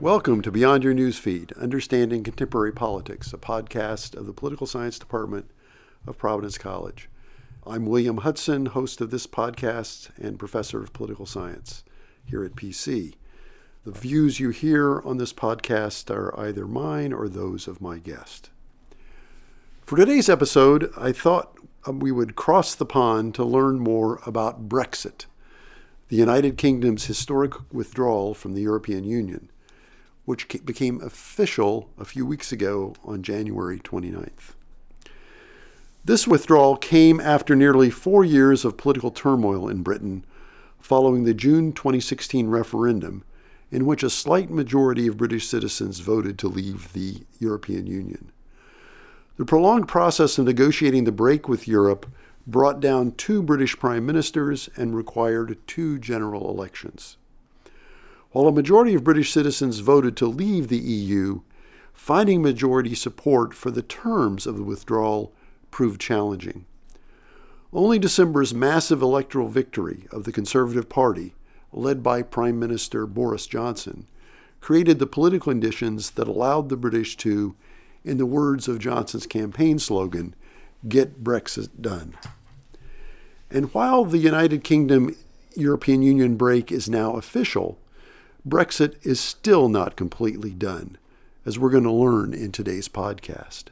Welcome 0.00 0.40
to 0.42 0.50
Beyond 0.50 0.82
Your 0.82 0.94
Newsfeed, 0.94 1.56
Understanding 1.60 2.24
Contemporary 2.24 2.72
Politics, 2.72 3.32
a 3.34 3.36
podcast 3.36 4.16
of 4.16 4.26
the 4.26 4.32
Political 4.32 4.66
Science 4.66 4.98
Department 4.98 5.50
of 6.06 6.16
Providence 6.16 6.56
College. 6.56 7.08
I'm 7.66 7.86
William 7.86 8.18
Hudson, 8.18 8.66
host 8.66 9.00
of 9.00 9.10
this 9.10 9.26
podcast 9.26 10.10
and 10.18 10.38
professor 10.38 10.82
of 10.82 10.92
political 10.92 11.26
science 11.26 11.84
here 12.24 12.44
at 12.44 12.56
PC. 12.56 13.14
The 13.84 13.92
views 13.92 14.40
you 14.40 14.50
hear 14.50 15.00
on 15.00 15.18
this 15.18 15.32
podcast 15.32 16.10
are 16.10 16.38
either 16.38 16.66
mine 16.66 17.12
or 17.12 17.28
those 17.28 17.68
of 17.68 17.80
my 17.80 17.98
guest. 17.98 18.50
For 19.82 19.96
today's 19.96 20.28
episode, 20.28 20.90
I 20.96 21.12
thought 21.12 21.56
um, 21.86 22.00
we 22.00 22.10
would 22.10 22.36
cross 22.36 22.74
the 22.74 22.86
pond 22.86 23.34
to 23.34 23.44
learn 23.44 23.78
more 23.78 24.20
about 24.24 24.68
Brexit, 24.68 25.26
the 26.08 26.16
United 26.16 26.56
Kingdom's 26.56 27.06
historic 27.06 27.52
withdrawal 27.72 28.34
from 28.34 28.54
the 28.54 28.62
European 28.62 29.04
Union 29.04 29.50
which 30.30 30.46
became 30.64 31.00
official 31.00 31.90
a 31.98 32.04
few 32.04 32.24
weeks 32.24 32.52
ago 32.52 32.94
on 33.02 33.20
January 33.20 33.80
29th. 33.80 34.54
This 36.10 36.26
withdrawal 36.26 36.76
came 36.76 37.20
after 37.20 37.54
nearly 37.54 37.88
four 37.88 38.24
years 38.24 38.64
of 38.64 38.76
political 38.76 39.12
turmoil 39.12 39.68
in 39.68 39.84
Britain 39.84 40.24
following 40.80 41.22
the 41.22 41.32
June 41.32 41.72
2016 41.72 42.48
referendum, 42.48 43.22
in 43.70 43.86
which 43.86 44.02
a 44.02 44.10
slight 44.10 44.50
majority 44.50 45.06
of 45.06 45.16
British 45.16 45.46
citizens 45.46 46.00
voted 46.00 46.36
to 46.40 46.48
leave 46.48 46.94
the 46.94 47.22
European 47.38 47.86
Union. 47.86 48.32
The 49.36 49.44
prolonged 49.44 49.86
process 49.86 50.36
of 50.36 50.46
negotiating 50.46 51.04
the 51.04 51.12
break 51.12 51.48
with 51.48 51.68
Europe 51.68 52.06
brought 52.44 52.80
down 52.80 53.12
two 53.12 53.40
British 53.40 53.78
prime 53.78 54.04
ministers 54.04 54.68
and 54.76 54.96
required 54.96 55.58
two 55.68 55.96
general 55.96 56.50
elections. 56.50 57.18
While 58.32 58.48
a 58.48 58.52
majority 58.52 58.94
of 58.94 59.04
British 59.04 59.32
citizens 59.32 59.78
voted 59.78 60.16
to 60.16 60.26
leave 60.26 60.66
the 60.66 60.78
EU, 60.78 61.42
finding 61.92 62.42
majority 62.42 62.96
support 62.96 63.54
for 63.54 63.70
the 63.70 63.82
terms 63.82 64.44
of 64.44 64.56
the 64.56 64.64
withdrawal 64.64 65.32
proved 65.70 66.00
challenging. 66.00 66.64
Only 67.72 67.98
December's 67.98 68.52
massive 68.52 69.00
electoral 69.00 69.48
victory 69.48 70.06
of 70.10 70.24
the 70.24 70.32
Conservative 70.32 70.88
Party, 70.88 71.34
led 71.72 72.02
by 72.02 72.22
Prime 72.22 72.58
Minister 72.58 73.06
Boris 73.06 73.46
Johnson, 73.46 74.06
created 74.60 74.98
the 74.98 75.06
political 75.06 75.52
conditions 75.52 76.10
that 76.12 76.28
allowed 76.28 76.68
the 76.68 76.76
British 76.76 77.16
to, 77.18 77.54
in 78.04 78.18
the 78.18 78.26
words 78.26 78.66
of 78.66 78.78
Johnson's 78.78 79.26
campaign 79.26 79.78
slogan, 79.78 80.34
get 80.88 81.22
Brexit 81.22 81.68
done. 81.80 82.16
And 83.50 83.72
while 83.74 84.04
the 84.04 84.18
United 84.18 84.64
Kingdom 84.64 85.16
European 85.56 86.02
Union 86.02 86.36
break 86.36 86.70
is 86.70 86.88
now 86.88 87.14
official, 87.14 87.78
Brexit 88.46 88.94
is 89.04 89.20
still 89.20 89.68
not 89.68 89.96
completely 89.96 90.50
done, 90.50 90.96
as 91.44 91.58
we're 91.58 91.70
going 91.70 91.84
to 91.84 91.92
learn 91.92 92.32
in 92.32 92.52
today's 92.52 92.88
podcast. 92.88 93.64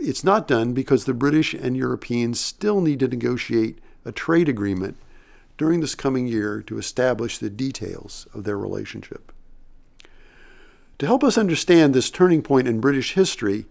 It's 0.00 0.22
not 0.22 0.46
done 0.46 0.74
because 0.74 1.04
the 1.04 1.14
British 1.14 1.54
and 1.54 1.76
Europeans 1.76 2.38
still 2.38 2.80
need 2.80 3.00
to 3.00 3.08
negotiate 3.08 3.78
a 4.04 4.12
trade 4.12 4.48
agreement 4.48 4.96
during 5.56 5.80
this 5.80 5.96
coming 5.96 6.28
year 6.28 6.62
to 6.62 6.78
establish 6.78 7.38
the 7.38 7.50
details 7.50 8.28
of 8.32 8.44
their 8.44 8.56
relationship. 8.56 9.32
To 10.98 11.06
help 11.06 11.24
us 11.24 11.36
understand 11.36 11.94
this 11.94 12.10
turning 12.10 12.42
point 12.42 12.68
in 12.68 12.80
British 12.80 13.14
history, 13.14 13.66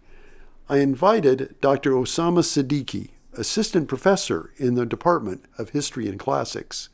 I 0.69 0.77
invited 0.77 1.55
Dr. 1.61 1.91
Osama 1.91 2.43
Siddiqui, 2.43 3.09
assistant 3.33 3.87
professor 3.87 4.51
in 4.57 4.75
the 4.75 4.85
Department 4.85 5.45
of 5.57 5.69
History 5.69 6.07
and 6.07 6.19
Classics, 6.19 6.89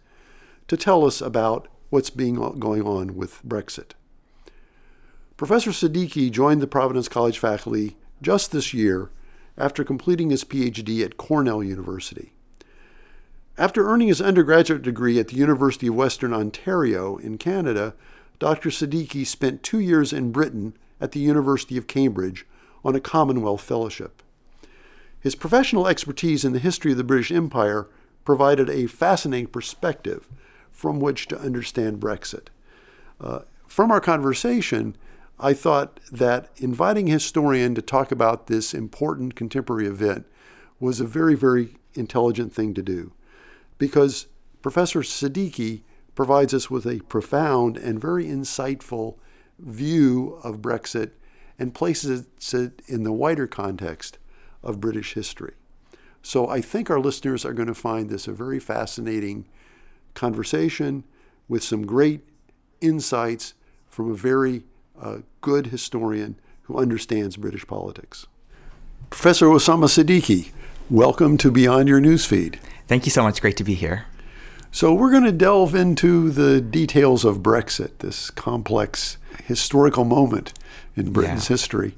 to 0.67 0.77
tell 0.77 1.05
us 1.05 1.21
about 1.21 1.67
what's 1.89 2.11
being 2.11 2.35
going 2.35 2.83
on 2.83 3.15
with 3.15 3.43
Brexit. 3.43 3.91
Professor 5.37 5.71
Siddiqui 5.71 6.31
joined 6.31 6.61
the 6.61 6.67
Providence 6.67 7.07
College 7.07 7.39
faculty 7.39 7.97
just 8.21 8.51
this 8.51 8.73
year 8.73 9.09
after 9.57 9.83
completing 9.83 10.29
his 10.29 10.43
PhD 10.43 11.03
at 11.03 11.17
Cornell 11.17 11.63
University. 11.63 12.33
After 13.57 13.87
earning 13.87 14.07
his 14.07 14.21
undergraduate 14.21 14.81
degree 14.81 15.19
at 15.19 15.27
the 15.27 15.35
University 15.35 15.87
of 15.87 15.95
Western 15.95 16.33
Ontario 16.33 17.17
in 17.17 17.37
Canada, 17.37 17.93
Dr. 18.39 18.69
Siddiqui 18.69 19.25
spent 19.25 19.61
two 19.61 19.79
years 19.79 20.11
in 20.11 20.31
Britain 20.31 20.75
at 20.99 21.11
the 21.11 21.19
University 21.19 21.77
of 21.77 21.87
Cambridge 21.87 22.45
on 22.83 22.95
a 22.95 22.99
Commonwealth 22.99 23.61
Fellowship. 23.61 24.23
His 25.19 25.35
professional 25.35 25.87
expertise 25.87 26.43
in 26.43 26.53
the 26.53 26.59
history 26.59 26.91
of 26.91 26.97
the 26.97 27.03
British 27.03 27.31
Empire 27.31 27.87
provided 28.25 28.69
a 28.69 28.87
fascinating 28.87 29.47
perspective 29.47 30.27
from 30.71 30.99
which 30.99 31.27
to 31.27 31.39
understand 31.39 31.99
Brexit. 31.99 32.47
Uh, 33.21 33.39
from 33.67 33.91
our 33.91 34.01
conversation, 34.01 34.97
I 35.43 35.53
thought 35.53 35.99
that 36.09 36.51
inviting 36.55 37.09
a 37.09 37.13
historian 37.13 37.75
to 37.75 37.81
talk 37.81 38.13
about 38.13 38.47
this 38.47 38.73
important 38.73 39.35
contemporary 39.35 39.87
event 39.87 40.25
was 40.79 41.01
a 41.01 41.05
very, 41.05 41.35
very 41.35 41.75
intelligent 41.95 42.53
thing 42.53 42.73
to 42.75 42.81
do 42.81 43.11
because 43.77 44.27
Professor 44.61 45.01
Siddiqui 45.01 45.81
provides 46.15 46.53
us 46.53 46.71
with 46.71 46.85
a 46.85 47.01
profound 47.09 47.75
and 47.75 47.99
very 47.99 48.25
insightful 48.25 49.17
view 49.59 50.39
of 50.45 50.61
Brexit 50.61 51.11
and 51.59 51.75
places 51.75 52.25
it 52.53 52.81
in 52.87 53.03
the 53.03 53.11
wider 53.11 53.45
context 53.45 54.19
of 54.63 54.79
British 54.79 55.13
history. 55.13 55.55
So 56.21 56.47
I 56.47 56.61
think 56.61 56.89
our 56.89 57.01
listeners 57.01 57.43
are 57.43 57.53
going 57.53 57.67
to 57.67 57.73
find 57.73 58.09
this 58.09 58.29
a 58.29 58.31
very 58.31 58.61
fascinating 58.61 59.49
conversation 60.13 61.03
with 61.49 61.65
some 61.65 61.85
great 61.85 62.21
insights 62.79 63.55
from 63.89 64.09
a 64.09 64.15
very 64.15 64.63
uh, 64.99 65.17
good 65.41 65.67
historian 65.67 66.35
who 66.63 66.77
understands 66.77 67.37
British 67.37 67.67
politics. 67.67 68.27
Professor 69.09 69.47
Osama 69.47 69.85
Siddiqui, 69.85 70.51
welcome 70.89 71.37
to 71.37 71.51
Beyond 71.51 71.87
Your 71.87 71.99
Newsfeed. 71.99 72.57
Thank 72.87 73.05
you 73.05 73.11
so 73.11 73.23
much. 73.23 73.41
Great 73.41 73.57
to 73.57 73.63
be 73.63 73.75
here. 73.75 74.05
So, 74.71 74.91
we're 74.91 75.11
going 75.11 75.23
to 75.25 75.31
delve 75.31 75.75
into 75.75 76.31
the 76.31 76.59
details 76.59 77.23
of 77.23 77.39
Brexit, 77.39 77.99
this 77.99 78.31
complex 78.31 79.17
historical 79.45 80.03
moment 80.03 80.51
in 80.95 81.11
Britain's 81.13 81.47
yeah. 81.47 81.53
history. 81.53 81.95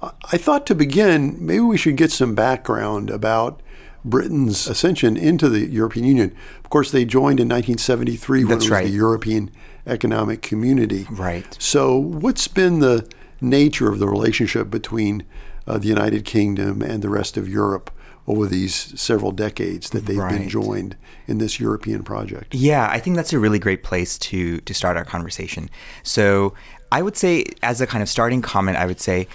I 0.00 0.36
thought 0.36 0.66
to 0.66 0.74
begin, 0.74 1.36
maybe 1.44 1.60
we 1.60 1.76
should 1.76 1.96
get 1.96 2.10
some 2.10 2.34
background 2.34 3.10
about 3.10 3.62
Britain's 4.04 4.66
ascension 4.66 5.16
into 5.16 5.48
the 5.48 5.66
European 5.66 6.06
Union. 6.06 6.36
Of 6.64 6.70
course, 6.70 6.90
they 6.90 7.04
joined 7.04 7.38
in 7.38 7.48
1973 7.48 8.44
when 8.44 8.48
That's 8.48 8.64
it 8.64 8.66
was 8.66 8.70
right. 8.70 8.86
the 8.86 8.92
European 8.92 9.50
Economic 9.86 10.42
Community. 10.42 11.06
Right. 11.10 11.56
So, 11.60 11.96
what's 11.96 12.48
been 12.48 12.80
the 12.80 13.08
nature 13.40 13.88
of 13.88 13.98
the 13.98 14.08
relationship 14.08 14.70
between 14.70 15.24
uh, 15.66 15.78
the 15.78 15.88
United 15.88 16.24
Kingdom 16.24 16.82
and 16.82 17.02
the 17.02 17.08
rest 17.08 17.36
of 17.36 17.48
Europe 17.48 17.90
over 18.26 18.46
these 18.46 18.98
several 19.00 19.32
decades 19.32 19.90
that 19.90 20.06
they've 20.06 20.16
right. 20.16 20.38
been 20.38 20.48
joined 20.48 20.96
in 21.26 21.38
this 21.38 21.58
European 21.58 22.04
project? 22.04 22.54
Yeah, 22.54 22.88
I 22.88 23.00
think 23.00 23.16
that's 23.16 23.32
a 23.32 23.38
really 23.38 23.58
great 23.58 23.82
place 23.82 24.16
to 24.18 24.60
to 24.60 24.74
start 24.74 24.96
our 24.96 25.04
conversation. 25.04 25.68
So, 26.02 26.54
I 26.90 27.02
would 27.02 27.16
say, 27.16 27.44
as 27.62 27.80
a 27.80 27.86
kind 27.86 28.02
of 28.02 28.08
starting 28.08 28.42
comment, 28.42 28.76
I 28.76 28.86
would 28.86 29.00
say 29.00 29.26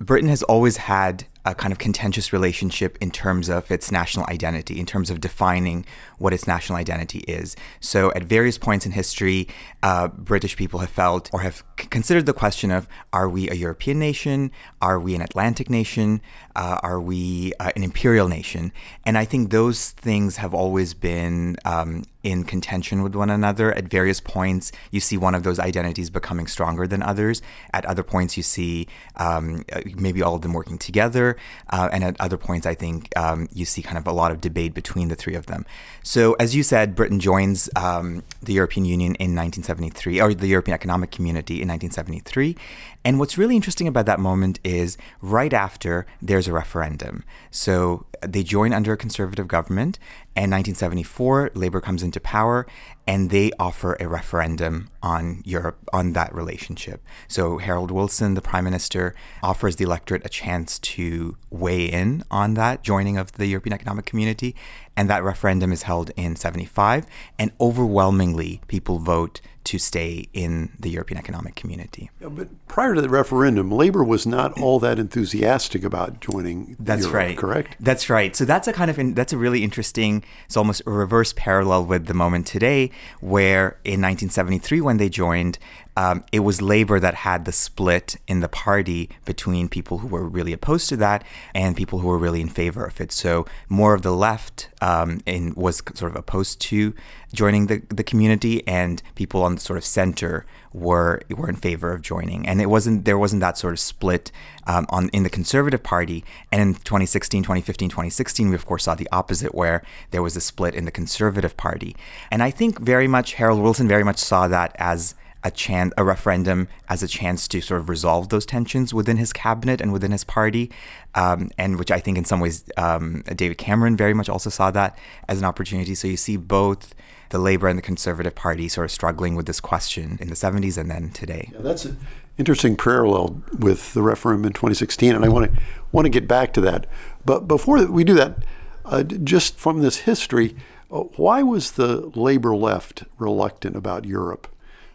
Britain 0.00 0.28
has 0.28 0.42
always 0.44 0.76
had 0.76 1.24
a 1.48 1.54
kind 1.54 1.72
of 1.72 1.78
contentious 1.78 2.30
relationship 2.30 2.98
in 3.00 3.10
terms 3.10 3.48
of 3.48 3.70
its 3.70 3.90
national 3.90 4.26
identity, 4.26 4.78
in 4.78 4.84
terms 4.84 5.08
of 5.08 5.18
defining 5.18 5.86
what 6.18 6.34
its 6.34 6.46
national 6.46 6.76
identity 6.76 7.20
is. 7.20 7.56
So, 7.80 8.12
at 8.12 8.22
various 8.22 8.58
points 8.58 8.84
in 8.84 8.92
history, 8.92 9.48
uh, 9.82 10.08
British 10.08 10.56
people 10.56 10.80
have 10.80 10.90
felt 10.90 11.30
or 11.32 11.40
have 11.40 11.64
c- 11.80 11.86
considered 11.86 12.26
the 12.26 12.34
question 12.34 12.70
of 12.70 12.86
are 13.14 13.30
we 13.30 13.48
a 13.48 13.54
European 13.54 13.98
nation? 13.98 14.50
Are 14.82 15.00
we 15.00 15.14
an 15.14 15.22
Atlantic 15.22 15.70
nation? 15.70 16.20
Uh, 16.54 16.80
are 16.82 17.00
we 17.00 17.54
uh, 17.58 17.72
an 17.74 17.82
imperial 17.82 18.28
nation? 18.28 18.70
And 19.06 19.16
I 19.16 19.24
think 19.24 19.50
those 19.50 19.92
things 19.92 20.36
have 20.36 20.52
always 20.52 20.92
been 20.92 21.56
um, 21.64 22.04
in 22.28 22.44
contention 22.44 23.02
with 23.02 23.14
one 23.14 23.30
another. 23.30 23.72
At 23.72 23.84
various 23.84 24.20
points, 24.20 24.70
you 24.90 25.00
see 25.00 25.16
one 25.16 25.34
of 25.34 25.44
those 25.44 25.58
identities 25.58 26.10
becoming 26.10 26.46
stronger 26.46 26.86
than 26.86 27.02
others. 27.02 27.40
At 27.72 27.86
other 27.86 28.02
points, 28.02 28.36
you 28.36 28.42
see 28.42 28.86
um, 29.16 29.64
uh, 29.72 29.80
maybe 29.96 30.20
all 30.20 30.34
of 30.34 30.42
them 30.42 30.52
working 30.52 30.76
together. 30.76 31.38
Uh, 31.70 31.88
and 31.90 32.04
at 32.04 32.20
other 32.20 32.36
points, 32.36 32.66
I 32.66 32.74
think 32.74 33.16
um, 33.16 33.48
you 33.50 33.64
see 33.64 33.80
kind 33.80 33.96
of 33.96 34.06
a 34.06 34.12
lot 34.12 34.30
of 34.30 34.42
debate 34.42 34.74
between 34.74 35.08
the 35.08 35.16
three 35.16 35.34
of 35.34 35.46
them. 35.46 35.64
So, 36.02 36.34
as 36.34 36.54
you 36.54 36.62
said, 36.62 36.94
Britain 36.94 37.18
joins 37.18 37.70
um, 37.76 38.22
the 38.42 38.52
European 38.52 38.84
Union 38.84 39.14
in 39.14 39.34
1973, 39.34 40.20
or 40.20 40.34
the 40.34 40.48
European 40.48 40.74
Economic 40.74 41.10
Community 41.10 41.62
in 41.62 41.68
1973. 41.68 42.56
And 43.04 43.18
what's 43.18 43.38
really 43.38 43.56
interesting 43.56 43.88
about 43.88 44.04
that 44.04 44.20
moment 44.20 44.60
is 44.62 44.98
right 45.22 45.54
after 45.54 46.04
there's 46.20 46.46
a 46.46 46.52
referendum. 46.52 47.24
So 47.50 48.04
they 48.20 48.42
join 48.42 48.74
under 48.74 48.92
a 48.92 48.96
conservative 48.96 49.48
government, 49.48 49.98
and 50.36 50.52
1974, 50.52 51.50
Labour 51.54 51.80
comes 51.80 52.02
into 52.02 52.17
power, 52.20 52.66
and 53.08 53.30
they 53.30 53.50
offer 53.58 53.96
a 53.98 54.06
referendum 54.06 54.90
on 55.02 55.40
Europe, 55.46 55.78
on 55.94 56.12
that 56.12 56.32
relationship. 56.34 57.02
So 57.26 57.56
Harold 57.56 57.90
Wilson, 57.90 58.34
the 58.34 58.42
prime 58.42 58.64
minister, 58.64 59.14
offers 59.42 59.76
the 59.76 59.84
electorate 59.84 60.26
a 60.26 60.28
chance 60.28 60.78
to 60.80 61.38
weigh 61.48 61.86
in 61.86 62.22
on 62.30 62.52
that 62.54 62.82
joining 62.82 63.16
of 63.16 63.32
the 63.32 63.46
European 63.46 63.72
Economic 63.72 64.04
Community. 64.04 64.54
And 64.94 65.08
that 65.08 65.24
referendum 65.24 65.72
is 65.72 65.84
held 65.84 66.10
in 66.16 66.36
75. 66.36 67.06
And 67.38 67.50
overwhelmingly, 67.58 68.60
people 68.66 68.98
vote 68.98 69.40
to 69.68 69.78
stay 69.78 70.26
in 70.32 70.72
the 70.80 70.88
European 70.88 71.18
Economic 71.18 71.54
Community. 71.54 72.10
Yeah, 72.22 72.30
but 72.30 72.48
prior 72.68 72.94
to 72.94 73.02
the 73.02 73.08
referendum, 73.10 73.70
Labor 73.70 74.02
was 74.02 74.26
not 74.26 74.58
all 74.58 74.78
that 74.80 74.98
enthusiastic 74.98 75.84
about 75.84 76.20
joining. 76.20 76.74
That's 76.80 77.02
Europe, 77.02 77.14
right. 77.14 77.36
Correct. 77.36 77.76
That's 77.78 78.08
right. 78.08 78.34
So 78.34 78.46
that's 78.46 78.66
a 78.66 78.72
kind 78.72 78.90
of 78.90 79.14
that's 79.14 79.34
a 79.34 79.36
really 79.36 79.62
interesting. 79.62 80.24
It's 80.46 80.56
almost 80.56 80.80
a 80.86 80.90
reverse 80.90 81.34
parallel 81.36 81.84
with 81.84 82.06
the 82.06 82.14
moment 82.14 82.46
today, 82.46 82.90
where 83.20 83.78
in 83.84 84.00
1973 84.00 84.80
when 84.80 84.96
they 84.96 85.08
joined, 85.08 85.58
um, 85.96 86.22
it 86.30 86.40
was 86.40 86.62
Labor 86.62 87.00
that 87.00 87.16
had 87.16 87.44
the 87.44 87.50
split 87.50 88.16
in 88.28 88.38
the 88.38 88.48
party 88.48 89.10
between 89.24 89.68
people 89.68 89.98
who 89.98 90.06
were 90.06 90.28
really 90.28 90.52
opposed 90.52 90.88
to 90.90 90.96
that 90.98 91.24
and 91.54 91.76
people 91.76 91.98
who 91.98 92.06
were 92.06 92.18
really 92.18 92.40
in 92.40 92.48
favor 92.48 92.84
of 92.84 93.00
it. 93.00 93.10
So 93.10 93.46
more 93.68 93.94
of 93.94 94.02
the 94.02 94.12
left 94.12 94.68
um, 94.80 95.20
in, 95.26 95.54
was 95.56 95.82
sort 95.94 96.12
of 96.12 96.16
opposed 96.16 96.60
to 96.60 96.94
joining 97.32 97.66
the, 97.66 97.82
the 97.88 98.04
community, 98.04 98.66
and 98.66 99.02
people 99.16 99.42
on 99.42 99.56
the 99.56 99.60
sort 99.60 99.76
of 99.76 99.84
center 99.84 100.46
were 100.72 101.20
were 101.30 101.48
in 101.48 101.56
favor 101.56 101.92
of 101.92 102.02
joining. 102.02 102.46
And 102.46 102.60
it 102.60 102.66
wasn't 102.66 103.04
there 103.04 103.18
wasn't 103.18 103.40
that 103.40 103.58
sort 103.58 103.72
of 103.72 103.80
split 103.80 104.30
um, 104.66 104.86
on 104.90 105.08
in 105.10 105.22
the 105.22 105.30
Conservative 105.30 105.82
Party. 105.82 106.24
And 106.52 106.60
in 106.60 106.74
2016, 106.74 107.42
2015, 107.42 107.88
2016, 107.88 108.48
we 108.48 108.54
of 108.54 108.66
course 108.66 108.84
saw 108.84 108.94
the 108.94 109.08
opposite, 109.12 109.54
where 109.54 109.82
there 110.10 110.22
was 110.22 110.36
a 110.36 110.40
split 110.40 110.74
in 110.74 110.84
the 110.84 110.90
Conservative 110.90 111.56
Party. 111.56 111.96
And 112.30 112.42
I 112.42 112.50
think 112.50 112.80
very 112.80 113.08
much 113.08 113.34
Harold 113.34 113.60
Wilson 113.60 113.88
very 113.88 114.04
much 114.04 114.18
saw 114.18 114.48
that 114.48 114.74
as 114.78 115.14
a 115.44 115.50
chance, 115.50 115.94
a 115.96 116.04
referendum 116.04 116.68
as 116.88 117.02
a 117.02 117.08
chance 117.08 117.46
to 117.48 117.60
sort 117.60 117.80
of 117.80 117.88
resolve 117.88 118.28
those 118.28 118.44
tensions 118.44 118.92
within 118.92 119.16
his 119.16 119.32
cabinet 119.32 119.80
and 119.80 119.92
within 119.92 120.10
his 120.10 120.24
party, 120.24 120.70
um, 121.14 121.50
and 121.56 121.78
which 121.78 121.90
I 121.90 122.00
think 122.00 122.18
in 122.18 122.24
some 122.24 122.40
ways 122.40 122.64
um, 122.76 123.22
David 123.34 123.58
Cameron 123.58 123.96
very 123.96 124.14
much 124.14 124.28
also 124.28 124.50
saw 124.50 124.70
that 124.72 124.98
as 125.28 125.38
an 125.38 125.44
opportunity. 125.44 125.94
So 125.94 126.08
you 126.08 126.16
see 126.16 126.36
both 126.36 126.94
the 127.30 127.38
Labour 127.38 127.68
and 127.68 127.78
the 127.78 127.82
Conservative 127.82 128.34
Party 128.34 128.68
sort 128.68 128.86
of 128.86 128.90
struggling 128.90 129.34
with 129.34 129.46
this 129.46 129.60
question 129.60 130.18
in 130.20 130.28
the 130.28 130.34
70s 130.34 130.78
and 130.78 130.90
then 130.90 131.10
today. 131.10 131.50
Yeah, 131.52 131.60
that's 131.60 131.84
an 131.84 131.98
interesting 132.38 132.76
parallel 132.76 133.42
with 133.58 133.92
the 133.94 134.02
referendum 134.02 134.46
in 134.46 134.52
2016, 134.52 135.14
and 135.14 135.24
I 135.24 135.28
want 135.28 135.52
to 135.54 135.60
want 135.92 136.06
to 136.06 136.10
get 136.10 136.26
back 136.28 136.52
to 136.54 136.60
that. 136.62 136.86
But 137.24 137.48
before 137.48 137.84
we 137.86 138.04
do 138.04 138.14
that, 138.14 138.38
uh, 138.84 139.02
just 139.02 139.58
from 139.58 139.80
this 139.80 139.98
history, 139.98 140.56
uh, 140.90 141.00
why 141.16 141.42
was 141.42 141.72
the 141.72 142.10
Labor 142.14 142.54
left 142.56 143.04
reluctant 143.18 143.76
about 143.76 144.04
Europe? 144.04 144.48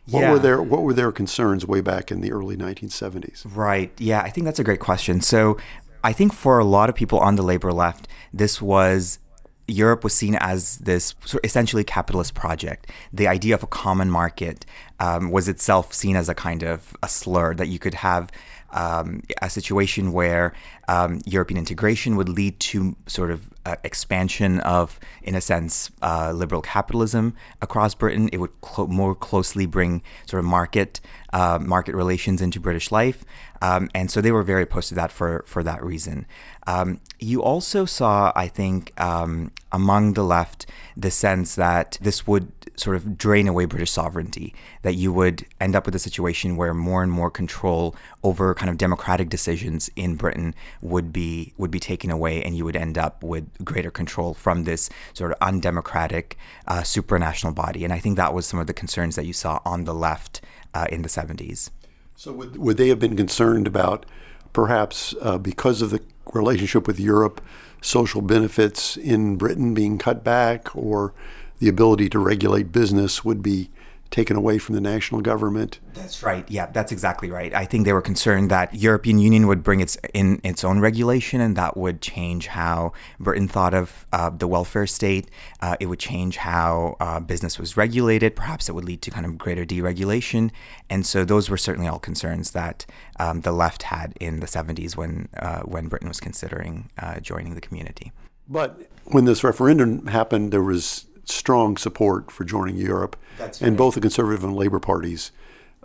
What 0.10 0.22
Yeah. 0.22 0.32
were 0.32 0.40
their 0.40 0.62
What 0.62 0.82
were 0.84 0.94
their 0.94 1.12
concerns 1.12 1.66
way 1.66 1.82
back 1.82 2.12
in 2.12 2.22
the 2.22 2.32
early 2.32 2.58
1970s? 2.58 3.46
Right. 3.46 3.92
Yeah, 4.00 4.22
I 4.22 4.30
think 4.30 4.46
that's 4.46 4.60
a 4.60 4.64
great 4.64 4.80
question. 4.80 5.22
So 5.22 5.58
I 6.04 6.12
think 6.12 6.34
for 6.34 6.60
a 6.60 6.66
lot 6.66 6.90
of 6.90 6.96
people 6.96 7.20
on 7.20 7.36
the 7.38 7.44
labor 7.44 7.72
left, 7.72 8.08
this 8.34 8.62
was 8.62 9.20
Europe 9.68 10.04
was 10.04 10.14
seen 10.14 10.36
as 10.36 10.78
this 10.80 11.16
sort 11.26 11.44
of 11.44 11.46
essentially 11.46 11.84
capitalist 11.84 12.34
project. 12.34 12.88
The 13.12 13.28
idea 13.28 13.56
of 13.56 13.64
a 13.64 13.68
common 13.68 14.10
market 14.10 14.66
um, 15.00 15.32
was 15.32 15.48
itself 15.48 15.94
seen 15.94 16.16
as 16.16 16.30
a 16.30 16.36
kind 16.36 16.64
of 16.64 16.96
a 17.02 17.08
slur 17.08 17.54
that 17.56 17.68
you 17.68 17.80
could 17.80 17.94
have 17.94 18.30
um, 18.74 19.22
a 19.42 19.50
situation 19.50 20.12
where 20.12 20.54
um, 20.88 21.22
European 21.26 21.58
integration 21.58 22.16
would 22.16 22.28
lead 22.28 22.60
to 22.60 22.96
sort 23.08 23.32
of 23.32 23.50
uh, 23.66 23.76
expansion 23.84 24.60
of, 24.62 25.00
in 25.22 25.36
a 25.36 25.42
sense, 25.42 25.92
uh, 26.02 26.32
liberal 26.34 26.62
capitalism 26.62 27.36
across 27.62 27.96
Britain. 27.96 28.30
It 28.34 28.40
would 28.40 28.52
more 28.90 29.16
closely 29.16 29.66
bring 29.66 30.02
sort 30.26 30.40
of 30.40 30.46
market 30.46 31.00
uh, 31.34 31.60
market 31.60 31.96
relations 31.96 32.42
into 32.42 32.60
British 32.60 32.92
life, 32.92 33.26
um, 33.62 33.90
and 33.94 34.10
so 34.10 34.22
they 34.22 34.32
were 34.32 34.44
very 34.44 34.64
opposed 34.64 34.90
to 34.90 34.96
that 34.96 35.12
for 35.12 35.44
for 35.46 35.64
that 35.64 35.84
reason. 35.84 36.26
Um, 36.68 37.02
you 37.20 37.42
also 37.42 37.86
saw, 37.86 38.32
I 38.36 38.48
think, 38.48 38.94
um, 39.02 39.52
among 39.72 40.14
the 40.14 40.24
left, 40.24 40.66
the 40.96 41.12
sense 41.12 41.56
that 41.56 41.98
this 42.00 42.26
would 42.26 42.52
sort 42.76 42.96
of 42.96 43.18
drain 43.18 43.48
away 43.48 43.66
British 43.66 43.92
sovereignty, 43.92 44.54
that 44.82 44.96
you 44.96 45.14
would 45.14 45.46
end 45.60 45.76
up 45.76 45.86
with 45.86 45.96
a 45.96 46.00
situation 46.00 46.58
where 46.58 46.74
more 46.74 47.04
and 47.04 47.12
more 47.12 47.30
control 47.30 47.96
over 48.24 48.54
kind 48.56 48.70
of 48.70 48.78
democratic 48.78 49.30
decisions 49.30 49.90
in 49.96 50.16
Britain 50.16 50.56
would 50.82 51.12
be 51.12 51.54
would 51.58 51.72
be 51.72 51.80
taken 51.80 52.12
away, 52.12 52.44
and 52.44 52.56
you 52.56 52.66
would 52.66 52.76
end 52.76 52.98
up 52.98 53.24
with 53.24 53.46
greater 53.64 53.92
control 53.92 54.34
from 54.34 54.64
this 54.64 54.90
sort 55.14 55.32
of 55.32 55.38
undemocratic 55.42 56.38
uh, 56.68 56.82
supranational 56.82 57.54
body. 57.54 57.84
And 57.84 57.94
I 57.94 58.00
think 58.00 58.18
that 58.18 58.34
was 58.34 58.46
some 58.46 58.60
of 58.60 58.68
the 58.68 58.74
concerns 58.74 59.16
that 59.16 59.26
you 59.26 59.34
saw 59.34 59.60
on 59.66 59.86
the 59.86 59.94
left 59.94 60.42
uh, 60.74 60.86
in 60.92 61.02
the 61.02 61.10
70s. 61.10 61.70
So 62.16 62.32
would, 62.34 62.58
would 62.58 62.78
they 62.78 62.90
have 62.90 63.00
been 63.00 63.18
concerned 63.18 63.68
about 63.68 64.06
perhaps 64.54 65.16
uh, 65.22 65.38
because 65.38 65.82
of 65.82 65.90
the 65.90 66.02
relationship 66.34 66.88
with 66.88 67.00
Europe, 67.00 67.42
social 67.82 68.22
benefits 68.22 68.96
in 68.98 69.36
Britain 69.36 69.74
being 69.74 69.98
cut 69.98 70.24
back, 70.24 70.76
or 70.76 71.14
the 71.60 71.68
ability 71.68 72.10
to 72.10 72.20
regulate 72.20 72.72
business 72.72 73.26
would 73.26 73.42
be 73.42 73.70
taken 74.14 74.38
away 74.38 74.60
from 74.60 74.76
the 74.76 74.82
national 74.82 75.22
government? 75.22 75.80
That's 75.96 76.22
right. 76.22 76.50
Yeah, 76.50 76.68
that's 76.68 76.92
exactly 76.92 77.32
right. 77.32 77.52
I 77.54 77.66
think 77.66 77.84
they 77.84 77.94
were 77.94 78.02
concerned 78.02 78.52
that 78.52 78.74
European 78.76 79.18
Union 79.18 79.48
would 79.48 79.64
bring 79.64 79.80
its 79.80 79.98
in 80.14 80.40
its 80.44 80.64
own 80.64 80.80
regulation, 80.80 81.42
and 81.42 81.56
that 81.56 81.76
would 81.76 82.00
change 82.00 82.48
how 82.48 82.94
Britain 83.20 83.48
thought 83.48 83.74
of 83.74 84.06
uh, 84.14 84.30
the 84.30 84.48
welfare 84.48 84.86
state. 84.86 85.30
Uh, 85.62 85.76
it 85.80 85.88
would 85.88 86.00
change 86.00 86.38
how 86.38 86.96
uh, 87.00 87.20
business 87.20 87.58
was 87.58 87.76
regulated. 87.76 88.36
Perhaps 88.36 88.70
it 88.70 88.74
would 88.74 88.86
lead 88.86 89.02
to 89.02 89.10
kind 89.10 89.26
of 89.26 89.38
greater 89.38 89.66
deregulation. 89.66 90.52
And 90.92 91.06
so 91.06 91.26
those 91.26 91.50
were 91.50 91.58
certainly 91.58 91.88
all 91.88 92.00
concerns 92.00 92.52
that 92.52 92.86
um, 93.20 93.42
the 93.42 93.52
left 93.52 93.84
had 93.84 94.14
in 94.22 94.42
the 94.42 94.48
70s 94.48 94.96
when 94.96 95.28
uh, 95.38 95.62
when 95.62 95.88
Britain 95.88 96.08
was 96.08 96.20
considering 96.20 96.92
uh, 97.00 97.20
joining 97.20 97.56
the 97.56 97.62
community. 97.62 98.12
But 98.48 98.80
when 99.06 99.26
this 99.26 99.44
referendum 99.44 100.08
happened, 100.08 100.52
there 100.52 100.62
was 100.62 101.06
strong 101.26 101.78
support 101.78 102.32
for 102.32 102.44
joining 102.44 102.78
Europe, 102.78 103.16
That's 103.38 103.62
and 103.62 103.78
both 103.78 103.96
the 103.96 104.02
Conservative 104.02 104.44
and 104.44 104.56
Labor 104.56 104.80
parties 104.80 105.32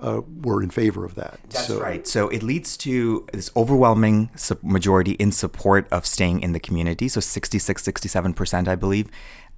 uh, 0.01 0.21
were 0.43 0.63
in 0.63 0.71
favor 0.71 1.05
of 1.05 1.15
that. 1.17 1.41
That's 1.51 1.71
right. 1.71 2.07
So 2.07 2.29
it 2.29 2.43
leads 2.43 2.77
to 2.79 3.27
this 3.33 3.51
overwhelming 3.57 4.31
majority 4.63 5.13
in 5.13 5.33
support 5.33 5.89
of 5.91 6.07
staying 6.07 6.41
in 6.41 6.53
the 6.53 6.61
community. 6.61 7.09
So 7.09 7.21
66, 7.21 7.83
67%, 7.83 8.69
I 8.69 8.77
believe, 8.77 9.09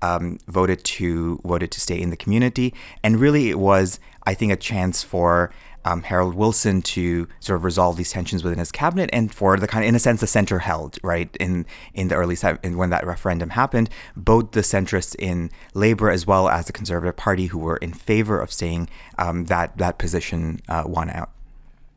um, 0.03 0.39
voted 0.49 0.83
to 0.85 1.41
voted 1.45 1.71
to 1.73 1.81
stay 1.81 2.01
in 2.01 2.11
the 2.11 2.17
community. 2.17 2.75
And 3.03 3.21
really, 3.21 3.51
it 3.51 3.59
was, 3.59 4.01
I 4.25 4.35
think, 4.35 4.53
a 4.53 4.57
chance 4.57 5.03
for 5.03 5.53
um, 5.85 6.03
Harold 6.03 6.35
Wilson 6.35 6.83
to 6.83 7.27
sort 7.41 7.57
of 7.57 7.65
resolve 7.65 7.97
these 7.97 8.13
tensions 8.13 8.45
within 8.45 8.59
his 8.59 8.73
cabinet, 8.73 9.11
and 9.13 9.33
for 9.33 9.57
the 9.57 9.67
kind 9.67 9.85
of, 9.85 9.89
in 9.89 9.95
a 9.95 9.99
sense, 9.99 10.21
the 10.21 10.27
center 10.27 10.61
held 10.61 10.99
right 11.03 11.35
in 11.39 11.67
in 11.95 12.09
the 12.09 12.15
early 12.15 12.37
in 12.63 12.77
when 12.77 12.91
that 12.91 13.07
referendum 13.07 13.51
happened. 13.51 13.91
Both 14.17 14.53
the 14.53 14.61
centrists 14.61 15.17
in 15.19 15.51
Labor 15.75 16.11
as 16.11 16.27
well 16.27 16.49
as 16.49 16.67
the 16.67 16.73
Conservative 16.73 17.17
Party, 17.17 17.47
who 17.47 17.59
were 17.59 17.77
in 17.79 17.93
favor 17.93 18.41
of 18.41 18.53
staying, 18.53 18.89
um, 19.19 19.47
that 19.47 19.77
that 19.79 19.99
position 19.99 20.61
uh, 20.69 20.85
won 20.87 21.11
out. 21.11 21.31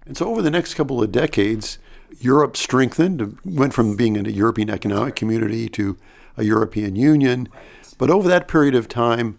And 0.05 0.17
so 0.17 0.29
over 0.29 0.41
the 0.41 0.51
next 0.51 0.73
couple 0.73 1.01
of 1.01 1.11
decades, 1.11 1.77
Europe 2.19 2.57
strengthened, 2.57 3.37
went 3.45 3.73
from 3.73 3.95
being 3.95 4.17
a 4.17 4.29
European 4.29 4.69
economic 4.69 5.15
community 5.15 5.69
to 5.69 5.97
a 6.37 6.43
European 6.43 6.95
Union. 6.95 7.47
But 7.97 8.09
over 8.09 8.27
that 8.27 8.47
period 8.47 8.75
of 8.75 8.87
time, 8.87 9.37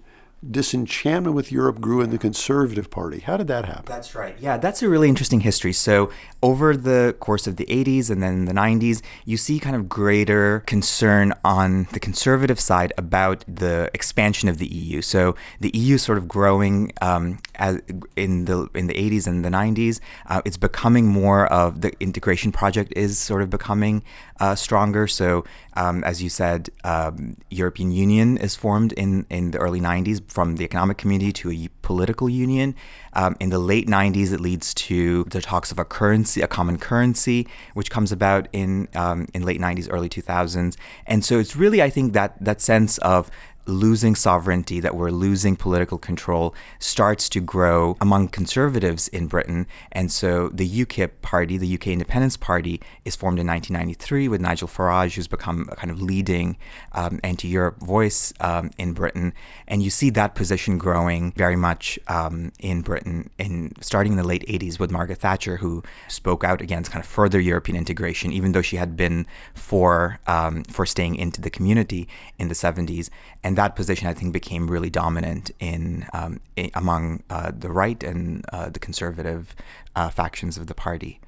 disenchantment 0.50 1.34
with 1.34 1.50
Europe 1.50 1.80
grew 1.80 2.00
in 2.00 2.10
the 2.10 2.18
Conservative 2.18 2.90
Party. 2.90 3.20
How 3.20 3.36
did 3.36 3.46
that 3.48 3.64
happen? 3.64 3.84
That's 3.86 4.14
right. 4.14 4.36
Yeah, 4.38 4.56
that's 4.56 4.82
a 4.82 4.88
really 4.88 5.08
interesting 5.08 5.40
history. 5.40 5.72
So, 5.72 6.10
over 6.42 6.76
the 6.76 7.16
course 7.20 7.46
of 7.46 7.56
the 7.56 7.64
80s 7.66 8.10
and 8.10 8.22
then 8.22 8.44
the 8.44 8.52
90s, 8.52 9.02
you 9.24 9.36
see 9.36 9.58
kind 9.58 9.74
of 9.74 9.88
greater 9.88 10.60
concern 10.66 11.32
on 11.44 11.86
the 11.92 12.00
conservative 12.00 12.60
side 12.60 12.92
about 12.98 13.44
the 13.48 13.90
expansion 13.94 14.48
of 14.48 14.58
the 14.58 14.66
EU. 14.66 15.00
So, 15.02 15.34
the 15.60 15.70
EU 15.74 15.98
sort 15.98 16.18
of 16.18 16.28
growing 16.28 16.92
um, 17.00 17.38
as 17.56 17.80
in 18.16 18.44
the 18.44 18.68
in 18.74 18.86
the 18.86 18.94
80s 18.94 19.26
and 19.26 19.44
the 19.44 19.48
90s. 19.48 20.00
Uh, 20.26 20.42
it's 20.44 20.56
becoming 20.56 21.06
more 21.06 21.46
of 21.46 21.80
the 21.80 21.92
integration 22.00 22.52
project 22.52 22.92
is 22.96 23.18
sort 23.18 23.42
of 23.42 23.50
becoming 23.50 24.02
uh, 24.40 24.54
stronger. 24.54 25.06
So, 25.06 25.44
um, 25.74 26.04
as 26.04 26.22
you 26.22 26.28
said, 26.28 26.70
um, 26.84 27.36
European 27.50 27.92
Union 27.92 28.36
is 28.36 28.54
formed 28.56 28.92
in 28.92 29.26
in 29.30 29.52
the 29.52 29.58
early 29.58 29.80
90s 29.80 30.20
from 30.34 30.56
the 30.56 30.64
economic 30.64 30.98
community 30.98 31.32
to 31.32 31.50
a 31.52 31.68
political 31.82 32.28
union. 32.28 32.74
Um, 33.12 33.36
in 33.38 33.50
the 33.50 33.60
late 33.60 33.86
90s, 33.86 34.32
it 34.32 34.40
leads 34.40 34.74
to 34.74 35.22
the 35.24 35.40
talks 35.40 35.70
of 35.70 35.78
a 35.78 35.84
currency, 35.84 36.40
a 36.40 36.48
common 36.48 36.76
currency, 36.76 37.46
which 37.74 37.88
comes 37.88 38.10
about 38.10 38.48
in 38.52 38.88
um, 38.94 39.28
in 39.32 39.44
late 39.44 39.60
90s, 39.60 39.86
early 39.88 40.08
2000s. 40.08 40.76
And 41.06 41.24
so 41.24 41.38
it's 41.38 41.54
really, 41.54 41.80
I 41.80 41.88
think, 41.88 42.14
that 42.14 42.44
that 42.44 42.60
sense 42.60 42.98
of 42.98 43.30
losing 43.66 44.14
sovereignty, 44.14 44.80
that 44.80 44.94
we're 44.94 45.10
losing 45.10 45.56
political 45.56 45.98
control, 45.98 46.54
starts 46.78 47.28
to 47.30 47.40
grow 47.40 47.96
among 48.00 48.28
conservatives 48.28 49.08
in 49.08 49.26
Britain. 49.26 49.66
And 49.92 50.10
so 50.12 50.48
the 50.50 50.68
UKIP 50.68 51.22
party, 51.22 51.56
the 51.56 51.74
UK 51.74 51.88
Independence 51.88 52.36
Party, 52.36 52.80
is 53.04 53.16
formed 53.16 53.38
in 53.38 53.46
1993 53.46 54.28
with 54.28 54.40
Nigel 54.40 54.68
Farage, 54.68 55.14
who's 55.14 55.28
become 55.28 55.68
a 55.70 55.76
kind 55.76 55.90
of 55.90 56.00
leading 56.00 56.56
um, 56.92 57.20
anti 57.22 57.48
Europe 57.48 57.80
voice 57.80 58.32
um, 58.40 58.70
in 58.78 58.92
Britain. 58.92 59.32
And 59.66 59.82
you 59.82 59.90
see 59.90 60.10
that 60.10 60.34
position 60.34 60.78
growing 60.78 61.32
very 61.32 61.56
much 61.56 61.98
um, 62.08 62.52
in 62.58 62.82
Britain, 62.82 63.30
in 63.38 63.72
starting 63.80 64.12
in 64.12 64.18
the 64.18 64.24
late 64.24 64.46
80s 64.46 64.78
with 64.78 64.90
Margaret 64.90 65.18
Thatcher, 65.18 65.56
who 65.58 65.82
spoke 66.08 66.44
out 66.44 66.60
against 66.60 66.90
kind 66.90 67.02
of 67.02 67.08
further 67.08 67.40
European 67.40 67.76
integration, 67.76 68.32
even 68.32 68.52
though 68.52 68.62
she 68.62 68.76
had 68.76 68.96
been 68.96 69.26
for, 69.54 70.20
um, 70.26 70.64
for 70.64 70.86
staying 70.86 71.16
into 71.16 71.40
the 71.40 71.50
community 71.50 72.08
in 72.38 72.48
the 72.48 72.54
70s. 72.54 73.10
And 73.42 73.53
and 73.54 73.58
that 73.58 73.76
position 73.76 74.08
I 74.08 74.14
think 74.14 74.32
became 74.32 74.68
really 74.68 74.90
dominant 74.90 75.52
in, 75.60 76.08
um, 76.12 76.40
in 76.56 76.72
among 76.74 77.22
uh, 77.30 77.52
the 77.56 77.70
right 77.70 78.02
and 78.02 78.44
uh, 78.52 78.68
the 78.68 78.80
conservative 78.80 79.54
uh, 79.94 80.10
factions 80.10 80.56
of 80.56 80.66
the 80.66 80.74
party. 80.74 81.20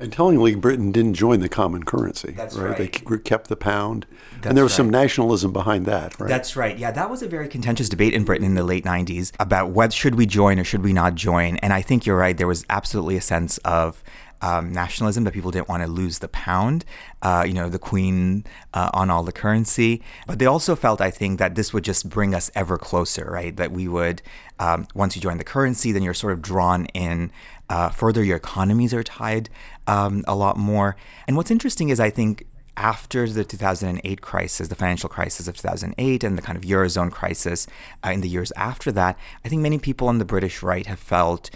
And 0.00 0.10
tellingly, 0.10 0.54
Britain 0.54 0.92
didn't 0.92 1.12
join 1.12 1.40
the 1.40 1.48
common 1.48 1.84
currency. 1.84 2.32
That's 2.32 2.56
right. 2.56 2.70
right. 2.70 2.78
They 2.78 3.18
kept 3.18 3.48
the 3.48 3.56
pound, 3.56 4.06
That's 4.36 4.46
and 4.46 4.56
there 4.56 4.64
was 4.64 4.72
right. 4.72 4.78
some 4.78 4.88
nationalism 4.90 5.52
behind 5.52 5.84
that. 5.84 6.18
Right. 6.18 6.28
That's 6.28 6.56
right. 6.56 6.76
Yeah, 6.76 6.90
that 6.90 7.10
was 7.10 7.22
a 7.22 7.28
very 7.28 7.48
contentious 7.48 7.90
debate 7.90 8.14
in 8.14 8.24
Britain 8.24 8.46
in 8.46 8.54
the 8.54 8.64
late 8.64 8.84
'90s 8.84 9.32
about 9.38 9.70
whether 9.70 9.92
should 9.92 10.14
we 10.14 10.24
join 10.24 10.58
or 10.58 10.64
should 10.64 10.82
we 10.82 10.94
not 10.94 11.14
join. 11.14 11.58
And 11.58 11.72
I 11.74 11.82
think 11.82 12.06
you're 12.06 12.16
right. 12.16 12.36
There 12.36 12.48
was 12.48 12.64
absolutely 12.70 13.18
a 13.18 13.20
sense 13.20 13.58
of 13.58 14.02
um, 14.44 14.72
nationalism 14.72 15.24
that 15.24 15.32
people 15.32 15.50
didn't 15.50 15.70
want 15.70 15.82
to 15.82 15.88
lose 15.88 16.18
the 16.18 16.28
pound, 16.28 16.84
uh, 17.22 17.44
you 17.46 17.54
know, 17.54 17.70
the 17.70 17.78
queen 17.78 18.44
uh, 18.74 18.90
on 18.92 19.08
all 19.08 19.22
the 19.22 19.32
currency. 19.32 20.02
But 20.26 20.38
they 20.38 20.44
also 20.44 20.76
felt, 20.76 21.00
I 21.00 21.10
think, 21.10 21.38
that 21.38 21.54
this 21.54 21.72
would 21.72 21.82
just 21.82 22.10
bring 22.10 22.34
us 22.34 22.50
ever 22.54 22.76
closer, 22.76 23.26
right? 23.30 23.56
That 23.56 23.72
we 23.72 23.88
would, 23.88 24.20
um, 24.58 24.86
once 24.94 25.16
you 25.16 25.22
join 25.22 25.38
the 25.38 25.44
currency, 25.44 25.92
then 25.92 26.02
you're 26.02 26.12
sort 26.12 26.34
of 26.34 26.42
drawn 26.42 26.84
in. 26.86 27.32
Uh, 27.70 27.88
further, 27.88 28.22
your 28.22 28.36
economies 28.36 28.92
are 28.92 29.02
tied 29.02 29.48
um, 29.86 30.22
a 30.28 30.34
lot 30.34 30.58
more. 30.58 30.94
And 31.26 31.38
what's 31.38 31.50
interesting 31.50 31.88
is, 31.88 31.98
I 31.98 32.10
think, 32.10 32.46
after 32.76 33.28
the 33.28 33.44
2008 33.44 34.20
crisis, 34.20 34.68
the 34.68 34.74
financial 34.74 35.08
crisis 35.08 35.46
of 35.48 35.56
2008, 35.56 36.24
and 36.24 36.36
the 36.36 36.42
kind 36.42 36.56
of 36.56 36.64
Eurozone 36.64 37.10
crisis 37.10 37.66
uh, 38.04 38.10
in 38.10 38.20
the 38.20 38.28
years 38.28 38.52
after 38.56 38.90
that, 38.92 39.16
I 39.44 39.48
think 39.48 39.62
many 39.62 39.78
people 39.78 40.08
on 40.08 40.18
the 40.18 40.24
British 40.24 40.62
right 40.62 40.86
have 40.86 40.98
felt 40.98 41.50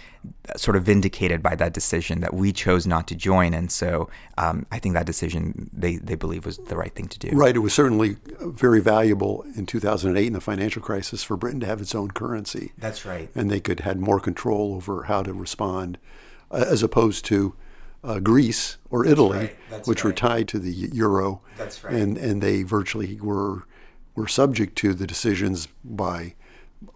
uh, 0.47 0.57
sort 0.57 0.77
of 0.77 0.83
vindicated 0.83 1.43
by 1.43 1.55
that 1.55 1.73
decision 1.73 2.21
that 2.21 2.33
we 2.33 2.51
chose 2.51 2.87
not 2.87 3.07
to 3.07 3.15
join. 3.15 3.53
And 3.53 3.71
so 3.71 4.09
um, 4.37 4.65
I 4.71 4.79
think 4.79 4.95
that 4.95 5.05
decision 5.05 5.69
they, 5.73 5.97
they 5.97 6.15
believe 6.15 6.45
was 6.45 6.57
the 6.57 6.77
right 6.77 6.93
thing 6.93 7.07
to 7.07 7.19
do. 7.19 7.29
Right. 7.33 7.55
It 7.55 7.59
was 7.59 7.73
certainly 7.73 8.17
very 8.39 8.79
valuable 8.79 9.45
in 9.55 9.65
2008 9.65 10.25
in 10.25 10.33
the 10.33 10.41
financial 10.41 10.81
crisis 10.81 11.23
for 11.23 11.35
Britain 11.35 11.59
to 11.61 11.65
have 11.65 11.81
its 11.81 11.93
own 11.93 12.11
currency. 12.11 12.71
That's 12.77 13.05
right. 13.05 13.29
And 13.35 13.51
they 13.51 13.59
could 13.59 13.81
had 13.81 13.99
more 13.99 14.19
control 14.19 14.75
over 14.75 15.03
how 15.03 15.23
to 15.23 15.33
respond, 15.33 15.97
uh, 16.51 16.65
as 16.67 16.81
opposed 16.83 17.25
to 17.25 17.55
uh, 18.03 18.19
Greece 18.19 18.77
or 18.89 19.05
Italy, 19.05 19.51
right. 19.71 19.87
Which 19.87 20.03
were 20.03 20.13
tied 20.13 20.47
to 20.49 20.59
the 20.59 20.71
euro. 20.71 21.41
That's 21.57 21.83
right. 21.83 21.93
And 21.93 22.17
and 22.17 22.41
they 22.41 22.63
virtually 22.63 23.19
were 23.21 23.63
were 24.15 24.27
subject 24.27 24.77
to 24.77 24.93
the 24.93 25.07
decisions 25.07 25.67
by 25.83 26.35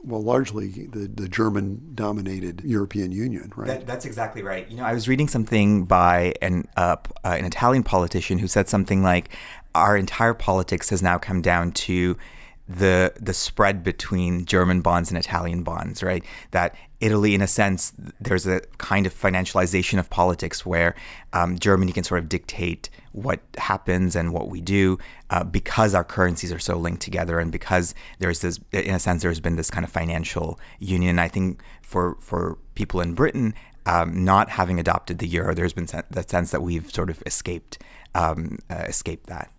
well, 0.02 0.22
largely 0.22 0.70
the, 0.70 1.10
the 1.14 1.28
German 1.28 1.92
dominated 1.94 2.62
European 2.64 3.12
Union, 3.12 3.52
right? 3.56 3.68
That, 3.68 3.88
that's 3.88 4.06
exactly 4.06 4.42
right. 4.42 4.70
You 4.70 4.78
know, 4.78 4.84
I 4.84 4.94
was 4.94 5.08
reading 5.08 5.28
something 5.28 5.86
by 5.86 6.34
an 6.42 6.68
uh, 6.78 6.98
uh, 7.24 7.36
an 7.38 7.46
Italian 7.46 7.84
politician 7.84 8.40
who 8.40 8.48
said 8.48 8.70
something 8.70 9.04
like, 9.04 9.36
"Our 9.76 9.98
entire 9.98 10.34
politics 10.34 10.90
has 10.90 11.02
now 11.02 11.18
come 11.18 11.42
down 11.42 11.72
to." 11.72 12.18
The 12.68 13.14
the 13.20 13.34
spread 13.34 13.84
between 13.84 14.46
German 14.46 14.82
bonds 14.82 15.10
and 15.10 15.18
Italian 15.18 15.64
bonds, 15.64 16.02
right? 16.02 16.24
That 16.52 16.76
Italy, 17.02 17.36
in 17.36 17.42
a 17.42 17.48
sense, 17.48 17.92
there's 18.22 18.48
a 18.48 18.62
kind 18.78 19.06
of 19.06 19.14
financialization 19.14 20.00
of 20.00 20.10
politics 20.10 20.66
where 20.66 20.96
um, 21.34 21.60
Germany 21.60 21.92
can 21.92 22.06
sort 22.06 22.22
of 22.22 22.30
dictate 22.30 22.90
what 23.12 23.42
happens 23.58 24.16
and 24.16 24.32
what 24.32 24.48
we 24.48 24.62
do 24.62 24.98
uh, 25.30 25.44
because 25.44 25.94
our 25.94 26.06
currencies 26.06 26.54
are 26.54 26.60
so 26.60 26.78
linked 26.78 27.02
together 27.02 27.40
and 27.40 27.52
because 27.52 27.94
there's 28.20 28.40
this, 28.40 28.60
in 28.72 28.96
a 28.96 29.00
sense, 29.00 29.22
there's 29.22 29.42
been 29.42 29.58
this 29.58 29.70
kind 29.70 29.84
of 29.84 29.92
financial 29.92 30.58
union. 30.80 31.20
I 31.20 31.28
think 31.28 31.62
for 31.82 32.16
for 32.20 32.58
people 32.76 33.02
in 33.02 33.14
Britain. 33.14 33.54
Um, 33.86 34.24
not 34.24 34.52
having 34.52 34.80
adopted 34.80 35.18
the 35.20 35.28
euro, 35.28 35.54
there's 35.54 35.74
been 35.74 35.88
that 35.88 36.30
sense 36.30 36.52
that 36.52 36.62
we've 36.62 36.90
sort 36.90 37.10
of 37.10 37.22
escaped 37.26 37.80
um, 38.16 38.60
uh, 38.70 38.86
escaped 38.88 39.28
that. 39.28 39.52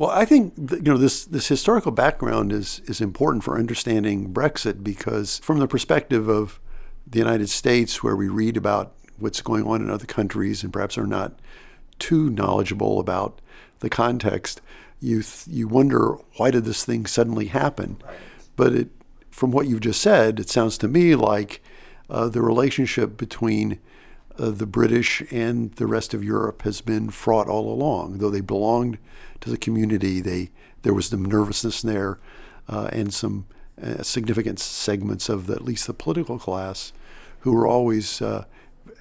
Well, 0.00 0.08
I 0.08 0.24
think 0.24 0.54
you 0.56 0.80
know 0.80 0.96
this 0.96 1.26
this 1.26 1.48
historical 1.48 1.92
background 1.92 2.52
is 2.52 2.80
is 2.86 3.02
important 3.02 3.44
for 3.44 3.58
understanding 3.58 4.32
Brexit 4.32 4.82
because 4.82 5.40
from 5.40 5.58
the 5.58 5.68
perspective 5.68 6.26
of 6.26 6.58
the 7.06 7.18
United 7.18 7.50
States, 7.50 8.02
where 8.02 8.16
we 8.16 8.26
read 8.26 8.56
about 8.56 8.94
what's 9.18 9.42
going 9.42 9.66
on 9.66 9.82
in 9.82 9.90
other 9.90 10.06
countries 10.06 10.64
and 10.64 10.72
perhaps 10.72 10.96
are 10.96 11.06
not 11.06 11.38
too 11.98 12.30
knowledgeable 12.30 12.98
about 12.98 13.42
the 13.80 13.90
context, 13.90 14.62
you 15.00 15.16
th- 15.16 15.46
you 15.46 15.68
wonder 15.68 16.16
why 16.38 16.50
did 16.50 16.64
this 16.64 16.82
thing 16.82 17.04
suddenly 17.04 17.48
happen? 17.48 17.98
But 18.56 18.72
it, 18.72 18.88
from 19.30 19.50
what 19.50 19.66
you've 19.66 19.80
just 19.80 20.00
said, 20.00 20.40
it 20.40 20.48
sounds 20.48 20.78
to 20.78 20.88
me 20.88 21.14
like 21.14 21.62
uh, 22.08 22.30
the 22.30 22.40
relationship 22.40 23.18
between 23.18 23.78
uh, 24.38 24.48
the 24.48 24.64
British 24.64 25.22
and 25.30 25.72
the 25.72 25.86
rest 25.86 26.14
of 26.14 26.24
Europe 26.24 26.62
has 26.62 26.80
been 26.80 27.10
fraught 27.10 27.48
all 27.48 27.70
along. 27.70 28.16
Though 28.16 28.30
they 28.30 28.40
belonged 28.40 28.96
to 29.40 29.50
the 29.50 29.58
community, 29.58 30.20
they 30.20 30.50
there 30.82 30.94
was 30.94 31.06
some 31.06 31.24
nervousness 31.24 31.82
there, 31.82 32.18
uh, 32.68 32.88
and 32.92 33.12
some 33.12 33.46
uh, 33.82 34.02
significant 34.02 34.58
segments 34.58 35.28
of 35.28 35.46
the, 35.46 35.54
at 35.54 35.64
least 35.64 35.86
the 35.86 35.94
political 35.94 36.38
class 36.38 36.92
who 37.40 37.52
were 37.52 37.66
always 37.66 38.20
uh, 38.22 38.44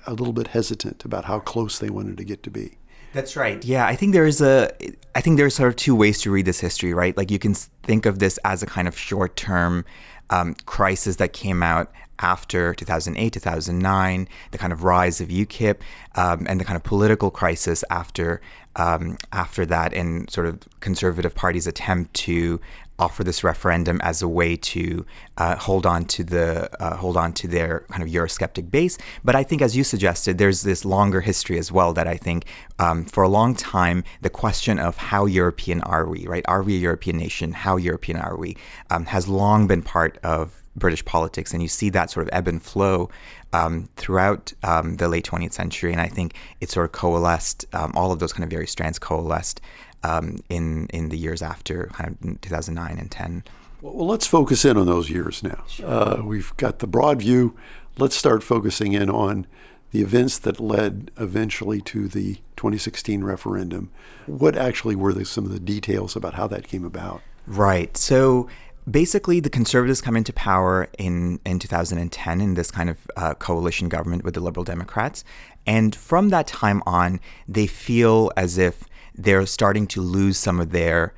a 0.07 0.13
little 0.13 0.33
bit 0.33 0.47
hesitant 0.47 1.03
about 1.05 1.25
how 1.25 1.39
close 1.39 1.79
they 1.79 1.89
wanted 1.89 2.17
to 2.17 2.23
get 2.23 2.43
to 2.43 2.49
be. 2.49 2.77
That's 3.13 3.35
right. 3.35 3.63
Yeah, 3.65 3.87
I 3.87 3.95
think 3.95 4.13
there's 4.13 4.39
a 4.41 4.71
I 5.15 5.21
think 5.21 5.37
there's 5.37 5.55
sort 5.55 5.69
of 5.69 5.75
two 5.75 5.95
ways 5.95 6.21
to 6.21 6.31
read 6.31 6.45
this 6.45 6.59
history, 6.59 6.93
right? 6.93 7.15
Like 7.17 7.31
you 7.31 7.39
can 7.39 7.55
think 7.55 8.05
of 8.05 8.19
this 8.19 8.37
as 8.45 8.61
a 8.61 8.67
kind 8.67 8.87
of 8.87 8.97
short-term 8.97 9.83
um, 10.29 10.53
crisis 10.65 11.15
that 11.15 11.33
came 11.33 11.63
out 11.63 11.91
after 12.19 12.73
2008, 12.73 13.33
2009, 13.33 14.27
the 14.51 14.57
kind 14.57 14.73
of 14.73 14.83
rise 14.83 15.21
of 15.21 15.29
UKIP, 15.29 15.77
um, 16.15 16.45
and 16.49 16.59
the 16.59 16.65
kind 16.65 16.75
of 16.75 16.83
political 16.83 17.31
crisis 17.31 17.83
after 17.89 18.41
um, 18.75 19.17
after 19.31 19.65
that, 19.65 19.93
and 19.93 20.29
sort 20.29 20.47
of 20.47 20.59
conservative 20.79 21.35
parties' 21.35 21.67
attempt 21.67 22.13
to 22.13 22.59
offer 22.99 23.23
this 23.23 23.43
referendum 23.43 23.99
as 24.01 24.21
a 24.21 24.27
way 24.27 24.55
to 24.57 25.05
uh, 25.37 25.55
hold 25.55 25.85
on 25.85 26.03
to 26.05 26.23
the 26.23 26.69
uh, 26.83 26.95
hold 26.97 27.15
on 27.17 27.31
to 27.33 27.47
their 27.47 27.85
kind 27.89 28.03
of 28.03 28.09
Eurosceptic 28.09 28.69
base. 28.69 28.97
But 29.23 29.35
I 29.35 29.43
think, 29.43 29.61
as 29.61 29.75
you 29.75 29.83
suggested, 29.83 30.37
there's 30.37 30.61
this 30.61 30.85
longer 30.85 31.21
history 31.21 31.57
as 31.57 31.71
well 31.71 31.93
that 31.93 32.07
I 32.07 32.17
think 32.17 32.45
um, 32.77 33.05
for 33.05 33.23
a 33.23 33.29
long 33.29 33.55
time 33.55 34.03
the 34.21 34.29
question 34.29 34.77
of 34.77 34.97
how 34.97 35.25
European 35.25 35.81
are 35.81 36.07
we, 36.07 36.27
right? 36.27 36.43
Are 36.47 36.61
we 36.61 36.75
a 36.75 36.79
European 36.79 37.17
nation? 37.17 37.53
How 37.53 37.77
European 37.77 38.17
are 38.17 38.37
we? 38.37 38.57
Um, 38.89 39.05
has 39.05 39.27
long 39.27 39.65
been 39.65 39.81
part 39.81 40.17
of 40.23 40.63
British 40.75 41.03
politics, 41.05 41.53
and 41.53 41.61
you 41.61 41.67
see 41.67 41.89
that 41.89 42.09
sort 42.09 42.27
of 42.27 42.33
ebb 42.33 42.47
and 42.47 42.61
flow 42.61 43.09
um, 43.53 43.89
throughout 43.95 44.53
um, 44.63 44.97
the 44.97 45.07
late 45.07 45.25
20th 45.25 45.53
century. 45.53 45.91
And 45.91 46.01
I 46.01 46.07
think 46.07 46.33
it 46.61 46.69
sort 46.69 46.85
of 46.85 46.91
coalesced, 46.91 47.65
um, 47.73 47.91
all 47.95 48.11
of 48.11 48.19
those 48.19 48.33
kind 48.33 48.43
of 48.43 48.49
various 48.49 48.71
strands 48.71 48.99
coalesced 48.99 49.61
um, 50.03 50.37
in 50.49 50.87
in 50.87 51.09
the 51.09 51.17
years 51.17 51.41
after 51.41 51.87
kind 51.93 52.17
of 52.23 52.41
2009 52.41 52.97
and 52.97 53.11
10. 53.11 53.43
Well, 53.81 54.07
let's 54.07 54.27
focus 54.27 54.65
in 54.65 54.77
on 54.77 54.85
those 54.85 55.09
years 55.09 55.41
now. 55.41 55.63
Uh, 55.83 56.21
we've 56.23 56.55
got 56.57 56.79
the 56.79 56.87
broad 56.87 57.19
view. 57.19 57.55
Let's 57.97 58.15
start 58.15 58.43
focusing 58.43 58.93
in 58.93 59.09
on 59.09 59.47
the 59.91 60.01
events 60.01 60.37
that 60.39 60.59
led 60.59 61.11
eventually 61.17 61.81
to 61.81 62.07
the 62.07 62.35
2016 62.57 63.23
referendum. 63.23 63.89
What 64.27 64.55
actually 64.55 64.95
were 64.95 65.13
the, 65.13 65.25
some 65.25 65.45
of 65.45 65.51
the 65.51 65.59
details 65.59 66.15
about 66.15 66.35
how 66.35 66.47
that 66.47 66.67
came 66.67 66.83
about? 66.83 67.21
Right. 67.47 67.95
So 67.97 68.47
basically, 68.89 69.39
the 69.39 69.49
conservatives 69.49 70.01
come 70.01 70.15
into 70.15 70.33
power 70.33 70.87
in, 70.97 71.39
in 71.45 71.59
2010 71.59 72.41
in 72.41 72.53
this 72.53 72.71
kind 72.71 72.89
of 72.89 72.97
uh, 73.15 73.33
coalition 73.35 73.89
government 73.89 74.23
with 74.23 74.33
the 74.33 74.39
Liberal 74.39 74.63
Democrats. 74.63 75.23
And 75.65 75.95
from 75.95 76.29
that 76.29 76.47
time 76.47 76.81
on, 76.85 77.19
they 77.47 77.67
feel 77.67 78.31
as 78.35 78.57
if 78.57 78.85
they're 79.15 79.45
starting 79.45 79.87
to 79.87 80.01
lose 80.01 80.37
some 80.37 80.59
of 80.59 80.71
their 80.71 81.13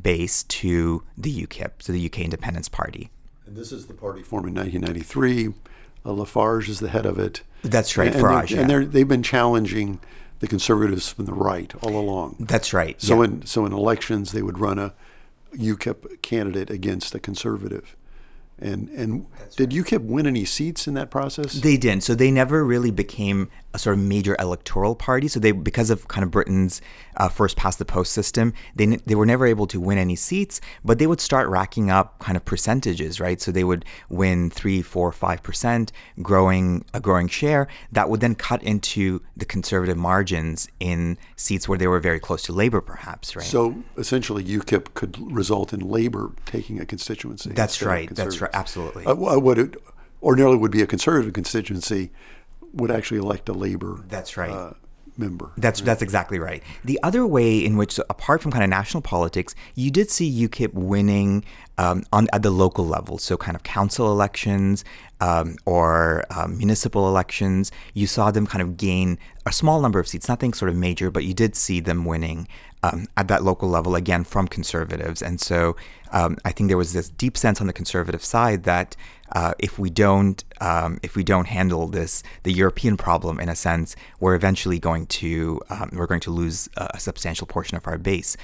base 0.00 0.42
to 0.44 1.02
the 1.16 1.46
UKIP, 1.46 1.78
to 1.78 1.92
the 1.92 2.06
UK 2.06 2.20
Independence 2.20 2.68
Party. 2.68 3.10
And 3.46 3.56
this 3.56 3.72
is 3.72 3.86
the 3.86 3.94
party 3.94 4.22
formed 4.22 4.48
in 4.48 4.54
1993. 4.54 5.54
Uh, 6.04 6.12
Lafarge 6.12 6.68
is 6.68 6.80
the 6.80 6.88
head 6.88 7.06
of 7.06 7.18
it. 7.18 7.42
That's 7.62 7.96
right, 7.96 8.12
and, 8.12 8.22
Farage. 8.24 8.48
they, 8.48 8.54
yeah. 8.54 8.60
and 8.62 8.70
they're, 8.70 8.84
they've 8.84 9.08
been 9.08 9.22
challenging 9.22 10.00
the 10.40 10.48
conservatives 10.48 11.12
from 11.12 11.26
the 11.26 11.32
right 11.32 11.72
all 11.82 11.96
along. 11.96 12.36
That's 12.40 12.72
right. 12.72 13.00
So 13.00 13.18
yeah. 13.18 13.28
in 13.28 13.46
so 13.46 13.64
in 13.64 13.72
elections, 13.72 14.32
they 14.32 14.42
would 14.42 14.58
run 14.58 14.78
a 14.78 14.92
UKIP 15.56 16.22
candidate 16.22 16.70
against 16.70 17.14
a 17.14 17.18
conservative, 17.18 17.96
And 18.62 18.88
and 18.90 19.26
did 19.56 19.70
UKIP 19.70 20.02
win 20.02 20.26
any 20.26 20.44
seats 20.44 20.86
in 20.86 20.94
that 20.94 21.10
process? 21.10 21.54
They 21.54 21.76
didn't. 21.76 22.04
So 22.04 22.14
they 22.14 22.30
never 22.30 22.64
really 22.64 22.90
became 22.92 23.50
a 23.74 23.78
sort 23.78 23.98
of 23.98 24.04
major 24.04 24.36
electoral 24.38 24.94
party. 24.94 25.28
So 25.28 25.40
they, 25.40 25.52
because 25.52 25.90
of 25.90 26.06
kind 26.08 26.22
of 26.22 26.30
Britain's 26.30 26.80
uh, 27.16 27.28
first 27.28 27.56
past 27.56 27.78
the 27.78 27.84
post 27.84 28.12
system, 28.12 28.52
they 28.76 28.86
they 28.86 29.14
were 29.14 29.26
never 29.26 29.46
able 29.46 29.66
to 29.66 29.80
win 29.80 29.98
any 29.98 30.14
seats. 30.14 30.60
But 30.84 30.98
they 30.98 31.06
would 31.06 31.20
start 31.20 31.48
racking 31.48 31.90
up 31.90 32.18
kind 32.20 32.36
of 32.36 32.44
percentages, 32.44 33.20
right? 33.20 33.40
So 33.40 33.50
they 33.50 33.64
would 33.64 33.84
win 34.08 34.48
three, 34.50 34.80
four, 34.80 35.10
five 35.10 35.42
percent, 35.42 35.90
growing 36.20 36.84
a 36.94 37.00
growing 37.00 37.28
share. 37.28 37.66
That 37.90 38.08
would 38.08 38.20
then 38.20 38.36
cut 38.36 38.62
into 38.62 39.22
the 39.36 39.44
conservative 39.44 39.96
margins 39.96 40.68
in 40.78 41.18
seats 41.36 41.68
where 41.68 41.78
they 41.78 41.88
were 41.88 42.00
very 42.00 42.20
close 42.20 42.42
to 42.44 42.52
Labour, 42.52 42.80
perhaps, 42.80 43.34
right? 43.34 43.44
So 43.44 43.82
essentially, 43.96 44.44
UKIP 44.44 44.94
could 44.94 45.18
result 45.32 45.72
in 45.72 45.80
Labour 45.80 46.32
taking 46.46 46.80
a 46.80 46.86
constituency. 46.86 47.50
That's 47.50 47.82
right. 47.82 48.08
That's 48.14 48.40
right. 48.40 48.51
Absolutely. 48.52 49.04
Uh, 49.06 49.14
what 49.14 49.58
it 49.58 49.76
ordinarily 50.22 50.56
would 50.56 50.70
be 50.70 50.82
a 50.82 50.86
conservative 50.86 51.32
constituency 51.32 52.10
would 52.72 52.90
actually 52.90 53.18
elect 53.18 53.48
a 53.48 53.52
labor. 53.52 54.04
That's 54.08 54.36
right. 54.36 54.50
Uh, 54.50 54.72
member. 55.18 55.52
That's 55.56 55.80
right? 55.80 55.86
that's 55.86 56.02
exactly 56.02 56.38
right. 56.38 56.62
The 56.84 56.98
other 57.02 57.26
way 57.26 57.64
in 57.64 57.76
which, 57.76 57.98
apart 57.98 58.42
from 58.42 58.50
kind 58.50 58.64
of 58.64 58.70
national 58.70 59.02
politics, 59.02 59.54
you 59.74 59.90
did 59.90 60.10
see 60.10 60.48
UKIP 60.48 60.72
winning 60.72 61.44
um, 61.78 62.04
on 62.12 62.28
at 62.32 62.42
the 62.42 62.50
local 62.50 62.86
level, 62.86 63.18
so 63.18 63.36
kind 63.36 63.56
of 63.56 63.62
council 63.62 64.10
elections 64.10 64.84
um, 65.20 65.56
or 65.66 66.24
um, 66.30 66.58
municipal 66.58 67.08
elections. 67.08 67.70
You 67.94 68.06
saw 68.06 68.30
them 68.30 68.46
kind 68.46 68.62
of 68.62 68.76
gain 68.76 69.18
a 69.46 69.52
small 69.52 69.80
number 69.80 69.98
of 69.98 70.08
seats, 70.08 70.28
nothing 70.28 70.54
sort 70.54 70.70
of 70.70 70.76
major, 70.76 71.10
but 71.10 71.24
you 71.24 71.34
did 71.34 71.56
see 71.56 71.80
them 71.80 72.04
winning 72.04 72.48
um, 72.82 73.06
at 73.16 73.28
that 73.28 73.42
local 73.42 73.68
level 73.68 73.94
again 73.94 74.24
from 74.24 74.48
conservatives. 74.48 75.22
And 75.22 75.40
so 75.40 75.76
um, 76.10 76.36
I 76.44 76.52
think 76.52 76.68
there 76.68 76.76
was 76.76 76.92
this 76.92 77.08
deep 77.08 77.36
sense 77.36 77.60
on 77.60 77.66
the 77.66 77.72
conservative 77.72 78.24
side 78.24 78.64
that 78.64 78.96
uh, 79.32 79.54
if 79.58 79.78
we 79.78 79.88
don't 79.88 80.44
um, 80.60 80.98
if 81.02 81.16
we 81.16 81.24
don't 81.24 81.46
handle 81.46 81.88
this 81.88 82.22
the 82.42 82.52
European 82.52 82.96
problem 82.96 83.40
in 83.40 83.48
a 83.48 83.56
sense, 83.56 83.96
we're 84.20 84.34
eventually 84.34 84.78
going 84.78 85.06
to 85.06 85.60
um, 85.70 85.90
we're 85.92 86.06
going 86.06 86.20
to 86.20 86.30
lose 86.30 86.68
a 86.76 87.00
substantial 87.00 87.46
portion 87.46 87.76
of 87.76 87.86
our 87.86 87.98
base. 87.98 88.36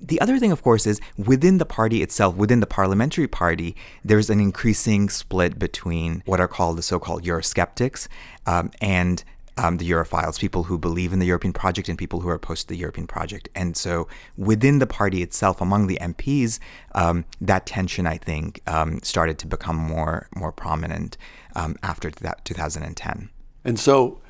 The 0.00 0.20
other 0.20 0.38
thing, 0.38 0.52
of 0.52 0.62
course, 0.62 0.86
is 0.86 1.00
within 1.16 1.56
the 1.56 1.64
party 1.64 2.02
itself, 2.02 2.36
within 2.36 2.60
the 2.60 2.66
parliamentary 2.66 3.28
party, 3.28 3.74
there's 4.04 4.28
an 4.28 4.38
increasing 4.38 5.08
split 5.08 5.58
between 5.58 6.22
what 6.26 6.40
are 6.40 6.48
called 6.48 6.76
the 6.76 6.82
so-called 6.82 7.24
Eurosceptics 7.24 8.06
um, 8.44 8.70
and 8.82 9.24
um, 9.56 9.76
the 9.76 9.88
Europhiles, 9.90 10.38
people 10.38 10.64
who 10.64 10.78
believe 10.78 11.12
in 11.12 11.18
the 11.18 11.26
European 11.26 11.52
project 11.52 11.88
and 11.88 11.98
people 11.98 12.20
who 12.20 12.28
are 12.28 12.34
opposed 12.34 12.62
to 12.62 12.74
the 12.74 12.78
European 12.78 13.06
project. 13.06 13.48
And 13.54 13.76
so 13.76 14.08
within 14.36 14.78
the 14.78 14.86
party 14.86 15.22
itself, 15.22 15.60
among 15.60 15.86
the 15.86 15.98
MPs, 16.00 16.58
um, 16.94 17.24
that 17.40 17.66
tension, 17.66 18.06
I 18.06 18.18
think, 18.18 18.60
um, 18.66 19.00
started 19.02 19.38
to 19.40 19.46
become 19.46 19.76
more 19.76 20.28
more 20.34 20.52
prominent 20.52 21.16
um, 21.54 21.76
after 21.82 22.10
that 22.10 22.44
2010. 22.44 23.30
And 23.64 23.78
so 23.78 24.20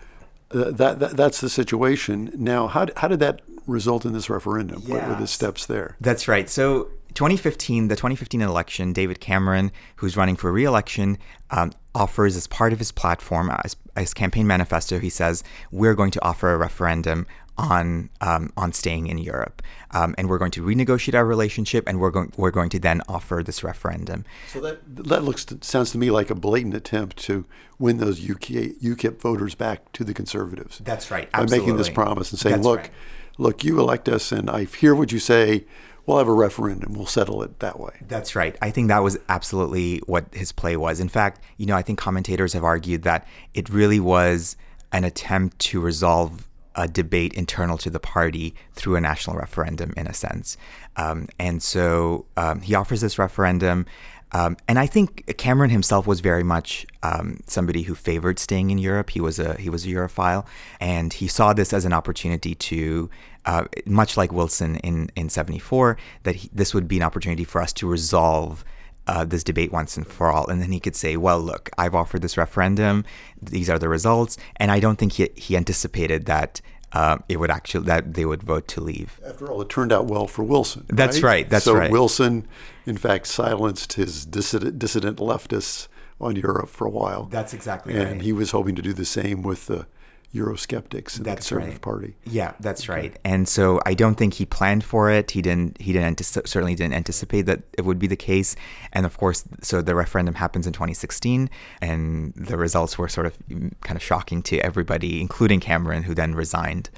uh, 0.50 0.70
that, 0.70 1.00
that, 1.00 1.16
that's 1.16 1.40
the 1.40 1.48
situation. 1.48 2.30
Now, 2.36 2.68
how, 2.68 2.86
how 2.96 3.08
did 3.08 3.20
that 3.20 3.42
result 3.66 4.04
in 4.04 4.12
this 4.12 4.30
referendum? 4.30 4.82
Yes. 4.82 4.90
What 4.90 5.08
were 5.08 5.14
the 5.16 5.26
steps 5.26 5.66
there? 5.66 5.96
That's 6.00 6.28
right. 6.28 6.48
So 6.48 6.90
2015, 7.14 7.88
the 7.88 7.96
2015 7.96 8.40
election, 8.42 8.92
David 8.92 9.20
Cameron, 9.20 9.72
who's 9.96 10.16
running 10.16 10.36
for 10.36 10.52
re-election, 10.52 11.18
um, 11.50 11.72
offers 11.94 12.36
as 12.36 12.46
part 12.46 12.72
of 12.72 12.78
his 12.78 12.92
platform, 12.92 13.50
as, 13.64 13.76
his 13.96 14.14
campaign 14.14 14.46
manifesto, 14.46 14.98
he 14.98 15.10
says, 15.10 15.42
"We're 15.70 15.94
going 15.94 16.10
to 16.12 16.24
offer 16.24 16.52
a 16.52 16.56
referendum 16.56 17.26
on 17.56 18.10
um, 18.20 18.52
on 18.56 18.72
staying 18.72 19.06
in 19.06 19.18
Europe, 19.18 19.62
um, 19.92 20.14
and 20.18 20.28
we're 20.28 20.38
going 20.38 20.50
to 20.52 20.62
renegotiate 20.62 21.14
our 21.14 21.24
relationship, 21.24 21.84
and 21.86 22.00
we're 22.00 22.10
going 22.10 22.32
we're 22.36 22.50
going 22.50 22.70
to 22.70 22.78
then 22.78 23.00
offer 23.08 23.42
this 23.44 23.62
referendum." 23.62 24.24
So 24.52 24.60
that 24.60 24.80
that 24.86 25.22
looks 25.22 25.46
sounds 25.60 25.92
to 25.92 25.98
me 25.98 26.10
like 26.10 26.30
a 26.30 26.34
blatant 26.34 26.74
attempt 26.74 27.16
to 27.24 27.44
win 27.78 27.98
those 27.98 28.18
UK, 28.18 28.74
UKIP 28.82 29.20
voters 29.20 29.54
back 29.54 29.92
to 29.92 30.04
the 30.04 30.14
Conservatives. 30.14 30.78
That's 30.78 31.10
right. 31.10 31.28
Absolutely. 31.32 31.58
By 31.58 31.60
making 31.60 31.76
this 31.76 31.90
promise 31.90 32.30
and 32.32 32.38
saying, 32.38 32.56
That's 32.56 32.66
"Look, 32.66 32.80
right. 32.80 32.90
look, 33.38 33.64
you 33.64 33.78
elect 33.78 34.08
us, 34.08 34.32
and 34.32 34.50
I 34.50 34.64
hear 34.64 34.94
what 34.94 35.12
you 35.12 35.18
say." 35.18 35.64
We'll 36.06 36.18
have 36.18 36.28
a 36.28 36.32
referendum. 36.32 36.94
We'll 36.94 37.06
settle 37.06 37.42
it 37.42 37.60
that 37.60 37.80
way. 37.80 37.94
That's 38.06 38.36
right. 38.36 38.56
I 38.60 38.70
think 38.70 38.88
that 38.88 39.02
was 39.02 39.18
absolutely 39.28 39.98
what 40.06 40.26
his 40.32 40.52
play 40.52 40.76
was. 40.76 41.00
In 41.00 41.08
fact, 41.08 41.42
you 41.56 41.66
know, 41.66 41.76
I 41.76 41.82
think 41.82 41.98
commentators 41.98 42.52
have 42.52 42.64
argued 42.64 43.02
that 43.02 43.26
it 43.54 43.68
really 43.68 44.00
was 44.00 44.56
an 44.92 45.04
attempt 45.04 45.58
to 45.58 45.80
resolve 45.80 46.48
a 46.76 46.88
debate 46.88 47.32
internal 47.34 47.78
to 47.78 47.90
the 47.90 48.00
party 48.00 48.54
through 48.72 48.96
a 48.96 49.00
national 49.00 49.36
referendum, 49.36 49.94
in 49.96 50.06
a 50.06 50.14
sense. 50.14 50.56
Um, 50.96 51.28
and 51.38 51.62
so 51.62 52.26
um, 52.36 52.60
he 52.60 52.74
offers 52.74 53.00
this 53.00 53.18
referendum. 53.18 53.86
Um, 54.32 54.56
and 54.66 54.80
I 54.80 54.86
think 54.86 55.36
Cameron 55.38 55.70
himself 55.70 56.08
was 56.08 56.18
very 56.18 56.42
much 56.42 56.86
um, 57.04 57.38
somebody 57.46 57.82
who 57.82 57.94
favored 57.94 58.40
staying 58.40 58.70
in 58.72 58.78
Europe. 58.78 59.10
He 59.10 59.20
was 59.20 59.38
a 59.38 59.54
he 59.54 59.70
was 59.70 59.84
a 59.84 59.88
Europhile, 59.88 60.44
and 60.80 61.12
he 61.12 61.28
saw 61.28 61.52
this 61.52 61.72
as 61.72 61.84
an 61.84 61.92
opportunity 61.92 62.56
to 62.56 63.08
uh, 63.46 63.64
much 63.86 64.16
like 64.16 64.32
Wilson 64.32 64.76
in 64.76 65.10
in 65.16 65.28
'74, 65.28 65.96
that 66.22 66.36
he, 66.36 66.50
this 66.52 66.74
would 66.74 66.88
be 66.88 66.96
an 66.96 67.02
opportunity 67.02 67.44
for 67.44 67.60
us 67.60 67.72
to 67.74 67.88
resolve. 67.88 68.64
Uh, 69.06 69.22
this 69.22 69.44
debate 69.44 69.70
once 69.70 69.98
and 69.98 70.06
for 70.06 70.32
all. 70.32 70.46
And 70.46 70.62
then 70.62 70.72
he 70.72 70.80
could 70.80 70.96
say, 70.96 71.18
well, 71.18 71.38
look, 71.38 71.68
I've 71.76 71.94
offered 71.94 72.22
this 72.22 72.38
referendum. 72.38 73.04
These 73.38 73.68
are 73.68 73.78
the 73.78 73.90
results. 73.90 74.38
And 74.56 74.70
I 74.70 74.80
don't 74.80 74.96
think 74.96 75.12
he, 75.12 75.28
he 75.36 75.58
anticipated 75.58 76.24
that 76.24 76.62
uh, 76.94 77.18
it 77.28 77.38
would 77.38 77.50
actually 77.50 77.84
that 77.86 78.14
they 78.14 78.24
would 78.24 78.42
vote 78.42 78.68
to 78.68 78.80
leave. 78.80 79.20
After 79.26 79.50
all, 79.50 79.60
it 79.60 79.68
turned 79.68 79.92
out 79.92 80.06
well 80.06 80.26
for 80.26 80.44
Wilson. 80.44 80.86
That's 80.88 81.16
right. 81.16 81.30
right 81.30 81.50
that's 81.50 81.64
so 81.64 81.74
right. 81.74 81.88
So 81.88 81.92
Wilson, 81.92 82.46
in 82.86 82.96
fact, 82.96 83.26
silenced 83.26 83.94
his 83.94 84.24
dissident, 84.24 84.78
dissident 84.78 85.18
leftists 85.18 85.88
on 86.20 86.36
Europe 86.36 86.68
for 86.68 86.86
a 86.86 86.90
while. 86.90 87.24
That's 87.24 87.52
exactly 87.52 87.94
and 87.94 88.02
right. 88.02 88.12
And 88.12 88.22
he 88.22 88.32
was 88.32 88.52
hoping 88.52 88.76
to 88.76 88.82
do 88.82 88.92
the 88.92 89.04
same 89.04 89.42
with 89.42 89.66
the 89.66 89.86
Eurosceptics 90.34 91.16
in 91.18 91.22
that's 91.22 91.48
the 91.48 91.54
Conservative 91.54 91.74
right. 91.74 91.80
Party. 91.80 92.16
Yeah, 92.24 92.54
that's 92.58 92.88
okay. 92.88 93.00
right. 93.00 93.18
And 93.24 93.48
so 93.48 93.80
I 93.86 93.94
don't 93.94 94.16
think 94.16 94.34
he 94.34 94.44
planned 94.44 94.82
for 94.82 95.08
it. 95.10 95.30
He 95.30 95.40
didn't. 95.40 95.80
He 95.80 95.92
didn't 95.92 96.20
certainly 96.24 96.74
didn't 96.74 96.94
anticipate 96.94 97.42
that 97.42 97.62
it 97.78 97.82
would 97.82 97.98
be 97.98 98.08
the 98.08 98.16
case. 98.16 98.56
And 98.92 99.06
of 99.06 99.16
course, 99.16 99.44
so 99.62 99.80
the 99.80 99.94
referendum 99.94 100.34
happens 100.34 100.66
in 100.66 100.72
2016, 100.72 101.48
and 101.80 102.34
the 102.34 102.56
results 102.56 102.98
were 102.98 103.08
sort 103.08 103.26
of 103.26 103.38
mm, 103.48 103.72
kind 103.82 103.96
of 103.96 104.02
shocking 104.02 104.42
to 104.42 104.58
everybody, 104.58 105.20
including 105.20 105.60
Cameron, 105.60 106.02
who 106.02 106.14
then 106.14 106.34
resigned. 106.34 106.90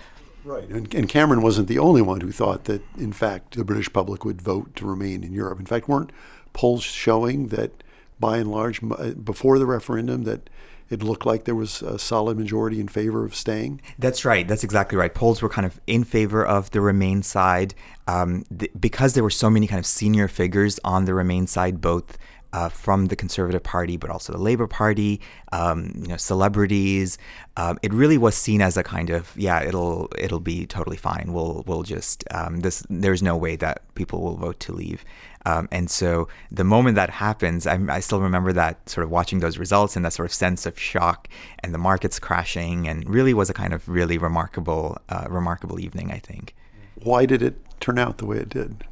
Right, 0.42 0.68
and, 0.68 0.94
and 0.94 1.08
Cameron 1.08 1.42
wasn't 1.42 1.66
the 1.66 1.78
only 1.80 2.00
one 2.00 2.20
who 2.20 2.30
thought 2.30 2.64
that, 2.64 2.80
in 2.96 3.12
fact, 3.12 3.56
the 3.56 3.64
British 3.64 3.92
public 3.92 4.24
would 4.24 4.40
vote 4.40 4.76
to 4.76 4.86
remain 4.86 5.24
in 5.24 5.32
Europe. 5.32 5.58
In 5.58 5.66
fact, 5.66 5.88
weren't 5.88 6.12
polls 6.52 6.84
showing 6.84 7.48
that, 7.48 7.82
by 8.20 8.38
and 8.38 8.50
large, 8.50 8.80
before 9.24 9.58
the 9.58 9.66
referendum, 9.66 10.22
that 10.22 10.48
it 10.88 11.02
looked 11.02 11.26
like 11.26 11.44
there 11.44 11.54
was 11.54 11.82
a 11.82 11.98
solid 11.98 12.38
majority 12.38 12.80
in 12.80 12.88
favor 12.88 13.24
of 13.24 13.34
staying. 13.34 13.80
That's 13.98 14.24
right. 14.24 14.46
That's 14.46 14.64
exactly 14.64 14.96
right. 14.96 15.12
Polls 15.12 15.42
were 15.42 15.48
kind 15.48 15.66
of 15.66 15.80
in 15.86 16.04
favor 16.04 16.44
of 16.44 16.70
the 16.70 16.80
Remain 16.80 17.22
side 17.22 17.74
um, 18.06 18.44
th- 18.56 18.70
because 18.78 19.14
there 19.14 19.24
were 19.24 19.30
so 19.30 19.50
many 19.50 19.66
kind 19.66 19.78
of 19.78 19.86
senior 19.86 20.28
figures 20.28 20.78
on 20.84 21.04
the 21.04 21.14
Remain 21.14 21.46
side, 21.46 21.80
both. 21.80 22.18
Uh, 22.52 22.70
from 22.70 23.06
the 23.06 23.16
Conservative 23.16 23.62
Party, 23.62 23.98
but 23.98 24.08
also 24.08 24.32
the 24.32 24.38
Labour 24.38 24.66
Party, 24.66 25.20
um, 25.52 25.92
you 26.00 26.06
know, 26.06 26.16
celebrities. 26.16 27.18
Um, 27.58 27.78
it 27.82 27.92
really 27.92 28.16
was 28.16 28.34
seen 28.34 28.62
as 28.62 28.78
a 28.78 28.82
kind 28.82 29.10
of 29.10 29.36
yeah, 29.36 29.62
it'll 29.62 30.08
it'll 30.16 30.40
be 30.40 30.64
totally 30.64 30.96
fine. 30.96 31.34
We'll 31.34 31.64
we'll 31.66 31.82
just 31.82 32.24
um, 32.30 32.60
this. 32.60 32.82
There's 32.88 33.22
no 33.22 33.36
way 33.36 33.56
that 33.56 33.82
people 33.94 34.22
will 34.22 34.36
vote 34.36 34.58
to 34.60 34.72
leave. 34.72 35.04
Um, 35.46 35.68
and 35.70 35.88
so 35.88 36.26
the 36.50 36.64
moment 36.64 36.96
that 36.96 37.08
happens, 37.08 37.68
I, 37.68 37.78
I, 37.88 38.00
still 38.00 38.20
remember 38.20 38.52
that 38.52 38.88
sort 38.88 39.04
of 39.04 39.10
watching 39.10 39.38
those 39.38 39.58
results 39.58 39.94
and 39.94 40.04
that 40.04 40.12
sort 40.12 40.26
of 40.26 40.34
sense 40.34 40.66
of 40.66 40.76
shock 40.76 41.28
and 41.60 41.72
the 41.72 41.78
markets 41.78 42.18
crashing, 42.18 42.88
and 42.88 43.08
really 43.08 43.32
was 43.32 43.48
a 43.48 43.54
kind 43.54 43.72
of 43.72 43.88
really 43.88 44.18
remarkable, 44.18 44.98
uh, 45.08 45.26
remarkable 45.30 45.78
evening. 45.78 46.10
I 46.10 46.18
think. 46.18 46.56
Why 46.96 47.26
did 47.26 47.42
it 47.42 47.54
turn 47.78 47.96
out 47.96 48.18
the 48.18 48.26
way 48.26 48.38
it 48.38 48.48
did? 48.48 48.82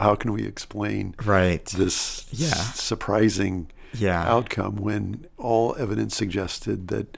How 0.00 0.16
can 0.16 0.32
we 0.32 0.44
explain 0.44 1.14
right 1.24 1.64
this 1.66 2.26
yeah. 2.32 2.54
Surprising 2.54 3.70
yeah. 3.94 4.24
outcome 4.24 4.76
when 4.76 5.26
all 5.36 5.76
evidence 5.78 6.16
suggested 6.16 6.88
that 6.88 7.16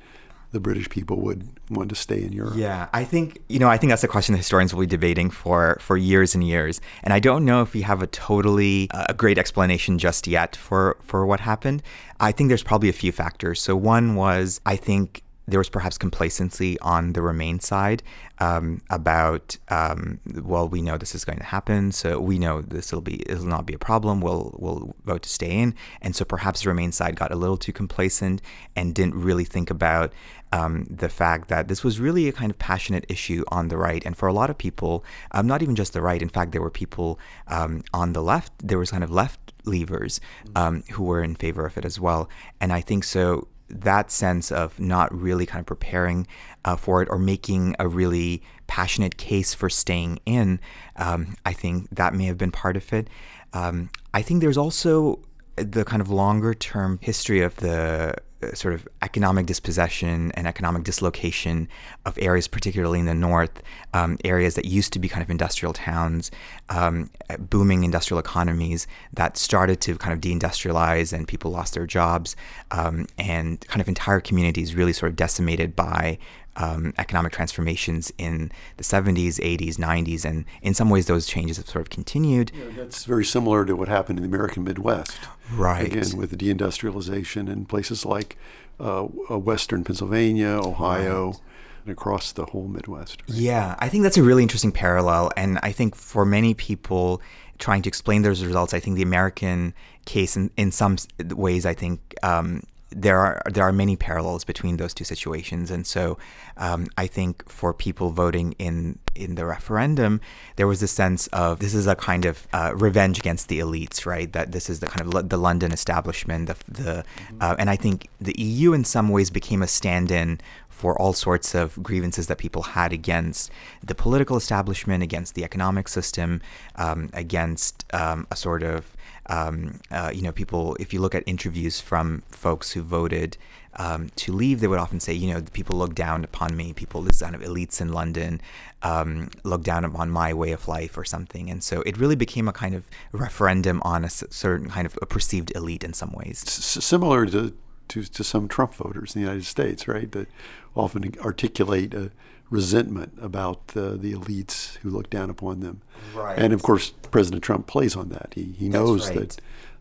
the 0.52 0.60
British 0.60 0.88
people 0.88 1.20
would 1.20 1.48
want 1.70 1.88
to 1.90 1.94
stay 1.94 2.22
in 2.22 2.32
Europe? 2.32 2.54
Yeah, 2.56 2.88
I 2.92 3.04
think 3.04 3.38
you 3.48 3.58
know, 3.58 3.68
I 3.68 3.76
think 3.76 3.90
that's 3.90 4.04
a 4.04 4.08
question 4.08 4.32
that 4.32 4.38
historians 4.38 4.74
will 4.74 4.80
be 4.80 4.86
debating 4.86 5.30
for 5.30 5.78
for 5.80 5.96
years 5.96 6.34
and 6.34 6.42
years, 6.44 6.80
and 7.02 7.12
I 7.12 7.20
don't 7.20 7.44
know 7.44 7.62
if 7.62 7.72
we 7.72 7.82
have 7.82 8.02
a 8.02 8.06
totally 8.06 8.88
uh, 8.92 9.06
a 9.08 9.14
great 9.14 9.38
explanation 9.38 9.98
just 9.98 10.26
yet 10.26 10.56
for 10.56 10.96
for 11.02 11.26
what 11.26 11.40
happened. 11.40 11.82
I 12.18 12.32
think 12.32 12.48
there's 12.48 12.62
probably 12.62 12.88
a 12.88 12.94
few 12.94 13.12
factors. 13.12 13.60
So 13.60 13.76
one 13.76 14.14
was 14.14 14.60
I 14.66 14.76
think 14.76 15.22
there 15.50 15.58
was 15.58 15.68
perhaps 15.68 15.98
complacency 15.98 16.78
on 16.80 17.12
the 17.12 17.22
Remain 17.22 17.60
side 17.60 18.02
um, 18.38 18.80
about, 18.88 19.56
um, 19.68 20.20
well, 20.42 20.68
we 20.68 20.80
know 20.80 20.96
this 20.96 21.14
is 21.14 21.24
going 21.24 21.38
to 21.38 21.44
happen, 21.44 21.92
so 21.92 22.20
we 22.20 22.38
know 22.38 22.62
this 22.62 22.92
will 22.92 23.00
be 23.00 23.16
it 23.22 23.38
will 23.38 23.46
not 23.46 23.66
be 23.66 23.74
a 23.74 23.78
problem. 23.78 24.20
We'll 24.20 24.54
we'll 24.58 24.94
vote 25.04 25.22
to 25.22 25.28
stay 25.28 25.50
in, 25.50 25.74
and 26.00 26.14
so 26.14 26.24
perhaps 26.24 26.62
the 26.62 26.68
Remain 26.68 26.92
side 26.92 27.16
got 27.16 27.32
a 27.32 27.36
little 27.36 27.56
too 27.56 27.72
complacent 27.72 28.40
and 28.76 28.94
didn't 28.94 29.14
really 29.14 29.44
think 29.44 29.70
about 29.70 30.12
um, 30.52 30.86
the 30.88 31.08
fact 31.08 31.48
that 31.48 31.68
this 31.68 31.84
was 31.84 32.00
really 32.00 32.28
a 32.28 32.32
kind 32.32 32.50
of 32.50 32.58
passionate 32.58 33.04
issue 33.08 33.44
on 33.48 33.68
the 33.68 33.76
right, 33.76 34.04
and 34.06 34.16
for 34.16 34.28
a 34.28 34.32
lot 34.32 34.50
of 34.50 34.56
people, 34.56 35.04
um, 35.32 35.46
not 35.46 35.62
even 35.62 35.74
just 35.74 35.92
the 35.92 36.00
right. 36.00 36.22
In 36.22 36.28
fact, 36.28 36.52
there 36.52 36.62
were 36.62 36.70
people 36.70 37.18
um, 37.48 37.82
on 37.92 38.12
the 38.12 38.22
left. 38.22 38.52
There 38.58 38.78
was 38.78 38.90
kind 38.92 39.04
of 39.04 39.10
left 39.10 39.52
levers 39.64 40.20
um, 40.56 40.84
who 40.92 41.04
were 41.04 41.22
in 41.22 41.34
favor 41.34 41.66
of 41.66 41.76
it 41.76 41.84
as 41.84 42.00
well, 42.00 42.30
and 42.60 42.72
I 42.72 42.80
think 42.80 43.04
so 43.04 43.48
that 43.70 44.10
sense 44.10 44.50
of 44.52 44.78
not 44.78 45.14
really 45.14 45.46
kind 45.46 45.60
of 45.60 45.66
preparing 45.66 46.26
uh, 46.64 46.76
for 46.76 47.02
it 47.02 47.08
or 47.10 47.18
making 47.18 47.74
a 47.78 47.88
really 47.88 48.42
passionate 48.66 49.16
case 49.16 49.54
for 49.54 49.68
staying 49.68 50.18
in, 50.26 50.60
um, 50.96 51.34
I 51.44 51.52
think 51.52 51.88
that 51.90 52.14
may 52.14 52.26
have 52.26 52.38
been 52.38 52.52
part 52.52 52.76
of 52.76 52.92
it. 52.92 53.08
Um, 53.52 53.90
I 54.14 54.22
think 54.22 54.40
there's 54.40 54.58
also 54.58 55.20
the 55.56 55.84
kind 55.84 56.00
of 56.00 56.10
longer 56.10 56.54
term 56.54 56.98
history 57.02 57.42
of 57.42 57.56
the 57.56 58.16
sort 58.54 58.74
of 58.74 58.88
economic 59.02 59.46
dispossession 59.46 60.32
and 60.32 60.46
economic 60.46 60.82
dislocation 60.82 61.68
of 62.06 62.18
areas, 62.18 62.48
particularly 62.48 63.00
in 63.00 63.06
the 63.06 63.14
north, 63.14 63.62
um, 63.94 64.16
areas 64.24 64.54
that 64.54 64.64
used 64.64 64.92
to 64.92 64.98
be 64.98 65.08
kind 65.08 65.22
of 65.22 65.30
industrial 65.30 65.72
towns, 65.72 66.30
um, 66.68 67.10
booming 67.38 67.84
industrial 67.84 68.18
economies 68.18 68.86
that 69.12 69.36
started 69.36 69.80
to 69.80 69.96
kind 69.96 70.12
of 70.12 70.20
deindustrialize 70.20 71.12
and 71.12 71.28
people 71.28 71.50
lost 71.50 71.74
their 71.74 71.86
jobs, 71.86 72.36
um, 72.70 73.06
and 73.18 73.60
kind 73.68 73.80
of 73.80 73.88
entire 73.88 74.20
communities 74.20 74.74
really 74.74 74.92
sort 74.92 75.10
of 75.10 75.16
decimated 75.16 75.76
by 75.76 76.18
um, 76.56 76.92
economic 76.98 77.32
transformations 77.32 78.12
in 78.18 78.50
the 78.76 78.82
70s, 78.82 79.38
80s, 79.38 79.76
90s, 79.76 80.24
and 80.24 80.44
in 80.62 80.74
some 80.74 80.90
ways 80.90 81.06
those 81.06 81.26
changes 81.26 81.56
have 81.56 81.68
sort 81.68 81.82
of 81.82 81.90
continued. 81.90 82.52
Yeah, 82.54 82.64
that's 82.76 83.04
very 83.04 83.24
similar 83.24 83.64
to 83.64 83.76
what 83.76 83.88
happened 83.88 84.18
in 84.18 84.22
the 84.22 84.28
American 84.28 84.64
Midwest. 84.64 85.18
Right. 85.52 85.86
Again, 85.86 86.16
with 86.16 86.30
the 86.30 86.36
deindustrialization 86.36 87.48
in 87.48 87.66
places 87.66 88.04
like 88.04 88.36
uh, 88.78 89.04
uh 89.30 89.38
Western 89.38 89.84
Pennsylvania, 89.84 90.60
Ohio. 90.62 91.26
Right. 91.30 91.40
And 91.82 91.92
across 91.92 92.32
the 92.32 92.44
whole 92.44 92.68
Midwest. 92.68 93.22
Right? 93.22 93.38
Yeah, 93.38 93.74
I 93.78 93.88
think 93.88 94.02
that's 94.02 94.18
a 94.18 94.22
really 94.22 94.42
interesting 94.42 94.70
parallel. 94.70 95.30
And 95.34 95.58
I 95.62 95.72
think 95.72 95.94
for 95.94 96.26
many 96.26 96.52
people 96.52 97.22
trying 97.58 97.80
to 97.80 97.88
explain 97.88 98.20
those 98.20 98.44
results, 98.44 98.74
I 98.74 98.80
think 98.80 98.96
the 98.96 99.02
American 99.02 99.72
case, 100.04 100.36
in, 100.36 100.50
in 100.58 100.72
some 100.72 100.96
ways, 101.30 101.64
I 101.64 101.72
think 101.72 102.14
um, 102.22 102.64
there 102.90 103.18
are 103.18 103.42
there 103.50 103.64
are 103.64 103.72
many 103.72 103.96
parallels 103.96 104.44
between 104.44 104.76
those 104.76 104.92
two 104.92 105.04
situations, 105.04 105.70
and 105.70 105.86
so 105.86 106.18
um, 106.56 106.88
I 106.98 107.06
think 107.06 107.48
for 107.48 107.72
people 107.72 108.10
voting 108.10 108.54
in 108.58 108.98
in 109.14 109.34
the 109.34 109.44
referendum, 109.44 110.20
there 110.56 110.66
was 110.66 110.82
a 110.82 110.88
sense 110.88 111.26
of 111.28 111.60
this 111.60 111.74
is 111.74 111.86
a 111.86 111.94
kind 111.94 112.24
of 112.24 112.48
uh, 112.52 112.72
revenge 112.74 113.18
against 113.18 113.48
the 113.48 113.60
elites, 113.60 114.06
right? 114.06 114.32
That 114.32 114.52
this 114.52 114.68
is 114.68 114.80
the 114.80 114.86
kind 114.86 115.06
of 115.06 115.14
lo- 115.14 115.22
the 115.22 115.36
London 115.36 115.72
establishment, 115.72 116.48
the, 116.48 116.56
the 116.68 117.04
mm-hmm. 117.04 117.38
uh, 117.40 117.56
and 117.58 117.70
I 117.70 117.76
think 117.76 118.08
the 118.20 118.34
EU 118.38 118.72
in 118.72 118.84
some 118.84 119.08
ways 119.08 119.30
became 119.30 119.62
a 119.62 119.68
stand-in 119.68 120.40
for 120.68 121.00
all 121.00 121.12
sorts 121.12 121.54
of 121.54 121.80
grievances 121.82 122.26
that 122.26 122.38
people 122.38 122.62
had 122.62 122.92
against 122.92 123.50
the 123.84 123.94
political 123.94 124.36
establishment, 124.36 125.02
against 125.02 125.34
the 125.34 125.44
economic 125.44 125.86
system, 125.88 126.40
um, 126.76 127.10
against 127.12 127.84
um, 127.92 128.26
a 128.30 128.36
sort 128.36 128.62
of 128.62 128.96
um, 129.26 129.80
uh, 129.90 130.10
you 130.12 130.22
know, 130.22 130.32
people, 130.32 130.76
if 130.80 130.92
you 130.92 131.00
look 131.00 131.14
at 131.14 131.22
interviews 131.26 131.80
from 131.80 132.22
folks 132.30 132.72
who 132.72 132.82
voted 132.82 133.36
um, 133.76 134.10
to 134.16 134.32
leave, 134.32 134.60
they 134.60 134.66
would 134.66 134.78
often 134.78 134.98
say, 134.98 135.12
you 135.12 135.32
know, 135.32 135.42
people 135.52 135.76
look 135.76 135.94
down 135.94 136.24
upon 136.24 136.56
me, 136.56 136.72
people, 136.72 137.02
this 137.02 137.20
kind 137.20 137.34
of 137.34 137.40
elites 137.42 137.80
in 137.80 137.92
London 137.92 138.40
um, 138.82 139.30
look 139.44 139.62
down 139.62 139.84
upon 139.84 140.10
my 140.10 140.32
way 140.32 140.52
of 140.52 140.66
life 140.66 140.96
or 140.96 141.04
something. 141.04 141.50
And 141.50 141.62
so 141.62 141.82
it 141.82 141.96
really 141.96 142.16
became 142.16 142.48
a 142.48 142.52
kind 142.52 142.74
of 142.74 142.84
referendum 143.12 143.80
on 143.84 144.04
a 144.04 144.10
certain 144.10 144.70
kind 144.70 144.86
of 144.86 144.98
a 145.00 145.06
perceived 145.06 145.52
elite 145.54 145.84
in 145.84 145.92
some 145.92 146.12
ways. 146.12 146.42
S- 146.46 146.84
similar 146.84 147.26
to, 147.26 147.54
to, 147.88 148.02
to 148.02 148.24
some 148.24 148.48
Trump 148.48 148.74
voters 148.74 149.14
in 149.14 149.22
the 149.22 149.26
United 149.26 149.46
States, 149.46 149.86
right? 149.86 150.10
That 150.10 150.28
often 150.74 151.14
articulate 151.20 151.94
a 151.94 152.10
resentment 152.50 153.12
about 153.20 153.68
the, 153.68 153.96
the 153.96 154.12
elites 154.12 154.76
who 154.78 154.90
look 154.90 155.08
down 155.08 155.30
upon 155.30 155.60
them. 155.60 155.80
Right. 156.14 156.38
And 156.38 156.52
of 156.52 156.62
course, 156.62 156.90
President 157.10 157.42
Trump 157.42 157.66
plays 157.66 157.96
on 157.96 158.08
that. 158.10 158.32
He, 158.34 158.54
he 158.58 158.68
knows 158.68 159.08
right. 159.08 159.20
that 159.20 159.40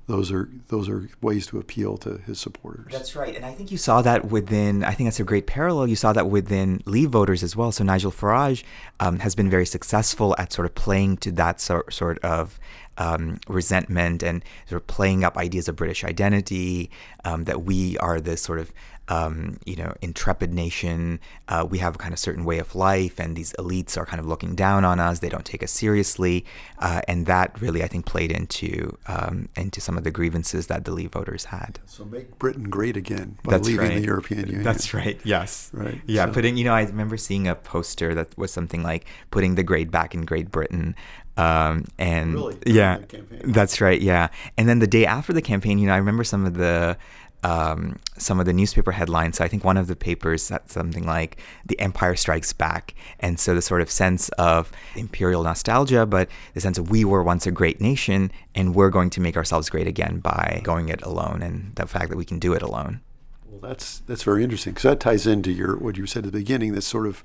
those 0.09 0.31
are 0.31 0.49
those 0.69 0.89
are 0.89 1.07
ways 1.21 1.45
to 1.47 1.59
appeal 1.59 1.95
to 1.97 2.17
his 2.25 2.39
supporters. 2.39 2.91
That's 2.91 3.15
right, 3.15 3.35
and 3.35 3.45
I 3.45 3.53
think 3.53 3.71
you 3.71 3.77
saw 3.77 4.01
that 4.01 4.25
within. 4.25 4.83
I 4.83 4.93
think 4.93 5.05
that's 5.05 5.19
a 5.19 5.23
great 5.23 5.45
parallel. 5.45 5.85
You 5.85 5.95
saw 5.95 6.13
that 6.13 6.27
within 6.27 6.81
Leave 6.85 7.11
voters 7.11 7.43
as 7.43 7.55
well. 7.55 7.71
So 7.71 7.83
Nigel 7.83 8.11
Farage 8.11 8.63
um, 8.99 9.19
has 9.19 9.35
been 9.35 9.51
very 9.51 9.67
successful 9.67 10.35
at 10.39 10.51
sort 10.51 10.65
of 10.65 10.73
playing 10.73 11.17
to 11.17 11.31
that 11.33 11.61
sort 11.61 11.93
sort 11.93 12.17
of 12.19 12.59
um, 12.97 13.39
resentment 13.47 14.23
and 14.23 14.43
sort 14.67 14.81
of 14.81 14.87
playing 14.87 15.23
up 15.23 15.37
ideas 15.37 15.67
of 15.67 15.75
British 15.75 16.03
identity, 16.03 16.89
um, 17.23 17.43
that 17.43 17.61
we 17.61 17.95
are 17.99 18.19
this 18.19 18.41
sort 18.41 18.57
of 18.57 18.73
um, 19.09 19.57
you 19.65 19.75
know, 19.75 19.93
intrepid 20.01 20.53
nation. 20.53 21.19
Uh, 21.47 21.67
we 21.69 21.79
have 21.79 21.95
a 21.95 21.97
kind 21.97 22.13
of 22.13 22.19
certain 22.19 22.45
way 22.45 22.59
of 22.59 22.75
life, 22.75 23.19
and 23.19 23.35
these 23.35 23.53
elites 23.53 23.97
are 23.97 24.05
kind 24.05 24.19
of 24.19 24.25
looking 24.25 24.55
down 24.55 24.85
on 24.85 24.99
us. 24.99 25.19
They 25.19 25.29
don't 25.29 25.45
take 25.45 25.63
us 25.63 25.71
seriously, 25.71 26.45
uh, 26.77 27.01
and 27.07 27.25
that 27.25 27.59
really, 27.59 27.83
I 27.83 27.87
think, 27.87 28.05
played 28.05 28.31
into 28.31 28.97
um, 29.07 29.49
into 29.55 29.81
some 29.81 29.97
of 29.97 30.03
the 30.03 30.11
grievances 30.11 30.67
that 30.67 30.85
the 30.85 30.91
Leave 30.91 31.11
voters 31.11 31.45
had. 31.45 31.79
So 31.87 32.05
make 32.05 32.37
Britain 32.39 32.69
great 32.69 32.95
again 32.95 33.37
by 33.43 33.53
That's 33.53 33.67
leaving 33.67 33.89
right. 33.89 33.95
the 33.95 34.05
European 34.05 34.45
Union. 34.45 34.63
That's 34.63 34.93
right. 34.93 35.19
Yes. 35.23 35.71
Right. 35.73 36.01
Yeah. 36.05 36.27
So. 36.27 36.33
Putting, 36.33 36.57
you 36.57 36.63
know, 36.63 36.73
I 36.73 36.83
remember 36.83 37.17
seeing 37.17 37.47
a 37.47 37.55
poster 37.55 38.13
that 38.13 38.37
was 38.37 38.53
something 38.53 38.83
like 38.83 39.05
putting 39.31 39.55
the 39.55 39.63
grade 39.63 39.91
back 39.91 40.13
in 40.13 40.25
Great 40.25 40.51
Britain. 40.51 40.95
Um, 41.37 41.85
and 41.97 42.33
really? 42.33 42.57
yeah, 42.65 42.99
that's 43.45 43.79
right. 43.79 44.01
Yeah. 44.01 44.27
And 44.57 44.67
then 44.67 44.79
the 44.79 44.87
day 44.87 45.05
after 45.05 45.31
the 45.31 45.41
campaign, 45.41 45.79
you 45.79 45.87
know, 45.87 45.93
I 45.93 45.97
remember 45.97 46.25
some 46.25 46.45
of 46.45 46.55
the 46.55 46.97
um, 47.43 47.99
some 48.17 48.39
of 48.39 48.45
the 48.45 48.53
newspaper 48.53 48.91
headlines. 48.91 49.37
So 49.37 49.45
I 49.45 49.47
think 49.47 49.63
one 49.63 49.77
of 49.77 49.87
the 49.87 49.95
papers 49.95 50.43
said 50.43 50.69
something 50.69 51.05
like 51.05 51.37
"The 51.65 51.79
Empire 51.79 52.15
Strikes 52.15 52.53
Back," 52.53 52.93
and 53.19 53.39
so 53.39 53.55
the 53.55 53.61
sort 53.61 53.81
of 53.81 53.89
sense 53.89 54.29
of 54.29 54.71
imperial 54.95 55.43
nostalgia, 55.43 56.05
but 56.05 56.29
the 56.53 56.61
sense 56.61 56.77
of 56.77 56.89
we 56.89 57.05
were 57.05 57.23
once 57.23 57.47
a 57.47 57.51
great 57.51 57.79
nation, 57.79 58.31
and 58.55 58.75
we're 58.75 58.89
going 58.89 59.09
to 59.11 59.21
make 59.21 59.37
ourselves 59.37 59.69
great 59.69 59.87
again 59.87 60.19
by 60.19 60.61
going 60.63 60.89
it 60.89 61.01
alone, 61.01 61.41
and 61.41 61.75
the 61.75 61.87
fact 61.87 62.09
that 62.09 62.17
we 62.17 62.25
can 62.25 62.39
do 62.39 62.53
it 62.53 62.61
alone. 62.61 63.01
Well, 63.45 63.61
that's 63.61 63.99
that's 63.99 64.23
very 64.23 64.43
interesting 64.43 64.73
because 64.73 64.83
that 64.83 64.99
ties 64.99 65.25
into 65.25 65.51
your 65.51 65.77
what 65.77 65.97
you 65.97 66.05
said 66.05 66.25
at 66.25 66.31
the 66.31 66.39
beginning. 66.39 66.73
This 66.73 66.87
sort 66.87 67.07
of 67.07 67.23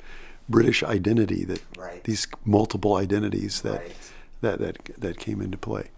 British 0.48 0.82
identity 0.82 1.44
that 1.44 1.62
right. 1.76 2.04
these 2.04 2.26
multiple 2.44 2.96
identities 2.96 3.62
that 3.62 3.80
right. 3.80 3.96
that 4.40 4.58
that 4.60 4.78
that 4.98 5.18
came 5.18 5.40
into 5.40 5.58
play. 5.58 5.90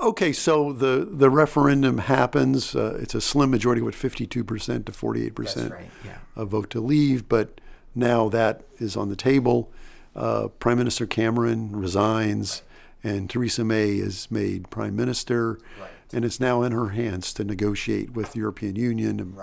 Okay, 0.00 0.32
so 0.32 0.72
the, 0.72 1.06
the 1.10 1.28
referendum 1.28 1.98
happens. 1.98 2.74
Uh, 2.74 2.98
it's 3.00 3.14
a 3.14 3.20
slim 3.20 3.50
majority, 3.50 3.82
what, 3.82 3.94
52% 3.94 4.28
to 4.28 4.92
48% 4.92 5.70
right, 5.70 5.90
yeah. 6.04 6.18
a 6.34 6.44
vote 6.44 6.70
to 6.70 6.80
leave, 6.80 7.28
but 7.28 7.60
now 7.94 8.28
that 8.30 8.62
is 8.78 8.96
on 8.96 9.10
the 9.10 9.16
table. 9.16 9.70
Uh, 10.16 10.48
Prime 10.58 10.78
Minister 10.78 11.06
Cameron 11.06 11.76
resigns, 11.76 12.62
right. 13.04 13.12
and 13.12 13.30
Theresa 13.30 13.62
May 13.62 13.90
is 13.90 14.30
made 14.30 14.70
Prime 14.70 14.96
Minister, 14.96 15.58
right. 15.78 15.90
and 16.12 16.24
it's 16.24 16.40
now 16.40 16.62
in 16.62 16.72
her 16.72 16.88
hands 16.88 17.34
to 17.34 17.44
negotiate 17.44 18.12
with 18.12 18.32
the 18.32 18.38
European 18.38 18.76
Union 18.76 19.20
and, 19.20 19.36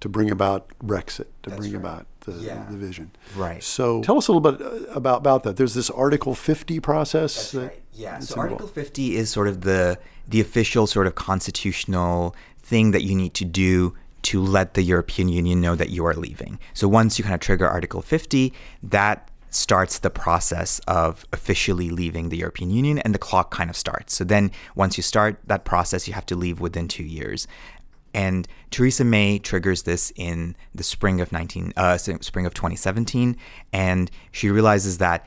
to 0.00 0.08
bring 0.08 0.30
about 0.30 0.68
Brexit, 0.78 1.26
to 1.42 1.50
That's 1.50 1.56
bring 1.56 1.74
about 1.74 2.06
the, 2.20 2.32
yeah. 2.32 2.66
the 2.70 2.76
vision. 2.76 3.10
Right. 3.34 3.62
So 3.62 4.02
tell 4.02 4.18
us 4.18 4.28
a 4.28 4.32
little 4.32 4.52
bit 4.52 4.60
uh, 4.60 4.92
about, 4.92 5.18
about 5.18 5.42
that. 5.44 5.56
There's 5.56 5.74
this 5.74 5.90
Article 5.90 6.34
50 6.34 6.80
process. 6.80 7.52
That's 7.52 7.52
that. 7.52 7.83
Yeah. 7.94 8.18
So 8.20 8.40
Article 8.40 8.66
50 8.66 9.16
is 9.16 9.30
sort 9.30 9.48
of 9.48 9.62
the 9.62 9.98
the 10.26 10.40
official 10.40 10.86
sort 10.86 11.06
of 11.06 11.14
constitutional 11.14 12.34
thing 12.58 12.92
that 12.92 13.02
you 13.02 13.14
need 13.14 13.34
to 13.34 13.44
do 13.44 13.94
to 14.22 14.40
let 14.40 14.72
the 14.72 14.82
European 14.82 15.28
Union 15.28 15.60
know 15.60 15.74
that 15.74 15.90
you 15.90 16.04
are 16.06 16.14
leaving. 16.14 16.58
So 16.72 16.88
once 16.88 17.18
you 17.18 17.24
kind 17.24 17.34
of 17.34 17.40
trigger 17.40 17.68
Article 17.68 18.00
50, 18.00 18.54
that 18.82 19.30
starts 19.50 19.98
the 19.98 20.10
process 20.10 20.80
of 20.88 21.26
officially 21.32 21.90
leaving 21.90 22.30
the 22.30 22.38
European 22.38 22.70
Union 22.70 22.98
and 22.98 23.14
the 23.14 23.18
clock 23.18 23.50
kind 23.50 23.70
of 23.70 23.76
starts. 23.76 24.14
So 24.14 24.24
then 24.24 24.50
once 24.74 24.96
you 24.96 25.02
start 25.02 25.38
that 25.46 25.64
process, 25.64 26.08
you 26.08 26.14
have 26.14 26.26
to 26.26 26.34
leave 26.34 26.58
within 26.58 26.88
two 26.88 27.04
years. 27.04 27.46
And 28.14 28.48
Theresa 28.70 29.04
May 29.04 29.38
triggers 29.38 29.82
this 29.82 30.12
in 30.16 30.56
the 30.74 30.84
spring 30.84 31.20
of 31.20 31.32
19, 31.32 31.72
uh, 31.76 31.98
spring 31.98 32.46
of 32.46 32.54
2017, 32.54 33.36
and 33.72 34.10
she 34.30 34.50
realizes 34.50 34.98
that 34.98 35.26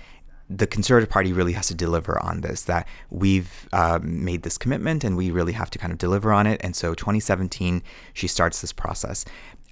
the 0.49 0.67
Conservative 0.67 1.09
Party 1.09 1.33
really 1.33 1.53
has 1.53 1.67
to 1.67 1.75
deliver 1.75 2.21
on 2.23 2.41
this. 2.41 2.63
That 2.63 2.87
we've 3.09 3.67
uh, 3.73 3.99
made 4.01 4.43
this 4.43 4.57
commitment, 4.57 5.03
and 5.03 5.17
we 5.17 5.31
really 5.31 5.53
have 5.53 5.69
to 5.71 5.79
kind 5.79 5.91
of 5.91 5.99
deliver 5.99 6.31
on 6.31 6.47
it. 6.47 6.61
And 6.63 6.75
so, 6.75 6.93
2017, 6.93 7.83
she 8.13 8.27
starts 8.27 8.61
this 8.61 8.73
process. 8.73 9.25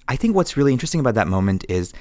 I 0.08 0.16
think 0.16 0.36
what's 0.36 0.56
really 0.56 0.72
interesting 0.72 1.00
about 1.00 1.14
that 1.14 1.28
moment 1.28 1.64
is 1.68 1.92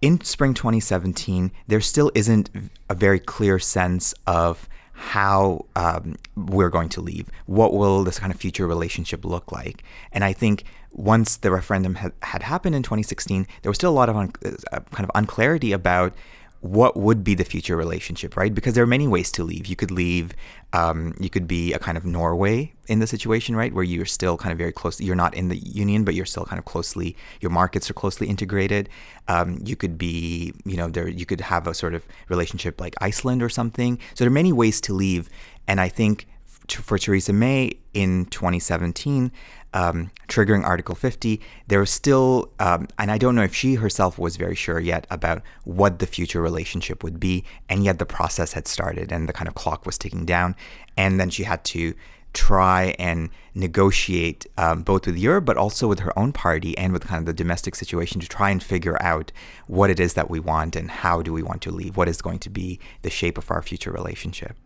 in 0.00 0.20
spring 0.22 0.54
2017, 0.54 1.50
there 1.66 1.80
still 1.80 2.10
isn't 2.14 2.50
a 2.88 2.94
very 2.94 3.18
clear 3.18 3.58
sense 3.58 4.14
of 4.26 4.68
how 4.92 5.64
um, 5.76 6.16
we're 6.36 6.70
going 6.70 6.88
to 6.88 7.00
leave. 7.00 7.30
What 7.46 7.72
will 7.72 8.02
this 8.02 8.18
kind 8.18 8.32
of 8.32 8.40
future 8.40 8.66
relationship 8.66 9.24
look 9.24 9.52
like? 9.52 9.84
And 10.12 10.24
I 10.24 10.32
think 10.32 10.64
once 10.92 11.36
the 11.36 11.50
referendum 11.50 11.96
had, 11.96 12.12
had 12.22 12.42
happened 12.42 12.74
in 12.74 12.82
2016, 12.82 13.46
there 13.62 13.70
was 13.70 13.76
still 13.76 13.90
a 13.90 13.94
lot 13.94 14.08
of 14.08 14.16
un- 14.16 14.32
uh, 14.44 14.80
kind 14.90 15.04
of 15.04 15.10
unclarity 15.14 15.72
about 15.72 16.14
what 16.60 16.96
would 16.96 17.22
be 17.22 17.34
the 17.34 17.44
future 17.44 17.76
relationship, 17.76 18.36
right? 18.36 18.52
Because 18.52 18.74
there 18.74 18.82
are 18.82 18.88
many 18.88 19.06
ways 19.06 19.30
to 19.32 19.44
leave. 19.44 19.66
You 19.66 19.76
could 19.76 19.92
leave, 19.92 20.34
um, 20.72 21.14
you 21.20 21.30
could 21.30 21.46
be 21.46 21.72
a 21.72 21.78
kind 21.78 21.96
of 21.96 22.04
Norway 22.04 22.72
in 22.88 22.98
the 22.98 23.06
situation, 23.06 23.54
right? 23.54 23.72
Where 23.72 23.84
you're 23.84 24.06
still 24.06 24.36
kind 24.36 24.50
of 24.50 24.58
very 24.58 24.72
close, 24.72 25.00
you're 25.00 25.14
not 25.14 25.34
in 25.34 25.48
the 25.48 25.56
union, 25.56 26.04
but 26.04 26.14
you're 26.14 26.26
still 26.26 26.44
kind 26.44 26.58
of 26.58 26.64
closely, 26.64 27.16
your 27.40 27.50
markets 27.50 27.88
are 27.88 27.94
closely 27.94 28.26
integrated. 28.26 28.88
Um, 29.28 29.60
you 29.64 29.76
could 29.76 29.96
be, 29.96 30.52
you 30.64 30.76
know, 30.76 30.88
there, 30.88 31.06
you 31.06 31.26
could 31.26 31.42
have 31.42 31.68
a 31.68 31.74
sort 31.74 31.94
of 31.94 32.04
relationship 32.28 32.80
like 32.80 32.94
Iceland 33.00 33.40
or 33.42 33.48
something. 33.48 33.98
So 34.14 34.24
there 34.24 34.28
are 34.28 34.30
many 34.30 34.52
ways 34.52 34.80
to 34.82 34.92
leave. 34.92 35.28
And 35.68 35.80
I 35.80 35.88
think 35.88 36.26
for 36.66 36.98
Theresa 36.98 37.32
May 37.32 37.78
in 37.94 38.26
2017, 38.26 39.30
um, 39.74 40.10
triggering 40.28 40.64
Article 40.64 40.94
50, 40.94 41.40
there 41.66 41.80
was 41.80 41.90
still, 41.90 42.50
um, 42.58 42.88
and 42.98 43.10
I 43.10 43.18
don't 43.18 43.34
know 43.34 43.42
if 43.42 43.54
she 43.54 43.74
herself 43.74 44.18
was 44.18 44.36
very 44.36 44.54
sure 44.54 44.80
yet 44.80 45.06
about 45.10 45.42
what 45.64 45.98
the 45.98 46.06
future 46.06 46.40
relationship 46.40 47.02
would 47.02 47.20
be, 47.20 47.44
and 47.68 47.84
yet 47.84 47.98
the 47.98 48.06
process 48.06 48.52
had 48.54 48.66
started 48.66 49.12
and 49.12 49.28
the 49.28 49.32
kind 49.32 49.48
of 49.48 49.54
clock 49.54 49.84
was 49.84 49.98
ticking 49.98 50.24
down, 50.24 50.56
and 50.96 51.20
then 51.20 51.30
she 51.30 51.44
had 51.44 51.64
to 51.64 51.94
try 52.34 52.94
and 52.98 53.30
negotiate 53.54 54.46
um, 54.56 54.82
both 54.82 55.06
with 55.06 55.16
Europe 55.16 55.46
but 55.46 55.56
also 55.56 55.88
with 55.88 56.00
her 56.00 56.16
own 56.16 56.32
party 56.32 56.76
and 56.76 56.92
with 56.92 57.06
kind 57.06 57.20
of 57.20 57.26
the 57.26 57.32
domestic 57.32 57.74
situation 57.74 58.20
to 58.20 58.28
try 58.28 58.50
and 58.50 58.62
figure 58.62 59.00
out 59.02 59.32
what 59.66 59.90
it 59.90 59.98
is 59.98 60.14
that 60.14 60.28
we 60.28 60.38
want 60.38 60.76
and 60.76 60.90
how 60.90 61.22
do 61.22 61.32
we 61.32 61.42
want 61.42 61.62
to 61.62 61.70
leave, 61.70 61.96
what 61.96 62.08
is 62.08 62.22
going 62.22 62.38
to 62.38 62.50
be 62.50 62.78
the 63.02 63.10
shape 63.10 63.38
of 63.38 63.50
our 63.50 63.62
future 63.62 63.90
relationship. 63.90 64.56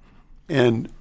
And 0.48 0.92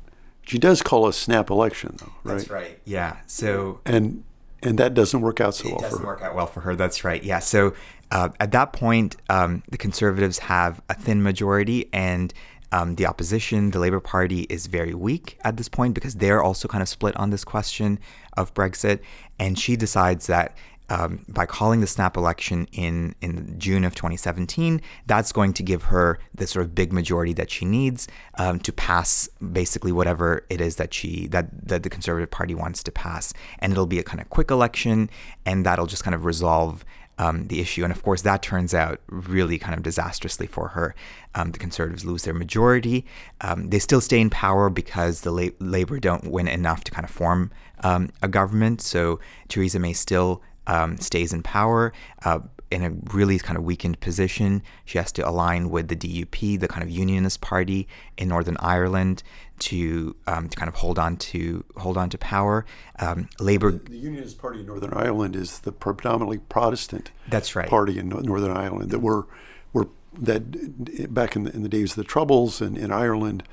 she 0.52 0.60
does 0.60 0.82
call 0.82 1.08
a 1.08 1.14
snap 1.14 1.50
election, 1.50 1.96
though, 1.98 2.12
right? 2.26 2.38
That's 2.40 2.50
right. 2.50 2.78
Yeah. 2.84 3.20
So 3.26 3.80
and 3.86 4.26
and 4.62 4.78
that 4.80 4.94
doesn't 4.94 5.22
work 5.22 5.40
out 5.40 5.56
so 5.56 5.70
it 5.70 5.72
well 5.72 5.80
doesn't 5.80 6.00
for 6.00 6.04
her. 6.04 6.08
work 6.08 6.22
out 6.22 6.36
well 6.36 6.46
for 6.46 6.60
her. 6.60 6.76
That's 6.76 7.06
right. 7.06 7.24
Yeah. 7.24 7.40
So 7.40 7.74
uh, 8.12 8.32
at 8.38 8.52
that 8.52 8.74
point, 8.74 9.16
um, 9.30 9.64
the 9.72 9.78
conservatives 9.78 10.40
have 10.40 10.82
a 10.90 10.94
thin 10.94 11.24
majority, 11.24 11.88
and 11.94 12.34
um, 12.74 12.96
the 12.96 13.06
opposition, 13.06 13.72
the 13.72 13.80
Labour 13.80 14.02
Party, 14.02 14.42
is 14.50 14.68
very 14.68 14.94
weak 14.94 15.38
at 15.46 15.56
this 15.56 15.70
point 15.70 15.94
because 15.94 16.16
they're 16.16 16.44
also 16.44 16.68
kind 16.68 16.82
of 16.82 16.90
split 16.90 17.16
on 17.16 17.30
this 17.30 17.46
question 17.46 17.98
of 18.36 18.54
Brexit. 18.54 19.00
And 19.40 19.58
she 19.58 19.78
decides 19.78 20.28
that 20.28 20.58
um, 20.92 21.24
by 21.30 21.46
calling 21.46 21.80
the 21.80 21.88
snap 21.88 22.18
election 22.18 22.68
in 22.74 23.16
in 23.22 23.58
June 23.58 23.86
of 23.86 23.96
2017, 23.96 24.82
that's 25.08 25.32
going 25.32 25.54
to 25.54 25.64
give 25.64 25.84
her 25.84 26.20
the 26.36 26.46
sort 26.46 26.66
of 26.66 26.76
big 26.76 26.92
majority 26.92 27.32
that 27.32 27.50
she 27.50 27.64
needs 27.64 28.10
um, 28.38 28.60
to 28.60 28.74
pass 28.74 29.30
basically 29.54 29.94
whatever 29.94 30.46
it 30.50 30.60
is 30.60 30.76
that 30.76 30.94
she 30.94 31.28
that 31.28 31.48
that 31.68 31.84
the 31.84 31.90
Conservative 31.90 32.30
Party 32.30 32.54
wants 32.54 32.84
to 32.84 32.92
pass, 32.92 33.34
and 33.60 33.72
it'll 33.72 33.86
be 33.86 34.00
a 34.00 34.04
kind 34.04 34.20
of 34.20 34.30
quick 34.30 34.52
election, 34.52 35.10
and 35.46 35.66
that'll 35.66 35.88
just 35.88 36.04
kind 36.04 36.14
of 36.14 36.26
resolve. 36.26 36.84
Um, 37.18 37.50
the 37.50 37.60
issue. 37.60 37.84
And 37.84 37.94
of 37.94 38.02
course, 38.02 38.24
that 38.24 38.42
turns 38.42 38.74
out 38.74 39.00
really 39.08 39.60
kind 39.60 39.76
of 39.76 39.84
disastrously 39.84 40.48
for 40.48 40.70
her. 40.70 40.96
Um, 41.36 41.52
the 41.52 41.60
Conservatives 41.60 42.04
lose 42.04 42.24
their 42.24 42.34
majority. 42.34 43.06
Um, 43.42 43.70
they 43.70 43.78
still 43.78 44.02
stay 44.02 44.20
in 44.20 44.32
power 44.32 44.72
because 44.72 45.22
the 45.22 45.30
La- 45.30 45.56
Labour 45.60 46.00
don't 46.00 46.32
win 46.32 46.48
enough 46.48 46.84
to 46.86 46.92
kind 46.92 47.06
of 47.06 47.12
form 47.12 47.52
um, 47.84 48.12
a 48.24 48.28
government. 48.28 48.82
So 48.82 49.20
Theresa 49.50 49.78
May 49.78 49.94
still 49.94 50.42
um, 50.68 50.98
stays 50.98 51.34
in 51.34 51.44
power 51.44 51.94
uh, 52.24 52.40
in 52.72 52.84
a 52.84 52.92
really 53.14 53.38
kind 53.38 53.58
of 53.58 53.64
weakened 53.64 54.00
position. 54.00 54.64
She 54.86 54.98
has 54.98 55.12
to 55.14 55.28
align 55.28 55.70
with 55.70 55.90
the 55.90 55.96
DUP, 55.96 56.60
the 56.60 56.68
kind 56.68 56.84
of 56.84 56.90
unionist 56.90 57.42
party 57.42 57.88
in 58.18 58.30
Northern 58.30 58.58
Ireland, 58.60 59.24
to 59.60 60.16
um, 60.26 60.50
to 60.50 60.58
kind 60.58 60.70
of 60.70 60.76
hold 60.76 60.98
on 60.98 61.18
to 61.18 61.64
hold 61.78 61.98
on 61.98 62.10
to 62.10 62.18
power. 62.18 62.66
Um, 63.00 63.30
Labour. 63.40 63.72
The 63.72 63.98
Unionist 63.98 64.40
Party 64.40 64.62
in 64.62 64.66
Northern 64.66 64.94
Ireland 64.94 65.36
is 65.36 65.60
the 65.60 65.72
predominantly 65.72 66.40
Protestant. 66.40 67.12
That's 67.28 67.56
right. 67.56 67.70
Party 67.70 68.00
in 68.00 68.10
Northern 68.10 68.56
Ireland 68.56 68.90
that 68.92 69.00
were 69.00 69.28
were 69.74 69.90
that 70.14 71.14
back 71.14 71.36
in 71.36 71.44
the, 71.44 71.54
in 71.54 71.64
the 71.64 71.70
days 71.70 71.92
of 71.92 71.98
the 71.98 72.04
Troubles 72.04 72.62
and 72.62 72.78
in 72.78 72.92
Ireland. 72.92 73.44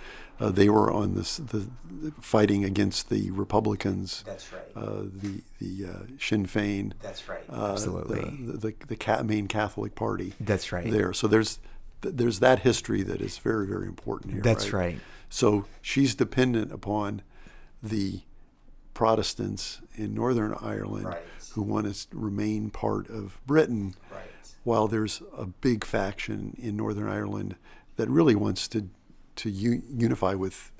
Uh, 0.40 0.50
they 0.50 0.68
were 0.68 0.90
on 0.92 1.14
this 1.14 1.36
the, 1.38 1.68
the, 1.90 2.12
fighting 2.20 2.64
against 2.64 3.08
the 3.10 3.30
Republicans. 3.32 4.22
That's 4.26 4.52
right. 4.52 4.62
Uh, 4.76 5.02
the 5.12 5.42
the 5.60 5.86
uh, 5.90 6.02
Sinn 6.20 6.46
Féin. 6.46 6.92
That's 7.02 7.28
right. 7.28 7.42
uh, 7.50 7.72
Absolutely. 7.72 8.20
The 8.20 8.52
the, 8.58 8.74
the, 8.88 8.96
the 8.96 9.24
main 9.24 9.48
Catholic 9.48 9.94
Party. 9.94 10.34
That's 10.38 10.70
right. 10.70 10.90
There. 10.90 11.12
So 11.12 11.26
there's 11.26 11.58
there's 12.02 12.38
that 12.38 12.60
history 12.60 13.02
that 13.02 13.20
is 13.20 13.38
very 13.38 13.66
very 13.66 13.88
important 13.88 14.32
here. 14.32 14.42
That's 14.42 14.72
right. 14.72 14.94
right. 14.94 14.98
So 15.28 15.66
she's 15.82 16.14
dependent 16.14 16.72
upon 16.72 17.22
the 17.82 18.22
Protestants 18.94 19.80
in 19.94 20.14
Northern 20.14 20.54
Ireland 20.60 21.06
Right. 21.06 21.22
who 21.52 21.62
want 21.62 21.92
to 21.92 22.06
remain 22.16 22.70
part 22.70 23.08
of 23.08 23.38
Britain, 23.46 23.94
Right. 24.10 24.22
while 24.64 24.88
there's 24.88 25.22
a 25.36 25.46
big 25.46 25.84
faction 25.84 26.56
in 26.58 26.76
Northern 26.76 27.08
Ireland 27.08 27.56
that 27.96 28.08
really 28.08 28.34
wants 28.34 28.66
to 28.68 28.88
to 29.38 29.50
u- 29.50 29.82
unify 29.88 30.34
with 30.34 30.72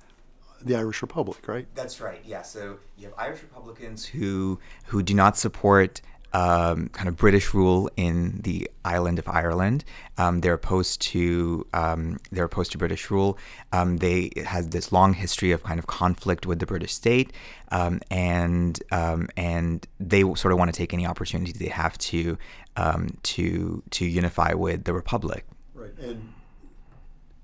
the 0.61 0.77
Irish 0.77 1.03
Republic, 1.03 1.47
right? 1.47 1.66
That's 1.75 2.01
right. 2.01 2.21
Yeah. 2.25 2.42
So 2.42 2.79
you 2.97 3.07
have 3.07 3.14
Irish 3.16 3.42
Republicans 3.42 4.07
who 4.07 4.59
who 4.87 5.03
do 5.03 5.14
not 5.14 5.37
support 5.37 6.01
um, 6.33 6.88
kind 6.90 7.09
of 7.09 7.16
British 7.16 7.55
rule 7.55 7.88
in 7.97 8.40
the 8.42 8.71
island 8.85 9.18
of 9.18 9.27
Ireland. 9.29 9.85
Um, 10.18 10.40
they're 10.40 10.55
opposed 10.55 11.01
to 11.03 11.66
um, 11.73 12.18
they're 12.31 12.44
opposed 12.44 12.73
to 12.73 12.79
British 12.79 13.11
rule. 13.11 13.38
Um, 13.73 13.99
they 13.99 14.25
it 14.37 14.47
has 14.47 14.68
this 14.68 14.92
long 14.92 15.14
history 15.14 15.53
of 15.53 15.62
kind 15.62 15.79
of 15.79 15.87
conflict 15.87 16.44
with 16.44 16.59
the 16.59 16.66
British 16.66 16.92
state, 16.92 17.33
um, 17.71 18.01
and 18.11 18.83
um, 18.90 19.29
and 19.37 19.87
they 19.99 20.23
sort 20.35 20.53
of 20.53 20.59
want 20.59 20.73
to 20.73 20.77
take 20.77 20.92
any 20.92 21.07
opportunity 21.07 21.53
they 21.53 21.71
have 21.71 21.97
to 21.99 22.37
um, 22.77 23.16
to 23.23 23.83
to 23.90 24.05
unify 24.05 24.53
with 24.53 24.85
the 24.85 24.92
Republic. 24.92 25.47
Right. 25.75 25.97
And 25.99 26.35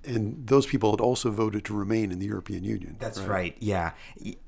and 0.06 0.46
those 0.46 0.66
people 0.66 0.90
had 0.90 1.00
also 1.00 1.30
voted 1.30 1.64
to 1.66 1.74
remain 1.74 2.12
in 2.12 2.18
the 2.18 2.26
European 2.26 2.64
Union. 2.64 2.96
That's 2.98 3.20
right. 3.20 3.56
Yeah, 3.58 3.92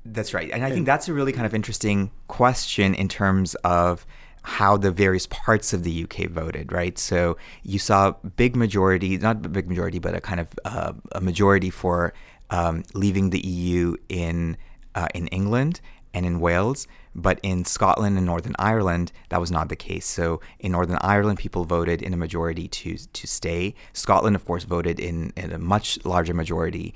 that's 0.05 0.33
right. 0.33 0.49
And 0.51 0.63
I 0.63 0.71
think 0.71 0.85
that's 0.85 1.07
a 1.07 1.13
really 1.13 1.31
kind 1.31 1.45
of 1.45 1.53
interesting 1.53 2.11
question 2.27 2.93
in 2.93 3.07
terms 3.07 3.55
of 3.63 4.05
how 4.43 4.77
the 4.77 4.91
various 4.91 5.27
parts 5.27 5.73
of 5.73 5.83
the 5.83 6.03
UK 6.03 6.29
voted, 6.29 6.71
right? 6.71 6.97
So 6.97 7.37
you 7.63 7.79
saw 7.79 8.11
big 8.37 8.55
majority, 8.55 9.17
not 9.17 9.45
a 9.45 9.49
big 9.49 9.67
majority, 9.67 9.99
but 9.99 10.15
a 10.15 10.21
kind 10.21 10.39
of 10.39 10.47
uh, 10.63 10.93
a 11.11 11.19
majority 11.19 11.69
for 11.69 12.13
um, 12.49 12.83
leaving 12.93 13.31
the 13.31 13.45
EU 13.45 13.95
in 14.07 14.57
uh, 14.95 15.07
in 15.13 15.27
England 15.27 15.81
and 16.17 16.25
in 16.25 16.35
Wales, 16.47 16.87
but 17.27 17.37
in 17.51 17.57
Scotland 17.65 18.17
and 18.17 18.25
Northern 18.25 18.55
Ireland, 18.71 19.07
that 19.29 19.39
was 19.39 19.51
not 19.57 19.69
the 19.69 19.75
case. 19.89 20.05
So 20.19 20.25
in 20.59 20.71
Northern 20.71 20.97
Ireland, 21.15 21.37
people 21.45 21.63
voted 21.77 21.99
in 22.01 22.11
a 22.13 22.17
majority 22.25 22.67
to 22.79 22.89
to 23.19 23.25
stay. 23.39 23.61
Scotland, 23.93 24.35
of 24.35 24.43
course, 24.49 24.63
voted 24.75 24.97
in, 24.99 25.17
in 25.35 25.51
a 25.51 25.57
much 25.73 25.87
larger 26.13 26.33
majority 26.43 26.87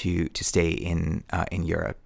to 0.00 0.12
to 0.38 0.42
stay 0.52 0.70
in 0.90 1.24
uh, 1.36 1.44
in 1.56 1.62
Europe. 1.76 1.98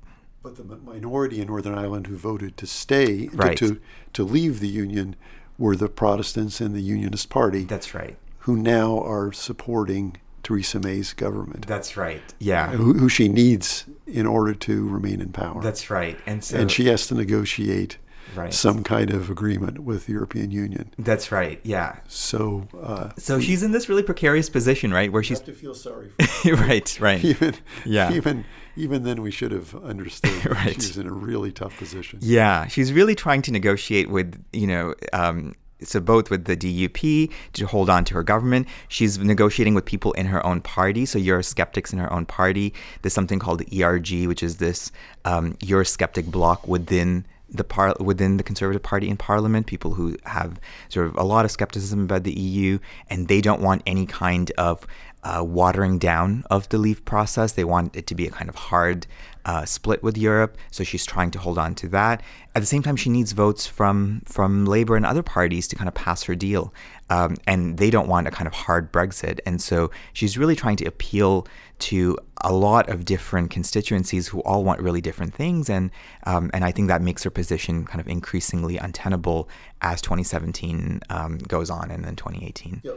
But 0.43 0.57
the 0.57 0.65
minority 0.95 1.37
in 1.41 1.47
Northern 1.47 1.77
Ireland 1.85 2.07
who 2.09 2.17
voted 2.31 2.53
to 2.63 2.67
stay, 2.67 3.29
to- 3.29 3.37
Right. 3.45 3.57
to, 3.63 3.69
to 4.17 4.23
leave 4.37 4.55
the 4.61 4.69
Union, 4.85 5.17
were 5.63 5.77
the 5.77 5.89
Protestants 5.89 6.61
and 6.61 6.75
the 6.75 6.83
Unionist 6.95 7.29
Party, 7.31 7.63
That's 7.65 7.95
right. 7.95 8.17
who 8.45 8.55
now 8.57 8.89
are 9.15 9.33
supporting 9.33 10.05
Theresa 10.45 10.79
May's 10.79 11.13
government, 11.13 11.67
That's 11.67 11.97
right. 11.97 12.23
Yeah. 12.39 12.69
who, 12.73 12.93
who 12.95 13.09
she 13.09 13.29
needs 13.29 13.87
in 14.07 14.27
order 14.27 14.55
to 14.55 14.89
remain 14.89 15.21
in 15.21 15.33
power. 15.33 15.61
That's 15.63 15.91
right. 15.91 16.17
And 16.27 16.45
so 16.45 16.59
and 16.59 16.71
she 16.71 16.87
has 16.87 17.07
to 17.09 17.15
negotiate 17.15 17.99
Right. 18.35 18.53
some 18.55 18.83
kind 18.83 19.11
of 19.13 19.31
agreement 19.31 19.81
with 19.81 20.07
the 20.07 20.13
European 20.15 20.51
Union. 20.51 20.93
That's 20.99 21.31
right. 21.31 21.61
Yeah. 21.63 21.99
So 22.09 22.67
uh, 22.83 23.11
So 23.17 23.39
she's 23.39 23.63
in 23.63 23.71
this 23.71 23.89
really 23.89 24.03
precarious 24.03 24.49
position, 24.51 24.93
right? 24.93 25.13
Where 25.13 25.23
she's 25.23 25.39
to 25.41 25.53
feel 25.53 25.75
sorry 25.75 26.11
for 26.43 26.55
right, 26.55 26.99
right. 27.01 27.23
even 27.25 27.55
Yeah. 27.85 28.13
even 28.13 28.45
even 28.77 29.05
then 29.05 29.23
we 29.23 29.31
should 29.31 29.53
have 29.53 29.75
understood 29.85 30.47
Right. 30.51 30.71
she 30.73 30.89
was 30.89 30.99
in 30.99 31.07
a 31.07 31.13
really 31.13 31.53
tough 31.53 31.77
position. 31.77 32.19
Yeah, 32.23 32.67
she's 32.67 32.93
really 32.93 33.15
trying 33.15 33.43
to 33.43 33.53
negotiate 33.53 34.11
with, 34.11 34.43
you 34.53 34.67
know, 34.67 34.95
um, 35.13 35.55
so 35.85 36.01
both 36.01 36.31
with 36.31 36.45
the 36.45 36.57
DUP 36.57 37.31
to 37.55 37.67
hold 37.67 37.91
on 37.91 38.05
to 38.07 38.15
her 38.15 38.23
government. 38.23 38.69
She's 38.89 39.19
negotiating 39.19 39.75
with 39.75 39.85
people 39.85 40.13
in 40.13 40.27
her 40.27 40.45
own 40.47 40.61
party. 40.61 41.07
So 41.07 41.19
Eurosceptics 41.19 41.93
in 41.93 41.99
her 41.99 42.13
own 42.13 42.27
party. 42.27 42.73
There's 43.03 43.15
something 43.15 43.39
called 43.39 43.63
ERG, 43.73 44.27
which 44.27 44.43
is 44.43 44.57
this 44.57 44.91
um, 45.25 45.55
Eurosceptic 45.55 46.31
bloc 46.31 46.67
within 46.67 47.25
the 47.55 47.65
par- 47.65 47.97
within 48.01 48.37
the 48.37 48.43
Conservative 48.43 48.83
Party 48.83 49.09
in 49.09 49.17
Parliament. 49.17 49.67
People 49.67 49.95
who 49.95 50.17
have 50.25 50.61
sort 50.89 51.07
of 51.07 51.17
a 51.17 51.23
lot 51.23 51.45
of 51.45 51.51
skepticism 51.51 52.01
about 52.01 52.25
the 52.25 52.33
EU, 52.33 52.79
and 53.09 53.29
they 53.29 53.41
don't 53.41 53.61
want 53.61 53.83
any 53.87 54.07
kind 54.07 54.51
of 54.59 54.87
uh, 55.25 55.43
watering 55.43 55.99
down 55.99 56.45
of 56.51 56.69
the 56.69 56.79
leave 56.79 57.05
process. 57.05 57.53
They 57.53 57.65
want 57.65 57.97
it 57.97 58.07
to 58.09 58.15
be 58.15 58.27
a 58.27 58.31
kind 58.31 58.49
of 58.49 58.57
hard 58.57 59.07
uh, 59.45 59.65
split 59.65 60.03
with 60.03 60.17
Europe, 60.17 60.57
so 60.71 60.85
she's 60.85 61.05
trying 61.05 61.31
to 61.31 61.39
hold 61.39 61.59
on 61.59 61.75
to 61.77 61.89
that. 61.89 62.23
At 62.55 62.61
the 62.61 62.67
same 62.67 62.83
time, 62.83 62.97
she 62.97 63.11
needs 63.11 63.33
votes 63.33 63.67
from 63.67 64.23
from 64.27 64.65
Labour 64.65 64.97
and 64.97 65.07
other 65.07 65.23
parties 65.23 65.67
to 65.69 65.77
kind 65.77 65.89
of 65.89 65.95
pass 65.95 66.25
her 66.25 66.35
deal, 66.35 66.73
um, 67.11 67.37
and 67.47 67.79
they 67.79 67.91
don't 67.91 68.09
want 68.09 68.27
a 68.27 68.31
kind 68.31 68.47
of 68.47 68.55
hard 68.55 68.93
Brexit. 68.93 69.41
And 69.47 69.61
so 69.61 69.91
she's 70.13 70.39
really 70.39 70.57
trying 70.57 70.77
to 70.77 70.85
appeal 70.85 71.47
to 71.81 72.19
a 72.43 72.53
lot 72.53 72.89
of 72.89 73.05
different 73.05 73.51
constituencies 73.51 74.29
who 74.29 74.41
all 74.41 74.65
want 74.65 74.81
really 74.81 75.01
different 75.01 75.35
things, 75.35 75.69
and 75.69 75.91
um, 76.25 76.51
and 76.55 76.65
I 76.65 76.71
think 76.71 76.89
that 76.89 77.03
makes 77.03 77.25
her 77.25 77.31
position 77.31 77.85
kind 77.85 78.01
of 78.01 78.09
increasingly 78.09 78.77
untenable 78.79 79.49
as 79.83 80.01
2017 80.01 81.01
um, 81.11 81.39
goes 81.39 81.71
on, 81.71 81.91
and 81.91 82.05
then 82.05 82.17
2018. 82.17 82.83
Yeah. 82.85 82.93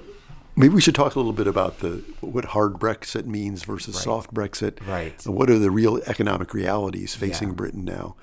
Maybe 0.55 0.73
we 0.73 0.81
should 0.81 0.95
talk 0.95 1.13
a 1.13 1.19
little 1.19 1.33
bit 1.33 1.45
about 1.45 1.79
the 1.79 2.03
what 2.19 2.45
hard 2.45 2.73
Brexit 2.73 3.25
means 3.25 3.63
versus 3.63 3.95
right. 3.95 4.03
soft 4.03 4.33
Brexit. 4.33 4.85
Right. 4.87 5.13
And 5.25 5.35
what 5.35 5.51
are 5.51 5.59
the 5.59 5.69
real 5.69 5.97
economic 6.07 6.53
realities 6.53 7.13
facing 7.13 7.49
yeah. 7.49 7.53
Britain 7.55 7.85
now? 7.85 8.15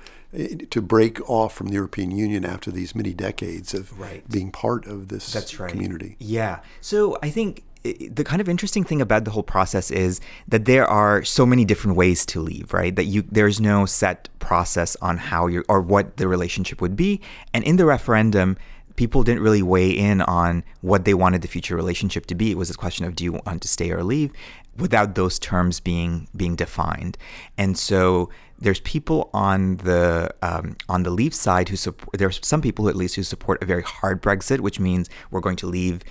To 0.70 0.83
break 0.83 1.29
off 1.31 1.55
from 1.55 1.68
the 1.68 1.75
European 1.75 2.11
Union 2.11 2.44
after 2.44 2.70
these 2.70 2.94
many 2.94 3.14
decades 3.14 3.73
of 3.73 3.99
right. 3.99 4.29
being 4.29 4.51
part 4.51 4.87
of 4.87 5.09
this 5.09 5.33
That's 5.33 5.61
right. 5.61 5.70
community. 5.70 6.16
Yeah. 6.18 6.61
So 6.81 7.18
I 7.23 7.31
think 7.31 7.62
the 7.85 8.25
kind 8.25 8.40
of 8.40 8.49
interesting 8.49 8.83
thing 8.83 9.03
about 9.03 9.25
the 9.25 9.31
whole 9.31 9.42
process 9.42 9.90
is 9.90 10.20
that 10.49 10.64
there 10.64 10.87
are 10.87 11.23
so 11.23 11.44
many 11.44 11.64
different 11.64 11.97
ways 11.97 12.25
to 12.27 12.40
leave, 12.40 12.73
right? 12.73 12.97
That 12.97 13.05
you 13.05 13.23
there's 13.31 13.61
no 13.61 13.85
set 13.85 14.29
process 14.38 14.97
on 15.03 15.18
how 15.18 15.47
you 15.47 15.64
or 15.68 15.83
what 15.83 16.16
the 16.16 16.27
relationship 16.27 16.81
would 16.81 16.97
be. 16.97 17.20
And 17.53 17.62
in 17.62 17.77
the 17.77 17.85
referendum, 17.85 18.57
people 18.97 19.23
didn't 19.23 19.42
really 19.42 19.62
weigh 19.62 19.90
in 19.90 20.23
on 20.23 20.64
what 20.81 21.05
they 21.05 21.12
wanted 21.12 21.42
the 21.42 21.49
future 21.49 21.77
relationship 21.77 22.25
to 22.27 22.35
be. 22.35 22.51
It 22.51 22.57
was 22.57 22.70
a 22.70 22.75
question 22.75 23.05
of 23.05 23.14
do 23.14 23.25
you 23.25 23.33
want 23.33 23.61
to 23.62 23.68
stay 23.68 23.90
or 23.90 24.03
leave 24.03 24.33
without 24.77 25.14
those 25.14 25.38
terms 25.38 25.79
being 25.79 26.27
being 26.35 26.57
defined. 26.57 27.18
And 27.59 27.77
so 27.79 28.31
there's 28.64 28.81
people 28.81 29.31
on 29.35 29.77
the 29.79 30.35
um, 30.42 30.77
on 30.88 31.03
the 31.03 31.11
leave 31.11 31.35
side 31.35 31.68
who 31.68 31.77
support. 31.77 32.18
There's 32.18 32.40
some 32.42 32.62
people 32.62 32.88
at 32.88 32.96
least 32.96 33.14
who 33.14 33.22
support 33.22 33.62
a 33.62 33.66
very 33.66 33.83
hard 33.83 34.22
Brexit, 34.22 34.61
which 34.61 34.81
means 34.81 35.09
we're 35.31 35.40
going 35.40 35.57
to 35.57 35.66
leave 35.66 36.03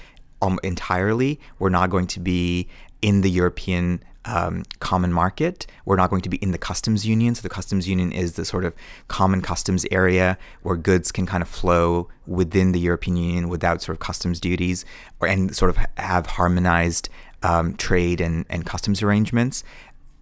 um, 0.42 0.60
entirely. 0.63 1.39
We're 1.58 1.70
not 1.70 1.89
going 1.89 2.08
to 2.08 2.20
be 2.20 2.70
in 3.02 3.22
the 3.22 3.32
European 3.32 4.04
um, 4.26 4.63
common 4.80 5.12
market. 5.12 5.66
We're 5.84 5.96
not 5.96 6.12
going 6.12 6.22
to 6.22 6.30
be 6.30 6.38
in 6.38 6.52
the 6.52 6.60
customs 6.60 7.06
union. 7.08 7.34
So 7.34 7.42
the 7.42 7.50
customs 7.50 7.89
union 7.89 8.12
is 8.12 8.34
the 8.34 8.46
sort 8.46 8.66
of 8.66 8.76
common 9.08 9.42
customs 9.42 9.86
area 9.92 10.38
where 10.62 10.78
goods 10.78 11.12
can 11.12 11.26
kind 11.26 11.42
of 11.42 11.50
flow 11.50 12.08
within 12.28 12.72
the 12.72 12.80
European 12.80 13.18
Union 13.18 13.50
without 13.50 13.82
sort 13.82 13.96
of 13.96 14.00
customs 14.00 14.39
duties, 14.39 14.86
or 15.20 15.28
and 15.28 15.56
sort 15.56 15.70
of 15.70 15.78
have 15.98 16.28
harmonized 16.28 17.10
um, 17.42 17.76
trade 17.76 18.22
and, 18.22 18.46
and 18.48 18.63
customs 18.63 19.02
arrangements. 19.02 19.63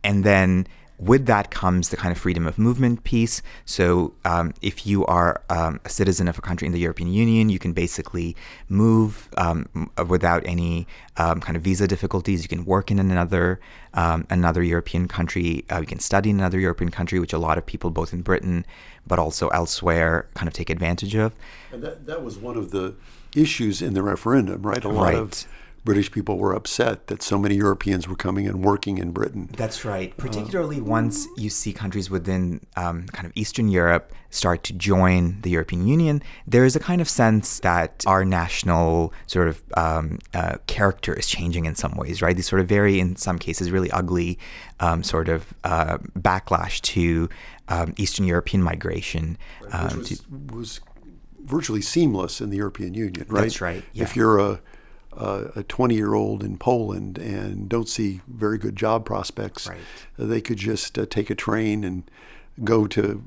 And 0.04 0.24
then 0.24 0.66
with 1.02 1.26
that 1.26 1.50
comes 1.50 1.90
the 1.90 1.98
kind 1.98 2.12
of 2.12 2.18
freedom 2.18 2.46
of 2.46 2.60
movement 2.60 3.04
piece. 3.04 3.42
So, 3.66 4.14
um, 4.24 4.54
if 4.62 4.86
you 4.86 5.06
are 5.08 5.42
um, 5.50 5.80
a 5.84 5.90
citizen 5.90 6.28
of 6.28 6.38
a 6.38 6.42
country 6.42 6.68
in 6.68 6.72
the 6.72 6.80
European 6.80 7.12
Union, 7.12 7.50
you 7.50 7.58
can 7.58 7.74
basically 7.74 8.36
move 8.70 9.28
um, 9.36 9.90
without 10.08 10.44
any 10.46 10.88
um, 11.18 11.40
kind 11.42 11.58
of 11.58 11.64
visa 11.64 11.88
difficulties. 11.88 12.44
You 12.44 12.50
can 12.50 12.66
work 12.66 12.92
in 12.92 13.00
another 13.00 13.60
um, 13.96 14.26
another 14.30 14.62
European 14.62 15.08
country. 15.08 15.66
Uh, 15.72 15.80
you 15.80 15.88
can 15.88 16.00
study 16.00 16.30
in 16.30 16.38
another 16.38 16.60
European 16.60 16.92
country, 16.92 17.20
which 17.20 17.34
a 17.34 17.40
lot 17.40 17.58
of 17.58 17.66
people, 17.66 17.90
both 17.90 18.14
in 18.14 18.22
Britain 18.22 18.66
but 19.08 19.18
also 19.18 19.48
elsewhere, 19.50 20.28
kind 20.36 20.48
of 20.48 20.54
take 20.54 20.70
advantage 20.70 21.16
of. 21.16 21.34
And 21.72 21.82
that 21.84 22.06
that 22.06 22.24
was 22.24 22.38
one 22.38 22.58
of 22.58 22.70
the 22.70 22.96
issues 23.36 23.82
in 23.82 23.94
the 23.94 24.04
referendum, 24.04 24.62
right? 24.62 24.84
A 24.84 24.90
lot 24.90 25.04
right. 25.04 25.16
of 25.16 25.48
British 25.84 26.12
people 26.12 26.38
were 26.38 26.54
upset 26.54 27.08
that 27.08 27.24
so 27.24 27.40
many 27.40 27.56
Europeans 27.56 28.08
were 28.08 28.16
coming 28.16 28.48
and 28.48 28.64
working 28.64 29.00
in 29.00 29.12
Britain. 29.12 29.50
That's 29.58 29.84
right. 29.84 30.16
Particularly 30.16 30.80
uh, 30.80 30.84
once 30.84 31.28
you 31.38 31.50
see 31.50 31.74
countries 31.74 32.10
within 32.10 32.66
um, 32.76 33.08
kind 33.08 33.26
of 33.26 33.32
Eastern 33.36 33.68
Europe 33.68 34.14
start 34.30 34.64
to 34.66 34.74
join 34.74 35.42
the 35.42 35.50
European 35.50 35.88
Union, 35.88 36.22
there 36.46 36.66
is 36.66 36.76
a 36.76 36.80
kind 36.80 37.02
of 37.02 37.10
sense 37.10 37.60
that 37.62 38.04
our 38.06 38.24
national 38.24 39.12
sort 39.26 39.48
of 39.48 39.64
um, 39.76 40.20
uh, 40.36 40.58
character 40.68 41.14
is 41.14 41.26
changing 41.26 41.66
in 41.66 41.74
some 41.76 41.94
ways, 41.96 42.22
right? 42.22 42.36
These 42.36 42.48
sort 42.48 42.62
of 42.62 42.68
very, 42.68 43.00
in 43.00 43.16
some 43.16 43.40
cases, 43.40 43.72
really 43.72 43.90
ugly 43.92 44.38
um, 44.80 45.02
sort 45.02 45.30
of 45.30 45.52
uh, 45.64 45.98
backlash 46.18 46.80
to 46.82 47.28
um, 47.70 47.96
Eastern 47.98 48.26
European 48.26 48.62
migration. 48.62 49.38
Right, 49.62 49.84
which 49.84 49.92
um, 49.94 49.98
was, 49.98 50.10
to, 50.10 50.24
was 50.56 50.80
virtually 51.44 51.82
seamless 51.82 52.40
in 52.40 52.52
the 52.52 52.58
European 52.58 52.94
Union, 52.94 53.26
right? 53.30 53.42
That's 53.42 53.62
right. 53.62 53.84
Yeah. 53.94 54.04
If 54.04 54.16
you're 54.16 54.40
a 54.40 54.62
uh, 55.14 55.46
a 55.56 55.64
20 55.64 55.96
year 55.96 56.14
old 56.14 56.44
in 56.44 56.58
Poland 56.58 57.18
and 57.18 57.68
don't 57.68 57.90
see 57.90 58.22
very 58.28 58.58
good 58.58 58.76
job 58.76 59.06
prospects, 59.06 59.68
right. 59.68 59.80
uh, 60.18 60.26
they 60.26 60.42
could 60.42 60.58
just 60.58 60.98
uh, 60.98 61.06
take 61.06 61.30
a 61.30 61.36
train 61.36 61.84
and 61.84 62.10
go 62.64 62.88
to 62.88 63.24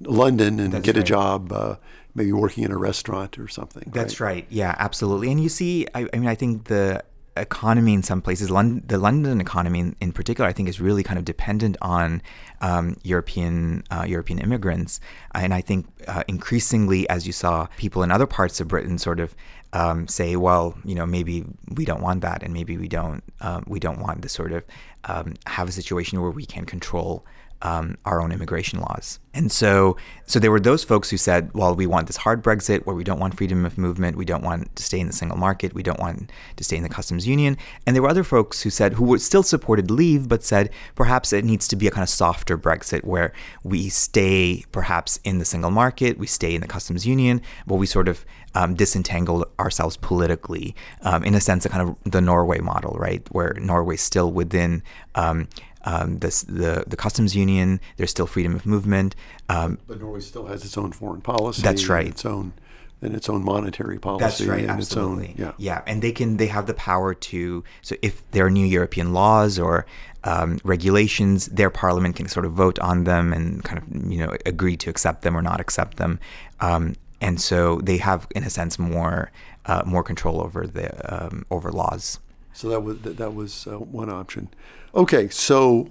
London 0.00 0.58
and 0.60 0.72
That's 0.72 0.84
get 0.84 0.96
right. 0.96 1.04
a 1.04 1.06
job, 1.06 1.52
uh, 1.52 1.76
maybe 2.14 2.32
working 2.32 2.64
in 2.64 2.72
a 2.72 2.78
restaurant 2.78 3.38
or 3.38 3.48
something. 3.48 3.90
That's 3.92 4.20
right. 4.20 4.34
right. 4.34 4.46
Yeah, 4.48 4.74
absolutely. 4.78 5.30
And 5.30 5.40
you 5.40 5.48
see, 5.48 5.86
I, 5.94 6.08
I 6.12 6.18
mean, 6.18 6.28
I 6.28 6.34
think 6.34 6.64
the 6.64 7.04
economy 7.40 7.94
in 7.94 8.02
some 8.02 8.20
places, 8.20 8.48
the 8.48 8.98
London 8.98 9.40
economy 9.40 9.80
in, 9.80 9.96
in, 10.00 10.12
particular, 10.12 10.48
I 10.48 10.52
think 10.52 10.68
is 10.68 10.80
really 10.80 11.02
kind 11.02 11.18
of 11.18 11.24
dependent 11.24 11.76
on 11.80 12.22
um, 12.60 12.96
European 13.02 13.84
uh, 13.90 14.04
European 14.06 14.38
immigrants, 14.38 15.00
and 15.34 15.54
I 15.54 15.60
think 15.60 15.86
uh, 16.06 16.24
increasingly, 16.28 17.08
as 17.08 17.26
you 17.26 17.32
saw, 17.32 17.66
people 17.76 18.02
in 18.02 18.10
other 18.10 18.26
parts 18.26 18.60
of 18.60 18.68
Britain 18.68 18.98
sort 18.98 19.20
of 19.20 19.34
um, 19.72 20.08
say, 20.08 20.36
well, 20.36 20.76
you 20.84 20.94
know, 20.94 21.06
maybe 21.06 21.44
we 21.74 21.84
don't 21.84 22.02
want 22.02 22.22
that, 22.22 22.42
and 22.42 22.52
maybe 22.52 22.76
we 22.76 22.88
don't 22.88 23.22
um, 23.40 23.64
we 23.66 23.80
don't 23.80 24.00
want 24.00 24.22
to 24.22 24.28
sort 24.28 24.52
of 24.52 24.64
um, 25.04 25.34
have 25.46 25.68
a 25.68 25.72
situation 25.72 26.20
where 26.20 26.30
we 26.30 26.46
can 26.46 26.64
control 26.64 27.24
um, 27.62 27.96
our 28.04 28.20
own 28.20 28.32
immigration 28.32 28.80
laws. 28.80 29.18
And 29.34 29.52
so, 29.52 29.96
so 30.26 30.38
there 30.38 30.50
were 30.50 30.60
those 30.60 30.82
folks 30.82 31.10
who 31.10 31.16
said, 31.16 31.52
well, 31.54 31.74
we 31.74 31.86
want 31.86 32.06
this 32.06 32.16
hard 32.18 32.42
Brexit 32.42 32.86
where 32.86 32.96
we 32.96 33.04
don't 33.04 33.20
want 33.20 33.36
freedom 33.36 33.64
of 33.64 33.78
movement, 33.78 34.16
we 34.16 34.24
don't 34.24 34.42
want 34.42 34.74
to 34.74 34.82
stay 34.82 34.98
in 34.98 35.06
the 35.06 35.12
single 35.12 35.38
market, 35.38 35.74
we 35.74 35.82
don't 35.82 36.00
want 36.00 36.32
to 36.56 36.64
stay 36.64 36.76
in 36.76 36.82
the 36.82 36.88
customs 36.88 37.26
union. 37.26 37.56
And 37.86 37.94
there 37.94 38.02
were 38.02 38.08
other 38.08 38.24
folks 38.24 38.62
who 38.62 38.70
said, 38.70 38.94
who 38.94 39.04
were 39.04 39.18
still 39.18 39.42
supported 39.42 39.90
leave, 39.90 40.28
but 40.28 40.42
said 40.42 40.70
perhaps 40.94 41.32
it 41.32 41.44
needs 41.44 41.68
to 41.68 41.76
be 41.76 41.86
a 41.86 41.90
kind 41.90 42.02
of 42.02 42.08
softer 42.08 42.58
Brexit 42.58 43.04
where 43.04 43.32
we 43.62 43.88
stay 43.88 44.64
perhaps 44.72 45.20
in 45.22 45.38
the 45.38 45.44
single 45.44 45.70
market, 45.70 46.18
we 46.18 46.26
stay 46.26 46.54
in 46.54 46.60
the 46.60 46.66
customs 46.66 47.06
union, 47.06 47.40
but 47.66 47.76
we 47.76 47.86
sort 47.86 48.08
of 48.08 48.24
um, 48.54 48.74
disentangle 48.74 49.46
ourselves 49.60 49.96
politically, 49.96 50.74
um, 51.02 51.22
in 51.22 51.34
a 51.34 51.40
sense, 51.40 51.64
a 51.64 51.68
kind 51.68 51.88
of 51.88 52.10
the 52.10 52.20
Norway 52.20 52.58
model, 52.58 52.96
right, 52.98 53.26
where 53.30 53.54
Norway's 53.60 54.02
still 54.02 54.32
within 54.32 54.82
um, 55.14 55.48
um, 55.84 56.18
the, 56.18 56.28
the, 56.48 56.84
the 56.86 56.96
customs 56.96 57.34
union. 57.34 57.80
There's 57.96 58.10
still 58.10 58.26
freedom 58.26 58.54
of 58.54 58.66
movement. 58.66 59.14
Um, 59.48 59.78
but 59.86 60.00
Norway 60.00 60.20
still 60.20 60.46
has 60.46 60.64
its 60.64 60.76
own 60.76 60.92
foreign 60.92 61.20
policy. 61.20 61.62
That's 61.62 61.88
right. 61.88 62.06
its 62.06 62.24
own 62.24 62.52
and 63.00 63.14
its 63.14 63.28
own 63.28 63.44
monetary 63.44 63.98
policy. 63.98 64.24
That's 64.24 64.40
right, 64.42 64.62
and 64.62 64.70
absolutely. 64.70 65.28
Its 65.28 65.40
own, 65.40 65.46
yeah, 65.46 65.52
yeah, 65.56 65.82
and 65.86 66.02
they 66.02 66.12
can 66.12 66.36
they 66.36 66.48
have 66.48 66.66
the 66.66 66.74
power 66.74 67.14
to. 67.14 67.62
So 67.82 67.96
if 68.02 68.28
there 68.32 68.46
are 68.46 68.50
new 68.50 68.66
European 68.66 69.12
laws 69.12 69.58
or 69.58 69.86
um, 70.24 70.58
regulations, 70.64 71.46
their 71.46 71.70
parliament 71.70 72.16
can 72.16 72.28
sort 72.28 72.44
of 72.44 72.52
vote 72.52 72.78
on 72.80 73.04
them 73.04 73.32
and 73.32 73.62
kind 73.62 73.78
of 73.78 74.12
you 74.12 74.18
know 74.18 74.36
agree 74.44 74.76
to 74.78 74.90
accept 74.90 75.22
them 75.22 75.36
or 75.36 75.42
not 75.42 75.60
accept 75.60 75.96
them. 75.96 76.18
Um, 76.60 76.96
and 77.20 77.40
so 77.40 77.80
they 77.82 77.98
have, 77.98 78.28
in 78.34 78.44
a 78.44 78.50
sense, 78.50 78.78
more 78.78 79.30
uh, 79.66 79.82
more 79.86 80.02
control 80.02 80.40
over 80.40 80.66
the 80.66 81.26
um, 81.26 81.44
over 81.50 81.70
laws. 81.70 82.18
So 82.52 82.68
that 82.70 82.80
was 82.80 82.98
that 83.00 83.34
was 83.34 83.66
uh, 83.66 83.78
one 83.78 84.10
option. 84.10 84.48
Okay, 84.94 85.28
so 85.28 85.90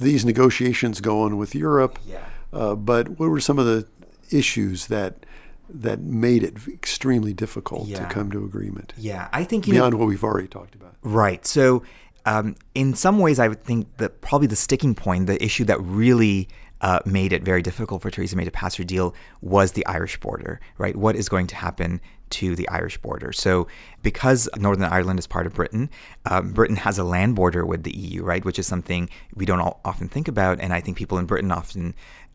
these 0.00 0.24
negotiations 0.24 1.00
go 1.00 1.22
on 1.22 1.36
with 1.36 1.54
Europe. 1.54 1.98
Yeah. 2.06 2.24
Uh, 2.52 2.74
but 2.74 3.18
what 3.18 3.28
were 3.28 3.40
some 3.40 3.58
of 3.58 3.66
the 3.66 3.86
issues 4.30 4.86
that 4.86 5.26
that 5.68 5.98
made 5.98 6.42
it 6.42 6.68
extremely 6.68 7.32
difficult 7.32 7.88
yeah. 7.88 7.98
to 8.00 8.06
come 8.06 8.30
to 8.30 8.44
agreement? 8.44 8.92
Yeah, 8.96 9.28
I 9.32 9.44
think 9.44 9.64
beyond 9.64 9.92
know, 9.92 9.98
what 9.98 10.08
we've 10.08 10.24
already 10.24 10.48
talked 10.48 10.74
about. 10.74 10.94
Right. 11.02 11.44
So, 11.46 11.82
um, 12.26 12.56
in 12.74 12.94
some 12.94 13.18
ways, 13.18 13.38
I 13.38 13.48
would 13.48 13.64
think 13.64 13.96
that 13.96 14.20
probably 14.20 14.46
the 14.46 14.56
sticking 14.56 14.94
point, 14.94 15.26
the 15.26 15.42
issue 15.42 15.64
that 15.64 15.80
really 15.80 16.48
uh, 16.80 17.00
made 17.04 17.32
it 17.32 17.42
very 17.42 17.62
difficult 17.62 18.02
for 18.02 18.10
Theresa 18.10 18.36
May 18.36 18.44
to 18.44 18.50
pass 18.50 18.76
her 18.76 18.84
deal 18.84 19.14
was 19.40 19.72
the 19.72 19.84
Irish 19.86 20.20
border, 20.20 20.60
right? 20.78 20.94
What 20.96 21.16
is 21.16 21.28
going 21.28 21.46
to 21.48 21.56
happen 21.56 22.00
to 22.30 22.56
the 22.56 22.68
Irish 22.68 22.98
border? 22.98 23.32
So, 23.32 23.66
because 24.02 24.48
Northern 24.56 24.84
Ireland 24.84 25.18
is 25.18 25.26
part 25.26 25.46
of 25.46 25.54
Britain, 25.54 25.90
um, 26.26 26.52
Britain 26.52 26.76
has 26.76 26.98
a 26.98 27.04
land 27.04 27.36
border 27.36 27.64
with 27.64 27.84
the 27.84 27.96
EU, 27.96 28.22
right? 28.22 28.44
Which 28.44 28.58
is 28.58 28.66
something 28.66 29.08
we 29.34 29.46
don't 29.46 29.60
often 29.84 30.08
think 30.08 30.28
about. 30.28 30.60
And 30.60 30.72
I 30.72 30.80
think 30.80 30.96
people 30.96 31.18
in 31.18 31.26
Britain 31.26 31.50
often 31.50 31.94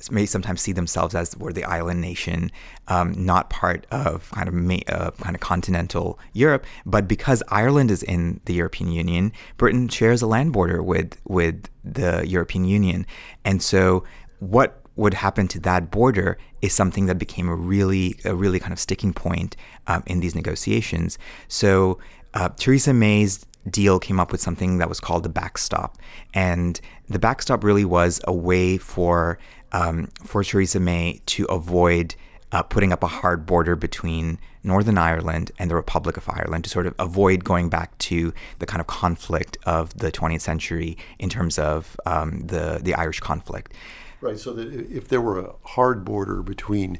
may 0.09 0.25
sometimes 0.25 0.61
see 0.61 0.71
themselves 0.71 1.13
as 1.13 1.35
we're 1.35 1.51
the 1.51 1.65
island 1.65 1.99
nation, 1.99 2.51
um, 2.87 3.25
not 3.25 3.49
part 3.49 3.85
of 3.91 4.31
kind 4.31 4.47
of 4.47 4.83
uh, 4.87 5.11
kind 5.11 5.35
of 5.35 5.41
continental 5.41 6.17
Europe. 6.33 6.65
But 6.85 7.07
because 7.07 7.43
Ireland 7.49 7.91
is 7.91 8.03
in 8.03 8.39
the 8.45 8.53
European 8.53 8.91
Union, 8.91 9.33
Britain 9.57 9.89
shares 9.89 10.21
a 10.21 10.27
land 10.27 10.53
border 10.53 10.81
with 10.81 11.19
with 11.25 11.69
the 11.83 12.25
European 12.25 12.65
Union, 12.65 13.05
and 13.43 13.61
so 13.61 14.03
what 14.39 14.81
would 14.95 15.13
happen 15.13 15.47
to 15.47 15.59
that 15.61 15.89
border 15.91 16.37
is 16.61 16.73
something 16.73 17.05
that 17.05 17.17
became 17.17 17.47
a 17.47 17.55
really, 17.55 18.17
a 18.25 18.35
really 18.35 18.59
kind 18.59 18.73
of 18.73 18.79
sticking 18.79 19.13
point 19.13 19.55
um, 19.87 20.03
in 20.05 20.19
these 20.19 20.35
negotiations. 20.35 21.17
So 21.47 21.99
uh, 22.33 22.49
Theresa 22.49 22.93
May's 22.93 23.45
deal 23.69 23.99
came 23.99 24.19
up 24.19 24.31
with 24.31 24.41
something 24.41 24.77
that 24.77 24.89
was 24.89 24.99
called 24.99 25.23
the 25.23 25.29
backstop, 25.29 25.97
and 26.33 26.79
the 27.07 27.19
backstop 27.19 27.63
really 27.63 27.85
was 27.85 28.21
a 28.25 28.33
way 28.33 28.77
for 28.77 29.37
um, 29.71 30.09
for 30.23 30.43
Theresa 30.43 30.79
May 30.79 31.21
to 31.27 31.45
avoid 31.45 32.15
uh, 32.51 32.63
putting 32.63 32.91
up 32.91 33.03
a 33.03 33.07
hard 33.07 33.45
border 33.45 33.75
between 33.75 34.39
Northern 34.63 34.97
Ireland 34.97 35.51
and 35.59 35.69
the 35.69 35.75
Republic 35.75 36.17
of 36.17 36.27
Ireland 36.27 36.63
to 36.65 36.69
sort 36.69 36.87
of 36.87 36.95
avoid 36.99 37.43
going 37.43 37.69
back 37.69 37.97
to 37.99 38.33
the 38.57 38.65
kind 38.65 38.81
of 38.81 38.87
conflict 38.87 39.57
of 39.65 39.95
the 39.97 40.11
20th 40.11 40.41
century 40.41 40.97
in 41.17 41.29
terms 41.29 41.59
of 41.59 41.95
um, 42.05 42.47
the 42.47 42.79
the 42.81 42.93
Irish 42.95 43.19
conflict. 43.19 43.73
Right. 44.21 44.37
So 44.37 44.53
that 44.53 44.73
if 44.73 45.07
there 45.07 45.21
were 45.21 45.39
a 45.39 45.53
hard 45.63 46.03
border 46.03 46.41
between 46.41 46.99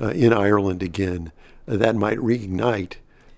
uh, 0.00 0.08
in 0.08 0.32
Ireland 0.32 0.82
again, 0.82 1.32
uh, 1.66 1.76
that 1.76 1.94
might 1.94 2.18
reignite 2.18 2.94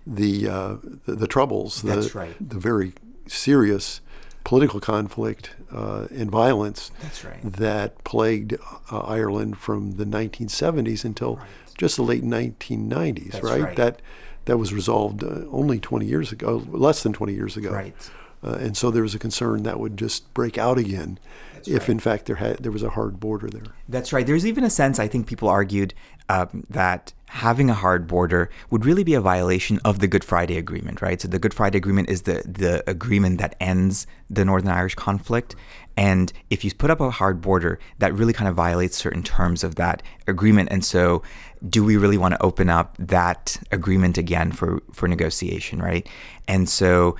the 0.06 0.48
uh, 0.48 0.76
the, 1.06 1.14
the, 1.16 1.26
troubles. 1.26 1.82
The, 1.82 1.94
That's 1.94 2.14
right. 2.14 2.34
The 2.40 2.58
very 2.58 2.94
serious 3.26 4.00
political 4.44 4.80
conflict 4.80 5.50
uh, 5.72 6.06
and 6.10 6.30
violence 6.30 6.90
right. 7.24 7.40
that 7.42 8.02
plagued 8.04 8.56
uh, 8.90 9.00
Ireland 9.00 9.58
from 9.58 9.92
the 9.92 10.04
1970s 10.04 11.04
until 11.04 11.36
right. 11.36 11.46
just 11.76 11.96
the 11.96 12.02
late 12.02 12.24
1990s. 12.24 13.42
Right? 13.42 13.62
right? 13.62 13.76
That 13.76 14.00
that 14.46 14.56
was 14.56 14.72
resolved 14.72 15.22
uh, 15.22 15.44
only 15.50 15.78
20 15.78 16.06
years 16.06 16.32
ago, 16.32 16.64
less 16.68 17.02
than 17.02 17.12
20 17.12 17.34
years 17.34 17.56
ago. 17.56 17.70
Right. 17.70 17.94
Uh, 18.42 18.54
and 18.54 18.76
so 18.76 18.90
there 18.90 19.02
was 19.02 19.14
a 19.14 19.18
concern 19.18 19.64
that 19.64 19.78
would 19.78 19.96
just 19.98 20.32
break 20.32 20.56
out 20.56 20.78
again 20.78 21.18
That's 21.66 21.76
if, 21.76 21.82
right. 21.82 21.88
in 21.90 22.00
fact, 22.00 22.26
there 22.26 22.36
had 22.36 22.58
there 22.58 22.72
was 22.72 22.82
a 22.82 22.90
hard 22.90 23.20
border 23.20 23.48
there. 23.48 23.62
That's 23.88 24.12
right. 24.12 24.26
There's 24.26 24.46
even 24.46 24.64
a 24.64 24.70
sense 24.70 24.98
I 24.98 25.08
think 25.08 25.26
people 25.26 25.48
argued 25.48 25.94
um, 26.28 26.64
that 26.70 27.12
having 27.26 27.70
a 27.70 27.74
hard 27.74 28.06
border 28.06 28.50
would 28.70 28.84
really 28.84 29.04
be 29.04 29.14
a 29.14 29.20
violation 29.20 29.78
of 29.84 30.00
the 30.00 30.08
Good 30.08 30.24
Friday 30.24 30.56
Agreement, 30.56 31.00
right? 31.00 31.20
So 31.20 31.28
the 31.28 31.38
Good 31.38 31.54
Friday 31.54 31.78
Agreement 31.78 32.08
is 32.08 32.22
the 32.22 32.42
the 32.46 32.82
agreement 32.88 33.38
that 33.38 33.56
ends 33.60 34.06
the 34.28 34.44
Northern 34.44 34.70
Irish 34.70 34.94
conflict, 34.94 35.54
and 35.96 36.32
if 36.48 36.64
you 36.64 36.72
put 36.72 36.90
up 36.90 37.00
a 37.00 37.10
hard 37.10 37.40
border, 37.40 37.78
that 37.98 38.14
really 38.14 38.32
kind 38.32 38.48
of 38.48 38.54
violates 38.54 38.96
certain 38.96 39.22
terms 39.22 39.62
of 39.62 39.74
that 39.74 40.02
agreement. 40.26 40.70
And 40.70 40.84
so, 40.84 41.22
do 41.68 41.84
we 41.84 41.96
really 41.96 42.16
want 42.16 42.32
to 42.34 42.42
open 42.42 42.70
up 42.70 42.96
that 42.98 43.60
agreement 43.70 44.16
again 44.16 44.52
for 44.52 44.82
for 44.92 45.08
negotiation, 45.08 45.80
right? 45.80 46.08
And 46.48 46.68
so 46.68 47.16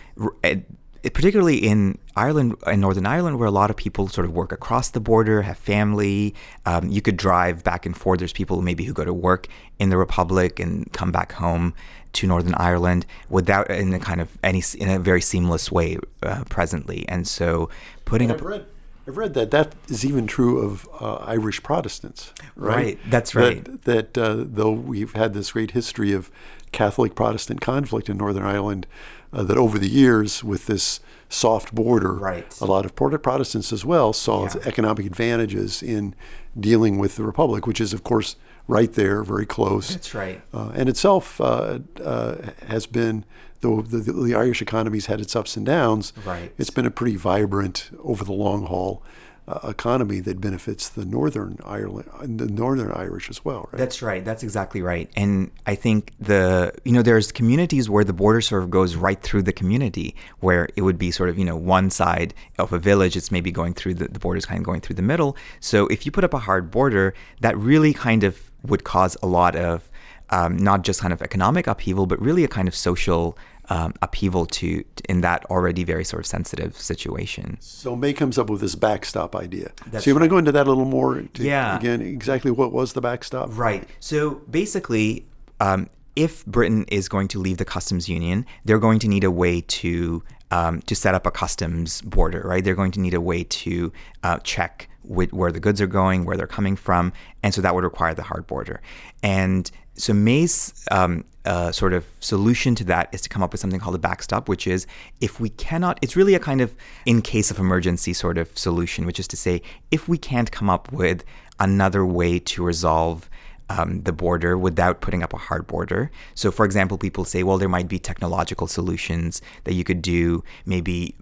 particularly 1.03 1.57
in 1.57 1.99
Ireland 2.17 2.57
in 2.67 2.81
Northern 2.81 3.07
Ireland, 3.07 3.39
where 3.39 3.49
a 3.49 3.53
lot 3.53 3.71
of 3.71 3.77
people 3.77 4.09
sort 4.09 4.27
of 4.27 4.33
work 4.33 4.53
across 4.53 4.91
the 4.91 5.01
border, 5.01 5.43
have 5.43 5.57
family. 5.57 6.35
Um, 6.67 6.91
you 6.91 7.01
could 7.01 7.17
drive 7.17 7.65
back 7.65 7.87
and 7.87 7.97
forth. 7.97 8.19
There's 8.19 8.33
people 8.33 8.61
maybe 8.63 8.85
who 8.85 8.93
go 8.93 9.05
to 9.05 9.15
work 9.15 9.49
in 9.79 9.89
the 9.91 9.97
Republic 9.97 10.61
and 10.61 10.93
come 10.93 11.11
back 11.13 11.33
home 11.33 11.75
to 12.13 12.27
Northern 12.27 12.55
Ireland 12.55 13.07
without 13.29 13.71
in 13.71 13.95
a 13.95 13.99
kind 13.99 14.21
of 14.21 14.37
any 14.43 14.63
in 14.79 14.89
a 14.89 14.99
very 14.99 15.21
seamless 15.21 15.71
way 15.71 15.99
uh, 16.23 16.45
presently. 16.49 17.09
And 17.09 17.27
so 17.27 17.71
putting 18.05 18.29
read, 18.29 18.67
I've 19.09 19.17
read 19.17 19.35
that 19.35 19.51
that 19.51 19.75
is 19.89 20.05
even 20.05 20.27
true 20.27 20.61
of 20.61 20.89
uh, 21.01 21.17
Irish 21.17 21.63
Protestants. 21.63 22.33
Right. 22.55 22.77
right. 22.77 22.99
That's 23.09 23.35
right. 23.35 23.65
That, 23.65 24.15
that 24.15 24.19
uh, 24.19 24.45
though 24.47 24.73
we've 24.73 25.15
had 25.15 25.35
this 25.35 25.53
great 25.53 25.73
history 25.73 26.13
of 26.13 26.31
Catholic 26.73 27.15
Protestant 27.15 27.61
conflict 27.61 28.09
in 28.09 28.17
Northern 28.17 28.45
Ireland 28.45 28.87
uh, 29.33 29.43
that 29.45 29.57
over 29.57 29.79
the 29.79 29.89
years, 29.89 30.45
with 30.45 30.67
this 30.67 31.01
soft 31.29 31.75
border, 31.75 32.15
right. 32.15 32.61
a 32.61 32.65
lot 32.65 32.85
of 32.85 32.95
Protestants 32.95 33.73
as 33.73 33.85
well 33.85 34.13
saw 34.13 34.45
yeah. 34.45 34.55
economic 34.67 35.07
advantages 35.07 35.83
in 35.83 36.15
dealing 36.59 36.99
with 36.99 37.17
the 37.17 37.23
Republic, 37.23 37.67
which 37.67 37.81
is, 37.81 37.93
of 37.93 38.03
course, 38.03 38.37
right 38.67 38.93
there, 38.93 39.23
very 39.23 39.47
close. 39.47 39.91
That's 39.91 40.15
right. 40.15 40.41
Uh, 40.53 40.73
and 40.75 40.89
itself 40.89 41.41
uh, 41.41 41.79
uh 42.05 42.37
has 42.67 42.87
been, 42.87 43.25
though 43.61 43.83
the, 43.83 43.99
the, 43.99 44.35
Irish 44.35 44.63
economy's 44.63 45.07
had 45.07 45.21
its 45.21 45.37
ups 45.37 45.57
and 45.57 45.67
downs, 45.67 46.13
right. 46.25 46.53
it's 46.59 46.71
been 46.71 46.87
a 46.87 46.91
pretty 46.91 47.17
vibrant 47.17 47.91
over 48.03 48.25
the 48.25 48.33
long 48.33 48.67
haul 48.67 49.03
uh, 49.51 49.69
economy 49.69 50.21
that 50.21 50.41
benefits 50.41 50.89
the 50.89 51.05
northern 51.05 51.59
Ireland, 51.65 52.39
the 52.39 52.47
northern 52.47 52.93
Irish 52.93 53.29
as 53.29 53.45
well, 53.45 53.69
right? 53.73 53.79
That's 53.79 54.01
right. 54.01 54.25
That's 54.25 54.43
exactly 54.43 54.81
right. 54.81 55.11
And 55.17 55.51
I 55.67 55.75
think 55.75 56.13
the 56.21 56.73
you 56.85 56.93
know 56.93 57.03
there's 57.03 57.33
communities 57.33 57.91
where 57.91 58.05
the 58.05 58.13
border 58.13 58.41
sort 58.41 58.63
of 58.63 58.71
goes 58.71 58.95
right 58.95 59.21
through 59.21 59.43
the 59.43 59.53
community, 59.53 60.15
where 60.39 60.69
it 60.77 60.83
would 60.83 60.99
be 60.99 61.11
sort 61.11 61.31
of 61.31 61.39
you 61.39 61.45
know 61.45 61.57
one 61.57 61.91
side 61.91 62.33
of 62.59 62.73
a 62.73 62.79
village, 62.79 63.17
it's 63.17 63.33
maybe 63.33 63.51
going 63.51 63.75
through 63.75 63.95
the 63.95 64.09
the 64.09 64.21
border's 64.21 64.47
kind 64.47 64.59
of 64.59 64.65
going 64.65 64.81
through 64.81 64.97
the 64.97 65.03
middle. 65.03 65.37
So 65.59 65.87
if 65.89 66.07
you 66.07 66.13
put 66.13 66.23
up 66.23 66.35
a 66.35 66.39
hard 66.39 66.71
border, 66.71 67.15
that 67.41 67.57
really 67.57 67.93
kind 67.93 68.23
of 68.23 68.51
would 68.63 68.85
cause 68.85 69.17
a 69.23 69.27
lot 69.27 69.57
of 69.57 69.91
um, 70.31 70.57
not 70.57 70.83
just 70.83 71.01
kind 71.01 71.13
of 71.13 71.23
economic 71.23 71.67
upheaval, 71.67 72.07
but 72.07 72.21
really 72.21 72.45
a 72.45 72.49
kind 72.49 72.69
of 72.69 72.75
social 72.75 73.37
um, 73.71 73.95
upheaval 74.03 74.47
to 74.47 74.85
in 75.09 75.21
that 75.23 75.45
already 75.47 75.85
very 75.85 76.05
sort 76.05 76.21
of 76.21 76.27
sensitive 76.27 76.77
situation. 76.77 77.57
So 77.61 77.97
May 77.97 78.13
comes 78.13 78.37
up 78.37 78.51
with 78.51 78.61
this 78.61 78.75
backstop 78.75 79.35
idea. 79.35 79.71
That's 79.87 80.05
so 80.05 80.11
you 80.11 80.15
want 80.15 80.25
to 80.25 80.29
go 80.29 80.39
into 80.39 80.53
that 80.53 80.67
a 80.67 80.69
little 80.69 80.85
more? 80.85 81.23
To, 81.23 81.43
yeah. 81.43 81.79
Again, 81.79 82.03
exactly 82.03 82.51
what 82.51 82.73
was 82.73 82.93
the 82.93 83.01
backstop? 83.01 83.57
Right. 83.57 83.89
So 84.01 84.43
basically, 84.51 85.27
um, 85.61 85.89
if 86.17 86.45
Britain 86.45 86.85
is 86.89 87.09
going 87.09 87.29
to 87.29 87.39
leave 87.39 87.59
the 87.59 87.65
customs 87.65 88.09
union, 88.09 88.45
they're 88.65 88.81
going 88.81 88.99
to 88.99 89.09
need 89.09 89.25
a 89.25 89.31
way 89.31 89.61
to 89.61 90.23
um, 90.51 90.83
to 90.83 90.97
set 90.97 91.15
up 91.15 91.27
a 91.27 91.31
customs 91.31 92.03
border. 92.03 92.43
Right. 92.45 92.65
They're 92.65 92.75
going 92.75 92.93
to 92.93 93.01
need 93.01 93.15
a 93.15 93.21
way 93.21 93.45
to 93.45 93.93
uh, 94.25 94.39
check 94.39 94.89
where 95.03 95.51
the 95.51 95.61
goods 95.61 95.81
are 95.81 95.87
going, 95.87 96.25
where 96.25 96.37
they're 96.37 96.47
coming 96.47 96.77
from, 96.77 97.13
and 97.43 97.55
so 97.55 97.61
that 97.63 97.75
would 97.75 97.85
require 97.85 98.15
the 98.15 98.23
hard 98.23 98.47
border. 98.47 98.81
And 99.23 99.71
so 99.95 100.13
May's 100.13 100.85
um, 100.91 101.25
uh, 101.45 101.73
sort 101.73 101.93
of 101.93 102.07
solution 102.21 102.75
to 102.75 102.85
that 102.85 103.09
is 103.13 103.21
to 103.23 103.29
come 103.29 103.43
up 103.43 103.53
with 103.53 103.61
something 103.61 103.81
called 103.81 103.95
a 103.95 103.99
backstop, 103.99 104.49
which 104.49 104.67
is 104.67 104.87
if 105.21 105.41
we 105.41 105.49
cannot, 105.49 105.99
it's 106.03 106.17
really 106.17 106.35
a 106.35 106.39
kind 106.39 106.61
of 106.61 106.75
in 107.07 107.23
case 107.23 107.51
of 107.51 107.59
emergency 107.59 108.13
sort 108.13 108.39
of 108.39 108.57
solution, 108.59 109.07
which 109.07 109.19
is 109.19 109.29
to 109.29 109.37
say 109.37 109.63
if 109.91 110.09
we 110.09 110.19
can't 110.19 110.51
come 110.51 110.69
up 110.69 110.93
with 110.93 111.25
another 111.59 112.05
way 112.05 112.39
to 112.39 112.65
resolve 112.65 113.29
um, 113.71 114.03
the 114.03 114.13
border 114.13 114.59
without 114.59 115.01
putting 115.01 115.23
up 115.23 115.33
a 115.33 115.37
hard 115.37 115.67
border. 115.69 116.11
So, 116.35 116.51
for 116.51 116.65
example, 116.65 116.99
people 116.99 117.25
say, 117.25 117.45
well, 117.45 117.57
there 117.57 117.69
might 117.69 117.87
be 117.87 118.01
technological 118.01 118.67
solutions 118.67 119.41
that 119.63 119.75
you 119.75 119.85
could 119.85 120.03
do. 120.03 120.43
Maybe 120.67 121.15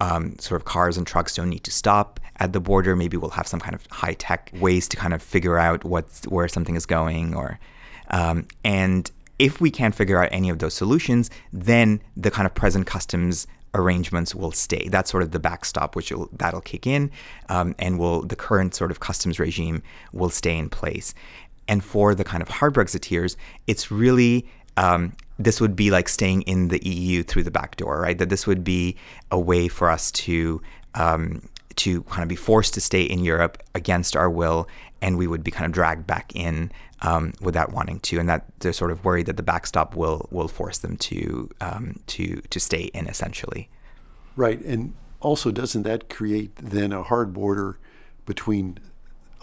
um, 0.00 0.38
sort 0.38 0.58
of 0.60 0.64
cars 0.64 0.96
and 0.96 1.06
trucks 1.06 1.36
don't 1.36 1.50
need 1.50 1.64
to 1.64 1.70
stop 1.70 2.18
at 2.36 2.54
the 2.54 2.60
border. 2.60 2.96
Maybe 2.96 3.18
we'll 3.18 3.30
have 3.30 3.46
some 3.46 3.60
kind 3.60 3.74
of 3.74 3.86
high 3.90 4.14
tech 4.14 4.50
ways 4.54 4.88
to 4.88 4.96
kind 4.96 5.12
of 5.12 5.22
figure 5.22 5.58
out 5.58 5.84
what's 5.84 6.24
where 6.24 6.48
something 6.48 6.74
is 6.74 6.86
going, 6.86 7.34
or 7.34 7.60
um, 8.08 8.48
and 8.64 9.10
if 9.40 9.58
we 9.58 9.70
can't 9.70 9.94
figure 9.94 10.22
out 10.22 10.28
any 10.30 10.50
of 10.50 10.58
those 10.58 10.74
solutions, 10.74 11.30
then 11.50 12.02
the 12.14 12.30
kind 12.30 12.44
of 12.46 12.54
present 12.54 12.86
customs 12.86 13.46
arrangements 13.74 14.34
will 14.34 14.52
stay. 14.52 14.86
That's 14.88 15.10
sort 15.10 15.22
of 15.22 15.30
the 15.30 15.38
backstop, 15.38 15.96
which 15.96 16.12
will, 16.12 16.28
that'll 16.30 16.60
kick 16.60 16.86
in, 16.86 17.10
um, 17.48 17.74
and 17.78 17.98
will 17.98 18.20
the 18.20 18.36
current 18.36 18.74
sort 18.74 18.90
of 18.90 19.00
customs 19.00 19.38
regime 19.38 19.82
will 20.12 20.28
stay 20.28 20.58
in 20.58 20.68
place. 20.68 21.14
And 21.66 21.82
for 21.82 22.14
the 22.14 22.22
kind 22.22 22.42
of 22.42 22.48
hard 22.48 22.74
Brexiteers, 22.74 23.36
it's 23.66 23.90
really 23.90 24.46
um, 24.76 25.14
this 25.38 25.58
would 25.58 25.74
be 25.74 25.90
like 25.90 26.08
staying 26.08 26.42
in 26.42 26.68
the 26.68 26.86
EU 26.86 27.22
through 27.22 27.44
the 27.44 27.50
back 27.50 27.76
door, 27.76 27.98
right? 27.98 28.18
That 28.18 28.28
this 28.28 28.46
would 28.46 28.62
be 28.62 28.96
a 29.30 29.40
way 29.40 29.68
for 29.68 29.88
us 29.88 30.10
to 30.12 30.60
um, 30.94 31.48
to 31.76 32.02
kind 32.04 32.22
of 32.22 32.28
be 32.28 32.36
forced 32.36 32.74
to 32.74 32.80
stay 32.80 33.02
in 33.02 33.20
Europe 33.20 33.62
against 33.74 34.16
our 34.16 34.28
will, 34.28 34.68
and 35.00 35.16
we 35.16 35.26
would 35.26 35.44
be 35.44 35.50
kind 35.50 35.66
of 35.66 35.72
dragged 35.72 36.06
back 36.06 36.32
in 36.34 36.72
um, 37.02 37.32
without 37.40 37.72
wanting 37.72 38.00
to, 38.00 38.18
and 38.18 38.28
that 38.28 38.46
they're 38.60 38.72
sort 38.72 38.90
of 38.90 39.04
worried 39.04 39.26
that 39.26 39.36
the 39.36 39.42
backstop 39.42 39.96
will 39.96 40.28
will 40.30 40.48
force 40.48 40.78
them 40.78 40.96
to 40.96 41.50
um, 41.60 42.00
to 42.08 42.40
to 42.50 42.60
stay 42.60 42.90
in 42.94 43.06
essentially. 43.06 43.68
Right, 44.36 44.60
and 44.60 44.94
also 45.20 45.50
doesn't 45.50 45.82
that 45.82 46.08
create 46.08 46.54
then 46.56 46.92
a 46.92 47.02
hard 47.02 47.32
border 47.32 47.78
between 48.26 48.78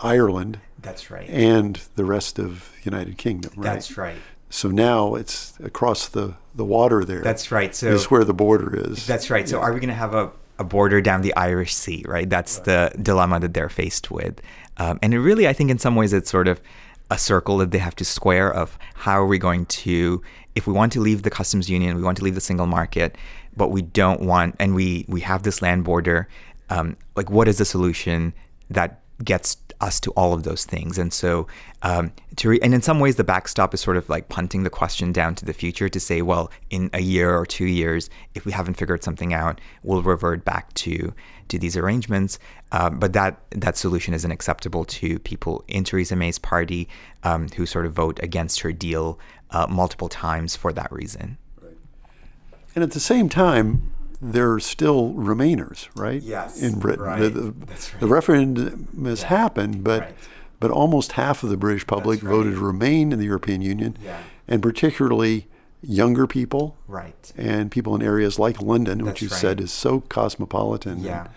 Ireland 0.01 0.59
that's 0.79 1.09
right. 1.09 1.29
And 1.29 1.79
the 1.95 2.05
rest 2.05 2.39
of 2.39 2.71
the 2.83 2.89
United 2.89 3.17
Kingdom, 3.17 3.53
right? 3.55 3.73
That's 3.73 3.97
right. 3.97 4.17
So 4.49 4.69
now 4.69 5.15
it's 5.15 5.53
across 5.61 6.07
the, 6.07 6.35
the 6.55 6.63
water 6.63 7.03
there. 7.03 7.21
That's 7.21 7.51
right. 7.51 7.75
So 7.75 7.87
is 7.87 8.09
where 8.09 8.23
the 8.23 8.33
border 8.33 8.91
is. 8.91 9.05
That's 9.05 9.29
right. 9.29 9.47
So 9.49 9.59
are 9.59 9.73
we 9.73 9.79
going 9.79 9.89
to 9.89 9.95
have 9.95 10.13
a, 10.13 10.31
a 10.59 10.63
border 10.63 11.01
down 11.01 11.21
the 11.21 11.35
Irish 11.35 11.73
Sea, 11.73 12.03
right? 12.07 12.29
That's 12.29 12.57
right. 12.57 12.65
the 12.65 13.01
dilemma 13.01 13.39
that 13.39 13.53
they're 13.53 13.69
faced 13.69 14.11
with. 14.11 14.41
Um, 14.77 14.99
and 15.01 15.13
it 15.13 15.19
really, 15.19 15.47
I 15.47 15.53
think, 15.53 15.69
in 15.69 15.79
some 15.79 15.95
ways, 15.95 16.13
it's 16.13 16.29
sort 16.29 16.47
of 16.47 16.61
a 17.09 17.17
circle 17.17 17.57
that 17.57 17.71
they 17.71 17.77
have 17.77 17.95
to 17.95 18.05
square 18.05 18.53
of 18.53 18.77
how 18.95 19.21
are 19.21 19.25
we 19.25 19.37
going 19.37 19.65
to, 19.65 20.21
if 20.55 20.67
we 20.67 20.73
want 20.73 20.91
to 20.93 20.99
leave 20.99 21.23
the 21.23 21.29
customs 21.29 21.69
union, 21.69 21.95
we 21.95 22.03
want 22.03 22.17
to 22.17 22.23
leave 22.23 22.35
the 22.35 22.41
single 22.41 22.67
market, 22.67 23.15
but 23.55 23.69
we 23.69 23.81
don't 23.81 24.21
want, 24.21 24.55
and 24.59 24.75
we 24.75 25.05
we 25.07 25.21
have 25.21 25.43
this 25.43 25.61
land 25.61 25.83
border. 25.83 26.27
Um, 26.69 26.97
like, 27.15 27.29
what 27.29 27.47
is 27.47 27.57
the 27.57 27.65
solution 27.65 28.33
that 28.69 29.01
gets 29.23 29.57
us 29.79 29.99
to 30.01 30.11
all 30.11 30.33
of 30.33 30.43
those 30.43 30.65
things. 30.65 30.97
And 30.97 31.13
so, 31.13 31.47
um, 31.83 32.11
to 32.37 32.49
re- 32.49 32.59
and 32.61 32.73
in 32.73 32.81
some 32.81 32.99
ways, 32.99 33.15
the 33.15 33.23
backstop 33.23 33.73
is 33.73 33.81
sort 33.81 33.97
of 33.97 34.09
like 34.09 34.29
punting 34.29 34.63
the 34.63 34.69
question 34.69 35.11
down 35.11 35.35
to 35.35 35.45
the 35.45 35.53
future 35.53 35.89
to 35.89 35.99
say, 35.99 36.21
well, 36.21 36.51
in 36.69 36.89
a 36.93 37.01
year 37.01 37.35
or 37.35 37.45
two 37.45 37.65
years, 37.65 38.09
if 38.35 38.45
we 38.45 38.51
haven't 38.51 38.75
figured 38.75 39.03
something 39.03 39.33
out, 39.33 39.61
we'll 39.83 40.01
revert 40.01 40.43
back 40.43 40.73
to 40.75 41.13
to 41.49 41.57
these 41.57 41.77
arrangements. 41.77 42.39
Um, 42.71 42.99
but 42.99 43.13
that 43.13 43.39
that 43.51 43.77
solution 43.77 44.13
isn't 44.13 44.31
acceptable 44.31 44.85
to 44.85 45.19
people 45.19 45.63
in 45.67 45.83
Theresa 45.83 46.15
May's 46.15 46.39
party 46.39 46.89
um, 47.23 47.47
who 47.49 47.65
sort 47.65 47.85
of 47.85 47.93
vote 47.93 48.19
against 48.21 48.61
her 48.61 48.71
deal 48.71 49.19
uh, 49.51 49.67
multiple 49.69 50.09
times 50.09 50.55
for 50.55 50.73
that 50.73 50.91
reason. 50.91 51.37
And 52.75 52.83
at 52.83 52.91
the 52.91 52.99
same 52.99 53.27
time, 53.27 53.91
there 54.21 54.51
are 54.53 54.59
still 54.59 55.13
Remainers, 55.13 55.87
right? 55.95 56.21
Yes, 56.21 56.61
In 56.61 56.79
Britain, 56.79 57.05
right. 57.05 57.19
the, 57.21 57.29
the, 57.29 57.53
That's 57.65 57.93
right. 57.93 57.99
the 57.99 58.07
referendum 58.07 58.87
has 59.05 59.21
Yeah. 59.21 59.27
happened, 59.27 59.83
but 59.83 60.01
Right. 60.01 60.15
but 60.59 60.71
almost 60.71 61.11
half 61.13 61.43
of 61.43 61.49
the 61.51 61.57
British 61.57 61.85
public 61.85 62.21
voted 62.21 62.55
to 62.55 62.59
remain 62.59 63.11
in 63.11 63.19
the 63.19 63.25
European 63.25 63.61
Union, 63.61 63.95
Yeah. 64.03 64.17
and 64.47 64.59
particularly 64.61 65.47
younger 65.83 66.25
people 66.25 66.75
Right. 66.87 67.31
and 67.37 67.69
people 67.69 67.93
in 67.95 68.01
areas 68.01 68.39
like 68.39 68.59
London, 68.59 69.05
which 69.05 69.21
you 69.21 69.29
said 69.29 69.61
is 69.61 69.71
so 69.71 69.99
cosmopolitan 70.09 71.01
Yeah. 71.03 71.27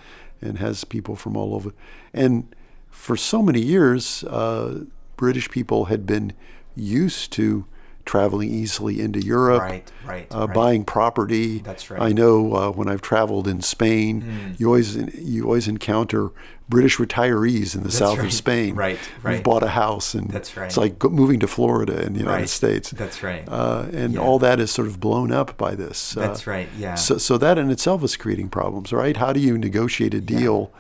and, 0.41 0.51
and 0.51 0.59
has 0.59 0.85
people 0.85 1.17
from 1.17 1.37
all 1.37 1.55
over. 1.55 1.73
And 2.15 2.45
for 2.91 3.15
so 3.15 3.43
many 3.43 3.61
years, 3.61 4.25
uh, 4.25 4.85
British 5.19 5.51
people 5.51 5.85
had 5.87 6.07
been 6.07 6.33
used 6.75 7.31
to 7.33 7.67
traveling 8.11 8.51
easily 8.51 9.01
into 9.01 9.21
Europe, 9.21 9.63
Right, 9.63 9.93
right, 10.05 10.27
uh, 10.35 10.47
right. 10.47 10.55
buying 10.55 10.85
property. 10.85 11.59
That's 11.61 11.91
right. 11.91 12.03
I 12.03 12.11
know 12.13 12.55
uh, 12.55 12.71
when 12.73 12.89
I've 12.89 13.01
traveled 13.03 13.47
in 13.47 13.61
Spain, 13.63 14.21
Hmm. 14.23 14.53
you 14.59 14.67
always 14.67 14.97
you 14.97 15.45
always 15.45 15.69
encounter 15.69 16.31
British 16.69 16.99
retirees 16.99 17.75
in 17.77 17.83
the 17.85 17.91
south 17.91 18.19
right. 18.19 18.27
of 18.27 18.33
Spain 18.33 18.75
Right, 18.75 18.99
right. 19.23 19.35
who've 19.37 19.45
bought 19.45 19.63
a 19.63 19.69
house, 19.85 20.15
and 20.15 20.29
That's 20.31 20.57
right. 20.57 20.67
it's 20.67 20.77
like 20.77 21.03
moving 21.05 21.39
to 21.41 21.47
Florida 21.47 22.05
in 22.07 22.13
the 22.15 22.21
United 22.21 22.41
Right. 22.43 22.49
States. 22.49 22.91
That's 22.91 23.23
right. 23.23 23.45
Uh, 23.49 23.87
and 23.93 24.15
Yeah. 24.15 24.21
all 24.21 24.39
that 24.41 24.59
is 24.61 24.71
sort 24.73 24.89
of 24.89 24.99
blown 25.01 25.31
up 25.33 25.57
by 25.57 25.75
this. 25.77 26.17
Uh, 26.17 26.21
That's 26.21 26.47
right, 26.49 26.69
yeah. 26.79 26.95
So, 26.97 27.17
so 27.19 27.39
that 27.39 27.59
in 27.59 27.71
itself 27.71 28.03
is 28.05 28.17
creating 28.17 28.49
problems, 28.51 28.93
right? 28.93 29.17
How 29.17 29.33
do 29.33 29.41
you 29.41 29.57
negotiate 29.59 30.15
a 30.15 30.21
deal 30.21 30.71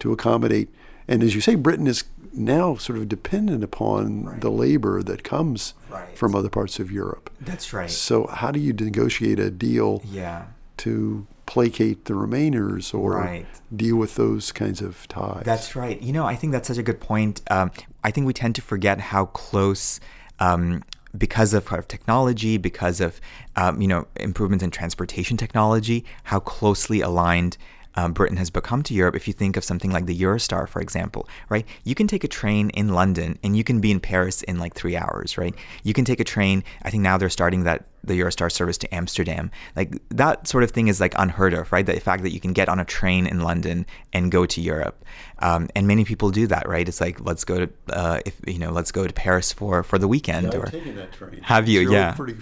to 0.00 0.12
accommodate? 0.12 0.68
And 1.08 1.22
as 1.22 1.34
you 1.34 1.40
say, 1.42 1.54
Britain 1.56 1.86
is 1.86 2.04
now 2.36 2.74
sort 2.76 2.98
of 2.98 3.08
dependent 3.08 3.62
upon 3.62 4.24
Right. 4.24 4.40
the 4.40 4.50
labor 4.50 5.02
that 5.02 5.22
comes 5.22 5.74
Right. 5.94 6.18
from 6.18 6.34
other 6.34 6.48
parts 6.48 6.78
of 6.80 6.90
Europe. 6.90 7.30
That's 7.40 7.72
right. 7.72 7.90
So, 7.90 8.26
how 8.26 8.50
do 8.50 8.58
you 8.60 8.72
negotiate 8.72 9.38
a 9.38 9.50
deal 9.50 10.02
yeah. 10.04 10.46
to 10.78 11.26
placate 11.46 12.06
the 12.06 12.14
Remainers 12.14 12.92
or 12.94 13.18
Right. 13.18 13.46
deal 13.74 13.96
with 13.96 14.16
those 14.16 14.50
kinds 14.52 14.80
of 14.82 15.06
ties? 15.08 15.44
That's 15.44 15.76
right. 15.76 16.00
You 16.02 16.12
know, 16.12 16.26
I 16.26 16.36
think 16.36 16.52
that's 16.52 16.68
such 16.68 16.78
a 16.78 16.82
good 16.82 17.00
point. 17.00 17.42
Um, 17.50 17.70
I 18.02 18.10
think 18.10 18.26
we 18.26 18.32
tend 18.32 18.54
to 18.56 18.62
forget 18.62 18.98
how 19.00 19.26
close, 19.26 20.00
um, 20.40 20.82
because 21.16 21.54
of, 21.54 21.68
technology, 21.86 22.56
because 22.58 23.00
of 23.00 23.20
um, 23.56 23.80
you 23.80 23.86
know 23.86 24.06
improvements 24.16 24.64
in 24.64 24.70
transportation 24.70 25.36
technology, 25.36 26.04
how 26.24 26.40
closely 26.40 27.00
aligned. 27.00 27.56
Um, 27.96 28.12
Britain 28.12 28.36
has 28.36 28.50
become 28.50 28.82
to 28.84 28.94
Europe. 28.94 29.14
If 29.14 29.28
you 29.28 29.34
think 29.34 29.56
of 29.56 29.64
something 29.64 29.90
like 29.90 30.06
the 30.06 30.18
Eurostar, 30.18 30.68
for 30.68 30.80
example, 30.80 31.28
right? 31.48 31.66
You 31.84 31.94
can 31.94 32.06
take 32.06 32.24
a 32.24 32.28
train 32.28 32.70
in 32.70 32.88
London 32.88 33.38
and 33.42 33.56
you 33.56 33.64
can 33.64 33.80
be 33.80 33.90
in 33.90 34.00
Paris 34.00 34.42
in 34.42 34.58
like 34.58 34.74
three 34.74 34.96
hours, 34.96 35.38
right? 35.38 35.54
You 35.82 35.92
can 35.92 36.04
take 36.04 36.20
a 36.20 36.24
train. 36.24 36.64
I 36.82 36.90
think 36.90 37.02
now 37.02 37.16
they're 37.16 37.30
starting 37.30 37.64
that 37.64 37.84
the 38.06 38.20
Eurostar 38.20 38.50
service 38.52 38.78
to 38.78 38.94
Amsterdam. 38.94 39.50
Like 39.76 39.96
that 40.10 40.46
sort 40.46 40.64
of 40.64 40.70
thing 40.70 40.88
is 40.88 41.00
like 41.00 41.14
unheard 41.16 41.54
of, 41.54 41.72
right? 41.72 41.86
The 41.86 41.98
fact 42.00 42.22
that 42.22 42.32
you 42.32 42.40
can 42.40 42.52
get 42.52 42.68
on 42.68 42.78
a 42.78 42.84
train 42.84 43.26
in 43.26 43.40
London 43.40 43.86
and 44.12 44.30
go 44.30 44.46
to 44.46 44.60
Europe, 44.60 45.04
um, 45.38 45.68
and 45.74 45.86
many 45.86 46.04
people 46.04 46.30
do 46.30 46.46
that, 46.48 46.68
right? 46.68 46.86
It's 46.86 47.00
like 47.00 47.20
let's 47.20 47.44
go 47.44 47.66
to 47.66 47.72
uh, 47.90 48.20
if 48.26 48.38
you 48.46 48.58
know 48.58 48.70
let's 48.70 48.92
go 48.92 49.06
to 49.06 49.12
Paris 49.12 49.52
for 49.52 49.82
for 49.82 49.98
the 49.98 50.08
weekend, 50.08 50.52
Yeah, 50.52 50.58
or 50.58 50.66
I've 50.66 50.72
taken 50.72 50.96
that 50.96 51.12
train. 51.12 51.40
Have 51.42 51.68
you? 51.68 51.82
It's 51.82 51.90
Yeah. 51.90 52.12
Pretty, 52.12 52.34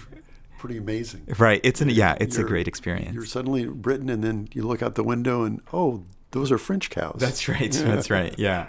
pretty 0.63 0.77
amazing. 0.77 1.25
right? 1.39 1.59
It's 1.61 1.81
an 1.81 1.89
yeah, 1.89 2.15
it's 2.21 2.37
a 2.37 2.39
You're- 2.39 2.49
great 2.49 2.67
experience. 2.69 3.13
You're 3.13 3.25
suddenly 3.25 3.63
in 3.63 3.81
Britain, 3.81 4.09
and 4.09 4.23
then 4.23 4.47
you 4.53 4.63
look 4.63 4.81
out 4.81 4.95
the 4.95 5.03
window, 5.03 5.43
and 5.43 5.59
oh, 5.73 6.05
those 6.31 6.53
are 6.53 6.57
French 6.57 6.89
cows. 6.89 7.17
That's 7.19 7.49
right. 7.49 7.69
That's 7.91 8.09
right. 8.09 8.33
Yeah. 8.37 8.67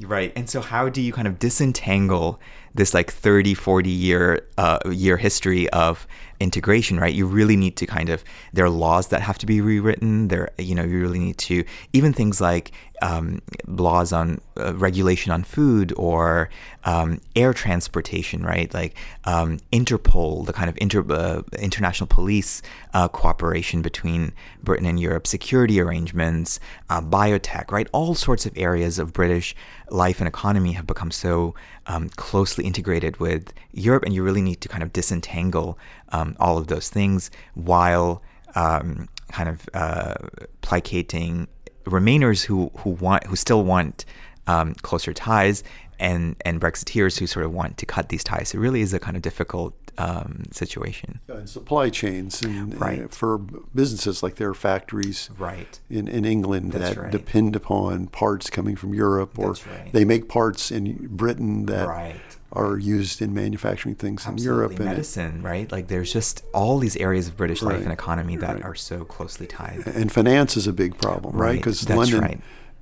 Right. 0.00 0.32
And 0.34 0.50
so 0.50 0.60
how 0.60 0.88
do 0.88 1.00
you 1.00 1.12
kind 1.12 1.28
of 1.28 1.38
disentangle 1.38 2.40
this 2.74 2.92
like 2.92 3.12
30, 3.12 3.54
40 3.54 3.88
year 3.88 4.46
uh, 4.58 4.80
year 4.90 5.16
history 5.16 5.70
of 5.70 6.06
integration, 6.40 6.98
right? 6.98 7.14
You 7.14 7.26
really 7.26 7.56
need 7.56 7.76
to 7.76 7.86
kind 7.86 8.08
of 8.08 8.24
there 8.52 8.64
are 8.64 8.70
laws 8.70 9.08
that 9.08 9.22
have 9.22 9.38
to 9.38 9.46
be 9.46 9.60
rewritten. 9.60 10.28
There 10.28 10.50
you 10.58 10.74
know, 10.74 10.84
you 10.84 11.00
really 11.00 11.18
need 11.18 11.38
to 11.38 11.64
even 11.92 12.12
things 12.12 12.40
like 12.40 12.72
um, 13.02 13.42
laws 13.66 14.12
on 14.12 14.40
uh, 14.58 14.74
regulation 14.74 15.32
on 15.32 15.44
food 15.44 15.92
or 15.96 16.48
um, 16.84 17.20
air 17.34 17.52
transportation, 17.52 18.42
right? 18.42 18.72
Like 18.72 18.96
um, 19.24 19.58
Interpol, 19.72 20.46
the 20.46 20.52
kind 20.52 20.68
of 20.68 20.78
inter, 20.80 21.04
uh, 21.10 21.42
international 21.58 22.06
police 22.06 22.62
uh, 22.94 23.08
cooperation 23.08 23.82
between 23.82 24.32
Britain 24.62 24.86
and 24.86 24.98
Europe, 24.98 25.26
security 25.26 25.80
arrangements, 25.80 26.58
uh, 26.88 27.00
biotech, 27.00 27.70
right? 27.70 27.88
All 27.92 28.14
sorts 28.14 28.46
of 28.46 28.56
areas 28.56 28.98
of 28.98 29.12
British 29.12 29.54
life 29.90 30.20
and 30.20 30.28
economy 30.28 30.72
have 30.72 30.86
become 30.86 31.10
so 31.10 31.54
um, 31.86 32.08
closely 32.10 32.64
integrated 32.64 33.18
with 33.18 33.52
Europe, 33.72 34.04
and 34.04 34.14
you 34.14 34.22
really 34.22 34.42
need 34.42 34.60
to 34.62 34.68
kind 34.68 34.82
of 34.82 34.92
disentangle 34.92 35.78
um, 36.10 36.36
all 36.38 36.58
of 36.58 36.66
those 36.68 36.88
things 36.88 37.30
while 37.54 38.22
um, 38.54 39.08
kind 39.32 39.48
of 39.48 39.68
uh, 39.74 40.14
placating 40.62 41.48
Remainers 41.84 42.44
who 42.44 42.72
who 42.78 42.90
want 42.90 43.24
who 43.28 43.36
still 43.36 43.62
want 43.62 44.04
um, 44.48 44.74
closer 44.74 45.12
ties 45.12 45.62
and 46.00 46.34
and 46.44 46.60
Brexiteers 46.60 47.18
who 47.18 47.26
sort 47.28 47.46
of 47.46 47.52
want 47.52 47.76
to 47.78 47.86
cut 47.86 48.08
these 48.08 48.24
ties. 48.24 48.52
It 48.54 48.58
really 48.58 48.80
is 48.80 48.92
a 48.92 48.98
kind 48.98 49.16
of 49.16 49.22
difficult 49.22 49.74
um, 49.98 50.42
situation. 50.50 51.20
Uh, 51.30 51.34
and 51.36 51.48
supply 51.48 51.88
chains, 51.90 52.42
and 52.42 52.78
Right. 52.80 53.10
for 53.10 53.38
businesses 53.38 54.22
like 54.22 54.34
there 54.34 54.50
are 54.50 54.54
factories 54.54 55.30
Right. 55.38 55.78
in, 55.88 56.06
in 56.08 56.24
England 56.24 56.72
That's 56.72 56.94
that 56.96 57.00
right. 57.00 57.12
depend 57.12 57.56
upon 57.56 58.08
parts 58.08 58.50
coming 58.50 58.76
from 58.76 58.92
Europe, 58.94 59.38
or 59.38 59.52
right. 59.52 59.92
they 59.92 60.04
make 60.04 60.28
parts 60.28 60.70
in 60.70 61.06
Britain 61.16 61.66
that 61.66 61.88
Right. 61.88 62.20
Are 62.52 62.78
used 62.78 63.20
in 63.20 63.34
manufacturing 63.34 63.94
things 63.94 64.26
in 64.26 64.38
Europe. 64.38 64.72
Absolutely. 64.72 64.76
And 64.76 64.82
it- 64.84 64.96
medicine, 64.96 65.42
right? 65.42 65.70
Like 65.72 65.88
there's 65.88 66.12
just 66.12 66.44
all 66.54 66.78
these 66.78 66.96
areas 66.96 67.28
of 67.28 67.36
British 67.36 67.60
life 67.62 67.82
and 67.82 67.92
economy 67.92 68.36
that 68.36 68.54
Right. 68.56 68.64
are 68.64 68.74
so 68.74 69.04
closely 69.04 69.46
tied. 69.46 69.86
and 69.86 70.10
finance 70.12 70.56
is 70.56 70.66
a 70.66 70.72
big 70.72 70.96
problem, 70.98 71.34
right? 71.36 71.46
Right. 71.48 71.56
Because 71.58 71.82
That's 71.82 71.98
London 71.98 72.20
right. 72.20 72.40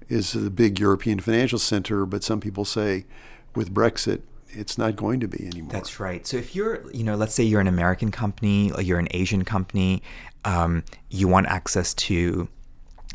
is 0.09 0.33
the 0.33 0.51
big 0.51 0.79
European 0.79 1.19
financial 1.21 1.59
center, 1.59 2.05
but 2.07 2.23
some 2.23 2.41
people 2.41 2.65
say 2.65 3.07
with 3.55 3.73
Brexit, 3.73 4.21
it's 4.51 4.79
not 4.79 4.95
going 4.97 5.19
to 5.21 5.27
be 5.27 5.47
anymore. 5.47 5.73
That's 5.73 5.99
right. 5.99 6.25
So 6.27 6.37
if 6.37 6.55
you're, 6.55 6.89
you 6.93 7.03
know, 7.03 7.17
let's 7.17 7.35
say 7.35 7.43
you're 7.43 7.61
an 7.61 7.67
American 7.67 8.11
company, 8.13 8.71
or 8.71 8.83
you're 8.83 9.01
an 9.01 9.09
Asian 9.11 9.45
company, 9.45 10.03
um, 10.45 10.85
you 11.11 11.27
want 11.27 11.47
access 11.47 11.93
to 11.95 12.49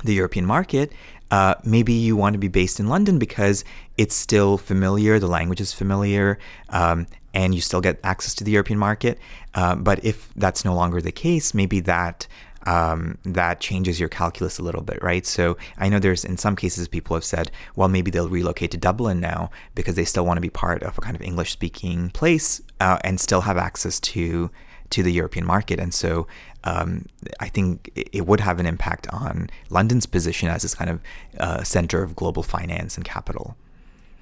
the 0.03 0.13
European 0.15 0.45
market. 0.45 0.91
Uh, 1.31 1.55
maybe 1.63 1.93
you 1.93 2.15
want 2.15 2.33
to 2.33 2.39
be 2.39 2.47
based 2.47 2.79
in 2.79 2.87
London 2.87 3.19
because 3.19 3.63
it's 3.97 4.15
still 4.15 4.57
familiar, 4.57 5.19
the 5.19 5.27
language 5.27 5.61
is 5.61 5.73
familiar, 5.73 6.39
um, 6.69 7.05
and 7.33 7.53
you 7.53 7.61
still 7.61 7.81
get 7.81 7.99
access 8.03 8.33
to 8.35 8.43
the 8.43 8.51
European 8.51 8.79
market. 8.79 9.19
Uh, 9.53 9.75
but 9.75 10.03
if 10.03 10.33
that's 10.35 10.65
no 10.65 10.73
longer 10.73 11.01
the 11.01 11.11
case, 11.11 11.53
maybe 11.53 11.79
that 11.81 12.27
um, 12.65 13.17
that 13.23 13.61
changes 13.61 13.99
your 13.99 14.09
calculus 14.09 14.59
a 14.59 14.63
little 14.63 14.81
bit, 14.81 15.01
right? 15.01 15.25
So 15.25 15.57
I 15.77 15.89
know 15.89 15.99
there's 15.99 16.25
in 16.25 16.37
some 16.37 16.55
cases 16.55 16.87
people 16.87 17.15
have 17.15 17.23
said, 17.23 17.51
well, 17.75 17.87
maybe 17.87 18.11
they'll 18.11 18.29
relocate 18.29 18.71
to 18.71 18.77
Dublin 18.77 19.19
now 19.19 19.49
because 19.75 19.95
they 19.95 20.05
still 20.05 20.25
want 20.25 20.37
to 20.37 20.41
be 20.41 20.49
part 20.49 20.83
of 20.83 20.97
a 20.97 21.01
kind 21.01 21.15
of 21.15 21.21
English 21.21 21.51
speaking 21.51 22.09
place 22.09 22.61
uh, 22.79 22.99
and 23.03 23.19
still 23.19 23.41
have 23.41 23.57
access 23.57 23.99
to 24.01 24.51
to 24.89 25.03
the 25.03 25.11
European 25.11 25.45
market. 25.45 25.79
And 25.79 25.93
so 25.93 26.27
um, 26.63 27.05
I 27.39 27.47
think 27.47 27.89
it 27.95 28.25
would 28.27 28.39
have 28.41 28.59
an 28.59 28.65
impact 28.65 29.07
on 29.13 29.49
London's 29.69 30.05
position 30.05 30.49
as 30.49 30.61
this 30.63 30.75
kind 30.75 30.89
of 30.89 31.01
uh, 31.39 31.63
center 31.63 32.03
of 32.03 32.15
global 32.15 32.43
finance 32.43 32.95
and 32.97 33.05
capital. 33.05 33.55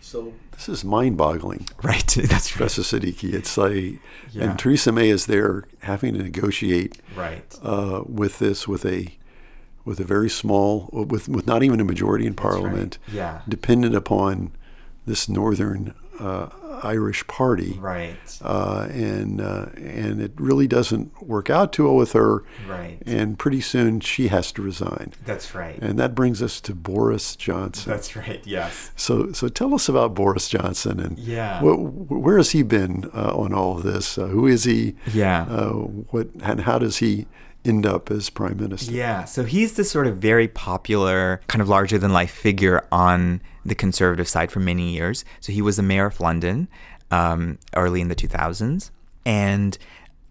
So 0.02 0.34
this 0.52 0.70
is 0.70 0.86
mind-boggling, 0.86 1.68
Right. 1.84 2.08
That's 2.16 2.52
right. 2.56 2.58
Professor 2.70 2.82
Siddiqui. 2.84 3.34
It's 3.34 3.58
like, 3.58 4.00
Yeah. 4.32 4.44
and 4.52 4.60
Theresa 4.60 4.92
May 4.92 5.10
is 5.10 5.26
there 5.26 5.66
having 5.82 6.14
to 6.14 6.24
negotiate 6.24 7.02
Right. 7.16 7.44
uh, 7.62 8.04
with 8.08 8.40
this 8.40 8.68
with 8.68 8.86
a 8.86 9.14
with 9.84 10.00
a 10.00 10.04
very 10.06 10.30
small 10.30 10.90
with 10.92 11.28
with 11.28 11.48
not 11.48 11.64
even 11.64 11.80
a 11.80 11.84
majority 11.84 12.26
in 12.26 12.32
right. 12.34 12.38
Parliament, 12.38 12.98
Yeah. 13.12 13.42
dependent 13.50 13.96
upon 13.96 14.52
this 15.06 15.28
Northern 15.28 15.94
uh, 16.20 16.50
Irish 16.84 17.26
party, 17.28 17.78
Right. 17.80 18.16
uh, 18.42 18.88
and 18.92 19.42
uh, 19.42 19.68
and 19.76 20.22
it 20.22 20.32
really 20.38 20.68
doesn't 20.68 21.12
work 21.26 21.50
out 21.50 21.74
too 21.74 21.86
well 21.86 21.96
with 21.96 22.14
her. 22.14 22.44
Right. 22.68 23.00
And 23.06 23.38
pretty 23.40 23.62
soon 23.62 24.00
she 24.00 24.28
has 24.28 24.52
to 24.54 24.62
resign, 24.62 25.14
That's 25.26 25.56
right. 25.56 25.78
and 25.82 25.98
that 26.00 26.14
brings 26.16 26.42
us 26.44 26.62
to 26.62 26.76
Boris 26.76 27.36
Johnson. 27.36 27.92
That's 27.92 28.16
right. 28.16 28.42
Yes. 28.46 28.92
so 28.96 29.32
so 29.32 29.48
tell 29.48 29.74
us 29.74 29.90
about 29.90 30.14
Boris 30.14 30.50
Johnson 30.50 31.00
and 31.00 31.18
Yeah. 31.18 31.60
wh- 31.62 31.80
wh- 32.08 32.12
where 32.24 32.38
has 32.38 32.52
he 32.52 32.64
been 32.64 33.10
uh, 33.14 33.36
on 33.36 33.54
all 33.54 33.78
of 33.78 33.84
this? 33.84 34.18
Uh, 34.18 34.28
who 34.28 34.46
is 34.48 34.64
he? 34.66 34.96
Yeah. 35.14 35.44
Uh, 35.50 35.72
what 36.12 36.28
and 36.44 36.62
how 36.62 36.78
does 36.80 36.98
he 36.98 37.26
end 37.68 37.86
up 37.86 38.10
as 38.12 38.30
prime 38.30 38.58
minister? 38.58 38.92
Yeah, 38.92 39.26
so 39.26 39.44
he's 39.44 39.76
this 39.76 39.92
sort 39.92 40.08
of 40.08 40.18
very 40.18 40.48
popular, 40.48 41.42
kind 41.48 41.62
of 41.62 41.70
larger 41.70 41.98
than 41.98 42.14
life 42.14 42.32
figure 42.32 42.86
on 42.92 43.42
the 43.66 43.76
conservative 43.76 44.28
side 44.28 44.52
for 44.52 44.60
many 44.60 44.92
years. 44.92 45.26
So 45.40 45.52
he 45.52 45.62
was 45.62 45.78
the 45.78 45.84
mayor 45.84 46.06
of 46.06 46.20
London 46.20 46.68
um, 47.12 47.60
early 47.76 48.02
in 48.02 48.08
the 48.08 48.16
2000s. 48.16 48.92
And 49.26 49.78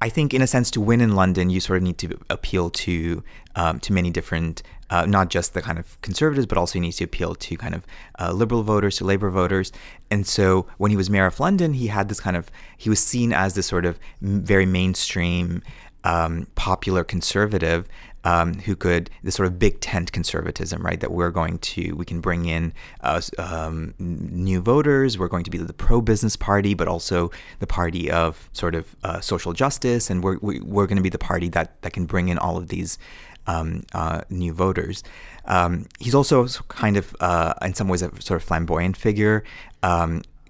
I 0.01 0.09
think, 0.09 0.35
in 0.35 0.43
a 0.43 0.47
sense, 0.47 0.71
to 0.73 0.81
win 0.81 1.01
in 1.01 1.15
London, 1.15 1.49
you 1.49 1.61
sort 1.61 1.79
of 1.79 1.83
need 1.83 1.99
to 1.99 2.19
appeal 2.29 2.71
to 2.71 3.23
um, 3.57 3.81
to 3.81 3.93
many 3.93 4.11
different, 4.11 4.63
uh, 4.91 5.07
not 5.07 5.31
just 5.31 5.55
the 5.55 5.63
kind 5.63 5.79
of 5.79 6.01
conservatives, 6.03 6.47
but 6.47 6.59
also 6.59 6.75
you 6.75 6.83
need 6.83 6.93
to 6.93 7.05
appeal 7.05 7.35
to 7.35 7.57
kind 7.57 7.75
of 7.75 7.87
uh, 8.21 8.31
liberal 8.33 8.63
voters, 8.63 8.99
to 8.99 9.05
Labour 9.05 9.31
voters. 9.31 9.73
And 10.11 10.27
so 10.27 10.67
when 10.77 10.91
he 10.91 10.97
was 10.97 11.09
mayor 11.09 11.25
of 11.25 11.41
London, 11.41 11.73
he 11.73 11.87
had 11.87 12.11
this 12.11 12.21
kind 12.21 12.37
of, 12.37 12.51
he 12.77 12.91
was 12.91 13.01
seen 13.01 13.33
as 13.33 13.55
this 13.55 13.67
sort 13.67 13.87
of 13.87 13.99
very 14.21 14.67
mainstream, 14.67 15.63
um, 16.05 16.47
popular 16.55 17.05
conservative. 17.05 17.87
um, 18.27 18.55
who 18.55 18.75
could 18.75 19.09
the 19.23 19.31
sort 19.31 19.47
of 19.47 19.57
big 19.57 19.81
tent 19.81 20.11
conservatism, 20.11 20.85
right? 20.85 20.99
That 20.99 21.13
we're 21.13 21.31
going 21.31 21.59
to 21.59 21.93
we 21.93 22.05
can 22.05 22.21
bring 22.21 22.47
in 22.47 22.73
uh, 23.01 23.21
um, 23.39 23.95
new 24.01 24.61
voters. 24.61 25.17
We're 25.17 25.29
going 25.29 25.45
to 25.45 25.51
be 25.51 25.59
the 25.59 25.73
pro 25.73 26.01
business 26.01 26.35
party, 26.35 26.75
but 26.75 26.89
also 26.89 27.31
the 27.61 27.69
party 27.69 28.11
of 28.11 28.51
sort 28.53 28.75
of 28.75 28.97
uh, 29.05 29.21
social 29.21 29.53
justice, 29.53 30.11
and 30.11 30.25
we're 30.25 30.39
we, 30.43 30.59
we 30.59 30.83
are 30.83 30.89
going 30.89 30.97
to 30.97 31.05
be 31.05 31.09
the 31.09 31.19
party 31.19 31.49
that 31.51 31.81
that 31.83 31.93
can 31.93 32.05
bring 32.05 32.29
in 32.29 32.37
all 32.37 32.57
of 32.57 32.67
these 32.67 32.99
um, 33.47 33.87
uh, 33.95 34.23
new 34.29 34.53
voters. 34.53 35.05
Um, 35.45 35.87
he's 36.01 36.17
also 36.17 36.49
kind 36.67 36.97
of, 36.97 37.15
uh, 37.21 37.55
in 37.63 37.75
some 37.75 37.87
ways, 37.87 38.03
a 38.03 38.11
sort 38.21 38.43
of 38.43 38.45
flamboyant 38.49 38.97
figure. 38.97 39.45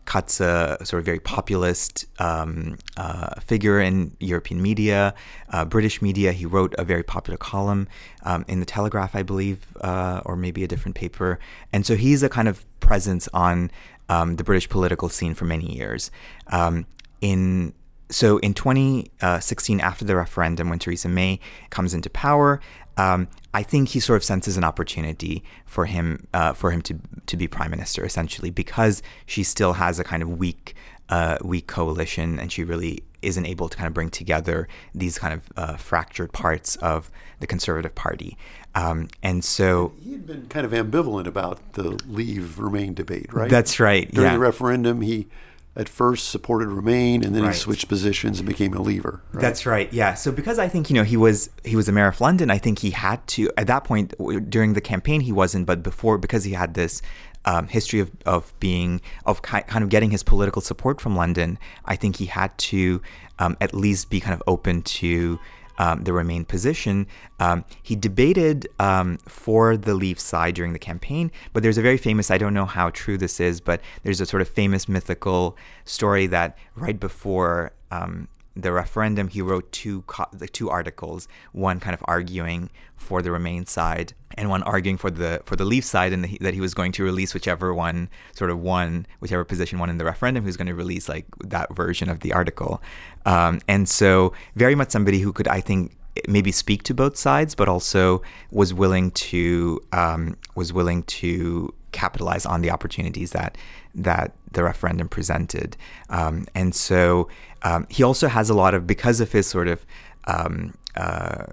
Cuts 0.07 0.41
a 0.41 0.79
sort 0.85 1.01
of 1.01 1.05
very 1.05 1.21
populist 1.21 2.07
um, 2.19 2.79
uh, 2.97 3.39
figure 3.41 3.81
in 3.81 4.17
European 4.21 4.63
media, 4.63 5.15
uh, 5.51 5.65
British 5.65 6.01
media. 6.01 6.33
He 6.33 6.47
wrote 6.47 6.75
a 6.79 6.85
very 6.85 7.03
popular 7.03 7.37
column 7.37 7.89
um, 8.23 8.45
in 8.49 8.61
the 8.61 8.67
Telegraph, 8.67 9.15
I 9.15 9.23
believe, 9.23 9.67
uh, 9.83 10.23
or 10.25 10.37
maybe 10.37 10.65
a 10.65 10.69
different 10.69 10.95
paper. 10.95 11.39
And 11.73 11.85
so 11.85 11.97
he's 11.97 12.23
a 12.23 12.29
kind 12.29 12.49
of 12.49 12.65
presence 12.81 13.29
on 13.35 13.71
um, 14.09 14.37
the 14.37 14.45
British 14.45 14.69
political 14.69 15.09
scene 15.09 15.35
for 15.35 15.45
many 15.45 15.77
years. 15.77 16.11
Um, 16.49 16.87
in 17.21 17.75
so 18.09 18.39
in 18.39 18.55
2016, 18.55 19.81
after 19.81 20.05
the 20.05 20.15
referendum, 20.15 20.69
when 20.69 20.79
Theresa 20.79 21.09
May 21.09 21.41
comes 21.71 21.93
into 21.93 22.09
power, 22.09 22.61
um, 22.97 23.29
I 23.53 23.63
think 23.63 23.91
he 23.91 24.01
sort 24.01 24.17
of 24.17 24.25
senses 24.25 24.57
an 24.57 24.65
opportunity 24.65 25.43
for 25.65 25.87
him 25.87 26.27
uh, 26.35 26.53
for 26.53 26.71
him 26.71 26.83
to 26.83 26.99
to 27.27 27.37
be 27.37 27.49
prime 27.49 27.71
minister 27.71 28.05
essentially 28.05 28.51
because 28.51 29.03
she 29.27 29.43
still 29.43 29.75
has 29.75 29.99
a 29.99 30.05
kind 30.05 30.23
of 30.23 30.39
weak 30.39 30.75
uh, 31.09 31.39
weak 31.43 31.67
coalition 31.67 32.39
and 32.39 32.51
she 32.51 32.65
really 32.65 33.03
isn't 33.23 33.47
able 33.47 33.69
to 33.69 33.77
kind 33.77 33.89
of 33.89 33.95
bring 33.95 34.11
together 34.11 34.69
these 34.95 35.19
kind 35.19 35.35
of 35.35 35.43
uh, 35.57 35.77
fractured 35.77 36.33
parts 36.33 36.77
of 36.77 37.11
the 37.41 37.47
Conservative 37.47 37.95
Party. 37.95 38.37
Um, 38.75 39.09
and 39.23 39.45
so 39.45 39.95
he 40.03 40.13
had 40.13 40.27
been 40.27 40.47
kind 40.47 40.67
of 40.67 40.73
ambivalent 40.73 41.27
about 41.27 41.73
the 41.73 42.01
Leave 42.07 42.59
Remain 42.59 42.95
debate, 42.95 43.33
right? 43.33 43.51
That's 43.51 43.81
right. 43.81 44.11
During 44.13 44.31
yeah. 44.31 44.35
the 44.35 44.41
referendum, 44.41 45.01
he 45.01 45.29
at 45.77 45.89
first 45.89 46.29
supported 46.29 46.69
Remain, 46.69 47.23
and 47.23 47.35
then 47.35 47.43
right. 47.43 47.53
he 47.55 47.59
switched 47.59 47.89
positions 47.89 48.39
and 48.41 48.49
became 48.49 48.75
a 48.75 48.81
leaver. 48.81 49.23
Right? 49.33 49.41
That's 49.41 49.67
right. 49.67 49.93
Yeah. 49.93 50.15
So 50.15 50.33
because 50.33 50.59
I 50.59 50.69
think 50.69 50.91
you 50.91 50.95
know 50.95 51.05
he 51.05 51.17
was 51.17 51.51
he 51.65 51.77
was 51.77 51.89
a 51.89 51.93
mayor 51.93 52.09
of 52.09 52.21
London, 52.21 52.51
I 52.51 52.59
think 52.59 52.81
he 52.81 52.91
had 52.91 53.27
to 53.29 53.51
at 53.57 53.67
that 53.67 53.85
point 53.85 54.15
during 54.51 54.73
the 54.73 54.81
campaign 54.81 55.21
he 55.21 55.33
wasn't, 55.33 55.67
but 55.67 55.83
before 55.83 56.19
because 56.19 56.45
he 56.45 56.53
had 56.53 56.75
this 56.75 57.03
um, 57.45 57.69
history 57.69 58.01
of, 58.01 58.11
of 58.27 58.53
being 58.59 59.01
of 59.25 59.43
kind 59.43 59.85
of 59.85 59.89
getting 59.89 60.11
his 60.11 60.23
political 60.23 60.61
support 60.61 61.01
from 61.01 61.15
London, 61.17 61.59
I 61.85 61.97
think 61.97 62.17
he 62.17 62.27
had 62.27 62.57
to 62.59 63.01
um, 63.39 63.57
at 63.61 63.73
least 63.73 64.11
be 64.11 64.21
kind 64.21 64.35
of 64.35 64.43
open 64.47 64.83
to 64.83 65.39
um, 65.79 66.05
the 66.05 66.13
Remain 66.13 66.45
position. 66.45 67.07
Um, 67.41 67.65
he 67.83 67.97
debated 67.97 68.69
um, 68.79 69.19
for 69.29 69.77
the 69.77 69.95
Leave 69.95 70.21
side 70.21 70.55
during 70.55 70.73
the 70.73 70.79
campaign, 70.79 71.31
but 71.53 71.63
there's 71.63 71.79
a 71.79 71.83
very 71.83 71.99
famous, 71.99 72.31
I 72.31 72.39
don't 72.39 72.55
know 72.55 72.67
how 72.67 72.91
true 72.91 73.19
this 73.19 73.41
is, 73.41 73.61
but 73.61 73.81
there's 74.03 74.21
a 74.21 74.27
sort 74.27 74.41
of 74.41 74.49
famous 74.49 74.89
mythical 74.89 75.57
story 75.85 76.27
that 76.29 76.57
right 76.75 76.99
before 76.99 77.73
um, 77.91 78.29
the 78.57 78.73
referendum, 78.73 79.29
he 79.29 79.43
wrote 79.43 79.71
two 79.71 80.03
co- 80.03 80.31
two 80.53 80.71
articles, 80.71 81.29
one 81.53 81.79
kind 81.79 81.95
of 81.95 82.03
arguing 82.07 82.71
for 82.97 83.21
the 83.21 83.31
Remain 83.31 83.67
side 83.67 84.15
and 84.35 84.49
one 84.49 84.63
arguing 84.63 84.97
for 84.97 85.11
the 85.11 85.43
for 85.45 85.57
the 85.57 85.65
Leave 85.65 85.85
side, 85.85 86.13
and 86.13 86.25
the, 86.25 86.39
that 86.41 86.55
he 86.55 86.61
was 86.61 86.73
going 86.73 86.93
to 86.93 87.05
release 87.05 87.35
whichever 87.35 87.75
one 87.75 88.09
sort 88.35 88.51
of 88.51 88.59
won, 88.59 89.07
whichever 89.21 89.45
position 89.45 89.79
won 89.79 89.91
in 89.91 89.99
the 89.99 90.05
referendum, 90.05 90.45
he 90.45 90.47
was 90.47 90.57
going 90.57 90.67
to 90.67 90.75
release 90.75 91.09
like 91.09 91.27
that 91.45 91.75
version 91.75 92.09
of 92.09 92.21
the 92.21 92.33
article. 92.33 92.83
Um, 93.27 93.61
and 93.69 93.89
so, 93.89 94.33
very 94.55 94.75
much 94.75 94.91
somebody 94.91 95.21
who 95.21 95.33
could, 95.33 95.49
I 95.49 95.61
think, 95.61 95.97
maybe 96.27 96.51
speak 96.51 96.83
to 96.85 96.95
both 96.95 97.17
sides, 97.17 97.55
but 97.55 97.69
also 97.69 98.23
was 98.51 98.73
willing 98.73 99.11
to 99.13 99.81
um, 99.93 100.37
was 100.55 100.73
willing 100.73 101.03
to 101.05 101.75
capitalize 101.93 102.45
on 102.45 102.61
the 102.61 102.71
opportunities 102.71 103.33
that 103.33 103.57
that 103.97 104.33
the 104.53 104.63
referendum 104.63 105.09
presented. 105.09 105.77
Um, 106.11 106.47
and 106.55 106.75
so 106.75 107.29
um, 107.63 107.87
he 107.91 108.03
also 108.03 108.29
has 108.29 108.51
a 108.51 108.55
lot 108.55 108.75
of 108.75 108.87
because 108.87 109.21
of 109.21 109.33
his 109.33 109.47
sort 109.47 109.69
of 109.69 109.85
um, 110.27 110.75
uh, 110.95 111.45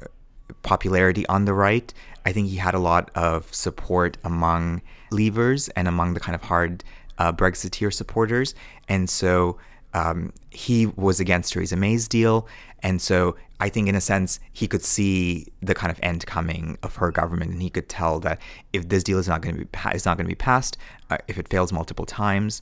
popularity 0.61 1.25
on 1.27 1.45
the 1.45 1.53
right. 1.53 1.93
I 2.25 2.31
think 2.31 2.47
he 2.49 2.57
had 2.57 2.73
a 2.73 2.79
lot 2.79 3.09
of 3.15 3.53
support 3.53 4.17
among 4.23 4.81
Leavers 5.11 5.69
and 5.75 5.87
among 5.87 6.13
the 6.13 6.19
kind 6.19 6.35
of 6.35 6.43
hard 6.43 6.83
uh, 7.17 7.31
Brexiteer 7.33 7.93
supporters. 7.93 8.55
And 8.87 9.09
so 9.09 9.57
um, 9.93 10.33
he 10.49 10.87
was 10.87 11.19
against 11.19 11.53
Theresa 11.53 11.75
May's 11.75 12.07
deal. 12.07 12.47
And 12.83 13.01
so 13.01 13.37
I 13.59 13.69
think, 13.69 13.87
in 13.87 13.95
a 13.95 14.01
sense, 14.01 14.39
he 14.51 14.67
could 14.67 14.83
see 14.83 15.47
the 15.61 15.73
kind 15.73 15.89
of 15.89 15.97
end 16.03 16.25
coming 16.25 16.77
of 16.83 16.97
her 16.97 17.11
government, 17.11 17.51
and 17.51 17.61
he 17.61 17.69
could 17.69 17.87
tell 17.87 18.19
that 18.19 18.39
if 18.73 18.89
this 18.89 19.03
deal 19.03 19.17
is 19.17 19.27
not 19.27 19.41
going 19.41 19.57
to 19.57 19.65
be 19.65 19.95
is 19.95 20.05
not 20.05 20.17
going 20.17 20.25
to 20.25 20.29
be 20.29 20.35
passed, 20.35 20.77
uh, 21.09 21.17
if 21.29 21.37
it 21.37 21.47
fails 21.47 21.71
multiple 21.71 22.05
times, 22.05 22.61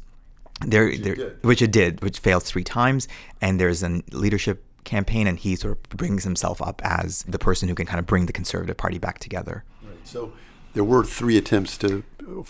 there, 0.61 0.85
which, 0.85 1.01
there, 1.01 1.13
it 1.13 1.43
which 1.43 1.61
it 1.61 1.71
did, 1.71 2.03
which 2.03 2.19
failed 2.19 2.43
three 2.43 2.63
times, 2.63 3.07
and 3.41 3.59
there's 3.59 3.81
a 3.81 4.03
leadership 4.11 4.63
campaign, 4.83 5.25
and 5.25 5.39
he 5.39 5.55
sort 5.55 5.77
of 5.77 5.97
brings 5.97 6.23
himself 6.23 6.61
up 6.61 6.81
as 6.85 7.23
the 7.23 7.39
person 7.39 7.67
who 7.67 7.75
can 7.75 7.87
kind 7.87 7.99
of 7.99 8.05
bring 8.05 8.27
the 8.27 8.33
Conservative 8.33 8.77
Party 8.77 8.99
back 8.99 9.17
together. 9.17 9.63
Right. 9.83 9.95
So 10.03 10.33
there 10.73 10.83
were 10.83 11.03
three 11.03 11.37
attempts 11.37 11.77
to 11.79 12.03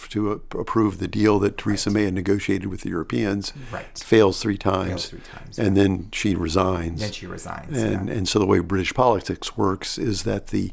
to 0.10 0.42
approve 0.52 1.00
the 1.00 1.08
deal 1.08 1.40
that 1.40 1.58
Theresa 1.58 1.90
right. 1.90 1.96
May 1.96 2.04
had 2.06 2.14
negotiated 2.14 2.68
with 2.68 2.82
the 2.82 2.90
Europeans. 2.90 3.54
Right. 3.72 3.98
Fails 3.98 4.42
three 4.42 4.58
times. 4.58 4.90
Fails 4.90 5.10
three 5.10 5.20
times. 5.20 5.60
And 5.60 5.76
then 5.76 6.10
she 6.12 6.36
resigns. 6.36 7.02
Then 7.02 7.12
she 7.12 7.26
resigns. 7.26 7.76
And 7.78 8.08
yeah. 8.08 8.16
and 8.16 8.30
so 8.30 8.38
the 8.40 8.46
way 8.46 8.60
British 8.60 8.94
politics 8.94 9.58
works 9.58 9.98
is 9.98 10.24
that 10.24 10.48
the 10.48 10.72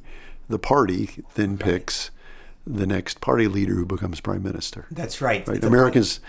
the 0.49 0.59
party 0.59 1.25
then 1.35 1.53
right. 1.53 1.61
picks 1.61 2.11
the 2.67 2.87
next 2.87 3.21
party 3.21 3.49
leader 3.49 3.75
who 3.75 3.87
becomes 3.87 4.21
prime 4.21 4.43
minister. 4.43 4.87
That's 4.91 5.21
right. 5.21 5.47
Right. 5.47 5.63
Americans 5.65 6.21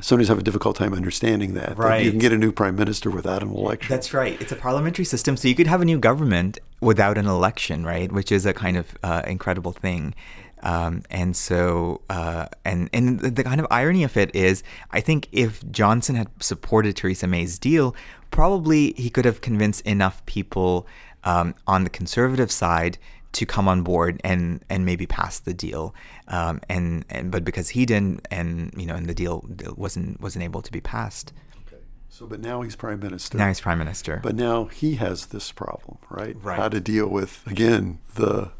sometimes 0.00 0.28
have 0.28 0.38
a 0.38 0.42
difficult 0.42 0.76
time 0.76 0.94
understanding 0.94 1.54
that. 1.54 1.76
Right. 1.76 1.98
That 1.98 2.04
you 2.04 2.10
can 2.10 2.20
get 2.20 2.32
a 2.32 2.38
new 2.38 2.52
prime 2.52 2.76
minister 2.76 3.10
without 3.10 3.42
an 3.42 3.50
election. 3.50 3.88
That's 3.88 4.14
right. 4.14 4.40
It's 4.40 4.52
a 4.52 4.56
parliamentary 4.56 5.04
system, 5.04 5.36
so 5.36 5.48
you 5.48 5.54
could 5.54 5.66
have 5.66 5.80
a 5.80 5.84
new 5.84 5.98
government 5.98 6.58
without 6.80 7.18
an 7.18 7.26
election, 7.26 7.84
right? 7.84 8.10
Which 8.12 8.30
is 8.30 8.46
a 8.46 8.52
kind 8.52 8.76
of 8.76 8.96
uh, 9.02 9.22
incredible 9.26 9.72
thing. 9.72 10.14
Um, 10.62 11.02
and 11.10 11.36
so, 11.36 12.02
uh, 12.10 12.46
and 12.64 12.90
and 12.92 13.20
the 13.20 13.44
kind 13.44 13.60
of 13.60 13.66
irony 13.70 14.04
of 14.04 14.16
it 14.16 14.34
is, 14.34 14.62
I 14.90 15.00
think 15.00 15.28
if 15.32 15.68
Johnson 15.70 16.16
had 16.16 16.28
supported 16.40 16.96
Theresa 16.96 17.26
May's 17.26 17.58
deal, 17.58 17.94
probably 18.30 18.92
he 18.94 19.10
could 19.10 19.24
have 19.24 19.40
convinced 19.40 19.82
enough 19.82 20.24
people 20.26 20.86
um, 21.24 21.54
on 21.66 21.84
the 21.84 21.90
conservative 21.90 22.50
side 22.50 22.98
to 23.32 23.46
come 23.46 23.68
on 23.68 23.82
board 23.82 24.20
and 24.24 24.64
and 24.68 24.84
maybe 24.84 25.06
pass 25.06 25.38
the 25.38 25.54
deal. 25.54 25.94
Um, 26.28 26.60
and 26.68 27.04
and 27.10 27.30
but 27.30 27.44
because 27.44 27.70
he 27.70 27.86
didn't, 27.86 28.26
and 28.30 28.72
you 28.76 28.86
know, 28.86 28.94
and 28.94 29.06
the 29.06 29.14
deal 29.14 29.44
wasn't 29.76 30.20
wasn't 30.20 30.44
able 30.44 30.62
to 30.62 30.72
be 30.72 30.80
passed. 30.80 31.32
Okay. 31.66 31.82
So, 32.08 32.26
but 32.26 32.40
now 32.40 32.62
he's 32.62 32.76
prime 32.76 33.00
minister. 33.00 33.38
Now 33.38 33.48
he's 33.48 33.60
prime 33.60 33.78
minister. 33.78 34.20
But 34.22 34.34
now 34.34 34.64
he 34.64 34.96
has 34.96 35.26
this 35.26 35.52
problem, 35.52 35.98
right? 36.10 36.36
Right. 36.42 36.58
How 36.58 36.68
to 36.68 36.80
deal 36.80 37.08
with 37.08 37.46
again 37.46 38.00
the 38.14 38.52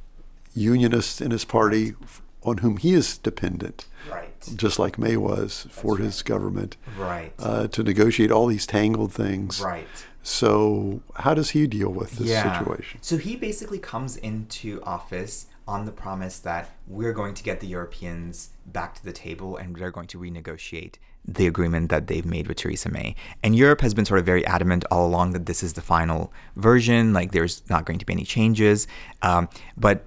unionists 0.59 1.21
in 1.21 1.31
his 1.31 1.45
party 1.45 1.95
on 2.43 2.59
whom 2.59 2.77
he 2.77 2.93
is 2.95 3.19
dependent. 3.19 3.87
Right. 4.11 4.33
Just 4.57 4.79
like 4.79 4.99
May 4.99 5.17
was 5.17 5.67
for 5.71 5.95
right. 5.95 6.05
his 6.05 6.23
government. 6.23 6.77
Right. 6.97 7.33
Uh, 7.39 7.69
to 7.69 7.83
negotiate 7.83 8.31
all 8.31 8.47
these 8.47 8.67
tangled 8.67 9.13
things. 9.13 9.61
Right. 9.61 9.87
So, 10.23 11.01
how 11.17 11.35
does 11.35 11.51
he 11.51 11.67
deal 11.67 11.91
with 11.91 12.13
this 12.13 12.29
yeah. 12.29 12.59
situation? 12.59 13.01
So, 13.03 13.17
he 13.17 13.37
basically 13.37 13.79
comes 13.79 14.17
into 14.17 14.83
office 14.83 15.47
on 15.67 15.85
the 15.85 15.93
promise 15.93 16.39
that 16.41 16.71
we're 16.87 17.13
going 17.13 17.35
to 17.35 17.43
get 17.43 17.61
the 17.61 17.67
Europeans 17.67 18.51
back 18.67 18.95
to 18.95 19.05
the 19.05 19.13
table 19.13 19.57
and 19.57 19.77
they're 19.77 19.91
going 19.91 20.07
to 20.09 20.19
renegotiate 20.19 20.95
the 21.27 21.47
agreement 21.47 21.91
that 21.91 22.07
they've 22.07 22.25
made 22.25 22.49
with 22.49 22.57
Theresa 22.57 22.91
May. 22.91 23.15
And 23.43 23.55
Europe 23.55 23.83
has 23.83 23.93
been 23.93 24.07
sort 24.07 24.19
of 24.19 24.25
very 24.25 24.47
adamant 24.47 24.85
all 24.91 25.07
along 25.07 25.33
that 25.33 25.45
this 25.45 25.63
is 25.63 25.75
the 25.75 25.83
final 25.83 26.33
version, 26.57 27.13
like 27.13 27.33
there's 27.33 27.63
not 27.69 27.85
going 27.85 27.99
to 27.99 28.07
be 28.07 28.15
any 28.15 28.25
changes. 28.25 28.87
Um, 29.21 29.49
but 29.77 30.07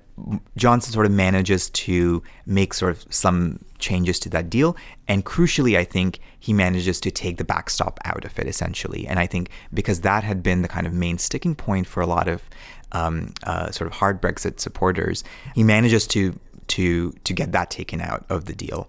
Johnson 0.56 0.94
sort 0.94 1.06
of 1.06 1.12
manages 1.12 1.70
to 1.70 2.24
make 2.46 2.74
sort 2.74 2.92
of 2.92 3.06
some 3.14 3.64
changes 3.80 4.20
to 4.20 4.30
that 4.30 4.50
deal. 4.50 4.76
And 5.08 5.26
crucially, 5.26 5.78
I 5.78 5.84
think 5.84 6.20
he 6.40 6.54
manages 6.54 7.00
to 7.02 7.12
take 7.12 7.38
the 7.38 7.44
backstop 7.44 8.00
out 8.06 8.26
of 8.26 8.38
it 8.40 8.48
essentially. 8.48 9.08
And 9.08 9.20
I 9.20 9.28
think 9.28 9.50
because 9.74 10.02
that 10.02 10.24
had 10.24 10.42
been 10.42 10.62
the 10.62 10.68
kind 10.68 10.88
of 10.88 10.94
main 10.94 11.18
sticking 11.18 11.56
point 11.56 11.88
for 11.88 12.02
a 12.02 12.08
lot 12.08 12.28
of 12.28 12.42
um, 12.92 13.34
uh, 13.44 13.72
sort 13.72 13.88
of 13.88 13.98
hard 13.98 14.22
Brexit 14.22 14.60
supporters, 14.60 15.24
he 15.56 15.64
manages 15.64 16.08
to 16.08 16.40
to 16.68 17.12
to 17.12 17.34
get 17.34 17.52
that 17.52 17.70
taken 17.70 18.02
out 18.02 18.26
of 18.30 18.46
the 18.46 18.54
deal. 18.54 18.88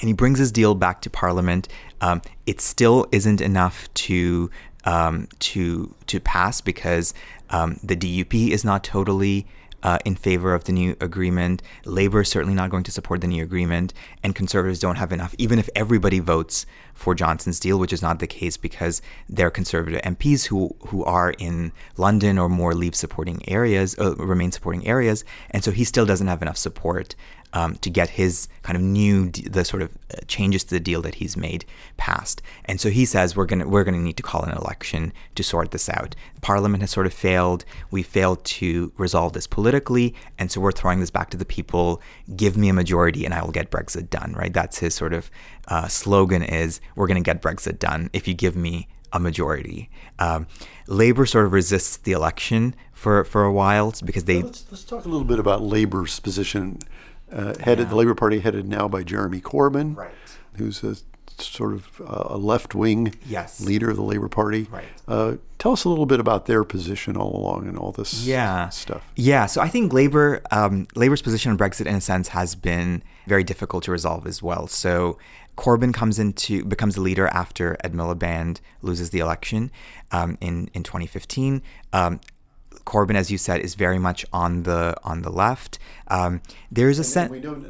And 0.00 0.08
he 0.08 0.14
brings 0.14 0.38
his 0.38 0.50
deal 0.50 0.74
back 0.74 1.02
to 1.02 1.10
Parliament. 1.10 1.68
Um, 2.00 2.22
it 2.46 2.60
still 2.60 3.06
isn't 3.12 3.40
enough 3.40 3.92
to 3.94 4.50
um, 4.84 5.28
to 5.40 5.94
to 6.06 6.20
pass 6.20 6.60
because 6.60 7.14
um, 7.50 7.78
the 7.82 7.96
DUP 7.96 8.50
is 8.50 8.64
not 8.64 8.82
totally 8.82 9.46
uh, 9.82 9.98
in 10.04 10.14
favor 10.14 10.54
of 10.54 10.64
the 10.64 10.72
new 10.72 10.96
agreement. 11.00 11.62
Labor 11.84 12.22
is 12.22 12.28
certainly 12.28 12.54
not 12.54 12.70
going 12.70 12.84
to 12.84 12.90
support 12.90 13.20
the 13.20 13.26
new 13.26 13.42
agreement, 13.42 13.92
and 14.22 14.34
conservatives 14.34 14.78
don't 14.78 14.96
have 14.96 15.12
enough, 15.12 15.34
even 15.38 15.58
if 15.58 15.68
everybody 15.74 16.18
votes 16.18 16.66
for 16.94 17.14
Johnson's 17.14 17.58
deal, 17.58 17.78
which 17.78 17.92
is 17.92 18.02
not 18.02 18.18
the 18.18 18.26
case 18.26 18.56
because 18.56 19.02
there 19.28 19.46
are 19.46 19.50
conservative 19.50 20.00
MPs 20.02 20.46
who 20.46 20.74
who 20.88 21.04
are 21.04 21.30
in 21.38 21.72
London 21.96 22.38
or 22.38 22.48
more 22.48 22.74
leave 22.74 22.94
supporting 22.94 23.46
areas, 23.48 23.98
uh, 23.98 24.14
remain 24.16 24.52
supporting 24.52 24.86
areas, 24.86 25.24
and 25.50 25.64
so 25.64 25.70
he 25.70 25.84
still 25.84 26.06
doesn't 26.06 26.28
have 26.28 26.42
enough 26.42 26.56
support 26.56 27.14
um, 27.52 27.76
to 27.76 27.90
get 27.90 28.10
his 28.10 28.48
kind 28.62 28.76
of 28.76 28.82
new 28.82 29.30
the 29.30 29.64
sort 29.64 29.82
of 29.82 29.96
uh, 30.10 30.18
changes 30.26 30.64
to 30.64 30.70
the 30.70 30.80
deal 30.80 31.02
that 31.02 31.16
he's 31.16 31.36
made 31.36 31.64
passed. 31.96 32.42
And 32.64 32.80
so 32.80 32.90
he 32.90 33.04
says 33.04 33.36
we're 33.36 33.46
gonna 33.46 33.68
we're 33.68 33.84
gonna 33.84 33.98
need 33.98 34.16
to 34.16 34.22
call 34.22 34.42
an 34.42 34.56
election 34.56 35.12
to 35.34 35.42
sort 35.42 35.70
this 35.70 35.88
out. 35.88 36.14
Parliament 36.40 36.82
has 36.82 36.90
sort 36.90 37.06
of 37.06 37.12
failed. 37.12 37.64
We 37.90 38.02
failed 38.02 38.44
to 38.44 38.92
resolve 38.96 39.32
this 39.32 39.46
politically, 39.46 40.14
and 40.38 40.50
so 40.50 40.60
we're 40.60 40.72
throwing 40.72 41.00
this 41.00 41.10
back 41.10 41.30
to 41.30 41.36
the 41.36 41.44
people. 41.44 42.00
Give 42.34 42.56
me 42.56 42.68
a 42.68 42.72
majority, 42.74 43.24
and 43.24 43.34
I 43.34 43.42
will 43.42 43.52
get 43.52 43.70
Brexit 43.70 44.10
done. 44.10 44.32
Right? 44.32 44.52
That's 44.52 44.78
his 44.78 44.94
sort 44.94 45.12
of 45.12 45.30
uh, 45.68 45.88
slogan: 45.88 46.42
is 46.42 46.80
we're 46.96 47.06
gonna 47.06 47.20
get 47.20 47.42
Brexit 47.42 47.78
done 47.78 48.10
if 48.12 48.26
you 48.26 48.34
give 48.34 48.56
me 48.56 48.88
a 49.12 49.20
majority. 49.20 49.90
Um, 50.18 50.46
Labor 50.86 51.26
sort 51.26 51.44
of 51.44 51.52
resists 51.52 51.98
the 51.98 52.12
election 52.12 52.74
for, 52.92 53.24
for 53.24 53.44
a 53.44 53.52
while 53.52 53.92
because 54.04 54.24
they. 54.24 54.42
let's, 54.42 54.64
let's 54.70 54.84
talk 54.84 55.04
a 55.04 55.08
little 55.08 55.26
bit 55.26 55.38
about 55.38 55.62
Labor's 55.62 56.18
position 56.20 56.78
uh, 57.32 57.54
headed 57.60 57.86
yeah. 57.86 57.90
the 57.90 57.96
Labor 57.96 58.14
Party 58.14 58.40
headed 58.40 58.68
now 58.68 58.88
by 58.88 59.02
Jeremy 59.02 59.40
Corbyn, 59.40 59.96
right. 59.96 60.12
who's 60.54 60.82
a 60.84 60.96
sort 61.38 61.72
of 61.72 62.00
uh, 62.00 62.34
a 62.34 62.36
left 62.36 62.74
wing 62.74 63.14
yes. 63.26 63.60
leader 63.60 63.90
of 63.90 63.96
the 63.96 64.02
Labor 64.02 64.28
Party. 64.28 64.66
Right. 64.70 64.84
Uh, 65.08 65.36
tell 65.58 65.72
us 65.72 65.84
a 65.84 65.88
little 65.88 66.06
bit 66.06 66.20
about 66.20 66.46
their 66.46 66.64
position 66.64 67.16
all 67.16 67.34
along 67.34 67.68
and 67.68 67.78
all 67.78 67.92
this 67.92 68.24
yeah. 68.24 68.68
stuff. 68.68 69.10
Yeah. 69.16 69.46
So 69.46 69.60
I 69.60 69.68
think 69.68 69.92
Labor 69.92 70.42
um, 70.50 70.86
Labor's 70.94 71.22
position 71.22 71.50
on 71.50 71.58
Brexit, 71.58 71.86
in 71.86 71.94
a 71.94 72.00
sense, 72.00 72.28
has 72.28 72.54
been 72.54 73.02
very 73.26 73.44
difficult 73.44 73.84
to 73.84 73.92
resolve 73.92 74.26
as 74.26 74.42
well. 74.42 74.66
So 74.66 75.18
Corbyn 75.56 75.92
comes 75.92 76.18
into 76.18 76.64
becomes 76.64 76.94
the 76.94 77.00
leader 77.00 77.28
after 77.28 77.76
Ed 77.84 77.92
Miliband 77.92 78.60
loses 78.80 79.10
the 79.10 79.18
election 79.18 79.70
um, 80.10 80.38
in 80.40 80.70
in 80.74 80.82
2015. 80.82 81.62
Um, 81.92 82.20
Corbyn, 82.84 83.14
as 83.14 83.30
you 83.30 83.38
said, 83.38 83.60
is 83.60 83.74
very 83.74 83.98
much 83.98 84.24
on 84.32 84.64
the 84.64 84.96
on 85.04 85.22
the 85.22 85.30
left. 85.30 85.78
Um, 86.08 86.42
there's 86.70 86.98
a 86.98 87.04
sense 87.04 87.30
we 87.30 87.40
know 87.40 87.62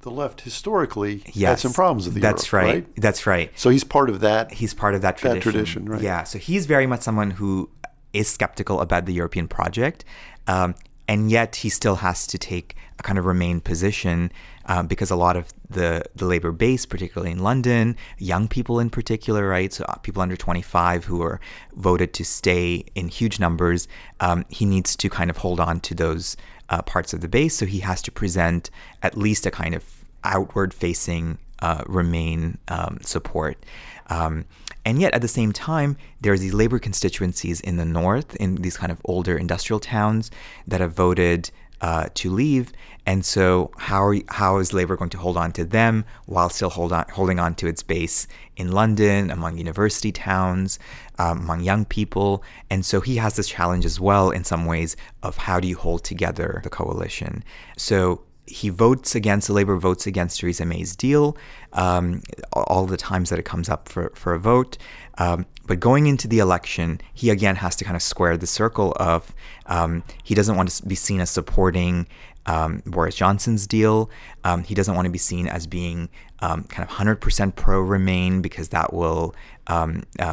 the 0.00 0.10
left 0.10 0.42
historically 0.42 1.22
yes, 1.32 1.48
had 1.50 1.58
some 1.60 1.72
problems 1.72 2.04
with 2.06 2.14
the 2.14 2.20
That's 2.20 2.52
Europe, 2.52 2.64
right. 2.64 2.74
right. 2.74 2.96
That's 2.96 3.26
right. 3.26 3.50
So 3.58 3.70
he's 3.70 3.84
part 3.84 4.10
of 4.10 4.20
that. 4.20 4.52
He's 4.52 4.74
part 4.74 4.94
of 4.94 5.02
that 5.02 5.16
tradition. 5.16 5.38
That 5.38 5.52
tradition, 5.52 5.86
right? 5.86 6.00
Yeah. 6.00 6.24
So 6.24 6.38
he's 6.38 6.66
very 6.66 6.86
much 6.86 7.00
someone 7.00 7.32
who 7.32 7.70
is 8.12 8.28
skeptical 8.28 8.80
about 8.80 9.06
the 9.06 9.12
European 9.12 9.48
project, 9.48 10.04
um, 10.46 10.74
and 11.06 11.30
yet 11.30 11.56
he 11.56 11.68
still 11.68 11.96
has 11.96 12.26
to 12.28 12.38
take 12.38 12.76
a 12.98 13.02
kind 13.02 13.18
of 13.18 13.24
remain 13.24 13.60
position 13.60 14.32
um, 14.68 14.86
because 14.86 15.10
a 15.10 15.16
lot 15.16 15.36
of 15.36 15.52
the 15.68 16.04
the 16.14 16.26
labor 16.26 16.52
base, 16.52 16.86
particularly 16.86 17.32
in 17.32 17.40
London, 17.40 17.96
young 18.18 18.46
people 18.46 18.78
in 18.78 18.90
particular, 18.90 19.48
right? 19.48 19.72
So 19.72 19.84
uh, 19.88 19.96
people 19.96 20.22
under 20.22 20.36
25 20.36 21.06
who 21.06 21.22
are 21.22 21.40
voted 21.74 22.12
to 22.14 22.24
stay 22.24 22.84
in 22.94 23.08
huge 23.08 23.40
numbers. 23.40 23.88
Um, 24.20 24.44
he 24.48 24.64
needs 24.66 24.94
to 24.96 25.10
kind 25.10 25.30
of 25.30 25.38
hold 25.38 25.58
on 25.58 25.80
to 25.80 25.94
those 25.94 26.36
uh, 26.68 26.82
parts 26.82 27.12
of 27.12 27.22
the 27.22 27.28
base, 27.28 27.54
so 27.56 27.66
he 27.66 27.80
has 27.80 28.02
to 28.02 28.12
present 28.12 28.70
at 29.02 29.16
least 29.16 29.46
a 29.46 29.50
kind 29.50 29.74
of 29.74 29.84
outward 30.22 30.74
facing 30.74 31.38
uh, 31.60 31.82
remain 31.86 32.58
um, 32.68 32.98
support. 33.02 33.64
Um, 34.10 34.44
and 34.84 35.00
yet, 35.00 35.12
at 35.12 35.22
the 35.22 35.28
same 35.28 35.52
time, 35.52 35.96
there 36.20 36.32
are 36.32 36.38
these 36.38 36.54
labor 36.54 36.78
constituencies 36.78 37.60
in 37.60 37.76
the 37.76 37.84
north, 37.84 38.36
in 38.36 38.56
these 38.56 38.76
kind 38.76 38.92
of 38.92 39.00
older 39.04 39.36
industrial 39.36 39.80
towns, 39.80 40.30
that 40.66 40.80
have 40.80 40.92
voted 40.92 41.50
uh, 41.80 42.08
to 42.14 42.30
leave. 42.30 42.72
And 43.06 43.24
so, 43.24 43.70
how 43.78 44.04
are, 44.04 44.16
how 44.28 44.58
is 44.58 44.74
Labour 44.74 44.96
going 44.96 45.10
to 45.10 45.18
hold 45.18 45.38
on 45.38 45.52
to 45.52 45.64
them 45.64 46.04
while 46.26 46.50
still 46.50 46.68
hold 46.68 46.92
on, 46.92 47.06
holding 47.10 47.38
on 47.38 47.54
to 47.54 47.66
its 47.66 47.82
base 47.82 48.26
in 48.56 48.72
London, 48.72 49.30
among 49.30 49.56
university 49.56 50.12
towns, 50.12 50.78
um, 51.18 51.38
among 51.38 51.62
young 51.62 51.86
people? 51.86 52.42
And 52.68 52.84
so, 52.84 53.00
he 53.00 53.16
has 53.16 53.36
this 53.36 53.48
challenge 53.48 53.86
as 53.86 53.98
well, 53.98 54.30
in 54.30 54.44
some 54.44 54.66
ways, 54.66 54.94
of 55.22 55.38
how 55.38 55.58
do 55.58 55.66
you 55.66 55.76
hold 55.76 56.04
together 56.04 56.60
the 56.64 56.70
coalition? 56.70 57.44
So, 57.78 58.22
he 58.50 58.68
votes 58.68 59.14
against 59.14 59.46
the 59.48 59.52
Labour 59.52 59.76
votes 59.76 60.06
against 60.06 60.40
Theresa 60.40 60.64
May's 60.64 60.96
deal 60.96 61.36
um, 61.72 62.22
all 62.52 62.86
the 62.86 62.96
times 62.96 63.30
that 63.30 63.38
it 63.38 63.44
comes 63.44 63.68
up 63.68 63.88
for, 63.88 64.10
for 64.14 64.34
a 64.34 64.38
vote. 64.38 64.78
Um, 65.18 65.46
but 65.66 65.80
going 65.80 66.06
into 66.06 66.26
the 66.28 66.38
election, 66.38 67.00
he 67.12 67.30
again 67.30 67.56
has 67.56 67.76
to 67.76 67.84
kind 67.84 67.96
of 67.96 68.02
square 68.02 68.36
the 68.36 68.46
circle 68.46 68.94
of 68.98 69.34
um, 69.66 70.02
he 70.24 70.34
doesn't 70.34 70.56
want 70.56 70.70
to 70.70 70.86
be 70.86 70.94
seen 70.94 71.20
as 71.20 71.30
supporting 71.30 72.06
um, 72.46 72.82
Boris 72.86 73.14
Johnson's 73.14 73.66
deal. 73.66 74.10
Um, 74.44 74.62
he 74.62 74.74
doesn't 74.74 74.94
want 74.94 75.04
to 75.04 75.10
be 75.10 75.18
seen 75.18 75.46
as 75.46 75.66
being 75.66 76.08
um, 76.40 76.64
kind 76.64 76.88
of 76.88 76.96
100% 76.96 77.56
pro 77.56 77.80
Remain 77.80 78.40
because 78.40 78.70
that 78.70 78.94
will 78.94 79.34
uh, 79.66 79.92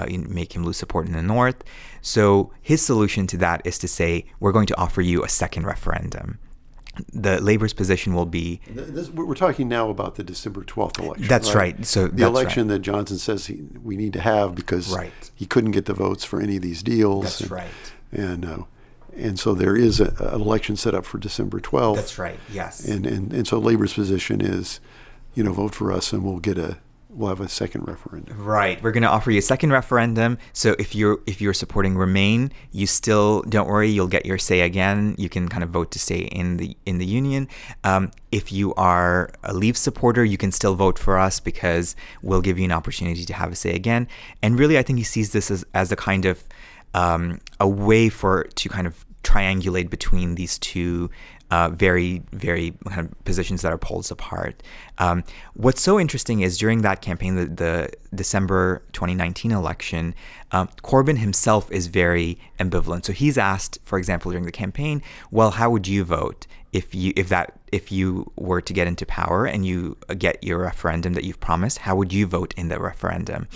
make 0.10 0.56
him 0.56 0.64
lose 0.64 0.78
support 0.78 1.08
in 1.08 1.14
the 1.14 1.22
North. 1.22 1.64
So 2.02 2.54
his 2.62 2.82
solution 2.82 3.28
to 3.28 3.38
that 3.38 3.62
is 3.66 3.78
to 3.80 3.88
say, 3.88 4.26
we're 4.40 4.54
going 4.54 4.68
to 4.68 4.78
offer 4.78 5.02
you 5.02 5.24
a 5.24 5.30
second 5.30 5.66
referendum 5.66 6.40
the 7.14 7.42
Labor's 7.42 7.74
position 7.74 8.14
will 8.14 8.26
be. 8.26 8.62
This, 8.70 9.10
we're 9.10 9.36
talking 9.36 9.68
now 9.68 9.90
about 9.90 10.16
the 10.16 10.24
December 10.24 10.64
12th 10.64 11.00
election. 11.00 11.28
That's 11.28 11.54
right. 11.54 11.76
right. 11.76 11.86
So 11.86 12.08
the 12.08 12.26
election 12.26 12.68
right. 12.68 12.76
that 12.76 12.80
Johnson 12.80 13.18
says 13.18 13.48
he, 13.48 13.64
we 13.82 13.98
need 13.98 14.14
to 14.14 14.22
have 14.22 14.56
because 14.56 14.96
right. 14.96 15.12
he 15.34 15.46
couldn't 15.46 15.72
get 15.72 15.86
the 15.86 15.94
votes 15.94 16.24
for 16.24 16.42
any 16.42 16.58
of 16.58 16.62
these 16.62 16.84
deals. 16.84 17.24
That's 17.24 17.42
and, 17.42 17.52
right. 17.52 17.94
And 18.12 18.46
uh, 18.46 18.64
and 19.16 19.40
so 19.40 19.54
there 19.54 19.76
is 19.76 20.00
a, 20.00 20.14
an 20.20 20.42
election 20.42 20.76
set 20.76 20.94
up 20.94 21.06
for 21.06 21.18
December 21.18 21.60
12th. 21.60 21.96
That's 21.96 22.18
right. 22.18 22.40
Yes. 22.52 22.86
And 22.86 23.06
and 23.06 23.34
and 23.34 23.48
so 23.48 23.60
Labor's 23.60 23.94
position 23.94 24.42
is, 24.42 24.80
you 25.34 25.44
know, 25.44 25.54
vote 25.54 25.74
for 25.74 25.92
us 25.92 26.14
and 26.14 26.24
we'll 26.24 26.40
get 26.40 26.58
a 26.58 26.78
we'll 27.16 27.30
have 27.30 27.40
a 27.40 27.48
second 27.48 27.88
referendum. 27.88 28.44
Right. 28.44 28.82
We're 28.84 28.92
going 28.92 29.04
to 29.04 29.10
offer 29.10 29.32
you 29.32 29.40
a 29.40 29.42
second 29.42 29.72
referendum. 29.72 30.38
So 30.54 30.76
if 30.78 30.94
you're 30.94 31.20
if 31.26 31.42
you're 31.42 31.54
supporting 31.54 31.96
Remain, 31.96 32.52
you 32.72 32.86
still 32.86 33.42
don't 33.44 33.68
worry. 33.68 33.90
You'll 33.90 34.08
get 34.08 34.26
your 34.26 34.38
say 34.38 34.62
again. 34.62 35.16
You 35.18 35.30
can 35.30 35.48
kind 35.48 35.64
of 35.64 35.70
vote 35.70 35.92
to 35.92 36.00
stay 36.00 36.20
in 36.20 36.58
the 36.58 36.76
in 36.86 36.98
the 36.98 37.06
union. 37.06 37.48
Um, 37.84 38.12
if 38.32 38.52
you 38.52 38.74
are 38.76 39.32
a 39.44 39.54
Leave 39.54 39.78
supporter, 39.78 40.26
you 40.26 40.38
can 40.38 40.52
still 40.52 40.76
vote 40.76 41.00
for 41.00 41.18
us 41.18 41.40
because 41.40 41.96
we'll 42.22 42.42
give 42.42 42.60
you 42.60 42.66
an 42.66 42.72
opportunity 42.72 43.26
to 43.26 43.34
have 43.34 43.52
a 43.52 43.56
say 43.56 43.74
again. 43.74 44.08
And 44.42 44.60
really, 44.60 44.78
I 44.78 44.84
think 44.84 45.00
he 45.00 45.06
sees 45.06 45.32
this 45.32 45.50
as 45.50 45.66
as 45.74 45.92
a 45.92 45.96
kind 45.96 46.26
of 46.26 46.44
um, 46.94 47.40
a 47.60 47.68
way 47.68 48.10
for 48.10 48.44
to 48.44 48.70
kind 48.70 48.88
of 48.88 49.06
triangulate 49.24 49.90
between 49.90 50.36
these 50.36 50.60
two 50.60 51.10
uh, 51.56 51.70
very, 51.70 52.22
very 52.34 52.74
kind 52.86 53.08
of 53.08 53.24
positions 53.24 53.62
that 53.62 53.72
are 53.72 53.78
poles 53.78 54.12
apart. 54.12 54.62
Um, 54.98 55.24
what's 55.54 55.80
so 55.80 55.98
interesting 55.98 56.42
is 56.42 56.58
during 56.58 56.82
that 56.82 57.02
campaign, 57.02 57.38
the, 57.38 57.46
the 57.46 57.90
December 58.14 58.84
2019 58.92 59.54
election, 59.54 60.14
um, 60.52 60.70
Corbyn 60.84 61.18
himself 61.18 61.72
is 61.72 61.88
very 61.88 62.38
ambivalent. 62.60 63.06
So 63.06 63.14
he's 63.14 63.38
asked, 63.38 63.80
for 63.84 63.98
example, 63.98 64.32
during 64.32 64.46
the 64.46 64.52
campaign, 64.52 65.02
well, 65.32 65.52
how 65.52 65.70
would 65.70 65.88
you 65.88 66.04
vote 66.04 66.48
if 66.72 66.94
you 66.94 67.14
if 67.16 67.30
that 67.30 67.58
if 67.72 67.92
you 67.92 68.32
were 68.36 68.62
to 68.62 68.74
get 68.74 68.88
into 68.88 69.06
power 69.06 69.46
and 69.46 69.66
you 69.66 69.98
get 70.18 70.44
your 70.44 70.60
referendum 70.60 71.14
that 71.14 71.24
you've 71.24 71.40
promised? 71.40 71.80
How 71.80 71.96
would 71.96 72.14
you 72.14 72.26
vote 72.26 72.54
in 72.56 72.68
the 72.68 72.80
referendum? 72.80 73.48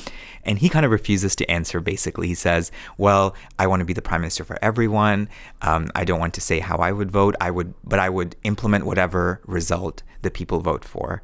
And 0.43 0.59
he 0.59 0.69
kind 0.69 0.85
of 0.85 0.91
refuses 0.91 1.35
to 1.37 1.51
answer. 1.51 1.79
Basically, 1.79 2.27
he 2.27 2.35
says, 2.35 2.71
"Well, 2.97 3.35
I 3.57 3.67
want 3.67 3.81
to 3.81 3.85
be 3.85 3.93
the 3.93 4.01
prime 4.01 4.21
minister 4.21 4.43
for 4.43 4.57
everyone. 4.61 5.29
Um, 5.61 5.89
I 5.95 6.05
don't 6.05 6.19
want 6.19 6.33
to 6.35 6.41
say 6.41 6.59
how 6.59 6.77
I 6.77 6.91
would 6.91 7.11
vote. 7.11 7.35
I 7.39 7.51
would, 7.51 7.73
but 7.83 7.99
I 7.99 8.09
would 8.09 8.35
implement 8.43 8.85
whatever 8.85 9.41
result 9.45 10.01
the 10.21 10.31
people 10.31 10.59
vote 10.59 10.83
for." 10.83 11.21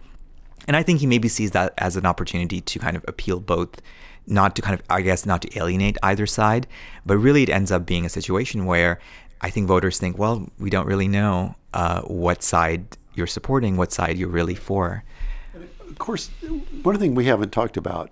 And 0.68 0.76
I 0.76 0.84
think 0.84 1.00
he 1.00 1.08
maybe 1.08 1.28
sees 1.28 1.52
that 1.52 1.74
as 1.78 1.96
an 1.96 2.06
opportunity 2.06 2.60
to 2.62 2.80
kind 2.80 2.98
of 2.98 3.06
appeal 3.08 3.40
both, 3.40 3.82
not 4.28 4.56
to 4.56 4.62
kind 4.62 4.80
of, 4.80 4.86
I 4.90 5.02
guess, 5.02 5.26
not 5.26 5.42
to 5.44 5.58
alienate 5.58 5.98
either 6.04 6.26
side, 6.26 6.68
but 7.06 7.18
really 7.18 7.44
it 7.44 7.50
ends 7.50 7.72
up 7.72 7.86
being 7.86 8.06
a 8.06 8.10
situation 8.10 8.66
where 8.66 9.00
I 9.42 9.50
think 9.50 9.68
voters 9.68 10.00
think, 10.00 10.18
well, 10.18 10.50
we 10.58 10.70
don't 10.70 10.88
really 10.88 11.08
know 11.08 11.56
uh, 11.74 12.02
what 12.02 12.42
side 12.44 12.98
you're 13.14 13.28
supporting, 13.28 13.78
what 13.78 13.92
side 13.92 14.18
you're 14.18 14.30
really 14.30 14.56
for. 14.56 15.04
Of 15.88 15.98
course, 16.00 16.30
one 16.84 16.98
thing 16.98 17.16
we 17.16 17.26
haven't 17.26 17.52
talked 17.52 17.78
about 17.78 18.10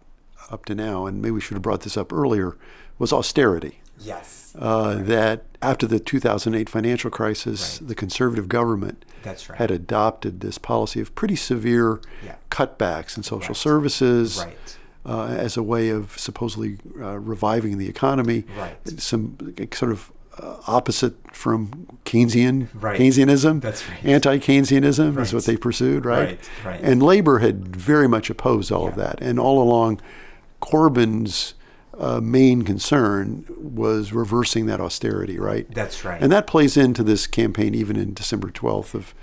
up 0.51 0.65
to 0.65 0.75
now, 0.75 1.05
and 1.05 1.21
maybe 1.21 1.31
we 1.31 1.41
should 1.41 1.55
have 1.55 1.61
brought 1.61 1.81
this 1.81 1.97
up 1.97 2.13
earlier, 2.13 2.55
was 2.99 3.11
austerity. 3.11 3.79
Yes. 3.99 4.55
Uh, 4.57 4.95
that 5.03 5.45
after 5.61 5.87
the 5.87 5.99
2008 5.99 6.69
financial 6.69 7.09
crisis, 7.09 7.79
right. 7.81 7.87
the 7.87 7.95
conservative 7.95 8.47
government 8.47 9.03
right. 9.25 9.39
had 9.55 9.71
adopted 9.71 10.41
this 10.41 10.57
policy 10.57 10.99
of 10.99 11.15
pretty 11.15 11.35
severe 11.35 12.01
yeah. 12.23 12.35
cutbacks 12.51 13.17
in 13.17 13.23
social 13.23 13.55
services. 13.55 14.43
right. 14.45 14.77
Uh, 15.05 15.25
as 15.25 15.57
a 15.57 15.63
way 15.63 15.89
of 15.89 16.17
supposedly 16.17 16.77
uh, 16.99 17.19
reviving 17.19 17.77
the 17.77 17.89
economy. 17.89 18.45
Some 18.97 19.55
sort 19.73 19.91
of 19.91 20.11
uh, 20.39 20.57
opposite 20.67 21.13
from 21.35 21.87
Keynesian 22.05 22.69
Keynesianism. 22.97 23.61
That's 23.61 23.87
right. 23.87 24.05
Anti-Keynesianism 24.05 25.19
is 25.19 25.33
what 25.33 25.45
they 25.45 25.57
pursued, 25.57 26.05
right? 26.05 26.29
Right. 26.29 26.65
right. 26.65 26.81
And 26.81 27.03
labor 27.03 27.39
had 27.39 27.75
very 27.75 28.07
much 28.07 28.29
opposed 28.29 28.71
all 28.71 28.83
yeah. 28.83 28.89
of 28.89 28.95
that, 28.95 29.21
and 29.21 29.39
all 29.39 29.61
along, 29.61 30.01
Corbyn's 30.61 31.53
uh, 31.97 32.19
main 32.19 32.63
concern 32.63 33.45
was 33.57 34.13
reversing 34.13 34.65
that 34.65 34.81
austerity, 34.81 35.37
right? 35.37 35.69
That's 35.73 36.03
right. 36.03 36.21
And 36.21 36.31
that 36.31 36.47
plays 36.47 36.75
into 36.77 37.03
this 37.03 37.27
campaign 37.27 37.75
even 37.75 37.95
in 37.95 38.13
December 38.13 38.49
12th 38.49 38.95
of 38.95 39.13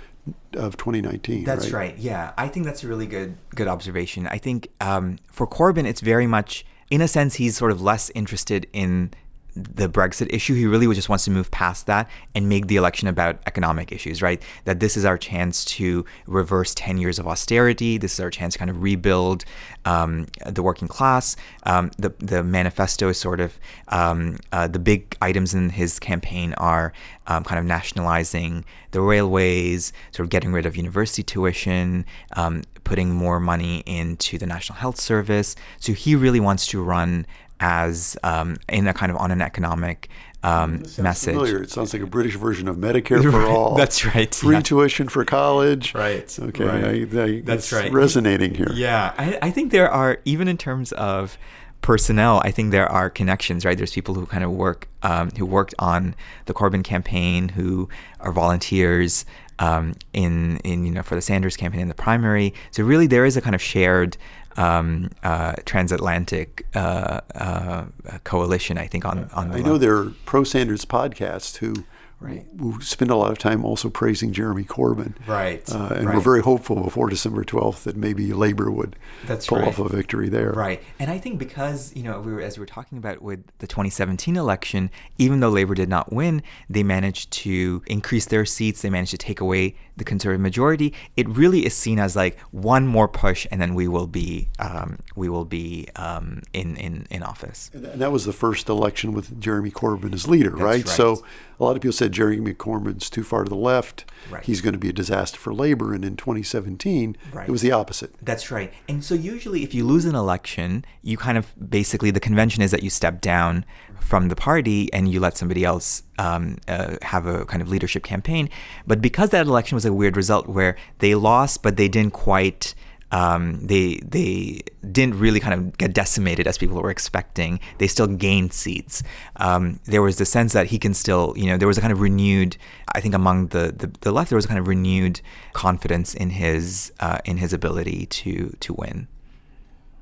of 0.53 0.77
2019. 0.77 1.43
That's 1.43 1.71
right? 1.71 1.91
right. 1.91 1.97
Yeah, 1.97 2.33
I 2.37 2.47
think 2.47 2.65
that's 2.65 2.83
a 2.83 2.87
really 2.87 3.07
good 3.07 3.37
good 3.55 3.67
observation. 3.67 4.27
I 4.27 4.37
think 4.37 4.69
um, 4.79 5.17
for 5.31 5.47
Corbyn, 5.47 5.85
it's 5.85 6.01
very 6.01 6.27
much, 6.27 6.65
in 6.89 7.01
a 7.01 7.07
sense, 7.07 7.35
he's 7.35 7.57
sort 7.57 7.71
of 7.71 7.81
less 7.81 8.09
interested 8.11 8.67
in 8.73 9.11
the 9.55 9.89
Brexit 9.89 10.27
issue. 10.31 10.53
He 10.55 10.65
really 10.65 10.93
just 10.95 11.09
wants 11.09 11.25
to 11.25 11.31
move 11.31 11.51
past 11.51 11.85
that 11.87 12.09
and 12.33 12.47
make 12.47 12.67
the 12.67 12.77
election 12.77 13.07
about 13.07 13.39
economic 13.45 13.91
issues, 13.91 14.21
right? 14.21 14.41
That 14.65 14.79
this 14.79 14.95
is 14.95 15.05
our 15.05 15.17
chance 15.17 15.65
to 15.65 16.05
reverse 16.25 16.73
10 16.75 16.97
years 16.97 17.19
of 17.19 17.27
austerity. 17.27 17.97
This 17.97 18.13
is 18.13 18.19
our 18.19 18.29
chance 18.29 18.53
to 18.53 18.59
kind 18.59 18.71
of 18.71 18.81
rebuild 18.81 19.45
um, 19.85 20.27
the 20.45 20.63
working 20.63 20.87
class. 20.87 21.35
Um, 21.63 21.91
the, 21.97 22.13
the 22.19 22.43
manifesto 22.43 23.09
is 23.09 23.17
sort 23.17 23.39
of 23.39 23.59
um, 23.89 24.37
uh, 24.51 24.67
the 24.67 24.79
big 24.79 25.15
items 25.21 25.53
in 25.53 25.69
his 25.69 25.99
campaign 25.99 26.53
are 26.57 26.93
um, 27.27 27.43
kind 27.43 27.59
of 27.59 27.65
nationalizing 27.65 28.65
the 28.91 29.01
railways, 29.01 29.93
sort 30.11 30.25
of 30.25 30.29
getting 30.29 30.51
rid 30.51 30.65
of 30.65 30.75
university 30.75 31.23
tuition, 31.23 32.05
um, 32.35 32.63
putting 32.83 33.13
more 33.13 33.39
money 33.39 33.83
into 33.85 34.37
the 34.37 34.45
National 34.45 34.77
Health 34.77 34.99
Service. 34.99 35.55
So 35.79 35.93
he 35.93 36.15
really 36.15 36.39
wants 36.39 36.65
to 36.67 36.81
run 36.81 37.25
as 37.61 38.17
um, 38.23 38.57
in 38.67 38.87
a 38.87 38.93
kind 38.93 39.11
of 39.11 39.17
on 39.17 39.31
an 39.31 39.41
economic 39.41 40.09
um, 40.43 40.83
message. 40.97 41.35
Familiar. 41.35 41.61
It 41.61 41.69
sounds 41.69 41.93
like 41.93 42.01
a 42.01 42.07
British 42.07 42.35
version 42.35 42.67
of 42.67 42.75
Medicare 42.77 43.21
for 43.29 43.45
all. 43.47 43.75
That's 43.75 44.03
right. 44.03 44.33
Free 44.33 44.55
yeah. 44.55 44.61
tuition 44.61 45.07
for 45.07 45.23
college. 45.23 45.93
Right. 45.93 46.37
Okay. 46.37 46.65
Right. 46.65 46.83
I, 46.83 47.21
I, 47.21 47.41
That's 47.41 47.71
right. 47.71 47.91
Resonating 47.91 48.55
here. 48.55 48.71
Yeah, 48.73 49.13
I, 49.17 49.37
I 49.43 49.51
think 49.51 49.71
there 49.71 49.89
are 49.89 50.19
even 50.25 50.47
in 50.47 50.57
terms 50.57 50.91
of 50.93 51.37
personnel. 51.81 52.41
I 52.43 52.51
think 52.51 52.71
there 52.71 52.91
are 52.91 53.09
connections. 53.09 53.63
Right. 53.63 53.77
There's 53.77 53.93
people 53.93 54.15
who 54.15 54.25
kind 54.25 54.43
of 54.43 54.51
work 54.51 54.89
um, 55.03 55.29
who 55.37 55.45
worked 55.45 55.75
on 55.77 56.15
the 56.45 56.53
Corbyn 56.53 56.83
campaign 56.83 57.49
who 57.49 57.87
are 58.19 58.31
volunteers. 58.31 59.25
Um, 59.59 59.93
in 60.11 60.57
in 60.63 60.87
you 60.87 60.91
know 60.91 61.03
for 61.03 61.13
the 61.13 61.21
Sanders 61.21 61.55
campaign 61.55 61.81
in 61.81 61.87
the 61.87 61.93
primary, 61.93 62.51
so 62.71 62.83
really 62.83 63.05
there 63.05 63.25
is 63.25 63.37
a 63.37 63.41
kind 63.41 63.53
of 63.53 63.61
shared 63.61 64.17
um, 64.57 65.09
uh, 65.23 65.53
transatlantic 65.65 66.65
uh, 66.75 67.21
uh, 67.35 67.85
coalition. 68.23 68.77
I 68.77 68.87
think 68.87 69.05
on 69.05 69.29
on. 69.33 69.49
The 69.49 69.57
I 69.57 69.61
know 69.61 69.77
there 69.77 69.97
are 69.97 70.11
pro 70.25 70.43
Sanders 70.43 70.85
podcasts 70.85 71.57
who. 71.57 71.85
Right. 72.19 72.45
Who 72.59 72.79
spend 72.81 73.09
a 73.09 73.15
lot 73.15 73.31
of 73.31 73.39
time 73.39 73.65
also 73.65 73.89
praising 73.89 74.31
Jeremy 74.31 74.63
Corbyn. 74.63 75.15
Right. 75.25 75.67
Uh, 75.67 75.87
and 75.95 76.05
right. 76.05 76.13
we're 76.15 76.21
very 76.21 76.43
hopeful 76.43 76.75
before 76.75 77.09
December 77.09 77.43
12th 77.43 77.81
that 77.81 77.95
maybe 77.95 78.31
Labor 78.31 78.69
would 78.69 78.95
That's 79.25 79.47
pull 79.47 79.57
right. 79.57 79.67
off 79.67 79.79
a 79.79 79.89
victory 79.89 80.29
there. 80.29 80.51
Right. 80.51 80.83
And 80.99 81.09
I 81.09 81.17
think 81.17 81.39
because, 81.39 81.91
you 81.95 82.03
know, 82.03 82.19
we 82.21 82.31
were, 82.31 82.41
as 82.41 82.59
we 82.59 82.61
were 82.61 82.67
talking 82.67 82.99
about 82.99 83.23
with 83.23 83.43
the 83.57 83.65
2017 83.65 84.37
election, 84.37 84.91
even 85.17 85.39
though 85.39 85.49
Labor 85.49 85.73
did 85.73 85.89
not 85.89 86.13
win, 86.13 86.43
they 86.69 86.83
managed 86.83 87.31
to 87.31 87.81
increase 87.87 88.27
their 88.27 88.45
seats. 88.45 88.83
They 88.83 88.91
managed 88.91 89.11
to 89.11 89.17
take 89.17 89.39
away 89.39 89.75
the 90.01 90.05
conservative 90.05 90.41
majority. 90.41 90.93
It 91.15 91.29
really 91.29 91.63
is 91.63 91.75
seen 91.75 91.99
as 91.99 92.15
like 92.15 92.39
one 92.49 92.87
more 92.87 93.07
push, 93.07 93.45
and 93.51 93.61
then 93.61 93.75
we 93.75 93.87
will 93.87 94.07
be 94.07 94.47
um, 94.57 94.97
we 95.15 95.29
will 95.29 95.45
be 95.45 95.87
um, 95.95 96.41
in, 96.53 96.75
in 96.77 97.05
in 97.11 97.21
office. 97.21 97.69
And 97.73 97.85
that 98.01 98.11
was 98.11 98.25
the 98.25 98.33
first 98.33 98.67
election 98.67 99.13
with 99.13 99.39
Jeremy 99.39 99.69
Corbyn 99.69 100.13
as 100.13 100.27
leader, 100.27 100.49
right? 100.49 100.83
right. 100.83 100.87
So 100.87 101.23
a 101.59 101.63
lot 101.63 101.75
of 101.75 101.83
people 101.83 101.93
said 101.93 102.11
Jeremy 102.11 102.55
Corbyn's 102.55 103.07
too 103.07 103.23
far 103.23 103.43
to 103.43 103.49
the 103.49 103.55
left. 103.55 104.05
Right. 104.31 104.43
He's 104.43 104.61
going 104.61 104.73
to 104.73 104.79
be 104.79 104.89
a 104.89 104.93
disaster 104.93 105.37
for 105.37 105.53
Labor. 105.53 105.93
And 105.93 106.03
in 106.03 106.15
2017, 106.15 107.15
Right. 107.31 107.47
it 107.47 107.51
was 107.51 107.61
the 107.61 107.71
opposite. 107.71 108.15
That's 108.19 108.49
right. 108.49 108.73
And 108.89 109.03
so 109.03 109.13
usually 109.13 109.61
if 109.61 109.75
you 109.75 109.85
lose 109.85 110.05
an 110.05 110.15
election, 110.15 110.83
you 111.03 111.17
kind 111.17 111.37
of 111.37 111.53
basically 111.69 112.09
the 112.09 112.19
convention 112.19 112.63
is 112.63 112.71
that 112.71 112.81
you 112.81 112.89
step 112.89 113.21
down 113.21 113.63
from 113.99 114.29
the 114.29 114.35
party 114.35 114.91
and 114.91 115.07
you 115.07 115.19
let 115.19 115.37
somebody 115.37 115.63
else 115.63 116.01
um, 116.21 116.57
uh, 116.67 116.97
have 117.01 117.25
a 117.25 117.45
kind 117.45 117.61
of 117.61 117.69
leadership 117.69 118.03
campaign. 118.03 118.49
But 118.85 119.01
because 119.01 119.29
that 119.31 119.47
election 119.47 119.75
was 119.75 119.85
a 119.85 119.93
weird 119.93 120.15
result 120.15 120.47
where 120.47 120.77
they 120.99 121.15
lost, 121.15 121.63
but 121.63 121.77
they 121.77 121.87
didn't 121.87 122.13
quite. 122.13 122.75
Um, 123.13 123.67
they 123.67 123.99
they 124.05 124.61
didn't 124.89 125.15
really 125.15 125.41
kind 125.41 125.53
of 125.53 125.77
get 125.77 125.93
decimated 125.93 126.47
as 126.47 126.57
people 126.57 126.81
were 126.81 126.91
expecting. 126.91 127.59
They 127.77 127.87
still 127.87 128.07
gained 128.07 128.53
seats. 128.53 129.03
Um, 129.35 129.81
there 129.83 130.01
was 130.01 130.15
the 130.17 130.25
sense 130.25 130.53
that 130.53 130.67
he 130.67 130.79
can 130.79 130.93
still, 130.93 131.33
you 131.35 131.47
know, 131.47 131.57
there 131.57 131.67
was 131.67 131.77
a 131.77 131.81
kind 131.81 131.91
of 131.91 131.99
renewed. 131.99 132.55
I 132.95 133.01
think 133.01 133.13
among 133.13 133.47
the, 133.47 133.73
the, 133.75 133.91
the 133.99 134.13
left, 134.13 134.29
there 134.29 134.37
was 134.37 134.45
a 134.45 134.47
kind 134.47 134.61
of 134.61 134.67
renewed 134.67 135.19
confidence 135.51 136.13
in 136.13 136.29
his 136.29 136.93
uh, 137.01 137.17
in 137.25 137.35
his 137.37 137.51
ability 137.51 138.05
to 138.05 138.55
to 138.61 138.73
win. 138.73 139.09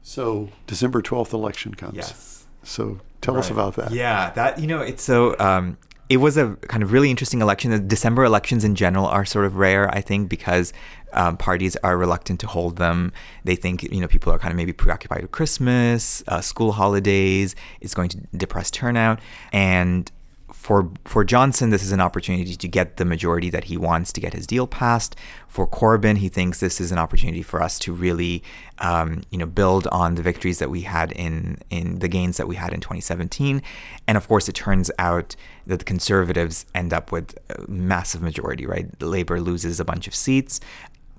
So 0.03 0.49
December 0.67 1.01
12th 1.01 1.34
election 1.34 1.74
comes. 1.74 1.95
Yes. 1.95 2.45
So 2.61 2.99
tell 3.22 3.38
us 3.38 3.49
about 3.49 3.76
that. 3.78 3.91
Yeah, 3.91 4.30
that 4.32 4.59
you 4.59 4.67
know, 4.67 4.82
it's 4.82 5.01
so. 5.01 5.36
Um, 5.39 5.78
it 6.10 6.18
was 6.18 6.38
a 6.38 6.55
kind 6.68 6.82
of 6.82 6.91
really 6.91 7.12
interesting 7.12 7.39
election. 7.41 7.70
The 7.70 7.80
December 7.80 8.24
elections 8.24 8.64
in 8.64 8.74
general 8.74 9.05
are 9.05 9.26
sort 9.26 9.45
of 9.45 9.57
rare, 9.57 9.89
I 9.93 10.01
think, 10.01 10.28
because 10.28 10.74
um, 11.14 11.38
parties 11.38 11.76
are 11.78 11.97
reluctant 11.97 12.39
to 12.41 12.47
hold 12.47 12.78
them. 12.78 13.14
They 13.43 13.55
think 13.55 13.84
you 13.84 14.01
know 14.01 14.07
people 14.07 14.34
are 14.34 14.39
kind 14.39 14.51
of 14.51 14.57
maybe 14.57 14.74
preoccupied 14.74 15.22
with 15.22 15.32
Christmas, 15.32 16.24
uh, 16.28 16.41
school 16.41 16.72
holidays. 16.72 17.55
It's 17.80 17.93
going 17.93 18.10
to 18.10 18.18
depress 18.36 18.72
turnout, 18.72 19.20
and 19.53 20.12
for 20.60 20.91
for 21.05 21.24
Johnson, 21.24 21.70
this 21.70 21.82
is 21.82 21.93
an 21.93 22.01
opportunity 22.01 22.53
to 22.53 22.68
get 22.68 22.97
the 22.97 23.05
majority 23.05 23.49
that 23.49 23.64
he 23.64 23.78
wants 23.78 24.12
to 24.12 24.20
get 24.20 24.34
his 24.34 24.45
deal 24.45 24.68
passed. 24.68 25.16
For 25.47 25.66
Corbyn, 25.66 26.18
he 26.18 26.28
thinks 26.28 26.60
this 26.60 26.82
is 26.82 26.91
an 26.91 26.99
opportunity 26.99 27.41
for 27.41 27.62
us 27.62 27.80
to 27.80 27.93
really, 27.93 28.43
um, 28.80 29.22
you 29.32 29.38
know, 29.38 29.45
build 29.45 29.88
on 29.88 30.16
the 30.16 30.22
victories 30.22 30.60
that 30.60 30.70
we 30.70 30.82
had 30.82 31.14
in 31.14 31.60
in 31.70 31.99
the 31.99 32.10
gains 32.10 32.36
that 32.36 32.47
we 32.47 32.57
had 32.57 32.74
in 32.74 32.82
2017. 32.82 33.62
And 34.05 34.18
of 34.18 34.28
course, 34.28 34.49
it 34.49 34.53
turns 34.53 34.91
out 34.99 35.38
that 35.66 35.80
the 35.80 35.86
Conservatives 35.86 36.66
end 36.76 36.91
up 36.91 37.14
with 37.14 37.38
a 37.49 37.66
massive 37.72 38.22
majority. 38.22 38.66
Right, 38.66 39.01
Labour 39.01 39.39
loses 39.39 39.80
a 39.80 39.86
bunch 39.86 40.07
of 40.07 40.14
seats. 40.14 40.60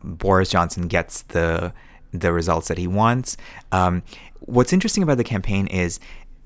Boris 0.04 0.50
Johnson 0.50 0.86
gets 0.86 1.22
the 1.22 1.72
the 2.12 2.34
results 2.34 2.68
that 2.68 2.76
he 2.76 2.86
wants. 2.86 3.38
Um, 3.72 4.02
what's 4.40 4.74
interesting 4.74 5.02
about 5.02 5.16
the 5.16 5.24
campaign 5.24 5.66
is 5.66 5.98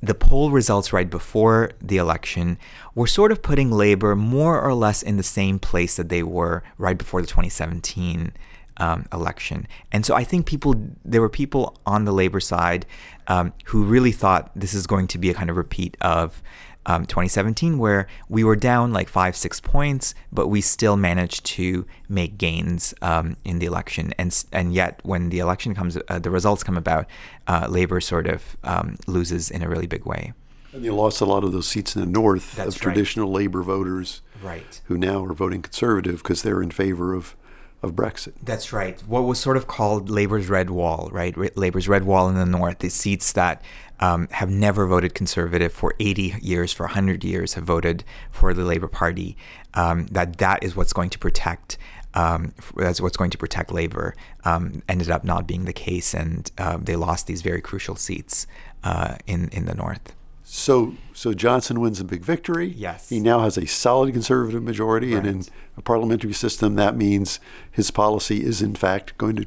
the 0.07 0.15
poll 0.15 0.51
results 0.51 0.93
right 0.93 1.09
before 1.09 1.71
the 1.81 1.97
election 1.97 2.59
were 2.95 3.07
sort 3.07 3.33
of 3.33 3.43
putting 3.43 3.71
Labor 3.71 4.15
more 4.15 4.61
or 4.61 4.75
less 4.75 5.03
in 5.03 5.17
the 5.17 5.23
same 5.23 5.59
place 5.59 5.97
that 5.97 6.09
they 6.09 6.23
were 6.23 6.63
right 6.79 6.99
before 6.99 7.21
the 7.21 7.27
2017 7.27 8.33
um, 8.77 9.07
election. 9.13 9.67
And 9.93 10.05
so 10.05 10.15
I 10.15 10.25
think 10.25 10.47
people, 10.47 10.75
there 11.05 11.21
were 11.21 11.29
people 11.29 11.79
on 11.87 12.05
the 12.05 12.13
Labor 12.13 12.41
side 12.41 12.87
um, 13.29 13.53
who 13.67 13.85
really 13.85 14.13
thought 14.13 14.51
this 14.55 14.75
is 14.75 14.87
going 14.87 15.07
to 15.09 15.19
be 15.19 15.31
a 15.31 15.35
kind 15.35 15.49
of 15.49 15.57
repeat 15.57 15.97
of 16.01 16.43
um, 16.87 17.07
2017, 17.07 17.79
where 17.79 18.07
we 18.29 18.45
were 18.45 18.57
down 18.57 18.93
like 18.93 19.09
five, 19.09 19.37
six 19.37 19.61
points, 19.61 20.15
but 20.33 20.49
we 20.49 20.61
still 20.61 20.97
managed 20.97 21.45
to 21.47 21.87
make 22.09 22.39
gains 22.39 22.95
um, 23.03 23.37
in 23.45 23.59
the 23.59 23.67
election. 23.67 24.13
And 24.19 24.45
and 24.53 24.73
yet, 24.75 25.01
when 25.03 25.31
the 25.31 25.39
election 25.39 25.75
comes, 25.75 25.97
uh, 26.09 26.19
the 26.19 26.31
results 26.31 26.63
come 26.63 26.77
about, 26.77 27.07
uh, 27.47 27.67
Labor 27.69 28.01
sort 28.01 28.27
of 28.27 28.57
um, 28.65 28.97
loses 29.07 29.51
in 29.51 29.63
a 29.63 29.69
really 29.69 29.87
big 29.87 30.05
way. 30.05 30.33
And 30.73 30.85
they 30.85 30.91
lost 30.91 31.21
a 31.21 31.25
lot 31.25 31.45
of 31.45 31.53
those 31.53 31.69
seats 31.69 31.95
in 31.95 32.01
the 32.01 32.07
north 32.09 32.57
That's 32.57 32.75
of 32.77 32.81
right. 32.85 32.93
traditional 32.93 33.31
labor 33.31 33.63
voters 33.63 34.23
Right. 34.43 34.81
who 34.87 34.99
now 34.99 35.25
are 35.25 35.33
voting 35.33 35.63
conservative 35.63 36.17
because 36.23 36.43
they're 36.43 36.61
in 36.63 36.73
favor 36.73 37.15
of, 37.15 37.37
of 37.85 37.93
Brexit. 37.93 38.33
That's 38.43 38.73
right. 38.73 39.01
What 39.07 39.23
was 39.23 39.39
sort 39.39 39.57
of 39.57 39.67
called 39.67 40.11
Labor's 40.11 40.49
Red 40.49 40.71
Wall, 40.71 41.09
right? 41.13 41.37
Ra- 41.37 41.49
Labor's 41.55 41.89
Red 41.89 42.05
Wall 42.05 42.29
in 42.29 42.35
the 42.35 42.47
North, 42.47 42.81
the 42.81 42.89
seats 42.89 43.33
that 43.33 43.63
um, 44.01 44.29
have 44.33 44.51
never 44.51 44.87
voted 44.87 45.15
conservative 45.15 45.73
for 45.73 45.95
80 46.01 46.37
years, 46.43 46.73
for 46.73 46.85
100 46.85 47.23
years, 47.23 47.55
have 47.55 47.65
voted 47.65 48.03
for 48.33 48.53
the 48.53 48.65
Labor 48.65 48.89
Party. 48.89 49.37
Um, 49.75 50.07
that 50.09 50.39
that 50.39 50.65
is 50.65 50.75
what's 50.75 50.93
going 50.93 51.11
to 51.11 51.19
protect. 51.19 51.79
Um, 52.15 52.55
that's 52.77 53.01
what's 53.01 53.17
going 53.17 53.31
to 53.31 53.39
protect 53.39 53.73
Labor. 53.73 54.15
Um, 54.45 54.83
ended 54.89 55.11
up 55.11 55.25
not 55.25 55.47
being 55.47 55.65
the 55.65 55.73
case, 55.73 56.15
and 56.15 56.51
uh, 56.59 56.79
they 56.81 56.97
lost 56.97 57.27
these 57.27 57.43
very 57.43 57.61
crucial 57.61 57.97
seats 57.97 58.47
uh, 58.83 59.17
in 59.27 59.49
in 59.51 59.67
the 59.67 59.75
North. 59.75 60.15
So, 60.47 60.95
so 61.15 61.33
Johnson 61.33 61.81
wins 61.81 62.01
a 62.01 62.05
big 62.05 62.23
victory. 62.23 62.67
Yes. 62.77 63.09
He 63.09 63.19
now 63.19 63.41
has 63.41 63.57
a 63.57 63.67
solid 63.67 64.13
conservative 64.13 64.63
majority, 64.63 65.15
and 65.15 65.27
in 65.27 65.45
a 65.77 65.83
parliamentary 65.83 66.35
system, 66.35 66.75
that 66.77 66.97
means 66.97 67.41
his 67.71 67.91
policy 67.91 68.45
is 68.45 68.61
in 68.61 68.75
fact 68.75 69.17
going 69.17 69.37
to 69.37 69.47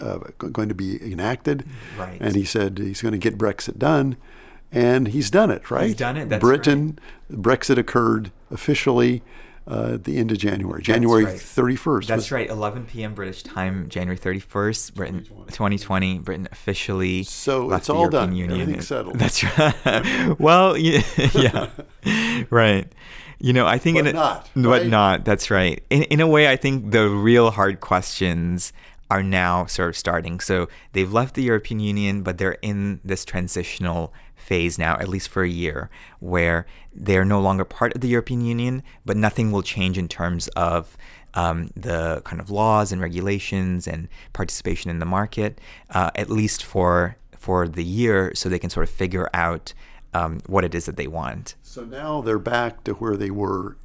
uh, 0.00 0.18
going 0.38 0.68
to 0.68 0.74
be 0.74 1.00
enacted. 1.12 1.66
Right. 1.98 2.18
And 2.20 2.34
he 2.34 2.44
said 2.44 2.78
he's 2.78 3.02
going 3.02 3.12
to 3.12 3.18
get 3.18 3.36
Brexit 3.36 3.78
done, 3.78 4.16
and 4.72 5.08
he's 5.08 5.30
done 5.30 5.50
it. 5.50 5.70
Right. 5.70 5.88
He's 5.88 5.96
done 5.96 6.16
it, 6.16 6.28
that's 6.28 6.40
Britain, 6.40 6.98
Brexit 7.30 7.76
occurred 7.78 8.30
officially 8.50 9.22
uh, 9.70 9.92
at 9.94 10.04
the 10.04 10.16
end 10.16 10.32
of 10.32 10.38
January, 10.38 10.82
January 10.82 11.24
right. 11.24 11.40
thirty 11.40 11.76
first. 11.76 12.08
That's 12.08 12.30
right. 12.32 12.48
11 12.48 12.86
p.m. 12.86 13.14
British 13.14 13.42
time, 13.42 13.88
January 13.88 14.18
31st, 14.18 14.94
Britain, 14.94 15.24
2020. 15.48 16.18
Britain 16.20 16.48
officially 16.50 17.22
So 17.24 17.66
left 17.66 17.80
it's 17.82 17.86
the 17.88 17.94
all 17.94 18.00
European 18.02 18.28
done. 18.30 18.36
Union. 18.36 18.60
Everything's 18.62 18.88
settled. 18.88 19.18
That's 19.18 19.44
right. 19.44 20.40
well, 20.40 20.76
yeah, 20.78 21.02
yeah, 21.34 22.44
right. 22.50 22.90
You 23.40 23.52
know, 23.52 23.66
I 23.66 23.78
think 23.78 23.98
But 23.98 24.06
in 24.06 24.06
a, 24.08 24.12
not, 24.14 24.50
but 24.56 24.68
right? 24.68 24.86
not. 24.86 25.24
That's 25.24 25.50
right. 25.50 25.82
In 25.90 26.02
in 26.04 26.20
a 26.20 26.26
way, 26.26 26.50
I 26.50 26.56
think 26.56 26.90
the 26.90 27.08
real 27.08 27.50
hard 27.50 27.80
questions 27.80 28.72
are 29.10 29.22
now 29.22 29.64
sort 29.66 29.90
of 29.90 29.96
starting. 29.96 30.40
So 30.40 30.68
they've 30.92 31.10
left 31.12 31.34
the 31.34 31.42
European 31.42 31.80
Union, 31.80 32.22
but 32.22 32.38
they're 32.38 32.58
in 32.62 33.00
this 33.04 33.24
transitional 33.24 34.12
phase 34.38 34.78
now, 34.78 34.94
at 34.94 35.08
least 35.08 35.28
for 35.28 35.42
a 35.42 35.48
year, 35.48 35.90
where 36.20 36.66
they're 36.92 37.24
no 37.24 37.40
longer 37.40 37.64
part 37.64 37.94
of 37.94 38.00
the 38.00 38.08
European 38.08 38.44
Union, 38.44 38.82
but 39.04 39.16
nothing 39.16 39.52
will 39.52 39.62
change 39.62 39.98
in 39.98 40.08
terms 40.08 40.48
of 40.48 40.96
um, 41.34 41.70
the 41.76 42.22
kind 42.24 42.40
of 42.40 42.50
laws 42.50 42.90
and 42.90 43.00
regulations 43.00 43.86
and 43.86 44.08
participation 44.32 44.90
in 44.90 44.98
the 44.98 45.06
market, 45.06 45.60
uh, 45.90 46.10
at 46.14 46.30
least 46.30 46.64
for 46.64 47.16
for 47.36 47.68
the 47.68 47.84
year, 47.84 48.32
so 48.34 48.48
they 48.48 48.58
can 48.58 48.70
sort 48.70 48.88
of 48.88 48.90
figure 48.90 49.30
out 49.32 49.72
um, 50.12 50.40
what 50.46 50.64
it 50.64 50.74
is 50.74 50.86
that 50.86 50.96
they 50.96 51.06
want. 51.06 51.54
So 51.62 51.84
now 51.84 52.20
they're 52.20 52.38
back 52.38 52.82
to 52.84 52.94
where 52.94 53.16
they 53.16 53.30
were 53.30 53.76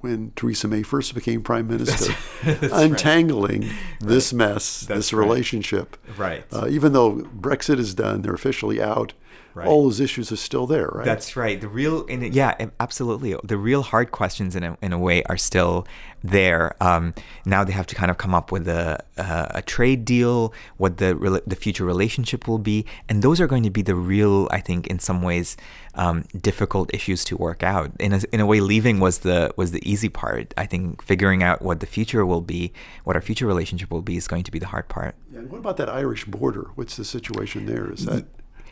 when 0.00 0.32
Theresa 0.36 0.68
May 0.68 0.82
first 0.82 1.14
became 1.14 1.42
prime 1.42 1.66
minister, 1.66 2.14
untangling 2.72 3.62
right. 3.62 3.72
this 4.00 4.32
mess, 4.32 4.80
That's 4.80 4.98
this 4.98 5.12
relationship. 5.12 5.96
Right. 6.16 6.44
Uh, 6.52 6.68
even 6.68 6.92
though 6.92 7.16
Brexit 7.16 7.78
is 7.78 7.94
done, 7.94 8.22
they're 8.22 8.34
officially 8.34 8.82
out. 8.82 9.12
Right. 9.54 9.66
All 9.66 9.84
those 9.84 9.98
issues 9.98 10.30
are 10.30 10.36
still 10.36 10.66
there, 10.68 10.86
right? 10.86 11.04
That's 11.04 11.36
right. 11.36 11.60
The 11.60 11.68
real, 11.68 12.08
yeah, 12.08 12.68
absolutely. 12.78 13.34
The 13.42 13.56
real 13.56 13.82
hard 13.82 14.12
questions, 14.12 14.54
in 14.54 14.62
a, 14.62 14.78
in 14.80 14.92
a 14.92 14.98
way, 14.98 15.24
are 15.24 15.36
still 15.36 15.84
there. 16.22 16.76
Um, 16.80 17.14
now 17.44 17.64
they 17.64 17.72
have 17.72 17.86
to 17.88 17.94
kind 17.94 18.10
of 18.10 18.18
come 18.18 18.34
up 18.34 18.52
with 18.52 18.68
a, 18.68 19.02
a, 19.16 19.50
a 19.56 19.62
trade 19.62 20.04
deal, 20.04 20.52
what 20.76 20.98
the 20.98 21.42
the 21.46 21.56
future 21.56 21.84
relationship 21.84 22.46
will 22.46 22.58
be, 22.58 22.84
and 23.08 23.22
those 23.22 23.40
are 23.40 23.48
going 23.48 23.64
to 23.64 23.70
be 23.70 23.82
the 23.82 23.96
real, 23.96 24.46
I 24.52 24.60
think, 24.60 24.86
in 24.86 25.00
some 25.00 25.22
ways, 25.22 25.56
um, 25.94 26.24
difficult 26.40 26.94
issues 26.94 27.24
to 27.24 27.36
work 27.36 27.62
out. 27.62 27.90
In 27.98 28.12
a, 28.12 28.20
in 28.32 28.40
a 28.40 28.46
way, 28.46 28.60
leaving 28.60 29.00
was 29.00 29.20
the 29.20 29.52
was 29.56 29.72
the 29.72 29.82
easy 29.90 30.08
part. 30.08 30.54
I 30.56 30.66
think 30.66 31.02
figuring 31.02 31.42
out 31.42 31.62
what 31.62 31.80
the 31.80 31.86
future 31.86 32.24
will 32.24 32.42
be, 32.42 32.72
what 33.02 33.16
our 33.16 33.22
future 33.22 33.46
relationship 33.46 33.90
will 33.90 34.02
be, 34.02 34.16
is 34.16 34.28
going 34.28 34.44
to 34.44 34.52
be 34.52 34.60
the 34.60 34.66
hard 34.66 34.88
part. 34.88 35.16
Yeah, 35.32 35.40
and 35.40 35.50
what 35.50 35.58
about 35.58 35.78
that 35.78 35.88
Irish 35.88 36.26
border? 36.26 36.70
What's 36.76 36.96
the 36.96 37.04
situation 37.04 37.66
there? 37.66 37.90
Is 37.92 38.06
that 38.06 38.26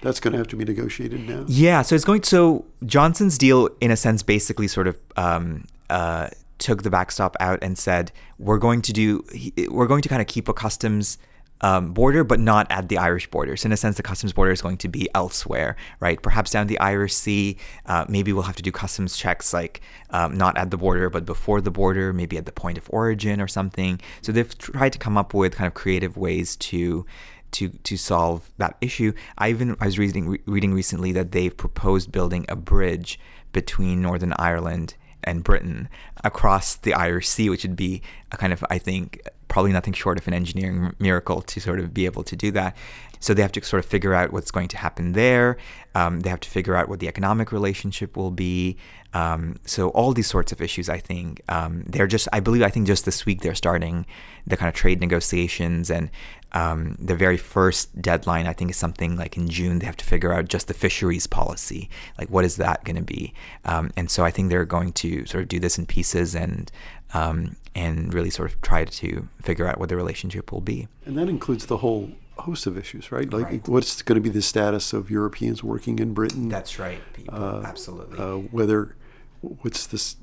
that's 0.07 0.21
going 0.21 0.33
to 0.33 0.39
have 0.39 0.47
to 0.49 0.57
be 0.57 0.65
negotiated 0.65 1.29
now. 1.29 1.45
Yeah, 1.49 1.83
so 1.83 1.97
it's 1.97 2.05
going. 2.05 2.23
So 2.23 2.65
Johnson's 2.85 3.37
deal, 3.37 3.69
in 3.81 3.91
a 3.91 3.97
sense, 3.97 4.23
basically 4.23 4.69
sort 4.69 4.87
of 4.87 4.97
um, 5.17 5.65
uh, 5.91 6.29
took 6.59 6.85
the 6.85 6.91
backstop 6.91 7.37
out 7.41 7.59
and 7.61 7.77
said 7.77 8.13
we're 8.39 8.59
going 8.59 8.83
to 8.83 8.93
do, 8.93 9.25
we're 9.69 9.89
going 9.89 10.03
to 10.03 10.09
kind 10.09 10.23
of 10.23 10.29
keep 10.29 10.49
a 10.49 10.55
customs. 10.55 11.19
Um, 11.63 11.95
border, 11.95 12.23
but 12.23 12.39
not 12.39 12.67
at 12.71 12.91
the 12.91 12.99
Irish 12.99 13.31
border. 13.31 13.57
So 13.57 13.69
in 13.69 13.73
a 13.73 13.79
sense, 13.79 13.97
the 13.97 14.03
customs 14.03 14.35
border 14.35 14.53
is 14.53 14.61
going 14.61 14.77
to 14.77 14.89
be 14.89 15.09
elsewhere, 15.15 15.75
right? 16.01 16.21
Perhaps 16.21 16.51
down 16.51 16.67
the 16.67 16.79
Irish 16.81 17.15
Sea. 17.15 17.57
Uh, 17.87 18.05
maybe 18.11 18.31
we'll 18.31 18.43
have 18.43 18.57
to 18.57 18.63
do 18.63 18.71
customs 18.71 19.17
checks, 19.17 19.55
like 19.55 19.81
um, 20.11 20.37
not 20.37 20.59
at 20.59 20.71
the 20.71 20.77
border, 20.77 21.09
but 21.09 21.25
before 21.25 21.63
the 21.63 21.71
border, 21.71 22.13
maybe 22.13 22.37
at 22.37 22.45
the 22.45 22.53
point 22.53 22.77
of 22.77 22.85
origin 22.91 23.41
or 23.41 23.49
something. 23.49 23.99
So 24.21 24.33
they've 24.33 24.59
tried 24.59 24.93
to 24.93 24.99
come 24.99 25.17
up 25.17 25.33
with 25.33 25.55
kind 25.55 25.67
of 25.67 25.73
creative 25.73 26.19
ways 26.19 26.57
to 26.57 27.07
to 27.53 27.71
to 27.71 27.97
solve 27.97 28.51
that 28.59 28.77
issue. 28.81 29.13
I 29.39 29.51
even 29.51 29.77
I 29.81 29.87
was 29.87 29.99
reading 29.99 30.29
re- 30.29 30.43
reading 30.47 30.75
recently 30.75 31.13
that 31.13 31.33
they've 31.33 31.57
proposed 31.57 32.13
building 32.13 32.45
a 32.49 32.57
bridge 32.57 33.19
between 33.53 34.03
Northern 34.03 34.35
Ireland 34.39 34.95
and 35.25 35.43
Britain 35.43 35.89
across 36.23 36.77
the 36.77 36.95
Irish 36.95 37.29
Sea, 37.29 37.51
which 37.51 37.65
would 37.65 37.77
be 37.77 38.03
a 38.31 38.37
kind 38.37 38.53
of 38.53 38.65
I 38.71 38.79
think 38.79 39.21
probably 39.49 39.73
nothing 39.73 39.93
short 39.93 40.19
of 40.19 40.27
an 40.29 40.35
engineering 40.35 40.95
miracle 40.99 41.43
to 41.43 41.61
sort 41.61 41.81
of 41.81 41.95
be 41.95 42.07
able 42.07 42.23
to 42.25 42.37
do 42.37 42.51
that. 42.53 42.77
So 43.21 43.35
they 43.35 43.43
have 43.43 43.53
to 43.53 43.65
sort 43.65 43.83
of 43.83 43.87
figure 43.91 44.15
out 44.15 44.33
what's 44.33 44.51
going 44.51 44.69
to 44.69 44.77
happen 44.77 45.13
there. 45.13 45.57
Um, 45.95 46.21
they 46.21 46.31
have 46.31 46.41
to 46.41 46.51
figure 46.51 46.77
out 46.77 46.89
what 46.89 47.01
the 47.01 47.09
economic 47.09 47.51
relationship 47.51 48.17
will 48.17 48.31
be. 48.31 48.77
Um, 49.15 49.57
so 49.65 49.89
all 49.91 50.13
these 50.13 50.27
sorts 50.27 50.53
of 50.53 50.61
issues, 50.61 50.89
I 50.91 50.99
think, 50.99 51.41
um, 51.49 51.85
they're 51.87 52.07
just. 52.07 52.29
I 52.33 52.41
believe 52.41 52.63
I 52.63 52.69
think 52.69 52.87
just 52.87 53.07
this 53.07 53.25
week 53.25 53.41
they're 53.41 53.55
starting 53.55 54.05
the 54.47 54.59
kind 54.59 54.69
of 54.69 54.75
trade 54.75 55.01
negotiations, 55.01 55.91
and 55.91 56.11
um, 56.53 56.97
the 56.99 57.17
very 57.17 57.39
first 57.39 58.01
deadline 58.01 58.47
I 58.47 58.53
think 58.53 58.71
is 58.71 58.77
something 58.77 59.17
like 59.17 59.37
in 59.37 59.49
June. 59.49 59.79
They 59.79 59.87
have 59.87 59.97
to 59.97 60.05
figure 60.05 60.33
out 60.33 60.49
just 60.49 60.69
the 60.69 60.75
fisheries 60.75 61.27
policy, 61.27 61.89
like 62.19 62.29
what 62.29 62.45
is 62.45 62.57
that 62.57 62.85
going 62.85 62.97
to 62.97 63.03
be. 63.03 63.33
Um, 63.65 63.91
and 63.97 64.11
so 64.11 64.23
I 64.23 64.31
think 64.31 64.51
they're 64.51 64.67
going 64.67 64.93
to 64.95 65.25
sort 65.25 65.43
of 65.43 65.49
do 65.49 65.61
this 65.61 65.79
in 65.79 65.87
pieces 65.87 66.35
and 66.35 66.71
um, 67.15 67.57
and 67.75 68.13
really 68.13 68.31
sort 68.31 68.51
of 68.51 68.61
try 68.61 68.85
to 68.85 69.29
figure 69.43 69.67
out 69.67 69.79
what 69.79 69.89
the 69.89 69.97
relationship 69.97 70.53
will 70.53 70.61
be. 70.61 70.89
And 71.05 71.17
that 71.19 71.29
includes 71.29 71.67
the 71.67 71.79
whole 71.79 72.11
host 72.39 72.67
of 72.67 72.77
issues, 72.77 73.11
right? 73.11 73.33
Like, 73.33 73.47
right. 73.47 73.69
what's 73.69 74.03
going 74.03 74.17
to 74.17 74.21
be 74.21 74.29
the 74.29 74.43
status 74.43 74.93
of 74.93 75.11
Europeans 75.11 75.63
working 75.63 75.99
in 75.99 76.15
Britain? 76.15 76.49
That's 76.49 76.79
right. 76.79 77.01
Uh, 77.29 77.63
Absolutely. 77.65 78.19
Uh, 78.19 78.37
whether 78.51 78.97
what's 79.41 79.87
this? 79.87 80.17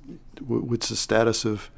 What's 0.46 0.90
the 0.90 0.96
status 0.96 1.46
of 1.46 1.70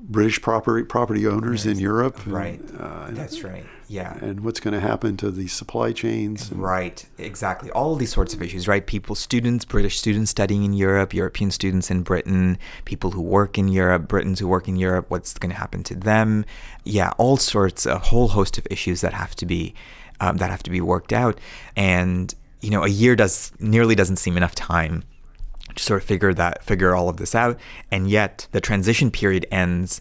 British 0.00 0.40
property 0.42 0.84
property 0.84 1.26
owners 1.26 1.66
yes. 1.66 1.74
in 1.74 1.80
Europe? 1.80 2.20
Right. 2.26 2.60
uh, 2.78 3.08
That's 3.10 3.42
right. 3.42 3.66
Yeah. 3.88 4.16
And 4.20 4.40
what's 4.40 4.60
going 4.60 4.74
to 4.74 4.80
happen 4.80 5.16
to 5.18 5.30
the 5.30 5.46
supply 5.46 5.92
chains? 5.92 6.50
And, 6.50 6.60
right. 6.60 7.04
Exactly. 7.18 7.70
All 7.70 7.94
these 7.94 8.12
sorts 8.12 8.34
of 8.34 8.42
issues, 8.42 8.66
right? 8.66 8.86
People, 8.86 9.14
students, 9.14 9.64
British 9.64 9.98
students 9.98 10.30
studying 10.30 10.64
in 10.64 10.72
Europe, 10.72 11.14
European 11.14 11.50
students 11.50 11.90
in 11.90 12.02
Britain, 12.02 12.58
people 12.84 13.12
who 13.12 13.22
work 13.22 13.58
in 13.58 13.68
Europe, 13.68 14.08
Britons 14.08 14.40
who 14.40 14.48
work 14.48 14.68
in 14.68 14.76
Europe. 14.76 15.06
What's 15.08 15.34
going 15.34 15.50
to 15.50 15.56
happen 15.56 15.82
to 15.84 15.94
them? 15.94 16.44
Yeah. 16.84 17.12
All 17.18 17.36
sorts, 17.36 17.86
a 17.86 17.98
whole 17.98 18.28
host 18.28 18.58
of 18.58 18.66
issues 18.70 19.00
that 19.02 19.12
have 19.12 19.34
to 19.36 19.46
be 19.46 19.74
um, 20.20 20.38
that 20.38 20.50
have 20.50 20.62
to 20.64 20.70
be 20.70 20.80
worked 20.80 21.12
out. 21.12 21.38
And 21.76 22.34
you 22.60 22.70
know, 22.70 22.84
a 22.84 22.88
year 22.88 23.16
does 23.16 23.52
nearly 23.58 23.94
doesn't 23.94 24.16
seem 24.16 24.36
enough 24.36 24.54
time 24.54 25.04
to 25.74 25.82
sort 25.82 26.02
of 26.02 26.08
figure 26.08 26.32
that 26.34 26.64
figure 26.64 26.94
all 26.94 27.08
of 27.08 27.18
this 27.18 27.34
out. 27.34 27.58
And 27.90 28.08
yet 28.08 28.48
the 28.52 28.60
transition 28.60 29.10
period 29.10 29.46
ends 29.50 30.00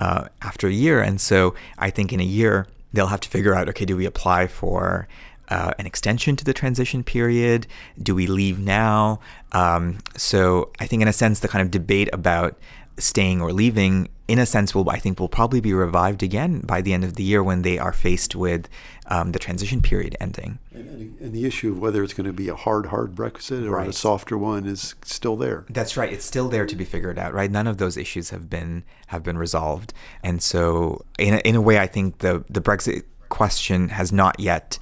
uh, 0.00 0.28
after 0.42 0.68
a 0.68 0.72
year, 0.72 1.00
and 1.00 1.20
so 1.20 1.54
I 1.78 1.90
think 1.90 2.12
in 2.12 2.20
a 2.20 2.24
year 2.24 2.66
they'll 2.94 3.08
have 3.08 3.20
to 3.20 3.28
figure 3.28 3.54
out 3.54 3.68
okay, 3.68 3.84
do 3.84 3.96
we 3.96 4.06
apply 4.06 4.46
for 4.46 5.08
uh, 5.48 5.72
an 5.78 5.86
extension 5.86 6.36
to 6.36 6.44
the 6.44 6.54
transition 6.54 7.04
period? 7.04 7.66
Do 8.00 8.14
we 8.14 8.26
leave 8.26 8.58
now? 8.58 9.20
Um, 9.52 9.98
so 10.16 10.70
I 10.80 10.86
think 10.86 11.02
in 11.02 11.08
a 11.08 11.12
sense 11.12 11.40
the 11.40 11.48
kind 11.48 11.62
of 11.62 11.70
debate 11.70 12.08
about 12.12 12.58
staying 12.98 13.40
or 13.40 13.52
leaving, 13.52 14.08
in 14.28 14.38
a 14.38 14.46
sense, 14.46 14.74
will 14.74 14.88
I 14.88 14.98
think 14.98 15.18
will 15.20 15.28
probably 15.28 15.60
be 15.60 15.74
revived 15.74 16.22
again 16.22 16.60
by 16.60 16.80
the 16.80 16.92
end 16.92 17.04
of 17.04 17.16
the 17.16 17.22
year 17.22 17.42
when 17.42 17.62
they 17.62 17.78
are 17.78 17.92
faced 17.92 18.34
with 18.34 18.68
um, 19.06 19.32
the 19.32 19.38
transition 19.38 19.82
period 19.82 20.16
ending. 20.20 20.58
And, 20.72 21.18
and, 21.20 21.32
the 21.34 21.44
issue 21.44 21.72
of 21.72 21.78
whether 21.78 22.02
it's 22.02 22.14
going 22.14 22.26
to 22.26 22.32
be 22.32 22.48
a 22.48 22.54
hard, 22.54 22.86
hard 22.86 23.14
Brexit 23.14 23.66
or 23.66 23.72
right. 23.72 23.88
a 23.88 23.92
softer 23.92 24.38
one 24.38 24.66
is 24.66 24.94
still 25.02 25.36
there. 25.36 25.66
That's 25.68 25.96
right. 25.96 26.12
It's 26.12 26.24
still 26.24 26.48
there 26.48 26.66
to 26.66 26.76
be 26.76 26.84
figured 26.84 27.18
out. 27.18 27.34
Right. 27.34 27.50
None 27.50 27.66
of 27.66 27.78
those 27.78 27.96
issues 27.96 28.30
have 28.30 28.48
been 28.48 28.84
have 29.08 29.22
been 29.22 29.36
resolved, 29.36 29.92
and 30.22 30.42
so 30.42 31.04
in 31.18 31.34
a, 31.34 31.38
in 31.38 31.54
a 31.54 31.60
way, 31.60 31.78
I 31.78 31.86
think 31.86 32.18
the 32.18 32.44
the 32.48 32.60
Brexit 32.60 33.04
question 33.28 33.88
has 33.90 34.12
not 34.12 34.38
yet 34.38 34.78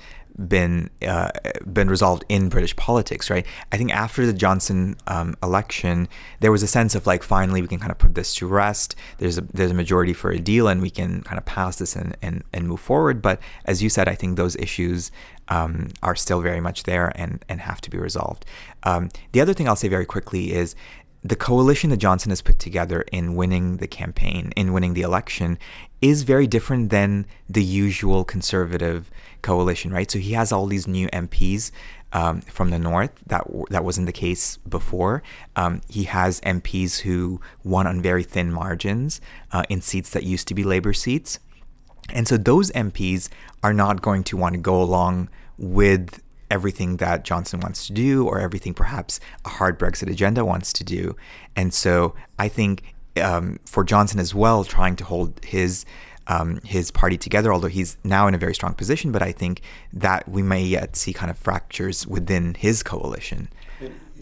been 0.49 0.91
uh, 1.07 1.31
been 1.71 1.89
resolved 1.89 2.25
in 2.29 2.49
British 2.49 2.75
politics, 2.77 3.31
right? 3.31 3.47
I 3.71 3.77
think 3.77 3.95
after 3.95 4.25
the 4.25 4.33
Johnson 4.33 4.97
um, 5.07 5.35
election, 5.43 6.09
there 6.41 6.53
was 6.53 6.63
a 6.63 6.67
sense 6.67 6.95
of 6.95 7.07
like 7.07 7.23
finally 7.23 7.63
we 7.63 7.69
can 7.69 7.79
kind 7.79 7.93
of 7.93 7.99
put 7.99 8.15
this 8.15 8.35
to 8.37 8.47
rest. 8.47 8.95
There's 9.19 9.39
a 9.39 9.43
there's 9.43 9.71
a 9.71 9.75
majority 9.75 10.13
for 10.13 10.31
a 10.31 10.39
deal, 10.39 10.69
and 10.69 10.81
we 10.81 10.91
can 10.91 11.23
kind 11.23 11.39
of 11.39 11.45
pass 11.45 11.77
this 11.77 11.97
and 11.97 12.17
and, 12.23 12.45
and 12.53 12.69
move 12.69 12.81
forward. 12.81 13.21
But 13.21 13.41
as 13.65 13.83
you 13.83 13.89
said, 13.89 14.09
I 14.09 14.15
think 14.15 14.37
those 14.37 14.57
issues 14.57 15.11
um, 15.49 15.89
are 16.03 16.17
still 16.17 16.41
very 16.41 16.61
much 16.61 16.85
there 16.85 17.13
and 17.15 17.45
and 17.49 17.61
have 17.61 17.81
to 17.83 17.91
be 17.91 17.99
resolved. 17.99 18.45
Um, 18.85 19.11
the 19.33 19.41
other 19.41 19.55
thing 19.55 19.69
I'll 19.69 19.77
say 19.77 19.89
very 19.89 20.07
quickly 20.07 20.53
is 20.53 20.75
the 21.25 21.37
coalition 21.37 21.91
that 21.91 21.99
Johnson 21.99 22.31
has 22.31 22.43
put 22.43 22.59
together 22.59 23.03
in 23.13 23.37
winning 23.37 23.77
the 23.77 23.87
campaign, 23.87 24.53
in 24.57 24.73
winning 24.73 24.95
the 24.95 25.03
election, 25.03 25.57
is 26.03 26.25
very 26.25 26.49
different 26.49 26.91
than 26.91 27.25
the 27.49 27.63
usual 27.63 28.25
conservative 28.25 29.11
coalition, 29.41 29.93
right? 29.93 30.11
So 30.11 30.19
he 30.19 30.33
has 30.33 30.53
all 30.53 30.67
these 30.67 30.89
new 30.89 31.09
MPs 31.09 31.71
um, 32.13 32.43
from 32.43 32.71
the 32.71 32.79
north 32.79 33.13
that 33.27 33.47
that 33.71 33.85
wasn't 33.85 34.07
the 34.07 34.13
case 34.13 34.59
before. 34.69 35.23
Um, 35.57 35.81
he 35.89 36.05
has 36.05 36.41
MPs 36.43 37.01
who 37.01 37.41
won 37.65 37.87
on 37.87 38.03
very 38.03 38.25
thin 38.25 38.53
margins 38.53 39.21
uh, 39.53 39.63
in 39.71 39.81
seats 39.81 40.11
that 40.11 40.25
used 40.25 40.49
to 40.49 40.55
be 40.55 40.65
Labour 40.65 40.93
seats, 40.93 41.39
and 42.11 42.27
so 42.29 42.37
those 42.37 42.71
MPs 42.73 43.29
are 43.63 43.73
not 43.73 44.03
going 44.03 44.25
to 44.25 44.37
want 44.37 44.55
to 44.55 44.61
go 44.61 44.83
along 44.83 45.29
with 45.57 46.21
everything 46.51 46.99
that 46.99 47.25
Johnson 47.25 47.61
wants 47.61 47.87
to 47.87 47.95
do 47.95 48.27
or 48.27 48.39
everything 48.39 48.75
perhaps 48.75 49.19
a 49.47 49.49
hard 49.49 49.79
Brexit 49.79 50.11
agenda 50.11 50.45
wants 50.45 50.71
to 50.75 50.85
do. 50.85 51.17
And 51.57 51.73
so 51.73 52.15
I 52.39 52.49
think 52.49 52.83
um, 53.21 53.59
for 53.65 53.85
Johnson 53.85 54.21
as 54.21 54.35
well, 54.35 54.65
trying 54.65 54.97
to 54.97 55.05
hold 55.05 55.45
his 55.45 55.85
um, 56.29 56.61
his 56.65 56.91
party 56.91 57.17
together, 57.19 57.53
although 57.53 57.69
he's 57.69 57.99
now 58.05 58.29
in 58.29 58.35
a 58.35 58.39
very 58.39 58.55
strong 58.55 58.75
position, 58.75 59.11
but 59.11 59.23
I 59.23 59.33
think 59.33 59.61
that 59.93 60.29
we 60.29 60.41
may 60.43 60.63
yet 60.63 60.95
see 60.95 61.13
kind 61.13 61.31
of 61.31 61.37
fractures 61.37 62.07
within 62.07 62.55
his 62.55 62.83
coalition. 62.83 63.49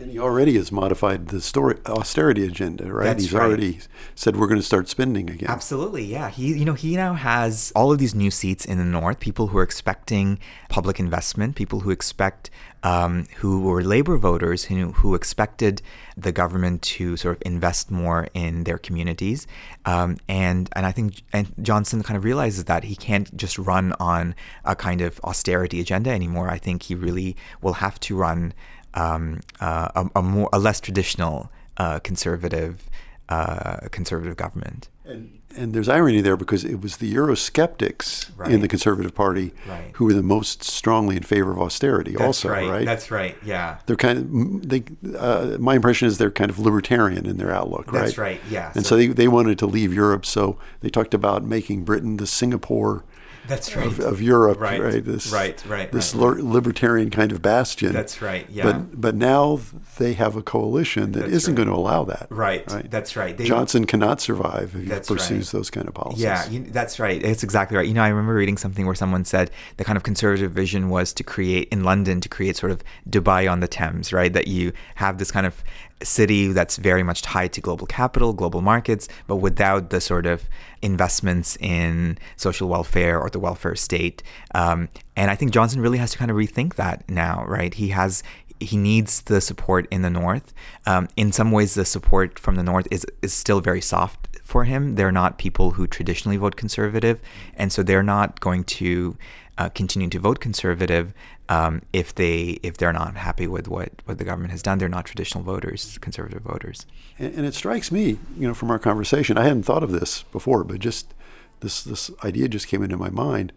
And 0.01 0.11
he 0.11 0.19
already 0.19 0.55
has 0.55 0.73
modified 0.73 1.29
the 1.29 1.41
Tory, 1.43 1.77
austerity 1.85 2.47
agenda, 2.47 2.91
right? 2.91 3.05
That's 3.05 3.25
He's 3.25 3.33
right. 3.35 3.43
already 3.43 3.81
said 4.15 4.35
we're 4.35 4.47
going 4.47 4.59
to 4.59 4.67
start 4.67 4.89
spending 4.89 5.29
again. 5.29 5.51
Absolutely, 5.51 6.05
yeah. 6.05 6.31
He, 6.31 6.57
you 6.57 6.65
know, 6.65 6.73
he 6.73 6.97
now 6.97 7.13
has 7.13 7.71
all 7.77 7.93
of 7.93 7.99
these 7.99 8.15
new 8.15 8.31
seats 8.31 8.65
in 8.65 8.79
the 8.79 8.85
north. 8.85 9.21
People 9.21 9.49
who 9.49 9.59
are 9.59 9.63
expecting 9.63 10.39
public 10.71 10.99
investment, 10.99 11.55
people 11.55 11.81
who 11.81 11.91
expect, 11.91 12.49
um, 12.83 13.27
who 13.37 13.61
were 13.61 13.83
labor 13.83 14.17
voters, 14.17 14.65
who 14.65 14.93
who 14.93 15.15
expected 15.15 15.83
the 16.17 16.33
government 16.33 16.81
to 16.81 17.19
sort 17.19 17.37
of 17.37 17.43
invest 17.45 17.91
more 17.91 18.29
in 18.33 18.65
their 18.65 18.79
communities, 18.79 19.47
um, 19.85 20.17
and 20.29 20.71
and 20.75 20.87
I 20.87 20.93
think 20.93 21.21
and 21.35 21.53
Johnson 21.61 22.03
kind 22.03 22.17
of 22.17 22.25
realizes 22.25 22.65
that 22.65 22.85
he 22.85 22.97
can't 22.97 23.37
just 23.37 23.59
run 23.59 23.93
on 24.01 24.35
a 24.65 24.75
kind 24.75 25.03
of 25.03 25.21
austerity 25.25 25.79
agenda 25.79 26.09
anymore. 26.09 26.49
I 26.49 26.57
think 26.57 26.85
he 26.85 26.95
really 26.95 27.37
will 27.61 27.75
have 27.75 28.01
to 28.01 28.17
run 28.17 28.55
um, 28.95 29.41
uh, 29.61 29.89
a, 29.95 30.19
a 30.19 30.23
more 30.23 30.49
a 30.53 30.59
less 30.59 30.81
traditional 30.81 31.51
uh, 31.77 31.99
conservative 32.01 32.89
uh, 33.29 33.89
conservative 33.91 34.37
government. 34.37 34.89
And, 35.05 35.39
and 35.57 35.73
there's 35.73 35.89
irony 35.89 36.21
there 36.21 36.37
because 36.37 36.65
it 36.65 36.81
was 36.81 36.99
the 36.99 37.13
Eurosceptics 37.15 38.31
in 38.49 38.61
the 38.61 38.69
Conservative 38.69 39.15
Party 39.15 39.53
Right. 39.69 39.91
who 39.95 40.05
were 40.05 40.13
the 40.13 40.23
most 40.23 40.63
strongly 40.63 41.17
in 41.17 41.23
favor 41.23 41.51
of 41.53 41.59
austerity. 41.59 42.17
also, 42.17 42.49
right? 42.49 42.85
That's 42.85 43.11
right. 43.11 43.37
Yeah. 43.45 43.79
they're 43.87 43.97
kind 43.97 44.19
of 44.19 44.69
they. 44.69 44.85
Uh, 45.17 45.57
my 45.59 45.75
impression 45.77 46.07
is 46.09 46.19
they're 46.19 46.31
kind 46.31 46.51
of 46.51 46.59
libertarian 46.59 47.27
in 47.27 47.37
their 47.37 47.53
outlook, 47.53 47.93
right? 47.93 48.05
That's 48.05 48.19
right, 48.19 48.41
yeah. 48.49 48.73
And 48.75 48.85
So- 48.85 48.91
so, 48.91 48.97
they, 48.97 49.07
they 49.09 49.29
wanted 49.29 49.59
to 49.61 49.67
leave 49.67 49.93
Europe, 49.95 50.25
so 50.27 50.59
they 50.81 50.89
talked 50.89 51.15
about 51.15 51.45
making 51.45 51.85
Britain 51.85 52.17
the 52.17 52.27
Singapore 52.27 53.05
That's 53.51 53.75
right. 53.77 53.87
of, 53.87 53.99
of 53.99 54.23
Europe, 54.23 54.61
Right, 54.61 54.81
right? 54.81 55.05
This, 55.05 55.33
right, 55.33 55.63
right, 55.67 55.91
This 55.91 56.15
right. 56.15 56.37
libertarian 56.43 57.11
kind 57.11 57.33
of 57.33 57.43
bastion. 57.43 57.93
That's 57.93 58.23
right, 58.23 58.47
yeah. 58.49 58.63
But 58.63 59.01
but 59.01 59.15
now 59.17 59.61
they 60.01 60.15
have 60.15 60.35
a 60.35 60.43
coalition 60.43 61.13
that 61.13 61.31
That's 61.31 61.47
not 61.47 61.53
right. 61.53 61.57
going 61.59 61.69
to 61.69 61.75
allow 61.75 62.05
that. 62.05 62.27
Right, 62.31 62.67
that's 62.91 63.15
right. 63.17 63.37
They- 63.37 63.45
Johnson 63.45 63.85
cannot 63.85 64.21
survive 64.21 64.75
if 64.75 64.83
he 64.83 65.15
pursues 65.15 65.31
right. 65.31 65.59
those 65.59 65.71
kind 65.71 65.87
of 65.87 65.95
policies. 65.95 66.23
Yeah, 66.23 66.49
you, 66.49 66.65
that's 66.65 66.99
right. 66.99 67.23
It's 67.23 67.45
exactly 67.45 67.77
right. 67.77 67.87
You 67.87 67.95
know, 67.95 68.03
I 68.03 68.09
remember 68.09 68.35
reading 68.35 68.57
something 68.57 68.87
where 68.87 68.95
someone 68.95 69.25
said 69.25 69.51
the 69.77 69.85
kind 69.85 69.97
of 69.97 70.03
conservative 70.03 70.53
vision 70.53 70.89
was 70.89 71.13
to 71.13 71.23
create 71.23 71.69
in 71.71 71.85
London 71.85 72.21
to 72.23 72.29
create 72.29 72.57
sort 72.57 72.73
of 72.73 72.83
Dubai 73.09 73.51
on 73.51 73.61
the 73.61 73.69
Thames, 73.69 74.13
right? 74.13 74.33
That 74.33 74.49
you 74.49 74.73
have 74.97 75.19
this 75.19 75.31
kind 75.31 75.47
of 75.47 75.63
city 76.03 76.49
that's 76.49 76.79
very 76.79 77.03
much 77.03 77.21
tied 77.21 77.53
to 77.53 77.61
global 77.61 77.87
capital, 77.87 78.33
global 78.33 78.63
markets, 78.63 79.07
but 79.27 79.37
without 79.37 79.91
the 79.91 80.01
sort 80.01 80.25
of 80.25 80.49
investments 80.81 81.57
in 81.61 82.17
social 82.37 82.69
welfare 82.69 83.21
or 83.21 83.29
the 83.29 83.39
welfare 83.39 83.77
state. 83.77 84.23
Um, 84.55 84.89
and 85.15 85.31
I 85.31 85.37
think 85.37 85.53
Johnson 85.53 85.83
really 85.83 85.99
has 85.99 86.13
to 86.13 86.19
kind 86.19 86.31
of 86.31 86.39
rethink 86.39 86.77
that 86.77 87.07
now, 87.09 87.45
right? 87.47 87.75
He 87.75 87.89
has 87.89 88.23
he 88.61 88.77
needs 88.77 89.23
the 89.23 89.41
support 89.41 89.89
in 89.91 90.03
the 90.03 90.11
north. 90.11 90.53
Um, 90.87 91.09
in 91.17 91.33
some 91.33 91.51
ways, 91.51 91.75
the 91.75 91.85
support 91.85 92.39
from 92.39 92.57
the 92.57 92.63
north 92.63 92.87
is 92.91 93.07
is 93.23 93.33
still 93.33 93.61
very 93.61 93.81
soft 93.81 94.29
for 94.45 94.65
him. 94.65 94.95
They're 94.95 95.13
not 95.13 95.39
people 95.39 95.73
who 95.73 95.87
traditionally 95.87 96.37
vote 96.37 96.57
conservative, 96.57 97.21
and 97.57 97.73
so 97.73 97.83
they're 97.83 98.03
not 98.03 98.41
going 98.41 98.65
to 98.65 99.17
uh, 99.59 99.69
continue 99.71 100.09
to 100.09 100.19
vote 100.19 100.41
conservative 100.41 101.13
um, 101.49 101.83
if 101.93 102.15
they 102.15 102.59
if 102.63 102.77
they're 102.77 102.93
not 102.93 103.17
happy 103.17 103.47
with 103.47 103.69
what 103.69 103.91
what 104.05 104.19
the 104.19 104.25
government 104.25 104.53
has 104.53 104.63
done. 104.63 104.79
They're 104.79 104.89
not 104.89 105.05
traditional 105.05 105.43
voters, 105.43 105.99
conservative 105.99 106.43
voters. 106.43 106.87
And, 107.19 107.35
and 107.35 107.47
it 107.47 107.55
strikes 107.55 107.91
me, 107.91 108.19
you 108.39 108.47
know, 108.47 108.55
from 108.55 108.71
our 108.71 108.79
conversation, 108.79 109.39
I 109.39 109.45
hadn't 109.45 109.65
thought 109.65 109.83
of 109.83 109.93
this 109.93 110.23
before, 110.25 110.65
but 110.65 110.79
just 110.79 111.15
this 111.61 111.83
this 111.83 112.11
idea 112.25 112.49
just 112.49 112.69
came 112.69 112.83
into 112.83 112.97
my 112.97 113.11
mind 113.11 113.53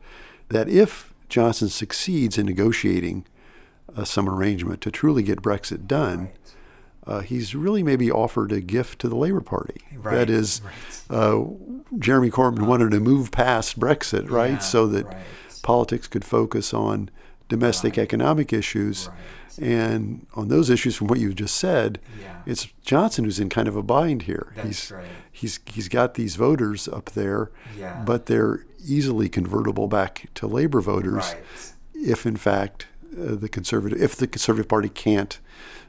that 0.49 0.69
if 0.69 1.13
Johnson 1.29 1.69
succeeds 1.69 2.37
in 2.37 2.45
negotiating 2.45 3.25
uh, 3.95 4.03
some 4.03 4.27
arrangement 4.29 4.81
to 4.81 4.91
truly 4.91 5.23
get 5.23 5.41
Brexit 5.41 5.87
done, 5.87 6.29
uh, 7.05 7.19
he's 7.19 7.53
really 7.55 7.83
maybe 7.83 8.09
offered 8.11 8.51
a 8.51 8.61
gift 8.61 8.99
to 8.99 9.09
the 9.09 9.15
Labour 9.15 9.41
Party. 9.41 9.81
Right, 9.95 10.15
That 10.15 10.29
is, 10.29 10.61
uh, 11.09 11.43
Jeremy 11.99 12.29
Corbyn 12.31 12.65
wanted 12.65 12.91
to 12.91 12.99
move 12.99 13.31
past 13.31 13.79
Brexit, 13.79 14.29
right, 14.29 14.51
Yeah, 14.51 14.57
so 14.59 14.87
that 14.87 15.05
right. 15.05 15.17
politics 15.63 16.07
could 16.07 16.23
focus 16.25 16.73
on 16.73 17.09
domestic 17.49 17.97
economic 17.97 18.53
issues. 18.53 19.09
Right. 19.09 19.17
And 19.67 20.25
on 20.33 20.47
those 20.47 20.71
issues, 20.71 20.95
from 20.95 21.07
what 21.07 21.19
you 21.19 21.31
just 21.33 21.55
said, 21.57 21.99
Yeah. 22.19 22.37
it's 22.47 22.67
Johnson 22.83 23.25
who's 23.25 23.39
in 23.39 23.49
kind 23.49 23.67
of 23.67 23.75
a 23.75 23.83
bind 23.83 24.23
here. 24.23 24.51
That's 24.55 24.67
he's, 24.67 24.91
right. 24.91 25.05
He's 25.31 25.59
he's 25.65 25.89
got 25.89 26.15
these 26.15 26.35
voters 26.37 26.87
up 26.87 27.11
there, 27.11 27.51
Yeah. 27.77 28.01
but 28.03 28.25
they're 28.25 28.65
easily 28.83 29.29
convertible 29.29 29.87
back 29.87 30.27
to 30.35 30.47
Labor 30.47 30.81
voters 30.81 31.35
Right. 31.35 31.43
if, 31.93 32.25
in 32.25 32.35
fact, 32.37 32.87
the 33.15 33.49
conservative 33.49 34.01
if 34.01 34.15
the 34.15 34.27
Conservative 34.27 34.67
Party 34.67 34.89
can't 34.89 35.39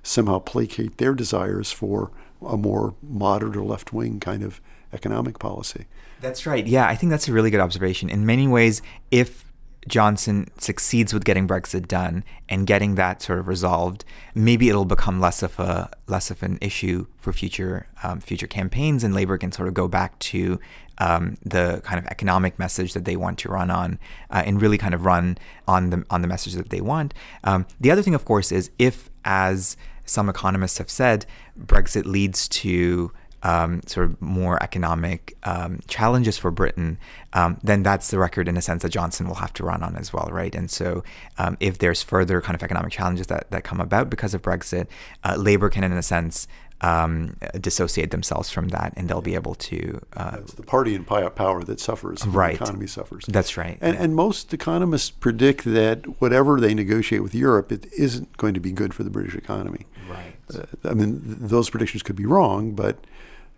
somehow 0.02 0.38
placate 0.38 0.98
their 0.98 1.14
desires 1.14 1.72
for 1.72 2.10
a 2.46 2.56
more 2.56 2.94
moderate 3.02 3.56
or 3.56 3.64
left 3.64 3.92
wing 3.92 4.20
kind 4.20 4.42
of 4.42 4.60
economic 4.92 5.38
policy. 5.38 5.86
That's 6.20 6.46
right. 6.46 6.66
Yeah, 6.66 6.86
I 6.86 6.94
think 6.94 7.10
that's 7.10 7.28
a 7.28 7.32
really 7.32 7.50
good 7.50 7.60
observation. 7.60 8.08
In 8.08 8.24
many 8.24 8.46
ways, 8.46 8.80
if 9.10 9.44
Johnson 9.88 10.48
succeeds 10.58 11.12
with 11.12 11.24
getting 11.24 11.46
Brexit 11.46 11.88
done 11.88 12.24
and 12.48 12.66
getting 12.66 12.94
that 12.94 13.20
sort 13.20 13.38
of 13.38 13.48
resolved, 13.48 14.04
maybe 14.34 14.68
it'll 14.68 14.84
become 14.84 15.20
less 15.20 15.42
of 15.42 15.58
a 15.58 15.90
less 16.06 16.30
of 16.30 16.42
an 16.42 16.58
issue 16.60 17.06
for 17.18 17.32
future 17.32 17.86
um, 18.02 18.20
future 18.20 18.46
campaigns, 18.46 19.04
and 19.04 19.14
Labour 19.14 19.36
can 19.36 19.52
sort 19.52 19.68
of 19.68 19.74
go 19.74 19.88
back 19.88 20.18
to 20.20 20.58
um, 20.98 21.36
the 21.44 21.80
kind 21.84 21.98
of 21.98 22.06
economic 22.06 22.58
message 22.58 22.92
that 22.94 23.04
they 23.04 23.16
want 23.16 23.38
to 23.40 23.48
run 23.48 23.70
on, 23.70 23.98
uh, 24.30 24.42
and 24.44 24.60
really 24.60 24.78
kind 24.78 24.94
of 24.94 25.04
run 25.04 25.38
on 25.66 25.90
the 25.90 26.04
on 26.10 26.22
the 26.22 26.28
message 26.28 26.54
that 26.54 26.70
they 26.70 26.80
want. 26.80 27.14
Um, 27.44 27.66
the 27.80 27.90
other 27.90 28.02
thing, 28.02 28.14
of 28.14 28.24
course, 28.24 28.52
is 28.52 28.70
if, 28.78 29.10
as 29.24 29.76
some 30.04 30.28
economists 30.28 30.78
have 30.78 30.90
said, 30.90 31.26
Brexit 31.58 32.04
leads 32.04 32.48
to 32.48 33.12
um, 33.44 33.82
sort 33.86 34.06
of 34.06 34.20
more 34.22 34.60
economic 34.62 35.36
um, 35.42 35.80
challenges 35.86 36.38
for 36.38 36.50
Britain, 36.50 36.98
um, 37.34 37.58
then 37.62 37.82
that's 37.82 38.10
the 38.10 38.18
record 38.18 38.48
in 38.48 38.56
a 38.56 38.62
sense 38.62 38.82
that 38.82 38.88
Johnson 38.88 39.28
will 39.28 39.34
have 39.36 39.52
to 39.54 39.64
run 39.64 39.82
on 39.82 39.96
as 39.96 40.12
well, 40.12 40.28
right? 40.32 40.54
And 40.54 40.70
so, 40.70 41.04
um, 41.36 41.58
if 41.60 41.78
there's 41.78 42.02
further 42.02 42.40
kind 42.40 42.54
of 42.54 42.62
economic 42.62 42.90
challenges 42.90 43.26
that, 43.26 43.50
that 43.50 43.62
come 43.62 43.80
about 43.80 44.08
because 44.08 44.32
of 44.32 44.40
Brexit, 44.40 44.86
uh, 45.24 45.36
Labour 45.36 45.68
can, 45.68 45.84
in 45.84 45.92
a 45.92 46.02
sense, 46.02 46.48
um, 46.80 47.36
dissociate 47.60 48.10
themselves 48.10 48.50
from 48.50 48.68
that, 48.68 48.92
and 48.96 49.08
they'll 49.08 49.22
be 49.22 49.34
able 49.34 49.54
to. 49.54 50.00
Uh, 50.14 50.36
It's 50.40 50.54
the 50.54 50.62
party 50.62 50.94
in 50.94 51.04
power 51.04 51.62
that 51.64 51.80
suffers, 51.80 52.26
Right. 52.26 52.58
the 52.58 52.64
economy 52.64 52.86
suffers. 52.86 53.24
that's 53.26 53.56
right. 53.56 53.78
And, 53.80 53.96
and 53.96 54.14
most 54.14 54.52
economists 54.52 55.10
predict 55.10 55.64
that 55.64 56.20
whatever 56.20 56.60
they 56.60 56.74
negotiate 56.74 57.22
with 57.22 57.34
Europe, 57.34 57.72
it 57.72 57.86
isn't 57.96 58.36
going 58.36 58.54
to 58.54 58.60
be 58.60 58.72
good 58.72 58.92
for 58.92 59.02
the 59.04 59.10
British 59.10 59.34
economy. 59.34 59.86
right. 60.10 60.36
Uh, 60.54 60.64
I 60.84 60.92
mean, 60.94 61.20
th- 61.22 61.36
those 61.50 61.70
predictions 61.70 62.02
could 62.02 62.16
be 62.16 62.26
wrong, 62.26 62.72
but 62.72 62.98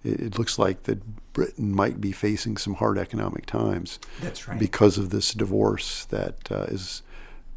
it, 0.04 0.20
it 0.20 0.38
looks 0.38 0.56
like 0.58 0.84
that 0.84 1.32
Britain 1.32 1.72
might 1.72 2.00
be 2.00 2.12
facing 2.12 2.56
some 2.56 2.74
hard 2.74 2.96
economic 2.96 3.44
times. 3.46 3.98
That's 4.22 4.46
right. 4.46 4.58
Because 4.58 4.96
of 4.98 5.10
this 5.10 5.32
divorce 5.34 6.04
that 6.06 6.50
uh, 6.52 6.66
is 6.68 7.02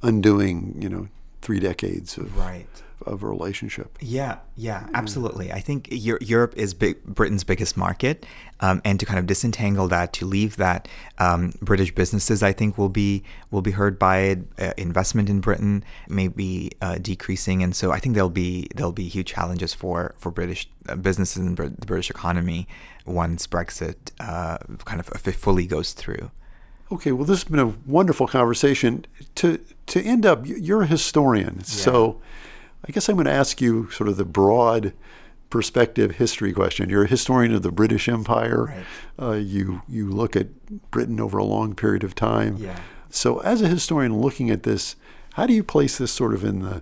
undoing, 0.02 0.76
you 0.82 0.90
know, 0.90 1.08
three 1.42 1.60
decades 1.60 2.18
of 2.18 2.36
Right. 2.38 2.68
Of 3.06 3.24
a 3.24 3.28
relationship. 3.28 3.98
Yeah, 4.02 4.40
yeah, 4.56 4.88
absolutely. 4.94 5.52
I 5.52 5.60
think 5.60 5.88
Europe 5.92 6.54
is 6.56 6.74
big, 6.74 7.04
Britain's 7.04 7.44
biggest 7.44 7.78
market, 7.78 8.26
um, 8.60 8.82
and 8.84 9.00
to 9.00 9.06
kind 9.06 9.20
of 9.20 9.26
disentangle 9.26 9.88
that, 9.88 10.14
to 10.14 10.26
leave 10.26 10.58
that, 10.58 10.88
um, 11.18 11.54
British 11.62 11.94
businesses, 11.94 12.44
I 12.44 12.52
think, 12.52 12.78
will 12.78 12.90
be 12.90 13.24
will 13.52 13.62
be 13.62 13.72
hurt 13.72 13.98
by 14.00 14.18
it. 14.20 14.40
Uh, 14.58 14.74
investment 14.78 15.30
in 15.30 15.40
Britain 15.40 15.84
may 16.08 16.28
be 16.28 16.72
uh, 16.82 16.98
decreasing, 17.00 17.64
and 17.64 17.76
so 17.76 17.92
I 17.92 18.00
think 18.00 18.16
there'll 18.16 18.30
be 18.30 18.68
there'll 18.76 18.92
be 18.92 19.08
huge 19.08 19.28
challenges 19.28 19.74
for 19.74 20.16
for 20.18 20.32
British 20.32 20.70
uh, 20.88 20.96
businesses 20.96 21.46
and 21.46 21.58
the 21.58 21.86
British 21.86 22.10
economy 22.10 22.68
once 23.06 23.48
Brexit 23.48 23.96
uh, 24.20 24.58
kind 24.86 25.00
of 25.00 25.08
fully 25.08 25.66
goes 25.66 25.94
through. 25.94 26.32
Okay, 26.92 27.12
well, 27.12 27.26
this 27.26 27.44
has 27.44 27.50
been 27.50 27.60
a 27.60 27.76
wonderful 27.86 28.28
conversation. 28.28 29.06
To 29.36 29.60
to 29.88 30.02
end 30.02 30.26
up, 30.26 30.46
you're 30.46 30.84
a 30.84 30.88
historian, 30.88 31.64
so 31.64 32.20
I 32.88 32.92
guess 32.92 33.10
I'm 33.10 33.16
going 33.16 33.26
to 33.26 33.32
ask 33.32 33.62
you 33.62 33.90
sort 33.92 34.08
of 34.10 34.18
the 34.18 34.26
broad 34.26 34.94
perspective 35.50 36.12
history 36.16 36.54
question. 36.54 36.90
You're 36.90 37.06
a 37.06 37.08
historian 37.08 37.54
of 37.54 37.62
the 37.64 37.72
British 37.72 38.08
Empire. 38.08 38.66
Right. 38.66 38.86
Uh, 39.22 39.32
you 39.34 39.82
you 39.88 40.10
look 40.10 40.36
at 40.36 40.48
Britain 40.92 41.20
over 41.20 41.38
a 41.38 41.44
long 41.44 41.76
period 41.76 42.04
of 42.04 42.16
time. 42.16 42.58
Yeah. 42.58 42.80
So, 43.10 43.40
as 43.40 43.62
a 43.62 43.68
historian 43.68 44.20
looking 44.20 44.50
at 44.50 44.64
this, 44.64 44.96
how 45.34 45.46
do 45.48 45.54
you 45.54 45.64
place 45.64 45.98
this 45.98 46.12
sort 46.12 46.34
of 46.34 46.44
in 46.44 46.60
the 46.62 46.82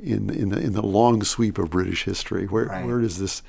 in 0.00 0.30
in 0.30 0.48
the 0.50 0.60
in 0.60 0.72
the 0.72 0.82
long 0.82 1.22
sweep 1.24 1.58
of 1.58 1.70
British 1.70 2.04
history? 2.04 2.46
Where 2.46 2.66
Right. 2.66 2.86
where 2.86 3.00
does 3.00 3.18
this 3.18 3.42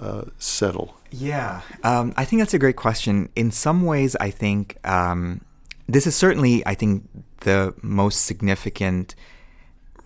uh, 0.00 0.24
settle? 0.38 0.96
Yeah, 1.10 1.62
um, 1.82 2.12
I 2.16 2.24
think 2.24 2.40
that's 2.40 2.54
a 2.54 2.58
great 2.58 2.76
question. 2.76 3.28
In 3.34 3.50
some 3.50 3.82
ways, 3.84 4.14
I 4.16 4.30
think 4.30 4.76
um, 4.86 5.40
this 5.88 6.06
is 6.06 6.14
certainly, 6.14 6.64
I 6.66 6.74
think, 6.74 7.08
the 7.40 7.74
most 7.82 8.24
significant 8.24 9.14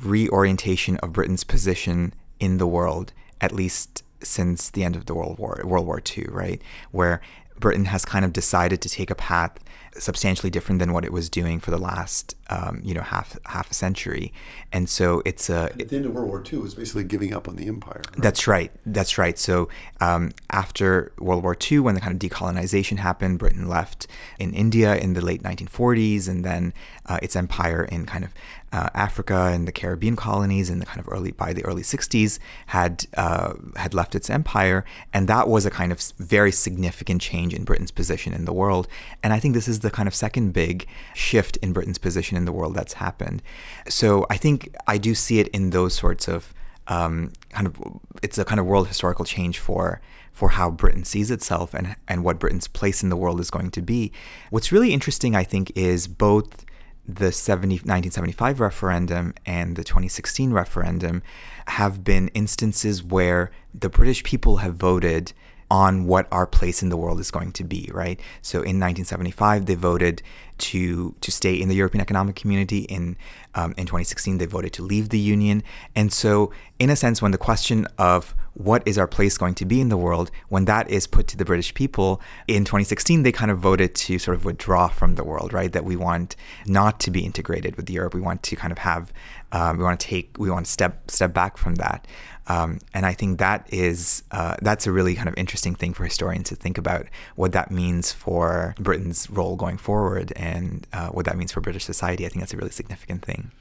reorientation 0.02 0.96
of 0.98 1.12
Britain's 1.12 1.44
position 1.44 2.14
in 2.38 2.58
the 2.58 2.66
world, 2.66 3.12
at 3.40 3.52
least 3.52 4.02
since 4.22 4.70
the 4.70 4.84
end 4.84 4.96
of 4.96 5.06
the 5.06 5.14
World 5.14 5.38
War, 5.38 5.60
World 5.64 5.86
War 5.86 6.02
II, 6.16 6.26
right? 6.30 6.60
Where 6.90 7.20
Britain 7.58 7.86
has 7.86 8.04
kind 8.04 8.24
of 8.24 8.32
decided 8.32 8.80
to 8.82 8.88
take 8.88 9.10
a 9.10 9.14
path 9.14 9.58
substantially 9.98 10.50
different 10.50 10.78
than 10.78 10.92
what 10.92 11.04
it 11.04 11.12
was 11.12 11.28
doing 11.28 11.58
for 11.58 11.70
the 11.70 11.78
last, 11.78 12.34
um, 12.48 12.80
you 12.82 12.94
know, 12.94 13.02
half 13.02 13.36
half 13.46 13.70
a 13.70 13.74
century. 13.74 14.32
And 14.72 14.88
so 14.88 15.22
it's 15.24 15.50
a. 15.50 15.70
At 15.78 15.88
the 15.88 15.96
end 15.96 16.06
of 16.06 16.12
World 16.12 16.28
War 16.28 16.42
II, 16.44 16.60
it 16.60 16.62
was 16.62 16.74
basically 16.74 17.04
giving 17.04 17.34
up 17.34 17.48
on 17.48 17.56
the 17.56 17.66
empire. 17.66 18.02
Right? 18.06 18.22
That's 18.22 18.46
right. 18.46 18.72
That's 18.86 19.18
right. 19.18 19.38
So 19.38 19.68
um, 20.00 20.32
after 20.50 21.12
World 21.18 21.42
War 21.42 21.56
II, 21.70 21.80
when 21.80 21.94
the 21.94 22.00
kind 22.00 22.12
of 22.12 22.30
decolonization 22.30 22.98
happened, 22.98 23.38
Britain 23.38 23.68
left 23.68 24.06
in 24.38 24.54
India 24.54 24.96
in 24.96 25.14
the 25.14 25.20
late 25.20 25.42
1940s, 25.42 26.28
and 26.28 26.44
then 26.44 26.72
uh, 27.06 27.18
its 27.22 27.36
empire 27.36 27.84
in 27.84 28.06
kind 28.06 28.24
of 28.24 28.32
uh, 28.72 28.88
Africa 28.94 29.50
and 29.52 29.66
the 29.66 29.72
Caribbean 29.72 30.16
colonies 30.16 30.70
in 30.70 30.78
the 30.78 30.86
kind 30.86 31.00
of 31.00 31.08
early 31.10 31.32
by 31.32 31.52
the 31.52 31.64
early 31.64 31.82
60s 31.82 32.38
had 32.66 33.06
uh, 33.16 33.54
had 33.76 33.94
left 33.94 34.14
its 34.14 34.30
empire, 34.30 34.84
and 35.12 35.28
that 35.28 35.48
was 35.48 35.66
a 35.66 35.70
kind 35.70 35.90
of 35.92 36.00
very 36.18 36.52
significant 36.52 37.20
change 37.20 37.52
in 37.52 37.64
Britain's 37.64 37.90
position 37.90 38.32
in 38.32 38.44
the 38.44 38.52
world. 38.52 38.86
And 39.22 39.32
I 39.32 39.40
think 39.40 39.54
this 39.54 39.68
is 39.68 39.80
the 39.80 39.90
kind 39.90 40.06
of 40.06 40.14
second 40.14 40.52
big 40.52 40.86
shift 41.14 41.56
in 41.58 41.72
Britain's 41.72 41.98
position 41.98 42.36
in 42.36 42.44
the 42.44 42.52
world 42.52 42.74
that's 42.74 42.94
happened. 42.94 43.42
So 43.88 44.26
I 44.30 44.36
think 44.36 44.74
I 44.86 44.98
do 44.98 45.14
see 45.14 45.40
it 45.40 45.48
in 45.48 45.70
those 45.70 45.94
sorts 45.94 46.28
of 46.28 46.54
um, 46.86 47.32
kind 47.50 47.66
of 47.66 47.76
it's 48.22 48.38
a 48.38 48.44
kind 48.44 48.60
of 48.60 48.66
world 48.66 48.88
historical 48.88 49.24
change 49.24 49.58
for 49.58 50.00
for 50.32 50.50
how 50.50 50.70
Britain 50.70 51.04
sees 51.04 51.30
itself 51.30 51.74
and 51.74 51.96
and 52.08 52.24
what 52.24 52.38
Britain's 52.38 52.68
place 52.68 53.02
in 53.02 53.08
the 53.08 53.16
world 53.16 53.40
is 53.40 53.50
going 53.50 53.70
to 53.72 53.82
be. 53.82 54.12
What's 54.50 54.70
really 54.70 54.92
interesting, 54.92 55.34
I 55.34 55.44
think, 55.44 55.72
is 55.74 56.06
both 56.06 56.64
the 57.16 57.32
70, 57.32 57.74
1975 57.76 58.60
referendum 58.60 59.34
and 59.44 59.76
the 59.76 59.84
2016 59.84 60.52
referendum 60.52 61.22
have 61.68 62.04
been 62.04 62.28
instances 62.28 63.02
where 63.02 63.50
the 63.74 63.88
British 63.88 64.22
people 64.22 64.58
have 64.58 64.74
voted 64.74 65.32
on 65.70 66.06
what 66.06 66.26
our 66.32 66.46
place 66.46 66.82
in 66.82 66.88
the 66.88 66.96
world 66.96 67.20
is 67.20 67.30
going 67.30 67.52
to 67.52 67.64
be, 67.64 67.88
right? 67.92 68.18
So 68.42 68.58
in 68.58 68.80
1975, 68.80 69.66
they 69.66 69.76
voted 69.76 70.22
to 70.60 71.14
to 71.20 71.32
stay 71.32 71.54
in 71.54 71.68
the 71.68 71.74
European 71.74 72.02
Economic 72.02 72.36
Community. 72.36 72.80
In 72.80 73.16
um, 73.54 73.72
in 73.76 73.86
2016, 73.86 74.38
they 74.38 74.46
voted 74.46 74.72
to 74.74 74.82
leave 74.82 75.08
the 75.08 75.18
Union. 75.18 75.62
And 75.96 76.12
so, 76.12 76.52
in 76.78 76.90
a 76.90 76.96
sense, 76.96 77.20
when 77.20 77.32
the 77.32 77.38
question 77.38 77.86
of 77.98 78.34
what 78.54 78.86
is 78.86 78.98
our 78.98 79.06
place 79.06 79.38
going 79.38 79.54
to 79.54 79.64
be 79.64 79.80
in 79.80 79.88
the 79.88 79.96
world, 79.96 80.30
when 80.48 80.66
that 80.66 80.90
is 80.90 81.06
put 81.06 81.26
to 81.28 81.36
the 81.36 81.44
British 81.44 81.72
people 81.72 82.20
in 82.46 82.64
2016, 82.64 83.22
they 83.22 83.32
kind 83.32 83.50
of 83.50 83.58
voted 83.58 83.94
to 83.94 84.18
sort 84.18 84.36
of 84.36 84.44
withdraw 84.44 84.88
from 84.88 85.14
the 85.14 85.24
world, 85.24 85.52
right? 85.52 85.72
That 85.72 85.84
we 85.84 85.96
want 85.96 86.36
not 86.66 87.00
to 87.00 87.10
be 87.10 87.24
integrated 87.24 87.76
with 87.76 87.88
Europe. 87.88 88.14
We 88.14 88.20
want 88.20 88.42
to 88.44 88.56
kind 88.56 88.70
of 88.70 88.78
have, 88.78 89.12
um, 89.52 89.78
we 89.78 89.84
want 89.84 89.98
to 89.98 90.06
take, 90.06 90.36
we 90.38 90.50
want 90.50 90.66
to 90.66 90.72
step 90.72 91.10
step 91.10 91.32
back 91.32 91.56
from 91.56 91.76
that. 91.76 92.06
Um, 92.50 92.80
and 92.92 93.06
I 93.06 93.12
think 93.12 93.38
that 93.38 93.68
is 93.72 94.24
uh, 94.32 94.56
that's 94.60 94.84
a 94.86 94.92
really 94.92 95.14
kind 95.14 95.28
of 95.28 95.36
interesting 95.36 95.76
thing 95.76 95.94
for 95.94 96.04
historians 96.04 96.48
to 96.48 96.56
think 96.56 96.78
about 96.78 97.06
what 97.36 97.52
that 97.52 97.70
means 97.70 98.10
for 98.10 98.74
Britain's 98.80 99.30
role 99.30 99.54
going 99.54 99.78
forward 99.78 100.32
and 100.34 100.84
uh, 100.92 101.10
what 101.10 101.26
that 101.26 101.36
means 101.36 101.52
for 101.52 101.60
British 101.60 101.84
society. 101.84 102.26
I 102.26 102.28
think 102.28 102.40
that's 102.40 102.52
a 102.52 102.56
really 102.56 102.72
significant 102.72 103.24
thing. 103.24 103.52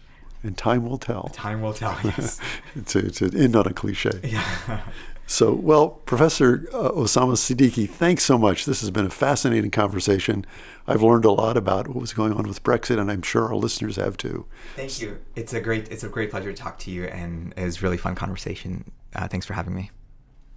And 0.41 0.57
time 0.57 0.87
will 0.87 0.97
tell. 0.97 1.29
Time 1.33 1.61
will 1.61 1.73
tell. 1.73 1.95
Yes. 2.03 2.39
it's, 2.75 2.95
a, 2.95 3.25
it's 3.25 3.55
on 3.55 3.67
a 3.67 3.73
cliche. 3.73 4.19
Yeah. 4.23 4.81
So, 5.29 5.53
well, 5.53 5.89
Professor 5.89 6.67
uh, 6.73 6.89
Osama 6.89 7.33
Siddiqui, 7.33 7.87
thanks 7.87 8.23
so 8.23 8.35
much. 8.35 8.65
This 8.65 8.81
has 8.81 8.89
been 8.89 9.05
a 9.05 9.11
fascinating 9.11 9.69
conversation. 9.69 10.43
I've 10.87 11.03
learned 11.03 11.23
a 11.23 11.31
lot 11.31 11.55
about 11.55 11.87
what 11.87 11.97
was 11.97 12.13
going 12.13 12.33
on 12.33 12.47
with 12.47 12.63
Brexit, 12.63 12.99
and 12.99 13.11
I'm 13.11 13.21
sure 13.21 13.45
our 13.45 13.55
listeners 13.55 13.97
have 13.97 14.17
too. 14.17 14.47
Thank 14.75 14.99
you. 14.99 15.19
It's 15.35 15.53
a 15.53 15.61
great 15.61 15.87
it's 15.91 16.03
a 16.03 16.09
great 16.09 16.31
pleasure 16.31 16.51
to 16.51 16.57
talk 16.57 16.79
to 16.79 16.91
you, 16.91 17.03
and 17.05 17.53
it 17.55 17.63
was 17.63 17.77
a 17.77 17.81
really 17.81 17.95
fun 17.95 18.15
conversation. 18.15 18.89
Uh, 19.15 19.27
thanks 19.27 19.45
for 19.45 19.53
having 19.53 19.75
me. 19.75 19.91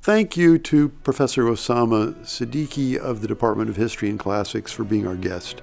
Thank 0.00 0.38
you 0.38 0.56
to 0.60 0.88
Professor 0.88 1.44
Osama 1.44 2.14
Siddiqui 2.20 2.96
of 2.96 3.20
the 3.20 3.28
Department 3.28 3.68
of 3.68 3.76
History 3.76 4.08
and 4.08 4.18
Classics 4.18 4.72
for 4.72 4.84
being 4.84 5.06
our 5.06 5.16
guest 5.16 5.60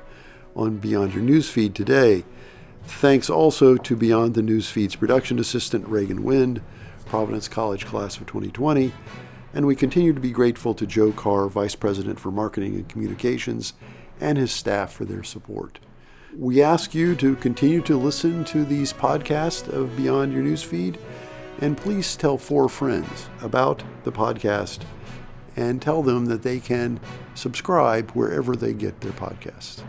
on 0.55 0.77
Beyond 0.77 1.15
Your 1.15 1.23
Newsfeed 1.23 1.73
today. 1.73 2.25
Thanks 2.83 3.27
also 3.27 3.75
to 3.75 3.95
Beyond 3.95 4.35
the 4.35 4.41
Newsfeed's 4.41 4.95
production 4.95 5.39
assistant, 5.39 5.87
Reagan 5.87 6.23
Wind 6.23 6.61
Providence 7.09 7.47
College 7.47 7.85
class 7.85 8.17
of 8.17 8.27
2020, 8.27 8.93
and 9.53 9.65
we 9.65 9.75
continue 9.75 10.13
to 10.13 10.19
be 10.19 10.31
grateful 10.31 10.73
to 10.75 10.85
Joe 10.85 11.11
Carr, 11.11 11.49
Vice 11.49 11.75
President 11.75 12.19
for 12.19 12.31
Marketing 12.31 12.75
and 12.75 12.87
Communications, 12.87 13.73
and 14.21 14.37
his 14.37 14.51
staff 14.51 14.93
for 14.93 15.05
their 15.05 15.23
support. 15.23 15.79
We 16.37 16.61
ask 16.61 16.93
you 16.93 17.15
to 17.15 17.35
continue 17.37 17.81
to 17.81 17.97
listen 17.97 18.45
to 18.45 18.63
these 18.63 18.93
podcasts 18.93 19.67
of 19.67 19.97
Beyond 19.97 20.31
Your 20.31 20.43
Newsfeed, 20.43 20.97
and 21.59 21.75
please 21.75 22.15
tell 22.15 22.37
four 22.37 22.69
friends 22.69 23.27
about 23.41 23.83
the 24.03 24.11
podcast 24.11 24.81
and 25.55 25.81
tell 25.81 26.03
them 26.03 26.27
that 26.27 26.43
they 26.43 26.59
can 26.59 26.99
subscribe 27.33 28.11
wherever 28.11 28.55
they 28.55 28.73
get 28.73 29.01
their 29.01 29.11
podcasts. 29.11 29.83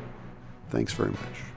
Thanks 0.71 0.95
very 0.95 1.11
much. 1.11 1.50